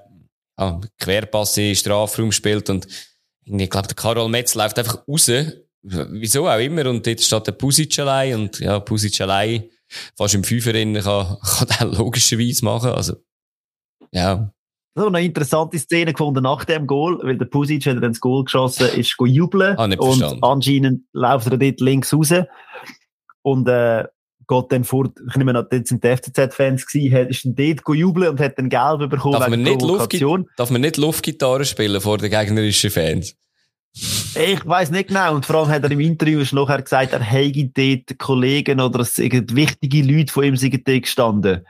ja, 0.59 0.81
Querpass 0.99 1.57
in 1.57 1.63
den 1.65 1.75
Strafraum 1.75 2.31
spielt 2.33 2.69
und 2.69 2.87
ich 3.45 3.69
glaube, 3.69 3.87
der 3.87 3.95
Karol 3.95 4.29
Metz 4.29 4.53
läuft 4.53 4.77
einfach 4.77 5.07
raus. 5.07 5.31
Wieso 5.81 6.47
auch 6.47 6.59
immer. 6.59 6.85
Und 6.87 7.07
dort 7.07 7.21
steht 7.21 7.47
der 7.47 7.53
Pusic 7.53 7.97
allein. 7.99 8.35
Und 8.35 8.59
ja, 8.59 8.79
Pusic 8.79 9.19
allein 9.21 9.69
fast 10.15 10.35
im 10.35 10.43
Fünfer 10.43 10.73
kann, 10.73 10.93
kann 11.41 11.67
er 11.79 11.85
logischerweise 11.85 12.63
machen. 12.63 12.91
Also, 12.91 13.15
ja. 14.11 14.51
So 14.95 15.07
eine 15.07 15.21
interessante 15.21 15.77
Szene 15.77 16.13
gefunden 16.13 16.43
nach 16.43 16.65
dem 16.65 16.87
Goal, 16.87 17.19
weil 17.21 17.37
der 17.37 17.45
Pusic, 17.45 17.85
wenn 17.85 17.97
er 17.97 18.01
dann 18.01 18.11
das 18.11 18.19
Goal 18.19 18.43
geschossen 18.43 18.87
ist, 18.95 19.15
go 19.17 19.25
jubeln. 19.25 19.77
Ah, 19.77 19.85
und 19.85 19.95
verstanden. 19.95 20.43
anscheinend 20.43 21.03
läuft 21.13 21.47
er 21.51 21.57
dort 21.57 21.79
links 21.79 22.13
raus. 22.13 22.33
Und, 23.41 23.67
äh, 23.67 24.05
geht 24.49 24.71
dann 24.71 24.83
vor, 24.83 25.09
ich 25.29 25.35
nehme 25.35 25.57
an, 25.57 25.67
dort 25.69 25.87
sind 25.87 26.03
die 26.03 26.07
FCZ-Fans 26.07 26.87
gewesen, 26.87 27.29
ist 27.29 27.45
dann 27.45 27.55
dort 27.55 27.83
go 27.83 27.93
jubeln 27.93 28.29
und 28.29 28.39
hat 28.39 28.57
dann 28.57 28.67
Gelb 28.67 29.09
bekommen 29.09 29.39
darf 29.39 29.47
man, 29.47 29.61
nicht 29.61 29.81
Luftgitarre, 29.81 30.45
darf 30.57 30.71
man 30.71 30.81
nicht 30.81 30.97
Luftgitarre 30.97 31.65
spielen 31.65 32.01
vor 32.01 32.17
den 32.17 32.31
gegnerischen 32.31 32.89
Fans? 32.89 33.35
Ich 33.93 34.65
weiß 34.65 34.91
nicht 34.91 35.09
genau. 35.09 35.35
Und 35.35 35.45
vor 35.45 35.57
allem 35.57 35.69
hat 35.69 35.83
er 35.83 35.91
im 35.91 35.99
Interview 35.99 36.43
schon 36.45 36.59
nachher 36.59 36.81
gesagt, 36.81 37.13
er 37.13 37.21
hätte 37.21 37.65
dort 37.65 38.19
Kollegen 38.19 38.79
oder 38.79 38.99
wichtige 38.99 40.03
Leute 40.03 40.31
von 40.31 40.43
ihm 40.43 40.55
sind 40.55 40.85
gestanden. 40.85 41.65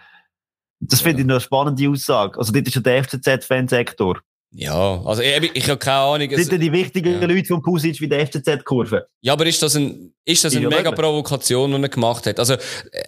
Das 0.80 1.02
finde 1.02 1.22
ich 1.22 1.30
eine 1.30 1.40
spannende 1.42 1.90
Aussage. 1.90 2.38
Also, 2.38 2.52
das 2.52 2.64
ist 2.64 2.76
ja 2.76 2.82
der 2.82 3.04
FCZ-Fansektor. 3.04 4.22
Ja, 4.52 5.02
also 5.04 5.22
ich, 5.22 5.52
ich 5.54 5.70
habe 5.70 5.78
keine 5.78 5.98
Ahnung. 5.98 6.30
Sind 6.32 6.52
denn 6.52 6.62
die 6.62 6.72
wichtigen 6.72 7.22
ja. 7.22 7.28
Leute 7.28 7.46
vom 7.46 7.62
Pusic 7.62 8.02
wie 8.02 8.08
der 8.08 8.26
FCZ-Kurve? 8.26 9.08
Ja, 9.22 9.34
aber 9.34 9.46
ist 9.46 9.62
das, 9.62 9.76
ein, 9.76 10.14
ist 10.26 10.44
das 10.44 10.56
eine 10.56 10.64
ja, 10.64 10.70
mega 10.70 10.92
Provokation, 10.92 11.72
die 11.72 11.82
er 11.82 11.90
gemacht 11.90 12.26
hat? 12.26 12.40
Also 12.40 12.56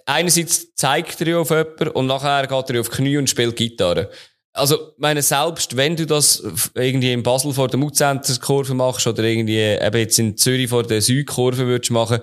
einerseits 0.06 0.72
zeigt 0.74 1.20
er 1.20 1.40
auf 1.40 1.50
jemanden 1.50 1.88
und 1.88 2.06
nachher 2.06 2.46
geht 2.46 2.70
er 2.70 2.80
auf 2.80 2.88
die 2.90 2.96
Knie 2.96 3.16
und 3.16 3.28
spielt 3.28 3.56
Gitarre. 3.56 4.10
Also, 4.54 4.92
meine, 4.98 5.22
selbst 5.22 5.76
wenn 5.76 5.96
du 5.96 6.06
das 6.06 6.44
irgendwie 6.74 7.12
in 7.12 7.22
Basel 7.22 7.54
vor 7.54 7.68
der 7.68 7.78
Mutzenter-Kurve 7.78 8.74
machst 8.74 9.06
oder 9.06 9.24
irgendwie 9.24 9.58
eben 9.58 9.96
jetzt 9.96 10.18
in 10.18 10.36
Zürich 10.36 10.68
vor 10.68 10.84
der 10.84 11.00
Südkurve 11.00 11.66
würdest 11.66 11.90
machen, 11.90 12.20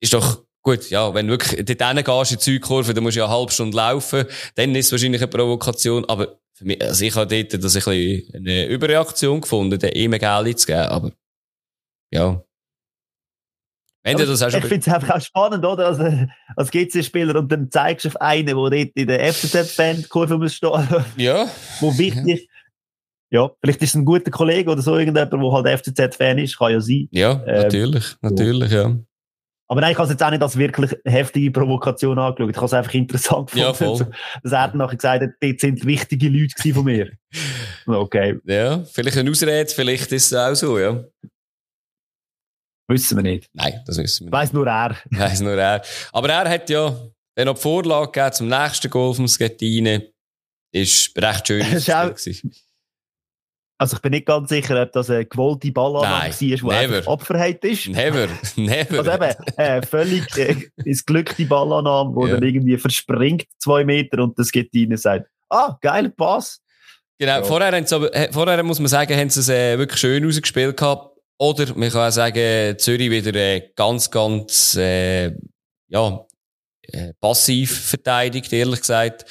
ist 0.00 0.12
doch 0.12 0.45
Gut, 0.66 0.90
ja, 0.90 1.14
wenn 1.14 1.28
du 1.28 1.34
wirklich 1.34 1.64
dort 1.64 2.04
gehst 2.04 2.32
in 2.32 2.38
die 2.38 2.42
Südkurve, 2.42 2.92
dann 2.92 3.04
musst 3.04 3.14
du 3.14 3.20
ja 3.20 3.26
eine 3.26 3.34
halbe 3.36 3.52
Stunde 3.52 3.76
laufen, 3.76 4.24
dann 4.56 4.74
ist 4.74 4.86
es 4.86 4.92
wahrscheinlich 4.92 5.22
eine 5.22 5.30
Provokation, 5.30 6.04
aber 6.06 6.40
für 6.54 6.64
mich, 6.64 6.82
also 6.82 7.04
ich 7.04 7.14
habe 7.14 7.28
dort 7.28 7.62
das 7.62 7.76
ein 7.76 7.82
bisschen 7.84 8.34
eine 8.34 8.66
Überreaktion 8.66 9.40
gefunden, 9.40 9.78
den 9.78 9.92
ihm 9.92 10.10
Geld 10.10 10.58
zu 10.58 10.66
geben, 10.66 10.80
aber, 10.80 11.12
ja. 12.12 12.42
Wenn 14.02 14.16
du 14.16 14.26
das 14.26 14.42
auch 14.42 14.48
ich 14.48 14.64
finde 14.64 14.78
es 14.78 14.88
einfach 14.88 15.14
auch 15.14 15.20
spannend, 15.20 15.64
oder? 15.64 15.86
Als, 15.86 16.28
als 16.56 16.70
GC-Spieler 16.72 17.36
und 17.36 17.52
dann 17.52 17.70
zeigst 17.70 18.04
du 18.04 18.08
auf 18.08 18.20
einen, 18.20 18.46
der 18.46 18.56
dort 18.56 18.72
in 18.74 19.06
der 19.06 19.32
FCZ-Fan-Kurve 19.32 20.36
muss 20.36 20.54
stehen. 20.54 20.88
Ja. 21.16 21.48
Wo 21.78 21.96
wichtig 21.96 22.48
ja, 23.30 23.50
vielleicht 23.60 23.82
ist 23.82 23.90
es 23.90 23.94
ein 23.94 24.04
guter 24.04 24.30
Kollege 24.32 24.70
oder 24.70 24.82
so, 24.82 24.96
irgendjemand, 24.96 25.32
der 25.32 25.52
halt 25.52 25.80
FCZ-Fan 25.80 26.38
ist, 26.38 26.58
kann 26.58 26.72
ja 26.72 26.80
sein. 26.80 27.08
Ja, 27.10 27.42
Ähm, 27.46 27.62
natürlich, 27.62 28.16
natürlich, 28.20 28.72
ja. 28.72 28.96
Aber 29.68 29.80
nein, 29.80 29.92
ich 29.92 29.98
habe 29.98 30.04
es 30.06 30.12
jetzt 30.12 30.22
auch 30.22 30.30
nicht 30.30 30.42
als 30.42 30.56
wirklich 30.56 30.96
heftige 31.04 31.50
Provokation 31.50 32.18
angeschaut. 32.18 32.50
Ich 32.50 32.56
habe 32.56 32.66
es 32.66 32.72
einfach 32.72 32.94
interessant 32.94 33.52
Ja, 33.54 33.70
gefunden, 33.72 34.04
voll. 34.04 34.12
dass 34.44 34.52
er 34.52 34.68
dann 34.68 34.78
nachher 34.78 34.96
gesagt 34.96 35.22
hat, 35.22 35.30
dort 35.40 35.60
sind 35.60 35.84
wichtige 35.84 36.28
Leute 36.28 36.74
von 36.74 36.84
mir. 36.84 37.10
Okay, 37.86 38.38
Ja, 38.44 38.82
vielleicht 38.84 39.16
eine 39.18 39.30
Ausrede, 39.30 39.72
vielleicht 39.72 40.10
ist 40.12 40.32
es 40.32 40.34
auch 40.34 40.54
so, 40.54 40.78
ja. 40.78 41.04
wissen 42.88 43.16
wir 43.16 43.22
nicht. 43.22 43.48
Nein, 43.52 43.82
das 43.86 43.98
wissen 43.98 44.26
wir 44.26 44.30
nicht. 44.30 44.32
Weiss 44.32 44.52
nur 44.52 44.66
er. 44.66 44.96
Weiss 45.10 45.40
nur 45.40 45.54
er. 45.54 45.82
Aber 46.12 46.28
er 46.30 46.48
hat 46.48 46.70
ja 46.70 46.96
dann 47.36 47.46
noch 47.46 47.54
die 47.54 47.60
Vorlage 47.60 48.10
gegeben 48.12 48.32
zum 48.32 48.48
nächsten 48.48 48.90
Goal 48.90 49.14
vom 49.14 49.28
Schettine. 49.28 50.10
Ist 50.72 51.12
recht 51.16 51.46
schön. 51.46 51.64
Das 51.72 51.84
gewesen. 51.86 52.52
Also 53.78 53.96
ich 53.96 54.02
bin 54.02 54.12
nicht 54.12 54.26
ganz 54.26 54.48
sicher, 54.48 54.80
ob 54.82 54.92
das 54.92 55.10
eine 55.10 55.26
gewollte 55.26 55.70
Ballannahme 55.70 56.30
war, 56.30 56.38
die 56.38 56.54
einfach 56.54 57.06
abverheilt 57.12 57.62
ist. 57.64 57.88
Never, 57.88 58.28
never. 58.56 58.98
Also 58.98 59.12
eben, 59.12 59.34
äh, 59.58 59.82
völlig 59.86 60.36
äh, 60.38 60.56
ins 60.84 61.04
Glück 61.04 61.36
die 61.36 61.44
Ballannahme, 61.44 62.14
wo 62.14 62.26
Ja. 62.26 62.34
dann 62.34 62.42
irgendwie 62.42 62.78
verspringt 62.78 63.44
zwei 63.58 63.84
Meter 63.84 64.22
und 64.22 64.38
das 64.38 64.50
geht 64.50 64.70
rein 64.74 64.92
und 64.92 64.98
sagt, 65.00 65.26
ah, 65.50 65.76
geiler 65.82 66.08
Pass. 66.08 66.60
Genau, 67.18 67.38
Ja. 67.38 67.44
vorher, 67.44 67.72
aber, 67.92 68.14
äh, 68.14 68.32
vorher 68.32 68.62
muss 68.62 68.78
man 68.78 68.88
sagen, 68.88 69.14
haben 69.18 69.28
sie 69.30 69.40
es 69.40 69.48
äh, 69.50 69.76
wirklich 69.78 70.00
schön 70.00 70.24
rausgespielt 70.24 70.76
gehabt. 70.76 71.14
Oder 71.38 71.66
man 71.74 71.90
kann 71.90 72.08
auch 72.08 72.12
sagen, 72.12 72.78
Zürich 72.78 73.10
wieder 73.10 73.34
äh, 73.34 73.70
ganz, 73.76 74.10
ganz 74.10 74.74
äh, 74.76 75.32
ja, 75.88 76.24
äh, 76.82 77.12
passiv 77.20 77.88
verteidigt, 77.90 78.50
ehrlich 78.54 78.80
gesagt. 78.80 79.26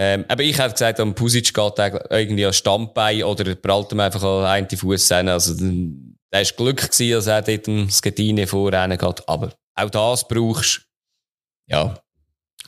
Ähm, 0.00 0.24
aber 0.28 0.44
ich 0.44 0.56
hätte 0.56 0.74
gesagt, 0.74 1.00
am 1.00 1.12
Pusic 1.12 1.52
geht 1.52 1.80
eigentlich 1.80 2.02
irgendwie 2.10 2.46
an 2.46 2.52
Stammbein 2.52 3.24
oder 3.24 3.56
prallt 3.56 3.90
ihm 3.90 3.98
einfach 3.98 4.22
an 4.22 4.44
einen 4.44 4.70
Fuß 4.70 5.08
hin. 5.08 5.28
Also, 5.28 5.54
der 6.32 6.42
ist 6.42 6.56
Glück 6.56 6.76
gewesen, 6.76 7.10
dass 7.10 7.26
er 7.26 7.42
dort 7.42 7.66
dem 7.66 7.90
Skettine 7.90 8.46
vorrennen 8.46 8.96
geht. 8.96 9.28
Aber 9.28 9.52
auch 9.74 9.90
das 9.90 10.28
brauchst 10.28 10.86
Ja. 11.66 11.98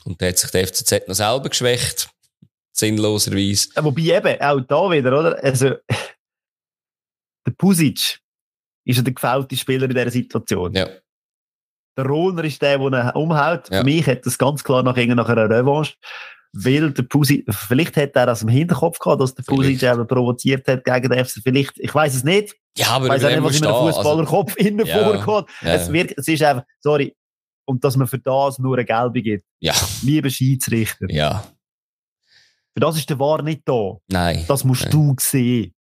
Und 0.03 0.21
da 0.21 0.27
hat 0.27 0.39
sich 0.39 0.51
der 0.51 0.67
FCZ 0.67 1.07
noch 1.07 1.15
selber 1.15 1.47
geschwächt. 1.47 2.09
Sinnloserweise. 2.73 3.69
Wobei 3.75 4.01
eben, 4.01 4.41
auch 4.41 4.59
da 4.59 4.91
wieder, 4.91 5.17
oder? 5.17 5.41
Also, 5.41 5.69
der 7.45 7.51
Pusic 7.57 8.19
ist 8.83 8.97
ja 8.97 9.03
der 9.03 9.13
gefällte 9.13 9.55
Spieler 9.55 9.83
in 9.83 9.95
dieser 9.95 10.11
Situation. 10.11 10.73
Ja. 10.73 10.89
Der 11.97 12.05
Rohner 12.05 12.43
ist 12.43 12.61
der, 12.61 12.77
der 12.77 12.87
ihn 12.87 13.11
umhaut. 13.11 13.69
Ja. 13.69 13.79
Für 13.79 13.83
mich 13.85 14.05
hat 14.05 14.25
das 14.25 14.37
ganz 14.37 14.63
klar 14.63 14.83
nach, 14.83 14.97
nach 14.97 15.29
einer 15.29 15.49
Revanche. 15.49 15.93
Weil 16.53 16.91
der 16.91 17.03
Pusic, 17.03 17.45
vielleicht 17.53 17.95
hat 17.95 18.15
er 18.15 18.25
das 18.25 18.41
im 18.41 18.49
Hinterkopf 18.49 18.99
gehabt, 18.99 19.21
dass 19.21 19.33
der 19.33 19.45
Vielleicht. 19.45 19.83
eben 19.83 20.05
provoziert 20.05 20.67
hat 20.67 20.83
gegen 20.83 21.09
den 21.09 21.25
FC. 21.25 21.39
Vielleicht, 21.41 21.79
ich 21.79 21.95
weiß 21.95 22.13
es 22.13 22.23
nicht. 22.25 22.55
Ja, 22.77 22.87
aber 22.87 23.05
Ich 23.05 23.11
weiß 23.11 23.23
auch 23.25 23.29
nicht, 23.29 23.43
was 23.43 23.57
in 23.57 23.65
einem 23.65 23.75
Also, 23.75 23.91
Fußballerkopf 23.97 24.55
innen 24.57 24.85
Ja. 24.85 25.03
vorgeht. 25.23 25.49
ja, 25.61 25.73
Es, 25.75 25.91
wird, 25.91 26.13
es 26.17 26.27
ist 26.27 26.43
einfach, 26.43 26.63
sorry, 26.81 27.15
und 27.65 27.83
dass 27.83 27.95
man 27.95 28.07
für 28.07 28.19
das 28.19 28.59
nur 28.59 28.75
eine 28.75 28.85
Gelbe 28.85 29.21
gibt. 29.21 29.45
ja, 29.61 29.73
Liebe 30.03 30.29
Schiedsrichter, 30.29 31.05
ja, 31.09 31.41
für 32.73 32.79
das 32.81 32.97
ist 32.97 33.09
der 33.09 33.19
War 33.19 33.41
nicht 33.41 33.61
da. 33.65 33.97
nein. 34.09 34.43
Das 34.47 34.63
musst 34.65 34.83
Nein. 34.83 34.91
du 34.91 35.15
sehen. 35.19 35.73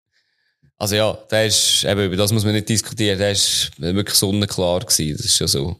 Also 0.79 0.97
ja, 0.97 1.12
der 1.31 1.47
ist, 1.47 1.85
eben, 1.85 2.01
über 2.05 2.16
das 2.16 2.33
muss 2.33 2.45
man 2.45 2.55
nicht 2.55 2.68
diskutieren, 2.68 3.18
der 3.18 3.33
ist 3.33 3.71
wirklich 3.79 4.14
sonnenklar 4.16 4.81
gewesen, 4.81 5.16
das 5.16 5.27
ist 5.27 5.37
schon 5.37 5.47
so. 5.49 5.77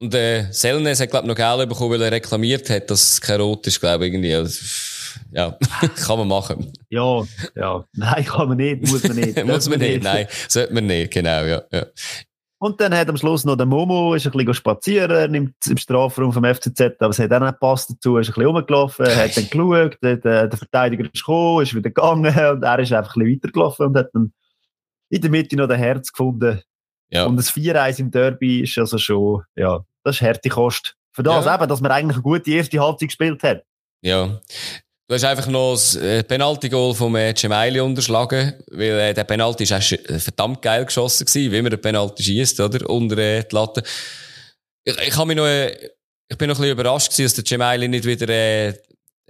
Und, 0.00 0.14
äh, 0.14 0.46
Selnes 0.52 1.00
hat, 1.00 1.10
glaub 1.10 1.24
noch 1.24 1.34
Geld 1.34 1.68
bekommen, 1.68 1.92
weil 1.92 2.02
er 2.02 2.12
reklamiert 2.12 2.70
hat, 2.70 2.88
dass 2.90 3.14
es 3.14 3.20
kein 3.20 3.40
Rot 3.40 3.66
ist, 3.66 3.80
glaube 3.80 4.06
ich, 4.06 4.12
irgendwie. 4.12 4.34
Also, 4.34 4.64
ja, 5.32 5.58
kann 6.06 6.18
man 6.18 6.28
machen. 6.28 6.72
Ja, 6.88 7.24
ja. 7.56 7.84
Nein, 7.94 8.24
kann 8.24 8.48
man 8.48 8.56
nicht, 8.56 8.88
muss 8.88 9.02
man 9.02 9.16
nicht. 9.16 9.44
muss 9.44 9.68
man 9.68 9.78
nicht, 9.80 10.02
nein, 10.02 10.26
sollte 10.48 10.72
man 10.72 10.86
nicht, 10.86 11.12
genau, 11.12 11.44
ja, 11.44 11.62
ja. 11.72 11.86
Und 12.60 12.80
dann 12.80 12.92
hat 12.92 13.08
am 13.08 13.16
Schluss 13.16 13.44
noch 13.44 13.56
der 13.56 13.66
Momo, 13.66 14.14
ist 14.14 14.26
ein 14.26 14.32
bisschen 14.32 14.54
spazieren, 14.54 15.16
er 15.16 15.28
nimmt 15.28 15.54
im 15.68 15.76
Strafraum 15.76 16.32
vom 16.32 16.44
FCZ, 16.44 16.96
aber 16.98 17.10
es 17.10 17.18
hat 17.20 17.32
auch 17.32 17.40
nicht 17.40 17.52
gepasst 17.52 17.90
dazu, 17.90 18.18
ist 18.18 18.28
ein 18.28 18.34
bisschen 18.34 18.46
rumgelaufen, 18.46 19.06
hat 19.06 19.36
dann 19.36 19.48
geschaut, 19.50 19.98
der, 20.02 20.16
der, 20.16 20.48
der 20.48 20.58
Verteidiger 20.58 21.04
ist 21.04 21.24
gekommen, 21.24 21.62
ist 21.62 21.74
wieder 21.74 21.90
gegangen 21.90 22.26
und 22.26 22.62
er 22.64 22.78
ist 22.80 22.92
einfach 22.92 23.14
ein 23.14 23.24
bisschen 23.24 23.36
weitergelaufen 23.36 23.86
und 23.86 23.96
hat 23.96 24.10
dann 24.12 24.32
in 25.10 25.20
der 25.20 25.30
Mitte 25.30 25.56
noch 25.56 25.68
den 25.68 25.78
Herz 25.78 26.10
gefunden. 26.10 26.60
Ja, 27.10 27.24
Und 27.24 27.36
das 27.36 27.50
4-1 27.52 28.00
im 28.00 28.10
Derby 28.10 28.62
ist 28.62 28.76
also 28.78 28.98
schon, 28.98 29.42
ja, 29.56 29.80
das 30.04 30.16
ist 30.16 30.22
harte 30.22 30.48
Kost. 30.48 30.94
Für 31.12 31.22
das 31.22 31.46
Ja. 31.46 31.54
eben, 31.54 31.68
dass 31.68 31.80
man 31.80 31.90
eigentlich 31.90 32.16
eine 32.16 32.22
gute 32.22 32.50
erste 32.50 32.78
Halbzeit 32.80 33.08
gespielt 33.08 33.42
hat. 33.42 33.62
ja. 34.02 34.40
Du 35.10 35.14
hast 35.14 35.24
einfach 35.24 35.46
noch 35.46 35.72
das 35.72 35.96
äh, 35.96 36.22
Penalty-Goal 36.22 36.94
vom 36.94 37.16
äh, 37.16 37.32
Gemeili 37.32 37.80
unterschlagen, 37.80 38.52
weil 38.70 38.90
äh, 39.00 39.14
der 39.14 39.24
Penalty 39.24 39.62
ist 39.64 39.72
auch 39.72 39.80
verdammt 40.20 40.60
geil 40.60 40.84
geschossen 40.84 41.24
gewesen, 41.24 41.50
wie 41.50 41.62
man 41.62 41.70
den 41.70 41.80
Penalty 41.80 42.22
schießt, 42.22 42.60
oder? 42.60 42.86
Unter 42.90 43.16
äh, 43.16 43.42
die 43.42 43.54
Latte. 43.54 43.82
Ich, 44.84 44.94
ich, 45.00 45.16
hab 45.16 45.26
mich 45.26 45.36
noch, 45.38 45.46
äh, 45.46 45.70
ich 46.28 46.36
bin 46.36 46.48
noch 46.48 46.56
ein 46.56 46.60
bisschen 46.60 46.72
überrascht 46.72 47.10
gewesen, 47.10 47.24
dass 47.24 47.34
der 47.36 47.44
Gemeili 47.44 47.88
nicht 47.88 48.04
wieder 48.04 48.28
äh, 48.28 48.74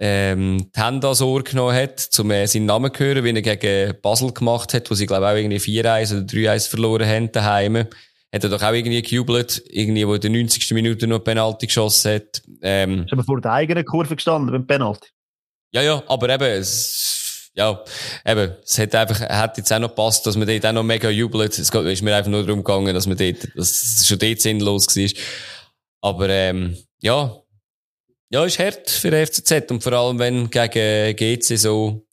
ähm, 0.01 0.71
die 0.73 0.81
Hände 0.81 1.07
ans 1.07 1.21
Ohr 1.21 1.43
genommen 1.43 1.75
hat, 1.75 2.09
um 2.19 2.31
äh, 2.31 2.47
seinen 2.47 2.65
Namen 2.65 2.93
zu 2.93 3.03
hören, 3.03 3.23
wie 3.23 3.33
er 3.33 3.41
gegen 3.41 4.01
Basel 4.01 4.31
gemacht 4.31 4.73
hat, 4.73 4.89
wo 4.89 4.95
sie, 4.95 5.05
glaube 5.05 5.25
ich, 5.25 5.31
auch 5.31 5.35
irgendwie 5.35 5.81
4-1 5.81 6.15
oder 6.15 6.25
3-1 6.25 6.69
verloren 6.69 7.07
haben 7.07 7.31
daheim. 7.31 7.75
Hat 8.31 8.43
er 8.43 8.49
doch 8.49 8.61
auch 8.61 8.71
irgendwie 8.71 9.01
gejubelt, 9.01 9.61
irgendwie, 9.69 10.07
wo 10.07 10.13
in 10.13 10.21
der 10.21 10.29
90. 10.29 10.71
Minute 10.71 11.05
noch 11.07 11.19
Penalty 11.19 11.65
geschossen 11.65 12.13
hat. 12.13 12.41
Ähm, 12.61 13.03
Ist 13.03 13.13
aber 13.13 13.23
vor 13.23 13.41
der 13.41 13.51
eigenen 13.51 13.83
Kurve 13.83 14.15
gestanden 14.15 14.51
beim 14.51 14.65
Penalty. 14.65 15.09
ja, 15.73 15.81
ja, 15.81 16.01
aber 16.07 16.29
eben, 16.29 16.43
es, 16.45 17.49
ja, 17.55 17.83
eben, 18.25 18.55
es 18.63 18.79
hat 18.79 18.95
einfach, 18.95 19.19
hat 19.19 19.57
jetzt 19.57 19.73
auch 19.73 19.79
noch 19.79 19.89
gepasst, 19.89 20.25
dass 20.25 20.37
man 20.37 20.47
dort 20.47 20.65
auch 20.65 20.71
noch 20.71 20.83
mega 20.83 21.09
jubelt. 21.09 21.57
Es 21.57 21.69
ist 21.69 22.01
mir 22.01 22.15
einfach 22.15 22.31
nur 22.31 22.45
darum 22.45 22.63
gegangen, 22.63 22.93
dass 22.93 23.07
man 23.07 23.17
dort, 23.17 23.49
dass 23.55 23.69
es 23.71 24.07
schon 24.07 24.19
dort 24.19 24.39
sinnlos 24.39 24.87
war. 24.95 25.21
Aber, 26.01 26.29
ähm, 26.29 26.77
ja, 27.01 27.35
ja, 28.31 28.45
ist 28.45 28.59
hart 28.59 28.89
für 28.89 29.11
den 29.11 29.25
FCZ 29.25 29.71
und 29.71 29.83
vor 29.83 29.93
allem, 29.93 30.19
wenn 30.19 30.49
gegen 30.49 31.15
GC 31.15 31.57
so, 31.57 32.05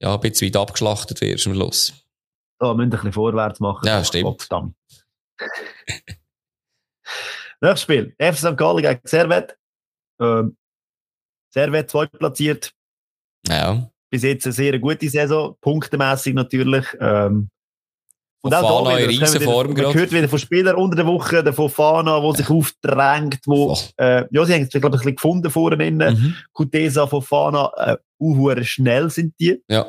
ja, 0.00 0.14
ein 0.14 0.20
bisschen 0.20 0.48
weit 0.48 0.56
abgeschlachtet 0.56 1.20
wird 1.20 1.46
am 1.46 1.54
Schluss. 1.54 1.92
Da 2.58 2.74
müssen 2.74 2.88
ein 2.88 2.90
bisschen 2.90 3.12
vorwärts 3.12 3.60
machen. 3.60 3.86
Ja, 3.86 4.04
stimmt. 4.04 4.48
Nächstes 7.60 7.82
Spiel. 7.82 8.14
FC 8.18 8.38
St. 8.38 8.56
Gallen 8.56 8.82
gegen 8.82 9.00
Servet. 9.04 9.56
Ähm, 10.20 10.56
Servet 11.52 11.90
zweitplatziert. 11.90 12.72
Ja. 13.46 13.90
Bis 14.10 14.22
jetzt 14.22 14.46
eine 14.46 14.52
sehr 14.52 14.78
gute 14.78 15.08
Saison. 15.08 15.56
Punktemässig 15.60 16.34
natürlich. 16.34 16.86
Ähm, 17.00 17.50
und 18.42 18.54
auch 18.54 18.84
da 18.84 18.98
in 18.98 19.08
wieder, 19.08 19.32
wieder, 19.32 19.46
man 19.46 19.74
gerade. 19.74 19.98
hört 19.98 20.12
wieder 20.12 20.28
von 20.28 20.38
Spielern 20.38 20.76
unter 20.76 20.96
der 20.96 21.06
Woche, 21.06 21.42
der 21.42 21.52
Fofana, 21.52 22.20
der 22.20 22.34
sich 22.34 22.48
aufdrängt, 22.48 23.40
wo, 23.46 23.76
äh, 23.96 24.24
ja, 24.30 24.44
sie 24.44 24.54
haben 24.54 24.62
es, 24.62 24.70
glaube 24.70 24.78
ich, 24.78 24.84
ein 24.84 24.90
bisschen 24.92 25.16
gefunden 25.16 25.50
vorne 25.50 25.86
innen. 25.86 26.14
Mhm. 26.14 26.34
Kutesa, 26.52 27.06
Fofana, 27.06 27.70
äh, 27.76 27.96
uh, 28.20 28.54
schnell 28.62 29.10
sind 29.10 29.34
die. 29.40 29.60
Ja. 29.68 29.86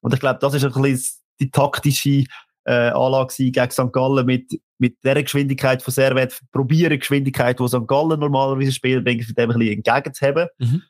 Und 0.00 0.12
ich 0.12 0.20
glaube, 0.20 0.38
das 0.40 0.54
ist 0.54 0.64
ein 0.64 0.72
bisschen 0.72 1.18
die 1.40 1.50
taktische 1.50 2.24
äh, 2.64 2.90
Anlage 2.90 3.34
gegen 3.36 3.70
St. 3.70 3.92
Gallen 3.92 4.26
mit, 4.26 4.60
mit 4.78 4.96
der 5.04 5.22
Geschwindigkeit 5.22 5.82
von 5.82 5.94
Servet, 5.94 6.40
probieren 6.50 6.90
die 6.90 6.98
Geschwindigkeit, 6.98 7.58
die 7.60 7.68
St. 7.68 7.86
Gallen 7.86 8.18
normalerweise 8.18 8.72
spielt, 8.72 9.06
denke 9.06 9.22
ich, 9.22 9.34
dem 9.34 9.50
ein 9.50 9.58
bisschen 9.58 9.76
entgegenzuheben. 9.76 10.48
Mhm. 10.58 10.82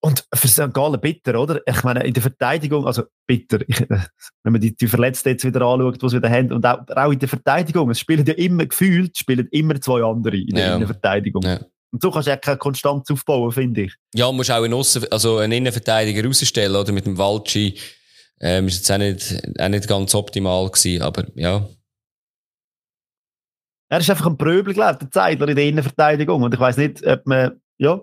Und 0.00 0.24
für 0.34 0.48
St. 0.48 0.72
Gallen 0.72 1.00
bitter, 1.00 1.40
oder? 1.40 1.60
Ich 1.66 1.82
meine, 1.82 2.04
in 2.04 2.12
der 2.12 2.22
Verteidigung, 2.22 2.86
also 2.86 3.04
bitter, 3.26 3.60
ich, 3.66 3.80
äh, 3.80 3.98
wenn 4.42 4.52
man 4.52 4.60
die, 4.60 4.76
die 4.76 4.86
Verletzten 4.86 5.30
jetzt 5.30 5.44
wieder 5.44 5.62
anschaut, 5.62 6.00
die 6.00 6.08
sie 6.08 6.16
wieder 6.18 6.30
haben, 6.30 6.52
und 6.52 6.64
auch, 6.64 6.78
auch 6.94 7.10
in 7.10 7.18
der 7.18 7.28
Verteidigung, 7.28 7.90
es 7.90 7.98
spielen 7.98 8.24
ja 8.24 8.34
immer 8.34 8.66
gefühlt, 8.66 9.16
spielen 9.16 9.48
immer 9.50 9.80
zwei 9.80 10.02
andere 10.02 10.36
in 10.36 10.54
der 10.54 10.66
Ja. 10.66 10.76
Innenverteidigung. 10.76 11.42
Ja. 11.42 11.60
Und 11.92 12.02
so 12.02 12.10
kannst 12.10 12.26
du 12.26 12.30
ja 12.30 12.36
keine 12.36 12.58
Konstanz 12.58 13.10
aufbauen, 13.10 13.50
finde 13.52 13.82
ich. 13.82 13.94
Ja, 14.14 14.30
musst 14.30 14.50
auch 14.50 14.62
einen, 14.62 14.74
Aussen, 14.74 15.06
also 15.10 15.38
einen 15.38 15.52
Innenverteidiger 15.52 16.24
rausstellen, 16.24 16.76
oder? 16.76 16.92
Mit 16.92 17.06
dem 17.06 17.16
Walci. 17.16 17.78
Ähm, 18.38 18.66
ist 18.66 18.76
jetzt 18.76 18.92
auch 18.92 18.98
nicht, 18.98 19.58
auch 19.58 19.68
nicht 19.68 19.88
ganz 19.88 20.14
optimal 20.14 20.68
gewesen, 20.70 21.02
aber 21.02 21.24
ja. 21.36 21.66
Er 23.88 23.98
ist 23.98 24.10
einfach 24.10 24.26
ein 24.26 24.36
Pröbel, 24.36 24.74
glaube 24.74 24.92
ich, 24.92 24.98
der 24.98 25.10
Zeitler 25.10 25.48
in 25.48 25.56
der 25.56 25.64
Innenverteidigung. 25.64 26.42
Und 26.42 26.52
ich 26.52 26.60
weiß 26.60 26.76
nicht, 26.76 27.06
ob 27.06 27.26
man, 27.26 27.60
ja, 27.78 28.00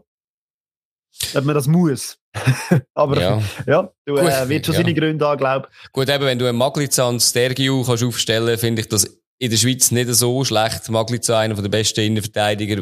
ob 1.35 1.43
man 1.45 1.55
das 1.55 1.67
muss. 1.67 2.17
Aber 2.93 3.19
ja, 3.19 3.41
ja. 3.67 3.91
du 4.05 4.17
äh, 4.17 4.49
wird 4.49 4.65
schon 4.65 4.75
ja. 4.75 4.81
seine 4.81 4.93
Gründe 4.93 5.25
haben, 5.25 5.37
glaube 5.37 5.67
Gut, 5.91 6.09
eben, 6.09 6.25
wenn 6.25 6.39
du 6.39 6.47
einen 6.47 6.57
Magliza 6.57 7.07
und 7.07 7.21
Stergiu 7.21 7.83
kannst 7.83 8.03
aufstellen, 8.03 8.57
finde 8.57 8.81
ich 8.81 8.89
das 8.89 9.05
in 9.39 9.49
der 9.49 9.57
Schweiz 9.57 9.91
nicht 9.91 10.09
so 10.13 10.43
schlecht. 10.43 10.89
Magliza, 10.89 11.39
einer 11.39 11.55
der 11.55 11.69
besten 11.69 12.01
Innenverteidiger, 12.01 12.81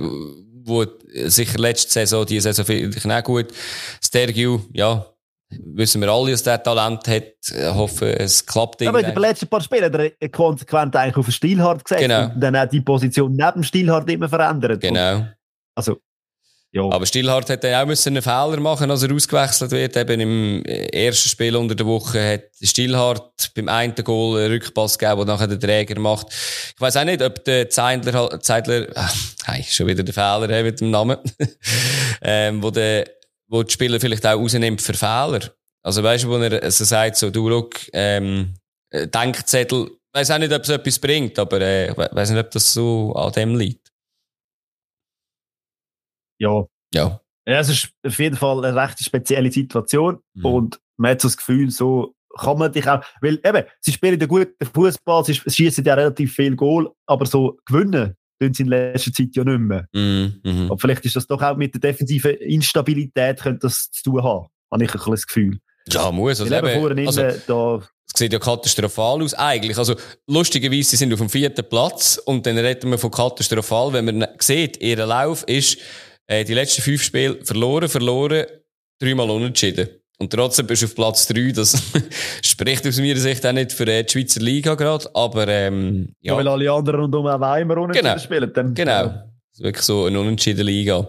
wo 0.64 0.86
sicher 1.26 1.58
letzte 1.58 1.92
Saison, 1.92 2.26
die 2.26 2.40
Saison 2.40 2.66
finde 2.66 2.98
ich 2.98 3.06
auch 3.06 3.24
gut. 3.24 3.48
Stergiu, 4.02 4.62
ja, 4.74 5.06
wissen 5.50 6.02
wir 6.02 6.10
alle, 6.10 6.32
dass 6.32 6.44
der 6.44 6.62
Talent 6.62 7.08
hat. 7.08 7.24
Ich 7.50 7.74
hoffe, 7.74 8.18
es 8.18 8.46
klappt 8.46 8.82
Aber 8.84 9.00
in 9.00 9.06
den 9.06 9.16
letzten 9.18 9.48
paar 9.48 9.62
Spielen 9.62 9.86
hat 9.86 10.14
er 10.20 10.30
konsequent 10.30 10.96
eigentlich 10.96 11.18
auf 11.18 11.26
den 11.26 11.32
Stilhard 11.32 11.84
gesetzt 11.84 12.02
Genau. 12.02 12.26
und 12.26 12.40
dann 12.40 12.56
auch 12.56 12.68
die 12.68 12.82
Position 12.82 13.32
neben 13.32 13.54
dem 13.54 13.64
Stilhard 13.64 14.10
immer 14.10 14.30
verändert. 14.30 14.76
Und, 14.76 14.82
Genau. 14.82 15.26
also, 15.76 15.98
ja. 16.74 16.84
Aber 16.90 17.06
Stillhardt 17.06 17.50
hätte 17.50 17.78
auch 17.78 17.86
müssen 17.86 18.10
einen 18.16 18.22
Fehler 18.22 18.60
machen, 18.62 18.90
als 18.90 19.04
er 19.04 19.14
ausgewechselt 19.14 19.72
wird. 19.72 19.98
Eben 19.98 20.22
im 20.22 20.64
ersten 20.64 21.28
Spiel 21.28 21.56
unter 21.58 21.76
der 21.76 21.86
Woche 21.86 22.34
hat 22.34 22.44
Stillhardt 22.62 23.52
beim 23.54 23.68
einen 23.68 23.94
Goal 23.96 24.40
einen 24.40 24.54
Rückpass 24.54 24.98
gegeben, 24.98 25.20
den 25.20 25.28
nachher 25.28 25.48
der 25.48 25.60
Träger 25.60 26.00
macht. 26.00 26.28
Ich 26.30 26.80
weiß 26.80 26.96
auch 26.96 27.04
nicht, 27.04 27.22
ob 27.22 27.44
der 27.44 27.70
Zeidler, 27.70 28.40
Zeidler, 28.40 28.88
hey, 29.44 29.64
schon 29.64 29.88
wieder 29.88 30.04
der 30.04 30.14
Fehler 30.14 30.48
hey, 30.48 30.64
mit 30.64 30.80
dem 30.80 30.92
Namen, 30.92 31.18
ähm, 32.22 32.64
wo 32.64 32.72
der, 32.72 33.06
wo 33.50 33.64
die 33.64 33.74
Spieler 33.74 34.00
vielleicht 34.00 34.26
auch 34.26 34.40
rausnimmt 34.40 34.82
für 34.82 34.94
Fehler. 34.94 35.42
Also 35.84 36.04
weißt 36.04 36.24
du, 36.24 36.30
wo 36.30 36.38
er 36.38 36.72
so 36.72 36.86
sagt, 36.86 37.18
so, 37.18 37.30
du, 37.32 37.50
look, 37.50 37.82
ähm, 37.92 38.54
äh, 38.92 39.08
Denkzettel, 39.08 39.90
weiß 40.14 40.32
auch 40.32 40.38
nicht, 40.38 40.54
ob 40.54 40.64
es 40.64 40.70
etwas 40.70 41.00
bringt, 41.00 41.38
aber 41.38 41.60
äh, 41.60 41.94
weiß 41.98 42.30
nicht, 42.30 42.40
ob 42.40 42.52
das 42.52 42.72
so 42.72 43.14
an 43.14 43.34
dem 43.34 43.58
liegt. 43.58 43.91
Ja. 46.42 46.66
Ja. 46.94 47.22
Ja, 47.48 47.60
es 47.60 47.70
ist 47.70 47.90
auf 48.06 48.20
jeden 48.20 48.36
Fall 48.36 48.64
eine 48.64 48.76
recht 48.76 49.04
spezielle 49.04 49.52
Situation 49.52 50.20
Mhm. 50.36 50.46
und 50.46 50.80
man 50.98 51.12
hat 51.12 51.22
so 51.22 51.28
das 51.28 51.38
Gefühl, 51.38 51.72
so 51.72 52.14
kann 52.40 52.58
man 52.58 52.72
dich 52.72 52.88
auch, 52.88 53.04
weil 53.22 53.40
eben, 53.44 53.64
sie 53.80 53.92
spielen 53.92 54.20
ja 54.20 54.28
guten 54.28 54.66
Fußball, 54.74 55.26
sie 55.26 55.34
schießen 55.34 55.84
ja 55.84 55.96
relativ 55.96 56.34
viel 56.34 56.56
Goal, 56.56 56.90
aber 57.08 57.26
so 57.26 57.58
gewinnen 57.66 58.16
tun 58.40 58.54
sie 58.54 58.64
in 58.64 58.70
letzter 58.70 59.12
Zeit 59.12 59.36
ja 59.36 59.44
nicht 59.44 59.60
mehr. 59.60 59.86
Mhm. 59.94 60.40
Mhm. 60.44 60.66
Aber 60.66 60.78
vielleicht 60.78 61.06
ist 61.06 61.16
das 61.16 61.28
doch 61.28 61.42
auch 61.42 61.58
mit 61.58 61.74
der 61.74 61.82
defensiven 61.82 62.36
Instabilität 62.36 63.40
könnte 63.42 63.60
das 63.68 63.90
zu 63.92 64.04
tun 64.04 64.24
haben, 64.24 64.48
habe 64.72 64.84
ich 64.84 64.90
ein 64.92 64.98
bisschen 64.98 65.12
das 65.12 65.28
Gefühl. 65.28 65.60
Ja, 65.90 66.12
muss. 66.12 66.40
Also, 66.42 66.56
eben 66.56 66.80
vorne 66.80 67.08
also, 67.08 67.22
da, 67.48 67.76
es 68.14 68.20
sieht 68.20 68.34
ja 68.34 68.40
katastrophal 68.40 69.24
aus, 69.24 69.34
eigentlich. 69.34 69.78
Also, 69.78 69.96
lustigerweise, 70.28 70.92
sie 70.92 70.98
sind 70.98 71.12
auf 71.12 71.20
dem 71.20 71.30
vierten 71.30 71.68
Platz 71.68 72.22
und 72.24 72.46
dann 72.46 72.58
reden 72.58 72.92
wir 72.92 72.98
von 73.00 73.10
katastrophal, 73.10 73.94
wenn 73.94 74.06
man 74.06 74.28
sieht, 74.40 74.78
ihr 74.82 74.98
Lauf 75.06 75.44
ist, 75.48 75.78
äh, 76.32 76.46
die 76.46 76.54
letzten 76.54 76.82
fünf 76.82 77.04
Spiele 77.04 77.44
verloren, 77.44 77.90
verloren, 77.90 78.46
dreimal 79.00 79.30
unentschieden. 79.30 79.90
Und 80.18 80.32
trotzdem 80.32 80.68
bist 80.68 80.82
du 80.82 80.86
auf 80.86 80.96
Platz 80.96 81.28
drei. 81.28 81.52
Das 81.52 81.82
spricht 82.44 82.88
aus 82.88 82.98
meiner 83.00 83.18
Sicht 83.18 83.46
auch 83.46 83.52
nicht 83.52 83.74
für 83.74 83.88
äh, 83.88 84.04
die 84.04 84.12
Schweizer 84.12 84.40
Liga 84.40 84.76
gerade, 84.76 85.10
aber, 85.14 85.48
ähm, 85.48 86.14
ja. 86.22 86.34
ja. 86.34 86.38
weil 86.38 86.48
alle 86.48 86.72
anderen 86.72 87.02
rundum 87.02 87.28
auch 87.28 87.56
immer 87.58 87.78
unentschieden 87.78 88.08
Genau. 88.08 88.20
spielen. 88.20 88.52
Dann, 88.54 88.74
Genau. 88.74 89.04
Das 89.04 89.60
ist 89.60 89.64
wirklich 89.64 89.86
so 89.86 90.06
eine 90.06 90.20
unentschieden 90.20 90.66
Liga. 90.66 91.08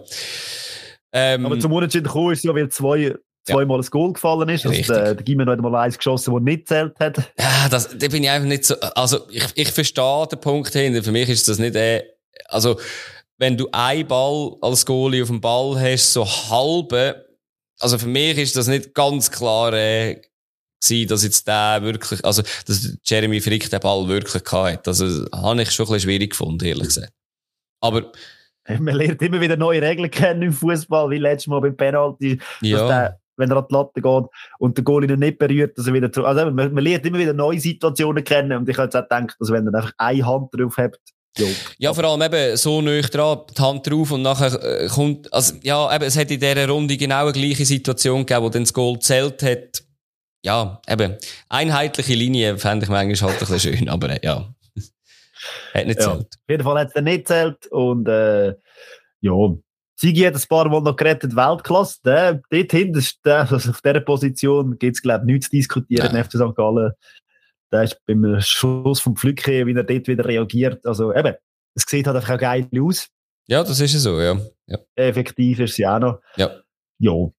Ähm, 1.13 1.45
Aber 1.45 1.59
zum 1.59 1.71
Unentschieden 1.71 2.05
gekommen 2.07 2.33
ist 2.33 2.43
ja, 2.43 2.53
weil 2.53 2.67
zwei, 2.69 3.15
zweimal 3.45 3.79
ein 3.79 3.85
Goal 3.89 4.13
gefallen 4.13 4.49
ist. 4.49 4.65
Also 4.65 4.81
der, 4.93 5.15
der 5.15 5.23
Gimmer 5.23 5.45
noch 5.45 5.53
einmal 5.53 5.75
eins 5.75 5.97
geschossen, 5.97 6.33
das 6.33 6.43
nicht 6.43 6.67
zählt 6.67 6.99
hat. 6.99 7.17
Ja, 7.39 7.69
das, 7.69 7.95
da 7.97 8.07
bin 8.07 8.23
ich 8.23 8.29
einfach 8.29 8.47
nicht 8.47 8.65
so, 8.65 8.75
also, 8.95 9.19
ich, 9.29 9.45
ich 9.55 9.71
verstehe 9.71 10.27
den 10.27 10.39
Punkt 10.39 10.73
hinter. 10.73 11.03
Für 11.03 11.11
mich 11.11 11.29
ist 11.29 11.47
das 11.47 11.59
nicht, 11.59 11.75
äh, 11.75 12.03
also, 12.49 12.77
wenn 13.43 13.57
du 13.57 13.67
einen 13.73 14.07
Ball 14.07 14.55
als 14.61 14.85
Goalie 14.85 15.21
auf 15.21 15.27
dem 15.27 15.41
Ball 15.41 15.77
hast, 15.77 16.13
so 16.13 16.25
halbe, 16.25 17.25
also 17.77 17.97
für 17.97 18.07
mich 18.07 18.37
ist 18.37 18.55
das 18.55 18.67
nicht 18.67 18.93
ganz 18.93 19.29
klar, 19.29 19.73
äh, 19.73 20.21
gewesen, 20.81 21.09
dass 21.09 21.25
jetzt 21.25 21.45
der 21.45 21.81
wirklich, 21.83 22.23
also, 22.23 22.41
dass 22.65 22.97
Jeremy 23.03 23.41
Frick 23.41 23.69
den 23.69 23.81
Ball 23.81 24.07
wirklich 24.07 24.45
gehabt 24.45 24.71
hat. 24.71 24.87
Also, 24.87 25.25
habe 25.33 25.61
ich 25.61 25.71
schon 25.71 25.85
ein 25.85 25.91
bisschen 25.91 26.09
schwierig 26.09 26.29
gefunden, 26.29 26.63
ehrlich 26.63 26.87
gesagt. 26.87 27.11
Aber, 27.81 28.13
Man 28.79 28.95
lernt 28.95 29.21
immer 29.21 29.41
wieder 29.41 29.57
neue 29.57 29.81
Regeln 29.81 30.09
kennen 30.09 30.43
im 30.43 30.53
Fußball, 30.53 31.09
wie 31.09 31.17
letztes 31.17 31.47
Mal 31.47 31.59
beim 31.59 31.75
Penalty, 31.75 32.37
dass 32.37 32.47
ja. 32.61 32.87
der, 32.87 33.19
wenn 33.35 33.51
er 33.51 33.57
an 33.57 33.65
die 33.69 33.73
Latte 33.73 34.01
geht 34.01 34.25
und 34.59 34.77
der 34.77 34.85
Goalie 34.85 35.11
ihn 35.11 35.19
nicht 35.19 35.37
berührt, 35.37 35.77
dass 35.77 35.87
er 35.87 35.93
wieder 35.93 36.09
zurück. 36.09 36.29
Also 36.29 36.49
man, 36.49 36.73
man 36.73 36.81
lernt 36.81 37.05
immer 37.05 37.19
wieder 37.19 37.33
neue 37.33 37.59
Situationen 37.59 38.23
kennen 38.23 38.57
und 38.57 38.69
ich 38.69 38.77
habe 38.77 38.85
jetzt 38.85 38.95
auch 38.95 39.01
gedacht, 39.01 39.35
dass 39.37 39.51
wenn 39.51 39.67
er 39.67 39.75
einfach 39.75 39.91
eine 39.97 40.25
Hand 40.25 40.47
drauf 40.53 40.77
hat, 40.77 40.97
jo. 41.37 41.47
Ja, 41.77 41.93
vor 41.93 42.03
allem 42.03 42.21
eben 42.21 42.57
so 42.57 42.81
neu 42.81 43.01
dran, 43.01 43.39
die 43.55 43.61
Hand 43.61 43.89
drauf 43.89 44.11
und 44.11 44.21
nachher 44.21 44.53
äh, 44.63 44.87
kommt, 44.87 45.31
also 45.33 45.55
ja, 45.63 45.93
eben, 45.95 46.03
es 46.05 46.17
hat 46.17 46.31
in 46.31 46.39
dieser 46.39 46.67
Runde 46.67 46.97
genau 46.97 47.23
eine 47.23 47.31
gleiche 47.31 47.65
Situation 47.65 48.25
gegeben, 48.25 48.43
wo 48.43 48.49
dann 48.49 48.63
das 48.63 48.73
Goal 48.73 48.99
zählt 48.99 49.41
hat. 49.43 49.83
Ja, 50.45 50.81
eben, 50.89 51.15
einheitliche 51.49 52.15
Linie 52.15 52.57
fände 52.57 52.85
ich 52.85 52.89
manchmal 52.89 53.31
halt 53.31 53.41
ein 53.41 53.47
bisschen 53.47 53.77
schön, 53.77 53.89
aber 53.89 54.09
äh, 54.09 54.19
ja. 54.23 54.53
hat 55.73 55.85
nicht 55.87 55.99
Ja. 55.99 56.11
zählt. 56.13 56.25
Auf 56.25 56.49
jeden 56.49 56.63
Fall 56.63 56.79
hat 56.79 56.87
es 56.87 56.93
dann 56.93 57.03
nicht 57.05 57.27
zählt 57.27 57.67
und 57.67 58.07
äh, 58.07 58.53
ja, 59.21 59.33
Sigi 59.95 60.21
hat 60.21 60.35
ein 60.35 60.41
paar 60.49 60.67
Mal 60.67 60.81
noch 60.81 60.95
gerettet, 60.95 61.35
Weltklasse. 61.35 61.99
Der, 62.03 62.41
dort 62.49 62.71
hinten, 62.71 63.05
also 63.23 63.69
auf 63.69 63.81
dieser 63.81 63.99
Position 64.01 64.77
gibt 64.77 64.97
es, 64.97 65.01
glaube 65.01 65.23
ich, 65.25 65.31
nichts 65.33 65.45
zu 65.45 65.51
diskutieren, 65.55 66.13
im 66.13 66.23
FC 66.23 66.33
St. 66.33 66.55
Gallen. 66.55 66.91
Der 67.73 67.83
ist 67.83 67.99
beim 68.05 68.39
Schuss 68.39 68.99
vom 68.99 69.15
Pflücke, 69.15 69.65
wie 69.65 69.73
er 69.73 69.83
dort 69.83 70.07
wieder 70.07 70.25
reagiert. 70.25 70.85
Also 70.85 71.13
eben, 71.13 71.35
es 71.75 71.83
sieht 71.87 72.05
halt 72.05 72.15
einfach 72.15 72.35
auch 72.35 72.39
geil 72.39 72.69
aus. 72.79 73.09
Ja, 73.47 73.63
das 73.63 73.79
ist 73.79 73.93
ja 73.93 73.99
so, 73.99 74.21
ja. 74.21 74.39
ja. 74.67 74.77
Effektiv 74.95 75.59
ist 75.59 75.75
sie 75.75 75.85
auch 75.85 75.99
noch. 75.99 76.21
Ja. 76.37 76.61
Ja. 76.99 77.11
Und 77.11 77.33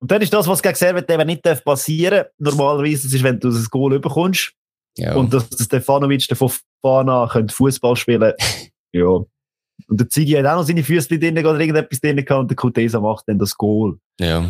dann 0.00 0.22
ist 0.22 0.32
das, 0.32 0.46
was 0.46 0.62
gegen 0.62 0.74
Servet 0.74 1.10
eben 1.10 1.26
nicht 1.26 1.44
darf 1.44 1.64
passieren 1.64 2.26
Normalerweise, 2.38 3.04
das 3.04 3.14
ist, 3.14 3.24
wenn 3.24 3.40
du 3.40 3.50
das 3.50 3.68
Goal 3.68 3.94
überkommst 3.94 4.52
ja. 4.96 5.16
und 5.16 5.32
dass 5.32 5.48
der 5.48 5.64
Stefanovic 5.64 6.28
der 6.28 6.36
Fofana 6.36 7.26
Fußball 7.48 7.96
spielen. 7.96 8.32
ja. 8.92 9.06
Und 9.06 10.00
der 10.00 10.08
Ziggy 10.08 10.32
hat 10.32 10.46
auch 10.46 10.56
noch 10.56 10.64
seine 10.64 10.84
Füße 10.84 11.18
drin 11.18 11.38
oder 11.38 11.58
irgendetwas 11.58 12.00
drin 12.00 12.16
gehabt 12.16 12.40
und 12.42 12.50
der 12.50 12.56
Kutesa 12.56 13.00
macht 13.00 13.24
dann 13.26 13.38
das 13.38 13.56
Goal. 13.56 13.98
ja. 14.20 14.48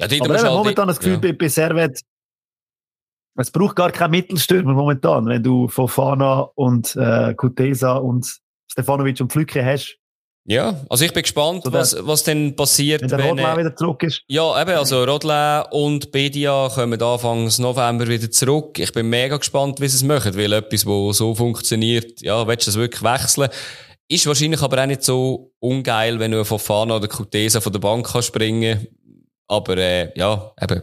Ja, 0.00 0.06
dort 0.06 0.20
Aber 0.20 0.34
eben, 0.34 0.44
halt- 0.44 0.54
momentan 0.54 0.86
das 0.86 0.98
Gefühl 0.98 1.14
ja. 1.14 1.18
bei, 1.18 1.32
bei 1.32 1.48
Servet, 1.48 2.02
es 3.36 3.50
braucht 3.50 3.76
gar 3.76 3.92
keinen 3.92 4.12
Mittelstürmer 4.12 4.72
momentan, 4.72 5.26
wenn 5.26 5.42
du 5.42 5.68
Fofana 5.68 6.50
und 6.54 6.96
äh, 6.96 7.34
Kutesa 7.34 7.96
und 7.96 8.40
Stefanovic 8.70 9.20
und 9.20 9.32
Pflücke 9.32 9.64
hast, 9.64 9.98
Ja, 10.50 10.80
also 10.88 11.04
ich 11.04 11.12
bin 11.12 11.22
gespannt, 11.22 11.64
So 11.64 11.72
was, 11.74 11.94
was 12.06 12.24
denn 12.24 12.56
passiert, 12.56 13.02
wenn 13.02 13.08
der 13.08 13.18
wenn, 13.18 13.28
Rodler 13.28 13.58
wieder 13.58 13.76
zurück 13.76 14.02
ist. 14.02 14.22
Ja, 14.28 14.60
eben, 14.60 14.78
also 14.78 15.04
Rodlin 15.04 15.64
und 15.72 16.10
Bedia 16.10 16.70
kommen 16.74 17.00
Anfang 17.02 17.52
November 17.58 18.08
wieder 18.08 18.30
zurück. 18.30 18.78
Ich 18.78 18.90
bin 18.92 19.10
mega 19.10 19.36
gespannt, 19.36 19.78
wie 19.78 19.88
sie 19.88 19.96
es 19.96 20.02
machen, 20.02 20.34
weil 20.38 20.54
etwas, 20.54 20.86
wo 20.86 21.12
so 21.12 21.34
funktioniert, 21.34 22.22
ja, 22.22 22.46
willst 22.46 22.66
du 22.66 22.70
das 22.70 22.78
wirklich 22.78 23.02
wechseln? 23.02 23.50
Ist 24.08 24.26
wahrscheinlich 24.26 24.62
aber 24.62 24.82
auch 24.82 24.86
nicht 24.86 25.02
so 25.02 25.52
ungeil, 25.60 26.18
wenn 26.18 26.30
du 26.30 26.42
von 26.46 26.58
Fana 26.58 26.96
oder 26.96 27.08
Kutesa 27.08 27.60
von 27.60 27.72
der 27.72 27.80
Bank 27.80 28.10
kannst 28.10 28.28
springen. 28.28 28.86
Aber, 29.48 29.76
äh, 29.76 30.18
ja, 30.18 30.50
eben. 30.62 30.82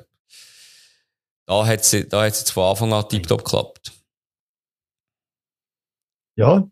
Da 1.47 1.65
hat 1.65 1.83
sie, 1.85 2.07
da 2.07 2.25
es 2.25 2.39
jetzt 2.39 2.51
von 2.51 2.63
Anfang 2.69 2.93
an 2.93 3.07
tiptop 3.07 3.43
geklappt. 3.43 3.91
Ja. 6.37 6.67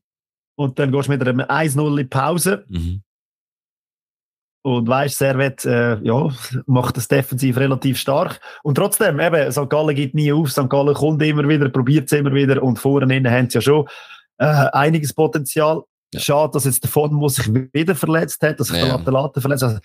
Und 0.55 0.79
dann 0.79 0.91
gehst 0.91 1.07
du 1.07 1.11
mit 1.11 1.21
einem 1.27 1.41
1-0 1.41 1.89
in 1.89 1.97
die 1.97 2.03
Pause. 2.05 2.65
Mhm. 2.67 3.03
Und 4.65 4.87
weißt, 4.87 5.17
Servet, 5.17 5.65
äh, 5.65 5.99
ja, 6.03 6.29
macht 6.67 6.95
das 6.95 7.07
defensiv 7.09 7.57
relativ 7.57 7.97
stark. 7.99 8.39
Und 8.63 8.75
trotzdem, 8.75 9.19
eben, 9.19 9.51
St. 9.51 9.69
Gallen 9.69 9.95
gibt 9.95 10.15
nie 10.15 10.31
auf. 10.31 10.51
St. 10.51 10.69
Gallen 10.69 10.93
kommt 10.93 11.21
immer 11.21 11.47
wieder, 11.47 11.67
probiert 11.69 12.05
es 12.11 12.17
immer 12.17 12.33
wieder. 12.33 12.63
Und 12.63 12.77
vorne 12.79 13.13
innen 13.15 13.31
haben 13.31 13.49
sie 13.49 13.57
ja 13.57 13.61
schon 13.61 13.87
äh, 14.37 14.45
einiges 14.45 15.13
Potenzial. 15.13 15.83
Ja. 16.13 16.19
Schade, 16.19 16.53
dass 16.53 16.65
jetzt 16.65 16.83
der 16.83 17.07
muss 17.09 17.35
sich 17.35 17.53
wieder 17.73 17.95
verletzt 17.95 18.41
hat, 18.41 18.59
dass 18.59 18.67
sich 18.67 18.77
Ja. 18.77 18.97
der 18.97 19.13
Latte 19.13 19.41
verletzt 19.41 19.63
hat. 19.63 19.69
Also, 19.69 19.81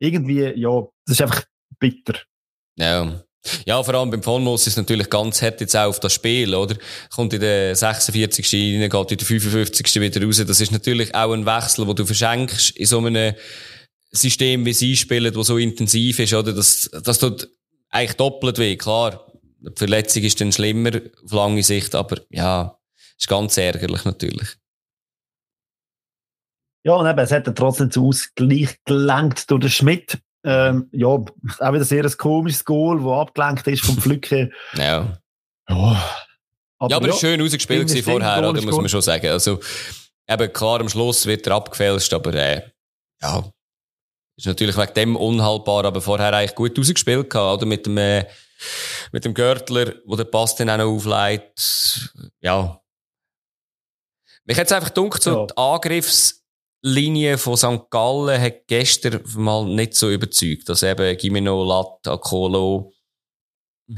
irgendwie, 0.00 0.42
ja, 0.60 0.82
das 1.06 1.14
ist 1.18 1.22
einfach 1.22 1.44
bitter. 1.78 2.18
Ja. 2.76 3.22
Ja, 3.66 3.82
vor 3.82 3.94
allem 3.94 4.10
beim 4.10 4.24
Vonmus 4.24 4.62
ist 4.62 4.74
es 4.74 4.76
natürlich 4.76 5.08
ganz 5.08 5.40
hart 5.42 5.60
jetzt 5.60 5.76
auch 5.76 5.88
auf 5.88 6.00
das 6.00 6.12
Spiel, 6.12 6.54
oder? 6.54 6.76
Kommt 7.14 7.32
in 7.32 7.40
der 7.40 7.74
46. 7.74 8.52
rein, 8.52 8.90
geht 8.90 9.12
in 9.12 9.18
der 9.18 9.26
55. 9.26 10.00
wieder 10.00 10.24
raus. 10.24 10.42
Das 10.46 10.60
ist 10.60 10.72
natürlich 10.72 11.14
auch 11.14 11.32
ein 11.32 11.46
Wechsel, 11.46 11.86
wo 11.86 11.92
du 11.92 12.04
verschenkst 12.04 12.70
in 12.76 12.86
so 12.86 12.98
einem 12.98 13.34
System, 14.10 14.64
wie 14.64 14.72
sie 14.72 14.96
spielen, 14.96 15.34
wo 15.34 15.42
so 15.42 15.58
intensiv 15.58 16.18
ist, 16.18 16.34
oder? 16.34 16.52
Das, 16.52 16.90
das 17.04 17.18
tut 17.18 17.48
eigentlich 17.90 18.16
doppelt 18.16 18.58
weh, 18.58 18.76
klar. 18.76 19.30
Die 19.60 19.70
Verletzung 19.74 20.22
ist 20.22 20.40
dann 20.40 20.52
schlimmer 20.52 21.00
auf 21.24 21.32
lange 21.32 21.62
Sicht, 21.62 21.94
aber 21.94 22.20
ja, 22.30 22.78
ist 23.18 23.28
ganz 23.28 23.56
ärgerlich 23.56 24.04
natürlich. 24.04 24.56
Ja, 26.84 26.94
und 26.94 27.06
eben, 27.06 27.18
es 27.18 27.32
hat 27.32 27.46
dann 27.46 27.54
trotzdem 27.54 27.90
zu 27.90 28.06
Ausgleich 28.06 28.76
gelenkt 28.84 29.50
durch 29.50 29.60
den 29.60 29.70
Schmidt. 29.70 30.18
Ähm, 30.44 30.88
ja, 30.92 31.06
auch 31.08 31.24
wieder 31.72 31.84
sehr 31.84 32.04
ein 32.04 32.16
komisches 32.16 32.64
Goal, 32.64 32.98
das 32.98 33.06
abgelenkt 33.28 33.66
ist 33.66 33.84
vom 33.84 33.96
Pflücke. 33.98 34.50
Ja. 34.74 35.18
Ja, 35.68 35.92
ja, 36.88 36.96
aber 36.96 37.08
ist 37.08 37.20
schön 37.20 37.40
rausgespielt 37.40 37.88
gewesen 37.88 38.04
vorher, 38.04 38.48
oder? 38.48 38.62
Muss 38.62 38.76
man 38.76 38.88
schon 38.88 39.02
sagen. 39.02 39.26
Also, 39.28 39.58
eben 40.28 40.52
klar, 40.52 40.80
am 40.80 40.88
Schluss 40.88 41.26
wird 41.26 41.46
er 41.46 41.54
abgefälscht, 41.56 42.12
aber, 42.14 42.32
äh, 42.34 42.62
ja. 43.20 43.44
Ist 44.36 44.46
natürlich 44.46 44.76
wegen 44.76 44.94
dem 44.94 45.16
unhaltbar, 45.16 45.84
aber 45.84 46.00
vorher 46.00 46.32
eigentlich 46.32 46.54
gut 46.54 46.78
rausgespielt 46.78 47.34
oder? 47.34 47.66
Mit 47.66 47.86
dem, 47.86 47.98
äh, 47.98 48.24
mit 49.10 49.24
dem 49.24 49.34
Görtler, 49.34 49.94
wo 50.06 50.14
der 50.14 50.24
Pass 50.24 50.54
dann 50.54 50.70
auch 50.70 50.78
noch 50.78 50.86
aufleitet. 50.86 52.14
Ja. 52.40 52.80
Mich 54.44 54.56
hat 54.58 54.66
es 54.66 54.72
einfach 54.72 54.94
gedacht, 54.94 55.22
so 55.22 55.40
Ja. 55.40 55.46
die 55.46 55.56
Angriffslinie 56.82 57.38
von 57.38 57.56
St. 57.56 57.90
Gallen 57.90 58.40
hat 58.40 58.66
gestern 58.66 59.22
mal 59.36 59.64
nicht 59.66 59.94
so 59.94 60.10
überzeugt. 60.10 60.68
Dass 60.68 60.82
eben 60.82 61.16
Gimeno, 61.16 61.64
Lat, 61.64 62.06
Akolo, 62.06 62.92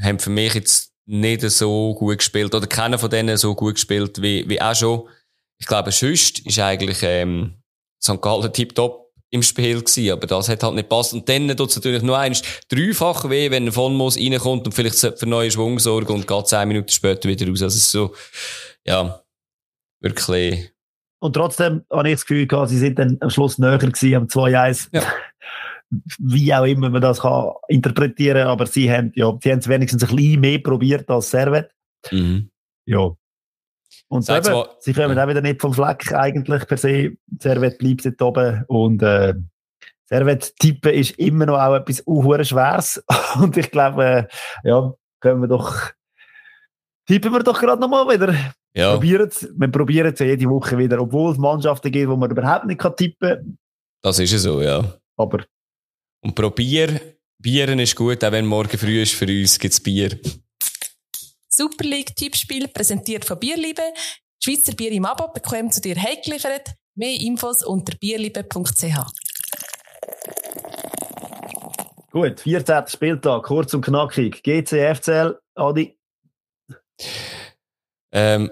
haben 0.01 0.19
für 0.19 0.29
mich 0.29 0.53
jetzt 0.53 0.91
nicht 1.05 1.41
so 1.41 1.93
gut 1.95 2.19
gespielt 2.19 2.53
oder 2.55 2.67
keiner 2.67 2.97
von 2.97 3.09
denen 3.09 3.37
so 3.37 3.55
gut 3.55 3.75
gespielt 3.75 4.21
wie, 4.21 4.47
wie 4.47 4.61
auch 4.61 4.75
schon. 4.75 5.09
Ich 5.59 5.67
glaube, 5.67 5.91
sonst 5.91 6.39
ist 6.39 6.59
eigentlich 6.59 6.99
ähm, 7.03 7.61
St. 8.01 8.21
Gallen 8.21 8.51
tiptop 8.51 9.11
im 9.29 9.43
Spiel 9.43 9.81
gewesen, 9.81 10.11
aber 10.11 10.27
das 10.27 10.49
hat 10.49 10.63
halt 10.63 10.75
nicht 10.75 10.89
passt. 10.89 11.13
Und 11.13 11.27
dann 11.29 11.55
tut 11.55 11.69
es 11.69 11.75
natürlich 11.75 12.01
nur 12.01 12.17
eins 12.17 12.41
dreifach 12.67 13.29
weh, 13.29 13.49
wenn 13.51 13.67
ein 13.67 13.71
von 13.71 13.95
Moos 13.95 14.17
reinkommt 14.17 14.65
und 14.65 14.73
vielleicht 14.73 14.97
für 14.97 15.25
neue 15.25 15.51
Schwung 15.51 15.79
sorgt 15.79 16.09
und 16.09 16.27
geht 16.27 16.47
zehn 16.47 16.67
Minuten 16.67 16.89
später 16.89 17.29
wieder 17.29 17.47
raus. 17.47 17.61
Also 17.61 17.79
so, 17.79 18.15
ja, 18.85 19.23
wirklich. 20.01 20.70
Und 21.21 21.33
trotzdem 21.33 21.83
habe 21.91 22.09
ich 22.09 22.15
das 22.15 22.25
Gefühl 22.25 22.47
gehabt, 22.47 22.69
sie 22.69 22.79
sind 22.79 22.97
dann 22.97 23.17
am 23.19 23.29
Schluss 23.29 23.59
näher 23.59 23.77
gewesen 23.77 24.15
am 24.15 24.25
2-1. 24.25 24.89
Ja. 24.91 25.03
Wie 26.17 26.53
auch 26.53 26.65
immer 26.65 26.89
man 26.89 27.01
das 27.01 27.19
kann 27.19 27.51
interpretieren, 27.67 28.47
aber 28.47 28.65
sie 28.65 28.91
haben, 28.91 29.11
ja, 29.13 29.37
sie 29.41 29.51
haben 29.51 29.59
es 29.59 29.67
wenigstens 29.67 30.03
ein 30.03 30.15
bisschen 30.15 30.39
mehr 30.39 30.59
probiert 30.59 31.09
als 31.09 31.29
Servet. 31.29 31.69
Mhm. 32.09 32.49
Ja. 32.85 33.11
Und 34.07 34.29
eben, 34.29 34.43
zwar, 34.43 34.75
sie 34.79 34.93
kommen 34.93 35.15
ja. 35.15 35.23
auch 35.23 35.29
wieder 35.29 35.41
nicht 35.41 35.61
vom 35.61 35.73
Fleck 35.73 36.11
eigentlich 36.13 36.65
per 36.65 36.77
se. 36.77 37.11
Servet 37.39 37.77
bleibt 37.77 38.05
dort 38.05 38.21
oben 38.21 38.63
und 38.67 39.03
äh, 39.03 39.35
Servet 40.05 40.55
tippen 40.57 40.93
ist 40.93 41.19
immer 41.19 41.45
noch 41.45 41.59
auch 41.59 41.75
etwas 41.75 42.03
uh, 42.07 42.43
Schweres. 42.43 43.03
Und 43.39 43.55
ich 43.55 43.71
glaube, 43.71 44.27
äh, 44.63 44.67
ja, 44.67 44.93
können 45.21 45.41
wir 45.41 45.47
doch 45.47 45.91
tippen 47.05 47.31
wir 47.31 47.43
doch 47.43 47.59
gerade 47.59 47.81
nochmal 47.81 48.07
wieder. 48.09 48.33
Ja. 48.73 48.93
Probieren's, 48.93 49.47
wir 49.53 49.67
probieren 49.67 50.13
es 50.13 50.19
ja 50.19 50.27
jede 50.27 50.49
Woche 50.49 50.77
wieder, 50.77 50.99
obwohl 51.01 51.31
es 51.31 51.37
Mannschaften 51.37 51.91
gibt, 51.91 52.09
wo 52.09 52.15
man 52.15 52.31
überhaupt 52.31 52.65
nicht 52.65 52.79
kann 52.79 52.95
tippen 52.95 53.29
kann. 53.29 53.57
Das 54.01 54.19
ist 54.19 54.31
ja 54.31 54.37
so, 54.37 54.61
ja. 54.61 54.97
Aber. 55.17 55.43
Und 56.21 56.35
probier, 56.35 57.17
Bieren 57.37 57.79
ist 57.79 57.95
gut, 57.95 58.23
auch 58.23 58.31
wenn 58.31 58.45
morgen 58.45 58.77
früh 58.77 59.01
ist, 59.01 59.13
für 59.13 59.25
uns 59.25 59.59
gibt 59.59 59.73
es 59.73 59.81
Bier. 59.81 60.17
Super 61.49 61.83
League 61.83 62.15
Tippspiel 62.15 62.67
präsentiert 62.67 63.25
von 63.25 63.39
Bierliebe. 63.39 63.81
Schweizer 64.43 64.73
Bier 64.73 64.91
im 64.91 65.05
Abo 65.05 65.27
bekommen 65.33 65.71
zu 65.71 65.81
dir 65.81 65.95
heimgeliefert. 65.95 66.69
Mehr 66.95 67.19
Infos 67.19 67.63
unter 67.63 67.97
bierliebe.ch. 67.97 68.95
Gut, 72.11 72.41
14. 72.41 72.87
Spieltag, 72.87 73.43
kurz 73.43 73.73
und 73.73 73.85
knackig. 73.85 74.43
GC, 74.43 74.95
FCL, 74.95 75.39
Adi. 75.55 75.97
Ähm, 78.11 78.51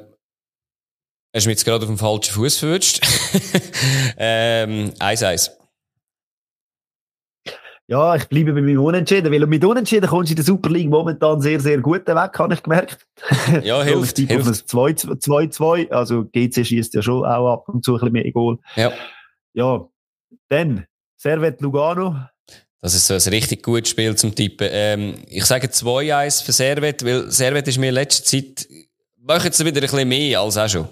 hast 1.40 1.46
du 1.46 1.50
mich 1.50 1.58
jetzt 1.58 1.66
gerade 1.66 1.84
auf 1.84 1.90
dem 1.90 1.98
falschen 1.98 2.34
Fuß 2.34 2.58
verwünscht? 2.58 3.02
ähm, 4.18 4.92
1-1. 5.00 5.52
Ja, 7.88 8.16
ich 8.16 8.26
bleibe 8.26 8.54
bei 8.54 8.62
meinem 8.62 8.82
Unentschieden, 8.82 9.32
weil 9.32 9.48
mit 9.48 9.66
Unentschieden 9.66 10.08
kommst 10.08 10.30
du 10.30 10.34
in 10.34 10.36
der 10.36 10.46
Super 10.46 10.70
League 10.70 10.90
momentan 10.90 11.42
sehr, 11.42 11.60
sehr 11.60 11.80
gut 11.80 12.06
weg, 12.06 12.38
habe 12.38 12.54
ich 12.54 12.62
gemerkt. 12.62 13.08
Ja, 13.64 13.82
hilft. 13.82 14.18
so, 14.18 14.28
hilft. 14.28 14.48
2-2, 14.48 15.90
also 15.90 16.26
GC 16.26 16.66
schießt 16.66 16.94
ja 16.94 17.02
schon 17.02 17.26
auch 17.26 17.54
ab 17.54 17.70
und 17.70 17.84
zu 17.84 17.94
ein 17.94 18.00
bisschen 18.00 18.14
mehr 18.14 18.32
Goal. 18.32 18.60
Ja. 18.76 18.92
Ja, 19.54 19.88
dann 20.50 20.86
Servet 21.18 21.62
Lugano. 21.62 22.16
Das 22.82 22.94
ist 22.94 23.08
so 23.08 23.16
ein 23.16 23.34
richtig 23.34 23.64
gutes 23.64 23.90
Spiel 23.90 24.16
zum 24.16 24.36
Tippen. 24.36 24.68
Ähm, 24.72 25.16
ich 25.28 25.46
sage 25.46 25.68
2-1 25.68 26.44
für 26.44 26.52
Servet, 26.52 27.04
weil 27.04 27.32
Servet 27.32 27.68
ist 27.68 27.80
mir 27.80 27.90
in 27.90 27.96
letzter 27.96 28.24
Zeit, 28.24 28.68
machen 29.18 29.52
sie 29.52 29.66
wieder 29.66 29.78
ein 29.78 29.82
bisschen 29.82 30.08
mehr 30.08 30.42
als 30.42 30.58
auch 30.58 30.70
schon. 30.70 30.88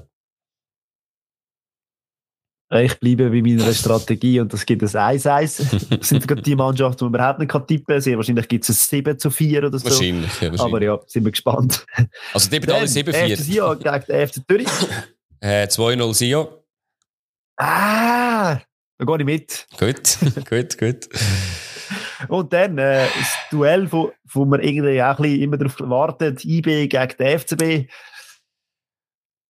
Ich 2.70 3.00
bleibe 3.00 3.30
bei 3.30 3.42
meiner 3.42 3.74
Strategie 3.74 4.42
und 4.42 4.52
das 4.52 4.66
gibt 4.66 4.84
ein 4.84 4.90
1-1. 4.90 5.88
Das 5.98 6.10
sind 6.10 6.28
gerade 6.28 6.42
die 6.42 6.56
Mannschaften, 6.56 7.06
die 7.06 7.12
man 7.12 7.14
überhaupt 7.14 7.40
nicht 7.40 7.68
tippen 7.68 8.04
kann. 8.04 8.18
Wahrscheinlich 8.18 8.48
gibt 8.50 8.68
es 8.68 8.70
ein 8.70 8.74
7 8.74 9.20
zu 9.20 9.32
4 9.32 9.64
oder 9.64 9.80
so. 9.80 9.86
Wahrscheinlich, 9.86 10.42
ja, 10.42 10.52
wahrscheinlich. 10.52 10.62
Aber 10.62 10.82
ja, 10.84 11.00
sind 11.08 11.24
wir 11.24 11.32
gespannt. 11.32 11.86
Also 12.34 12.50
tippen 12.50 12.72
alle 12.72 12.86
7-4. 12.86 13.38
Sio 13.38 13.76
gegen 13.78 14.28
FC 14.28 14.42
Zürich. 14.48 14.68
Äh, 15.40 15.68
2-0 15.68 16.14
Sio. 16.16 16.64
Ah, 17.58 18.60
da 18.98 19.06
gehe 19.06 19.18
ich 19.20 19.26
mit. 19.26 19.68
Gut, 19.80 20.18
gut, 20.50 20.78
gut. 20.80 21.10
Und 22.28 22.52
dann 22.52 22.80
äh, 22.80 23.06
das 23.06 23.36
Duell, 23.52 23.92
wo, 23.92 24.12
wo 24.34 24.46
man 24.46 24.62
irgendwie 24.62 25.02
auch 25.02 25.20
ein 25.20 25.22
bisschen 25.22 25.42
immer 25.44 25.58
darauf 25.58 25.80
wartet, 25.82 26.44
IB 26.44 26.88
gegen 26.88 27.18
den 27.20 27.40
FCB. 27.40 27.88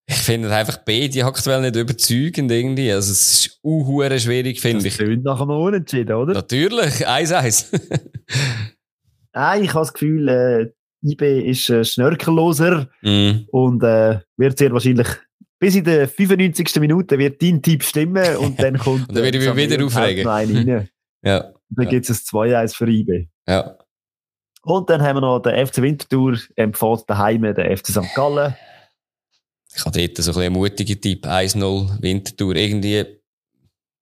Ich 0.09 0.17
finde 0.17 0.53
einfach 0.53 0.77
beide 0.85 1.25
aktuell 1.25 1.61
nicht 1.61 1.75
überzeugend 1.75 2.49
irgendwie. 2.49 2.91
Also 2.91 3.11
es 3.11 3.31
ist 3.33 3.59
uhuere 3.61 4.19
schwierig, 4.19 4.61
finde 4.61 4.87
ich. 4.87 4.97
Das 4.97 5.07
nach 5.21 5.41
einem 5.41 5.51
Unentschieden, 5.51 6.15
oder? 6.15 6.33
Natürlich, 6.33 7.05
1-1. 7.05 7.65
Nein, 9.33 9.63
ich 9.63 9.69
habe 9.73 9.81
das 9.81 9.93
Gefühl, 9.93 10.29
äh, 10.29 10.71
IB 11.03 11.49
ist 11.49 11.69
äh, 11.69 11.83
schnörkelloser 11.83 12.87
mm. 13.01 13.47
und 13.51 13.83
äh, 13.83 14.19
wird 14.37 14.57
sehr 14.57 14.71
wahrscheinlich 14.71 15.07
bis 15.59 15.75
in 15.75 15.83
der 15.83 16.07
95. 16.07 16.75
Minute 16.79 17.17
wird 17.17 17.41
dein 17.41 17.61
Tipp 17.61 17.83
stimmen 17.83 18.35
und 18.37 18.61
dann 18.61 18.77
kommt 18.77 19.09
und 19.09 19.15
dann 19.15 19.23
werde 19.23 19.37
ich 19.37 19.53
mich 19.53 19.71
wieder 19.71 19.85
aufregen. 19.85 20.27
Rein. 20.27 20.89
ja. 21.23 21.51
Dann 21.69 21.85
ja. 21.85 21.89
gibt 21.89 22.09
es 22.09 22.31
ein 22.33 22.39
2-1 22.39 22.75
für 22.75 22.89
IB. 22.89 23.27
Ja. 23.47 23.77
Und 24.63 24.89
dann 24.89 25.01
haben 25.01 25.17
wir 25.17 25.21
noch 25.21 25.39
den 25.39 25.65
FC 25.65 25.81
Winterthur, 25.81 26.37
empfohlen 26.55 27.01
daheim 27.07 27.41
den 27.41 27.77
FC 27.77 27.87
St. 27.87 28.15
Gallen. 28.15 28.53
Ich 29.75 29.85
habe 29.85 30.07
dort 30.07 30.17
so 30.17 30.31
ein 30.31 30.35
bisschen 30.35 30.53
mutige 30.53 30.99
Tipp. 30.99 31.25
1-0 31.25 32.01
Winterthur. 32.01 32.55
Irgendwie, 32.55 33.05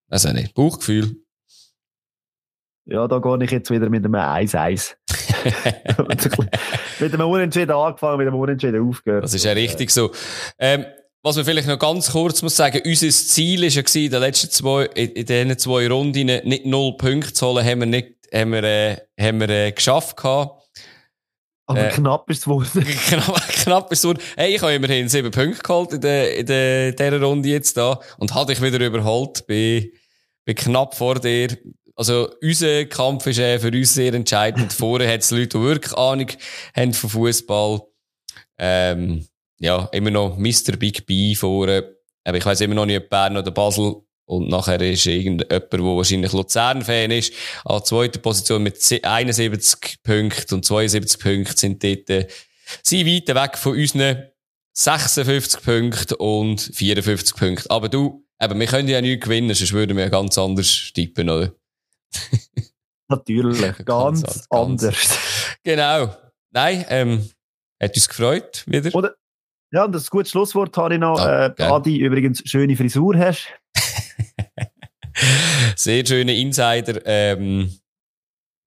auch 0.09 0.33
nicht, 0.33 0.53
Bauchgefühl. 0.53 1.17
Ja, 2.85 3.07
da 3.07 3.19
gehe 3.19 3.43
ich 3.43 3.51
jetzt 3.51 3.71
wieder 3.71 3.89
mit 3.89 4.05
einem 4.05 4.15
1-1. 4.15 4.95
mit 6.99 7.13
einem 7.13 7.27
Unentschieden 7.27 7.71
angefangen, 7.71 8.17
mit 8.19 8.27
einem 8.27 8.39
Unentschieden 8.39 8.87
aufgehört. 8.87 9.23
Das 9.23 9.33
ist 9.33 9.43
ja 9.43 9.53
richtig 9.53 9.89
so. 9.89 10.11
Ähm, 10.59 10.85
was 11.23 11.35
man 11.35 11.45
vielleicht 11.45 11.67
noch 11.67 11.79
ganz 11.79 12.11
kurz 12.11 12.43
muss 12.43 12.55
sagen, 12.55 12.81
unser 12.85 13.09
Ziel 13.09 13.63
war 13.63 13.69
ja 13.69 13.81
in 13.81 14.11
den 14.11 14.19
letzten 14.19 14.51
zwei, 14.51 14.85
in 14.85 15.25
diesen 15.25 15.57
zwei 15.57 15.87
Runden 15.87 16.27
nicht 16.27 16.67
null 16.67 16.95
Punkte 16.97 17.33
zu 17.33 17.47
holen, 17.47 17.65
haben 17.65 17.79
wir 17.79 17.87
nicht, 17.87 18.13
haben 18.31 18.51
wir, 18.51 18.63
äh, 18.63 18.97
haben 19.19 19.39
wir 19.39 19.49
äh, 19.49 19.71
geschafft 19.71 20.17
gehabt. 20.17 20.64
Aber 21.67 21.87
äh, 21.87 21.91
knapp 21.91 22.29
ist 22.29 22.39
es 22.39 22.47
wohl. 22.47 22.65
knapp, 23.07 23.47
knapp 23.47 23.91
ist 23.91 23.99
es 23.99 24.05
wohl. 24.05 24.17
Hey, 24.35 24.55
ich 24.55 24.61
habe 24.61 24.73
immerhin 24.73 25.09
sieben 25.09 25.31
Punkte 25.31 25.61
geholt 25.61 25.93
in, 25.93 26.01
der, 26.01 26.37
in 26.37 26.45
der, 26.45 26.91
dieser 26.91 27.21
Runde 27.21 27.49
jetzt 27.49 27.75
da 27.77 27.99
und 28.17 28.33
hatte 28.33 28.53
ich 28.53 28.61
wieder 28.61 28.79
überholt. 28.79 29.45
Bin, 29.47 29.91
bin 30.43 30.55
knapp 30.55 30.95
vor 30.95 31.19
dir. 31.19 31.57
Also, 31.95 32.29
unser 32.41 32.85
Kampf 32.85 33.25
ist 33.25 33.39
äh, 33.39 33.57
für 33.57 33.69
uns 33.69 33.93
sehr 33.93 34.13
entscheidend. 34.13 34.73
Vorher 34.73 35.11
hat 35.11 35.21
es 35.21 35.31
Leute, 35.31 35.57
die 35.57 35.63
wirklich 35.63 35.97
Ahnung 35.97 36.27
haben 36.75 36.93
von 36.93 37.09
Fußball. 37.09 37.81
Ähm, 38.57 39.25
ja, 39.59 39.89
immer 39.91 40.11
noch 40.11 40.37
Mr. 40.37 40.77
Big 40.77 41.05
B 41.05 41.33
vorne. 41.35 41.95
Aber 42.23 42.37
ich 42.37 42.45
weiß 42.45 42.61
immer 42.61 42.75
noch 42.75 42.85
nicht, 42.85 42.97
ob 42.97 43.09
Bern 43.09 43.37
oder 43.37 43.51
Basel 43.51 44.01
und 44.25 44.49
nachher 44.49 44.81
ist 44.81 45.05
irgendjemand, 45.05 45.71
der 45.71 45.79
wahrscheinlich 45.79 46.33
Luzern-Fan 46.33 47.11
ist, 47.11 47.33
an 47.63 47.83
zweiter 47.83 48.19
Position 48.19 48.63
mit 48.63 48.77
71 49.03 50.01
Punkten 50.03 50.55
und 50.55 50.65
72 50.65 51.19
Punkten 51.19 51.55
sind 51.55 51.83
dort, 51.83 52.09
äh, 52.09 52.27
sie 52.81 53.05
weit 53.05 53.35
weg 53.35 53.57
von 53.57 53.73
unseren 53.77 54.29
56 54.73 55.61
Punkten 55.61 56.15
und 56.15 56.59
54 56.59 57.35
Punkten. 57.35 57.69
Aber 57.69 57.87
du, 57.87 58.25
eben, 58.41 58.59
wir 58.59 58.67
können 58.67 58.87
ja 58.87 58.99
nicht 58.99 59.23
gewinnen, 59.23 59.53
sonst 59.53 59.73
würden 59.73 59.95
wir 59.95 60.05
ja 60.05 60.09
ganz 60.09 60.37
anders 60.37 60.91
tippen, 60.93 61.29
oder? 61.29 61.53
Natürlich, 63.07 63.61
ganz, 63.85 64.23
ganz, 64.23 64.47
anders. 64.49 65.19
Genau. 65.63 66.15
Nein, 66.51 66.85
ähm, 66.89 67.29
hat 67.81 67.95
uns 67.95 68.07
gefreut, 68.07 68.63
wieder. 68.67 68.93
Oder, 68.93 69.15
ja, 69.75 69.83
und 69.83 69.91
das 69.91 70.09
gute 70.09 70.29
Schlusswort 70.29 70.77
habe 70.77 70.93
ich 70.93 70.99
noch. 71.01 71.19
Äh, 71.19 71.51
Adi, 71.59 71.97
übrigens, 71.97 72.41
schöne 72.45 72.77
Frisur 72.77 73.17
hast. 73.17 73.49
Sehr 75.75 76.05
schöne 76.05 76.33
Insider. 76.33 77.01
Ähm, 77.05 77.77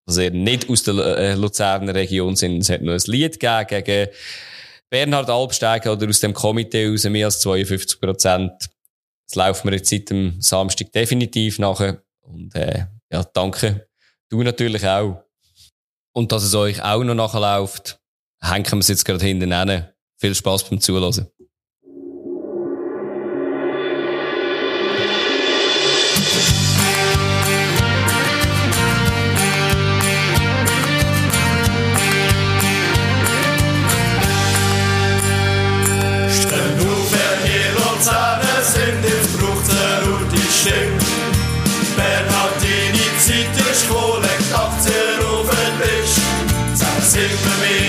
er 0.09 0.31
nicht 0.31 0.69
aus 0.69 0.83
der 0.83 0.95
äh, 0.95 1.35
Luzerner 1.35 1.95
Region 1.95 2.35
sind. 2.35 2.59
Es 2.59 2.70
hat 2.70 2.83
noch 2.83 2.93
ein 2.93 3.01
Lied 3.07 3.39
gegeben 3.39 3.85
gegen 3.85 4.11
Bernhard 4.91 5.31
Albsteiger 5.31 5.93
oder 5.93 6.09
aus 6.09 6.19
dem 6.19 6.35
Komitee 6.35 6.93
aus 6.93 7.05
mehr 7.05 7.27
als 7.27 7.39
52 7.39 8.01
Prozent. 8.01 8.69
Das 9.28 9.37
laufen 9.37 9.69
wir 9.69 9.77
jetzt 9.77 9.91
seit 9.91 10.11
dem 10.11 10.41
Samstag 10.41 10.91
definitiv 10.91 11.61
nachher. 11.61 12.03
Und 12.20 12.53
äh, 12.57 12.87
ja, 13.12 13.23
danke. 13.33 13.87
Du 14.28 14.43
natürlich 14.43 14.85
auch. 14.87 15.23
Und 16.12 16.33
dass 16.33 16.43
es 16.43 16.55
euch 16.57 16.83
auch 16.83 17.05
noch 17.05 17.15
nachläuft, 17.15 18.01
hängen 18.41 18.73
wir 18.73 18.78
es 18.78 18.89
jetzt 18.89 19.05
gerade 19.05 19.24
hinten 19.24 19.53
hin. 19.53 19.87
Viel 20.19 20.35
Spaß 20.35 20.69
beim 20.69 20.81
Zuhören. 20.81 21.29
Bernhardini 41.97 43.07
zieht 43.19 43.49
die 43.57 43.87
Schule, 43.87 44.29
klappt 44.49 44.83
sie 44.83 45.25
auf 45.25 45.49
den 45.49 45.75
Tisch, 45.81 46.17
sagt, 46.75 47.03
sing 47.03 47.31
für 47.31 47.61
mich. 47.61 47.86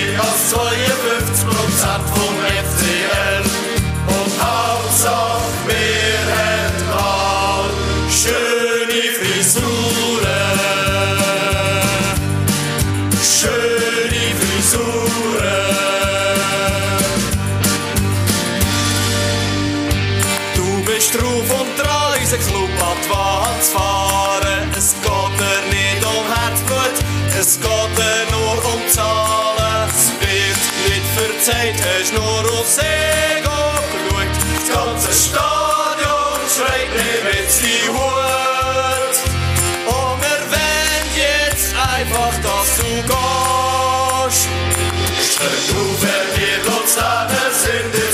Zeit 31.40 31.74
hast 31.80 32.12
nur 32.12 32.58
auf 32.58 32.66
See 32.66 33.42
geschaut. 33.42 34.28
Das 34.56 34.68
ganze 34.74 35.12
Stadion 35.12 36.40
schreit 36.48 36.90
nicht 36.94 37.22
mit 37.24 37.50
sie 37.50 37.88
Hut. 37.88 39.16
Und 39.86 40.20
wir 40.20 40.40
wollen 40.52 41.08
jetzt 41.14 41.74
einfach, 41.74 42.34
dass 42.42 42.76
du 42.78 42.90
gehst. 43.02 44.48
Stell 45.30 45.58
du, 45.68 45.80
wenn 46.02 46.28
wir 46.40 46.80
uns 46.80 46.94
da 46.96 47.28
sind, 47.52 48.07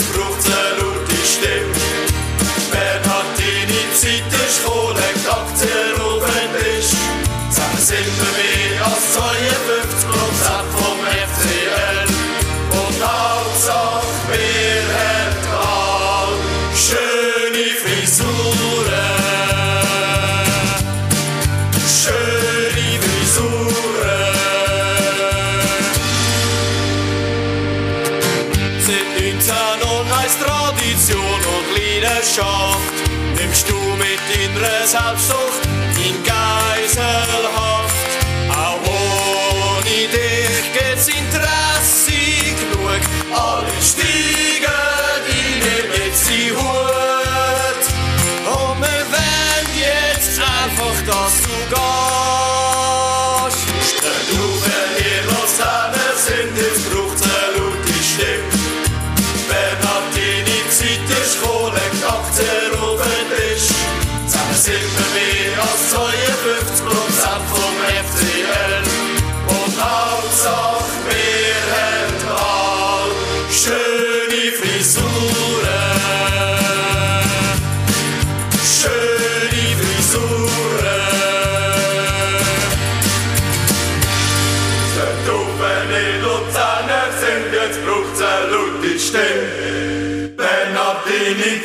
hopes 34.92 35.33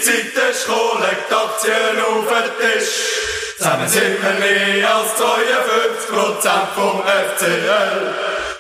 Zeit 0.02 0.36
der 0.36 0.54
Schule 0.54 1.06
legt 1.08 1.32
Aktien 1.32 2.00
auf 2.00 2.28
den 2.28 2.52
Tisch. 2.60 3.30
Zusammen 3.58 3.88
sind 3.88 4.24
wir 4.24 4.34
mehr 4.40 4.96
als 4.96 5.12
52% 5.16 5.22
vom 6.76 7.04
FCL. 7.04 8.14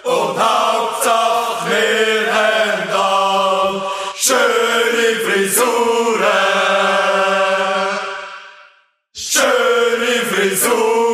Und 0.04 0.40
Hauptsache, 0.40 1.70
wir 1.70 2.34
haben 2.34 2.90
all 2.94 3.82
schöne 4.16 5.20
Frisuren. 5.26 6.30
Schöne 9.14 10.26
Frisuren. 10.32 11.09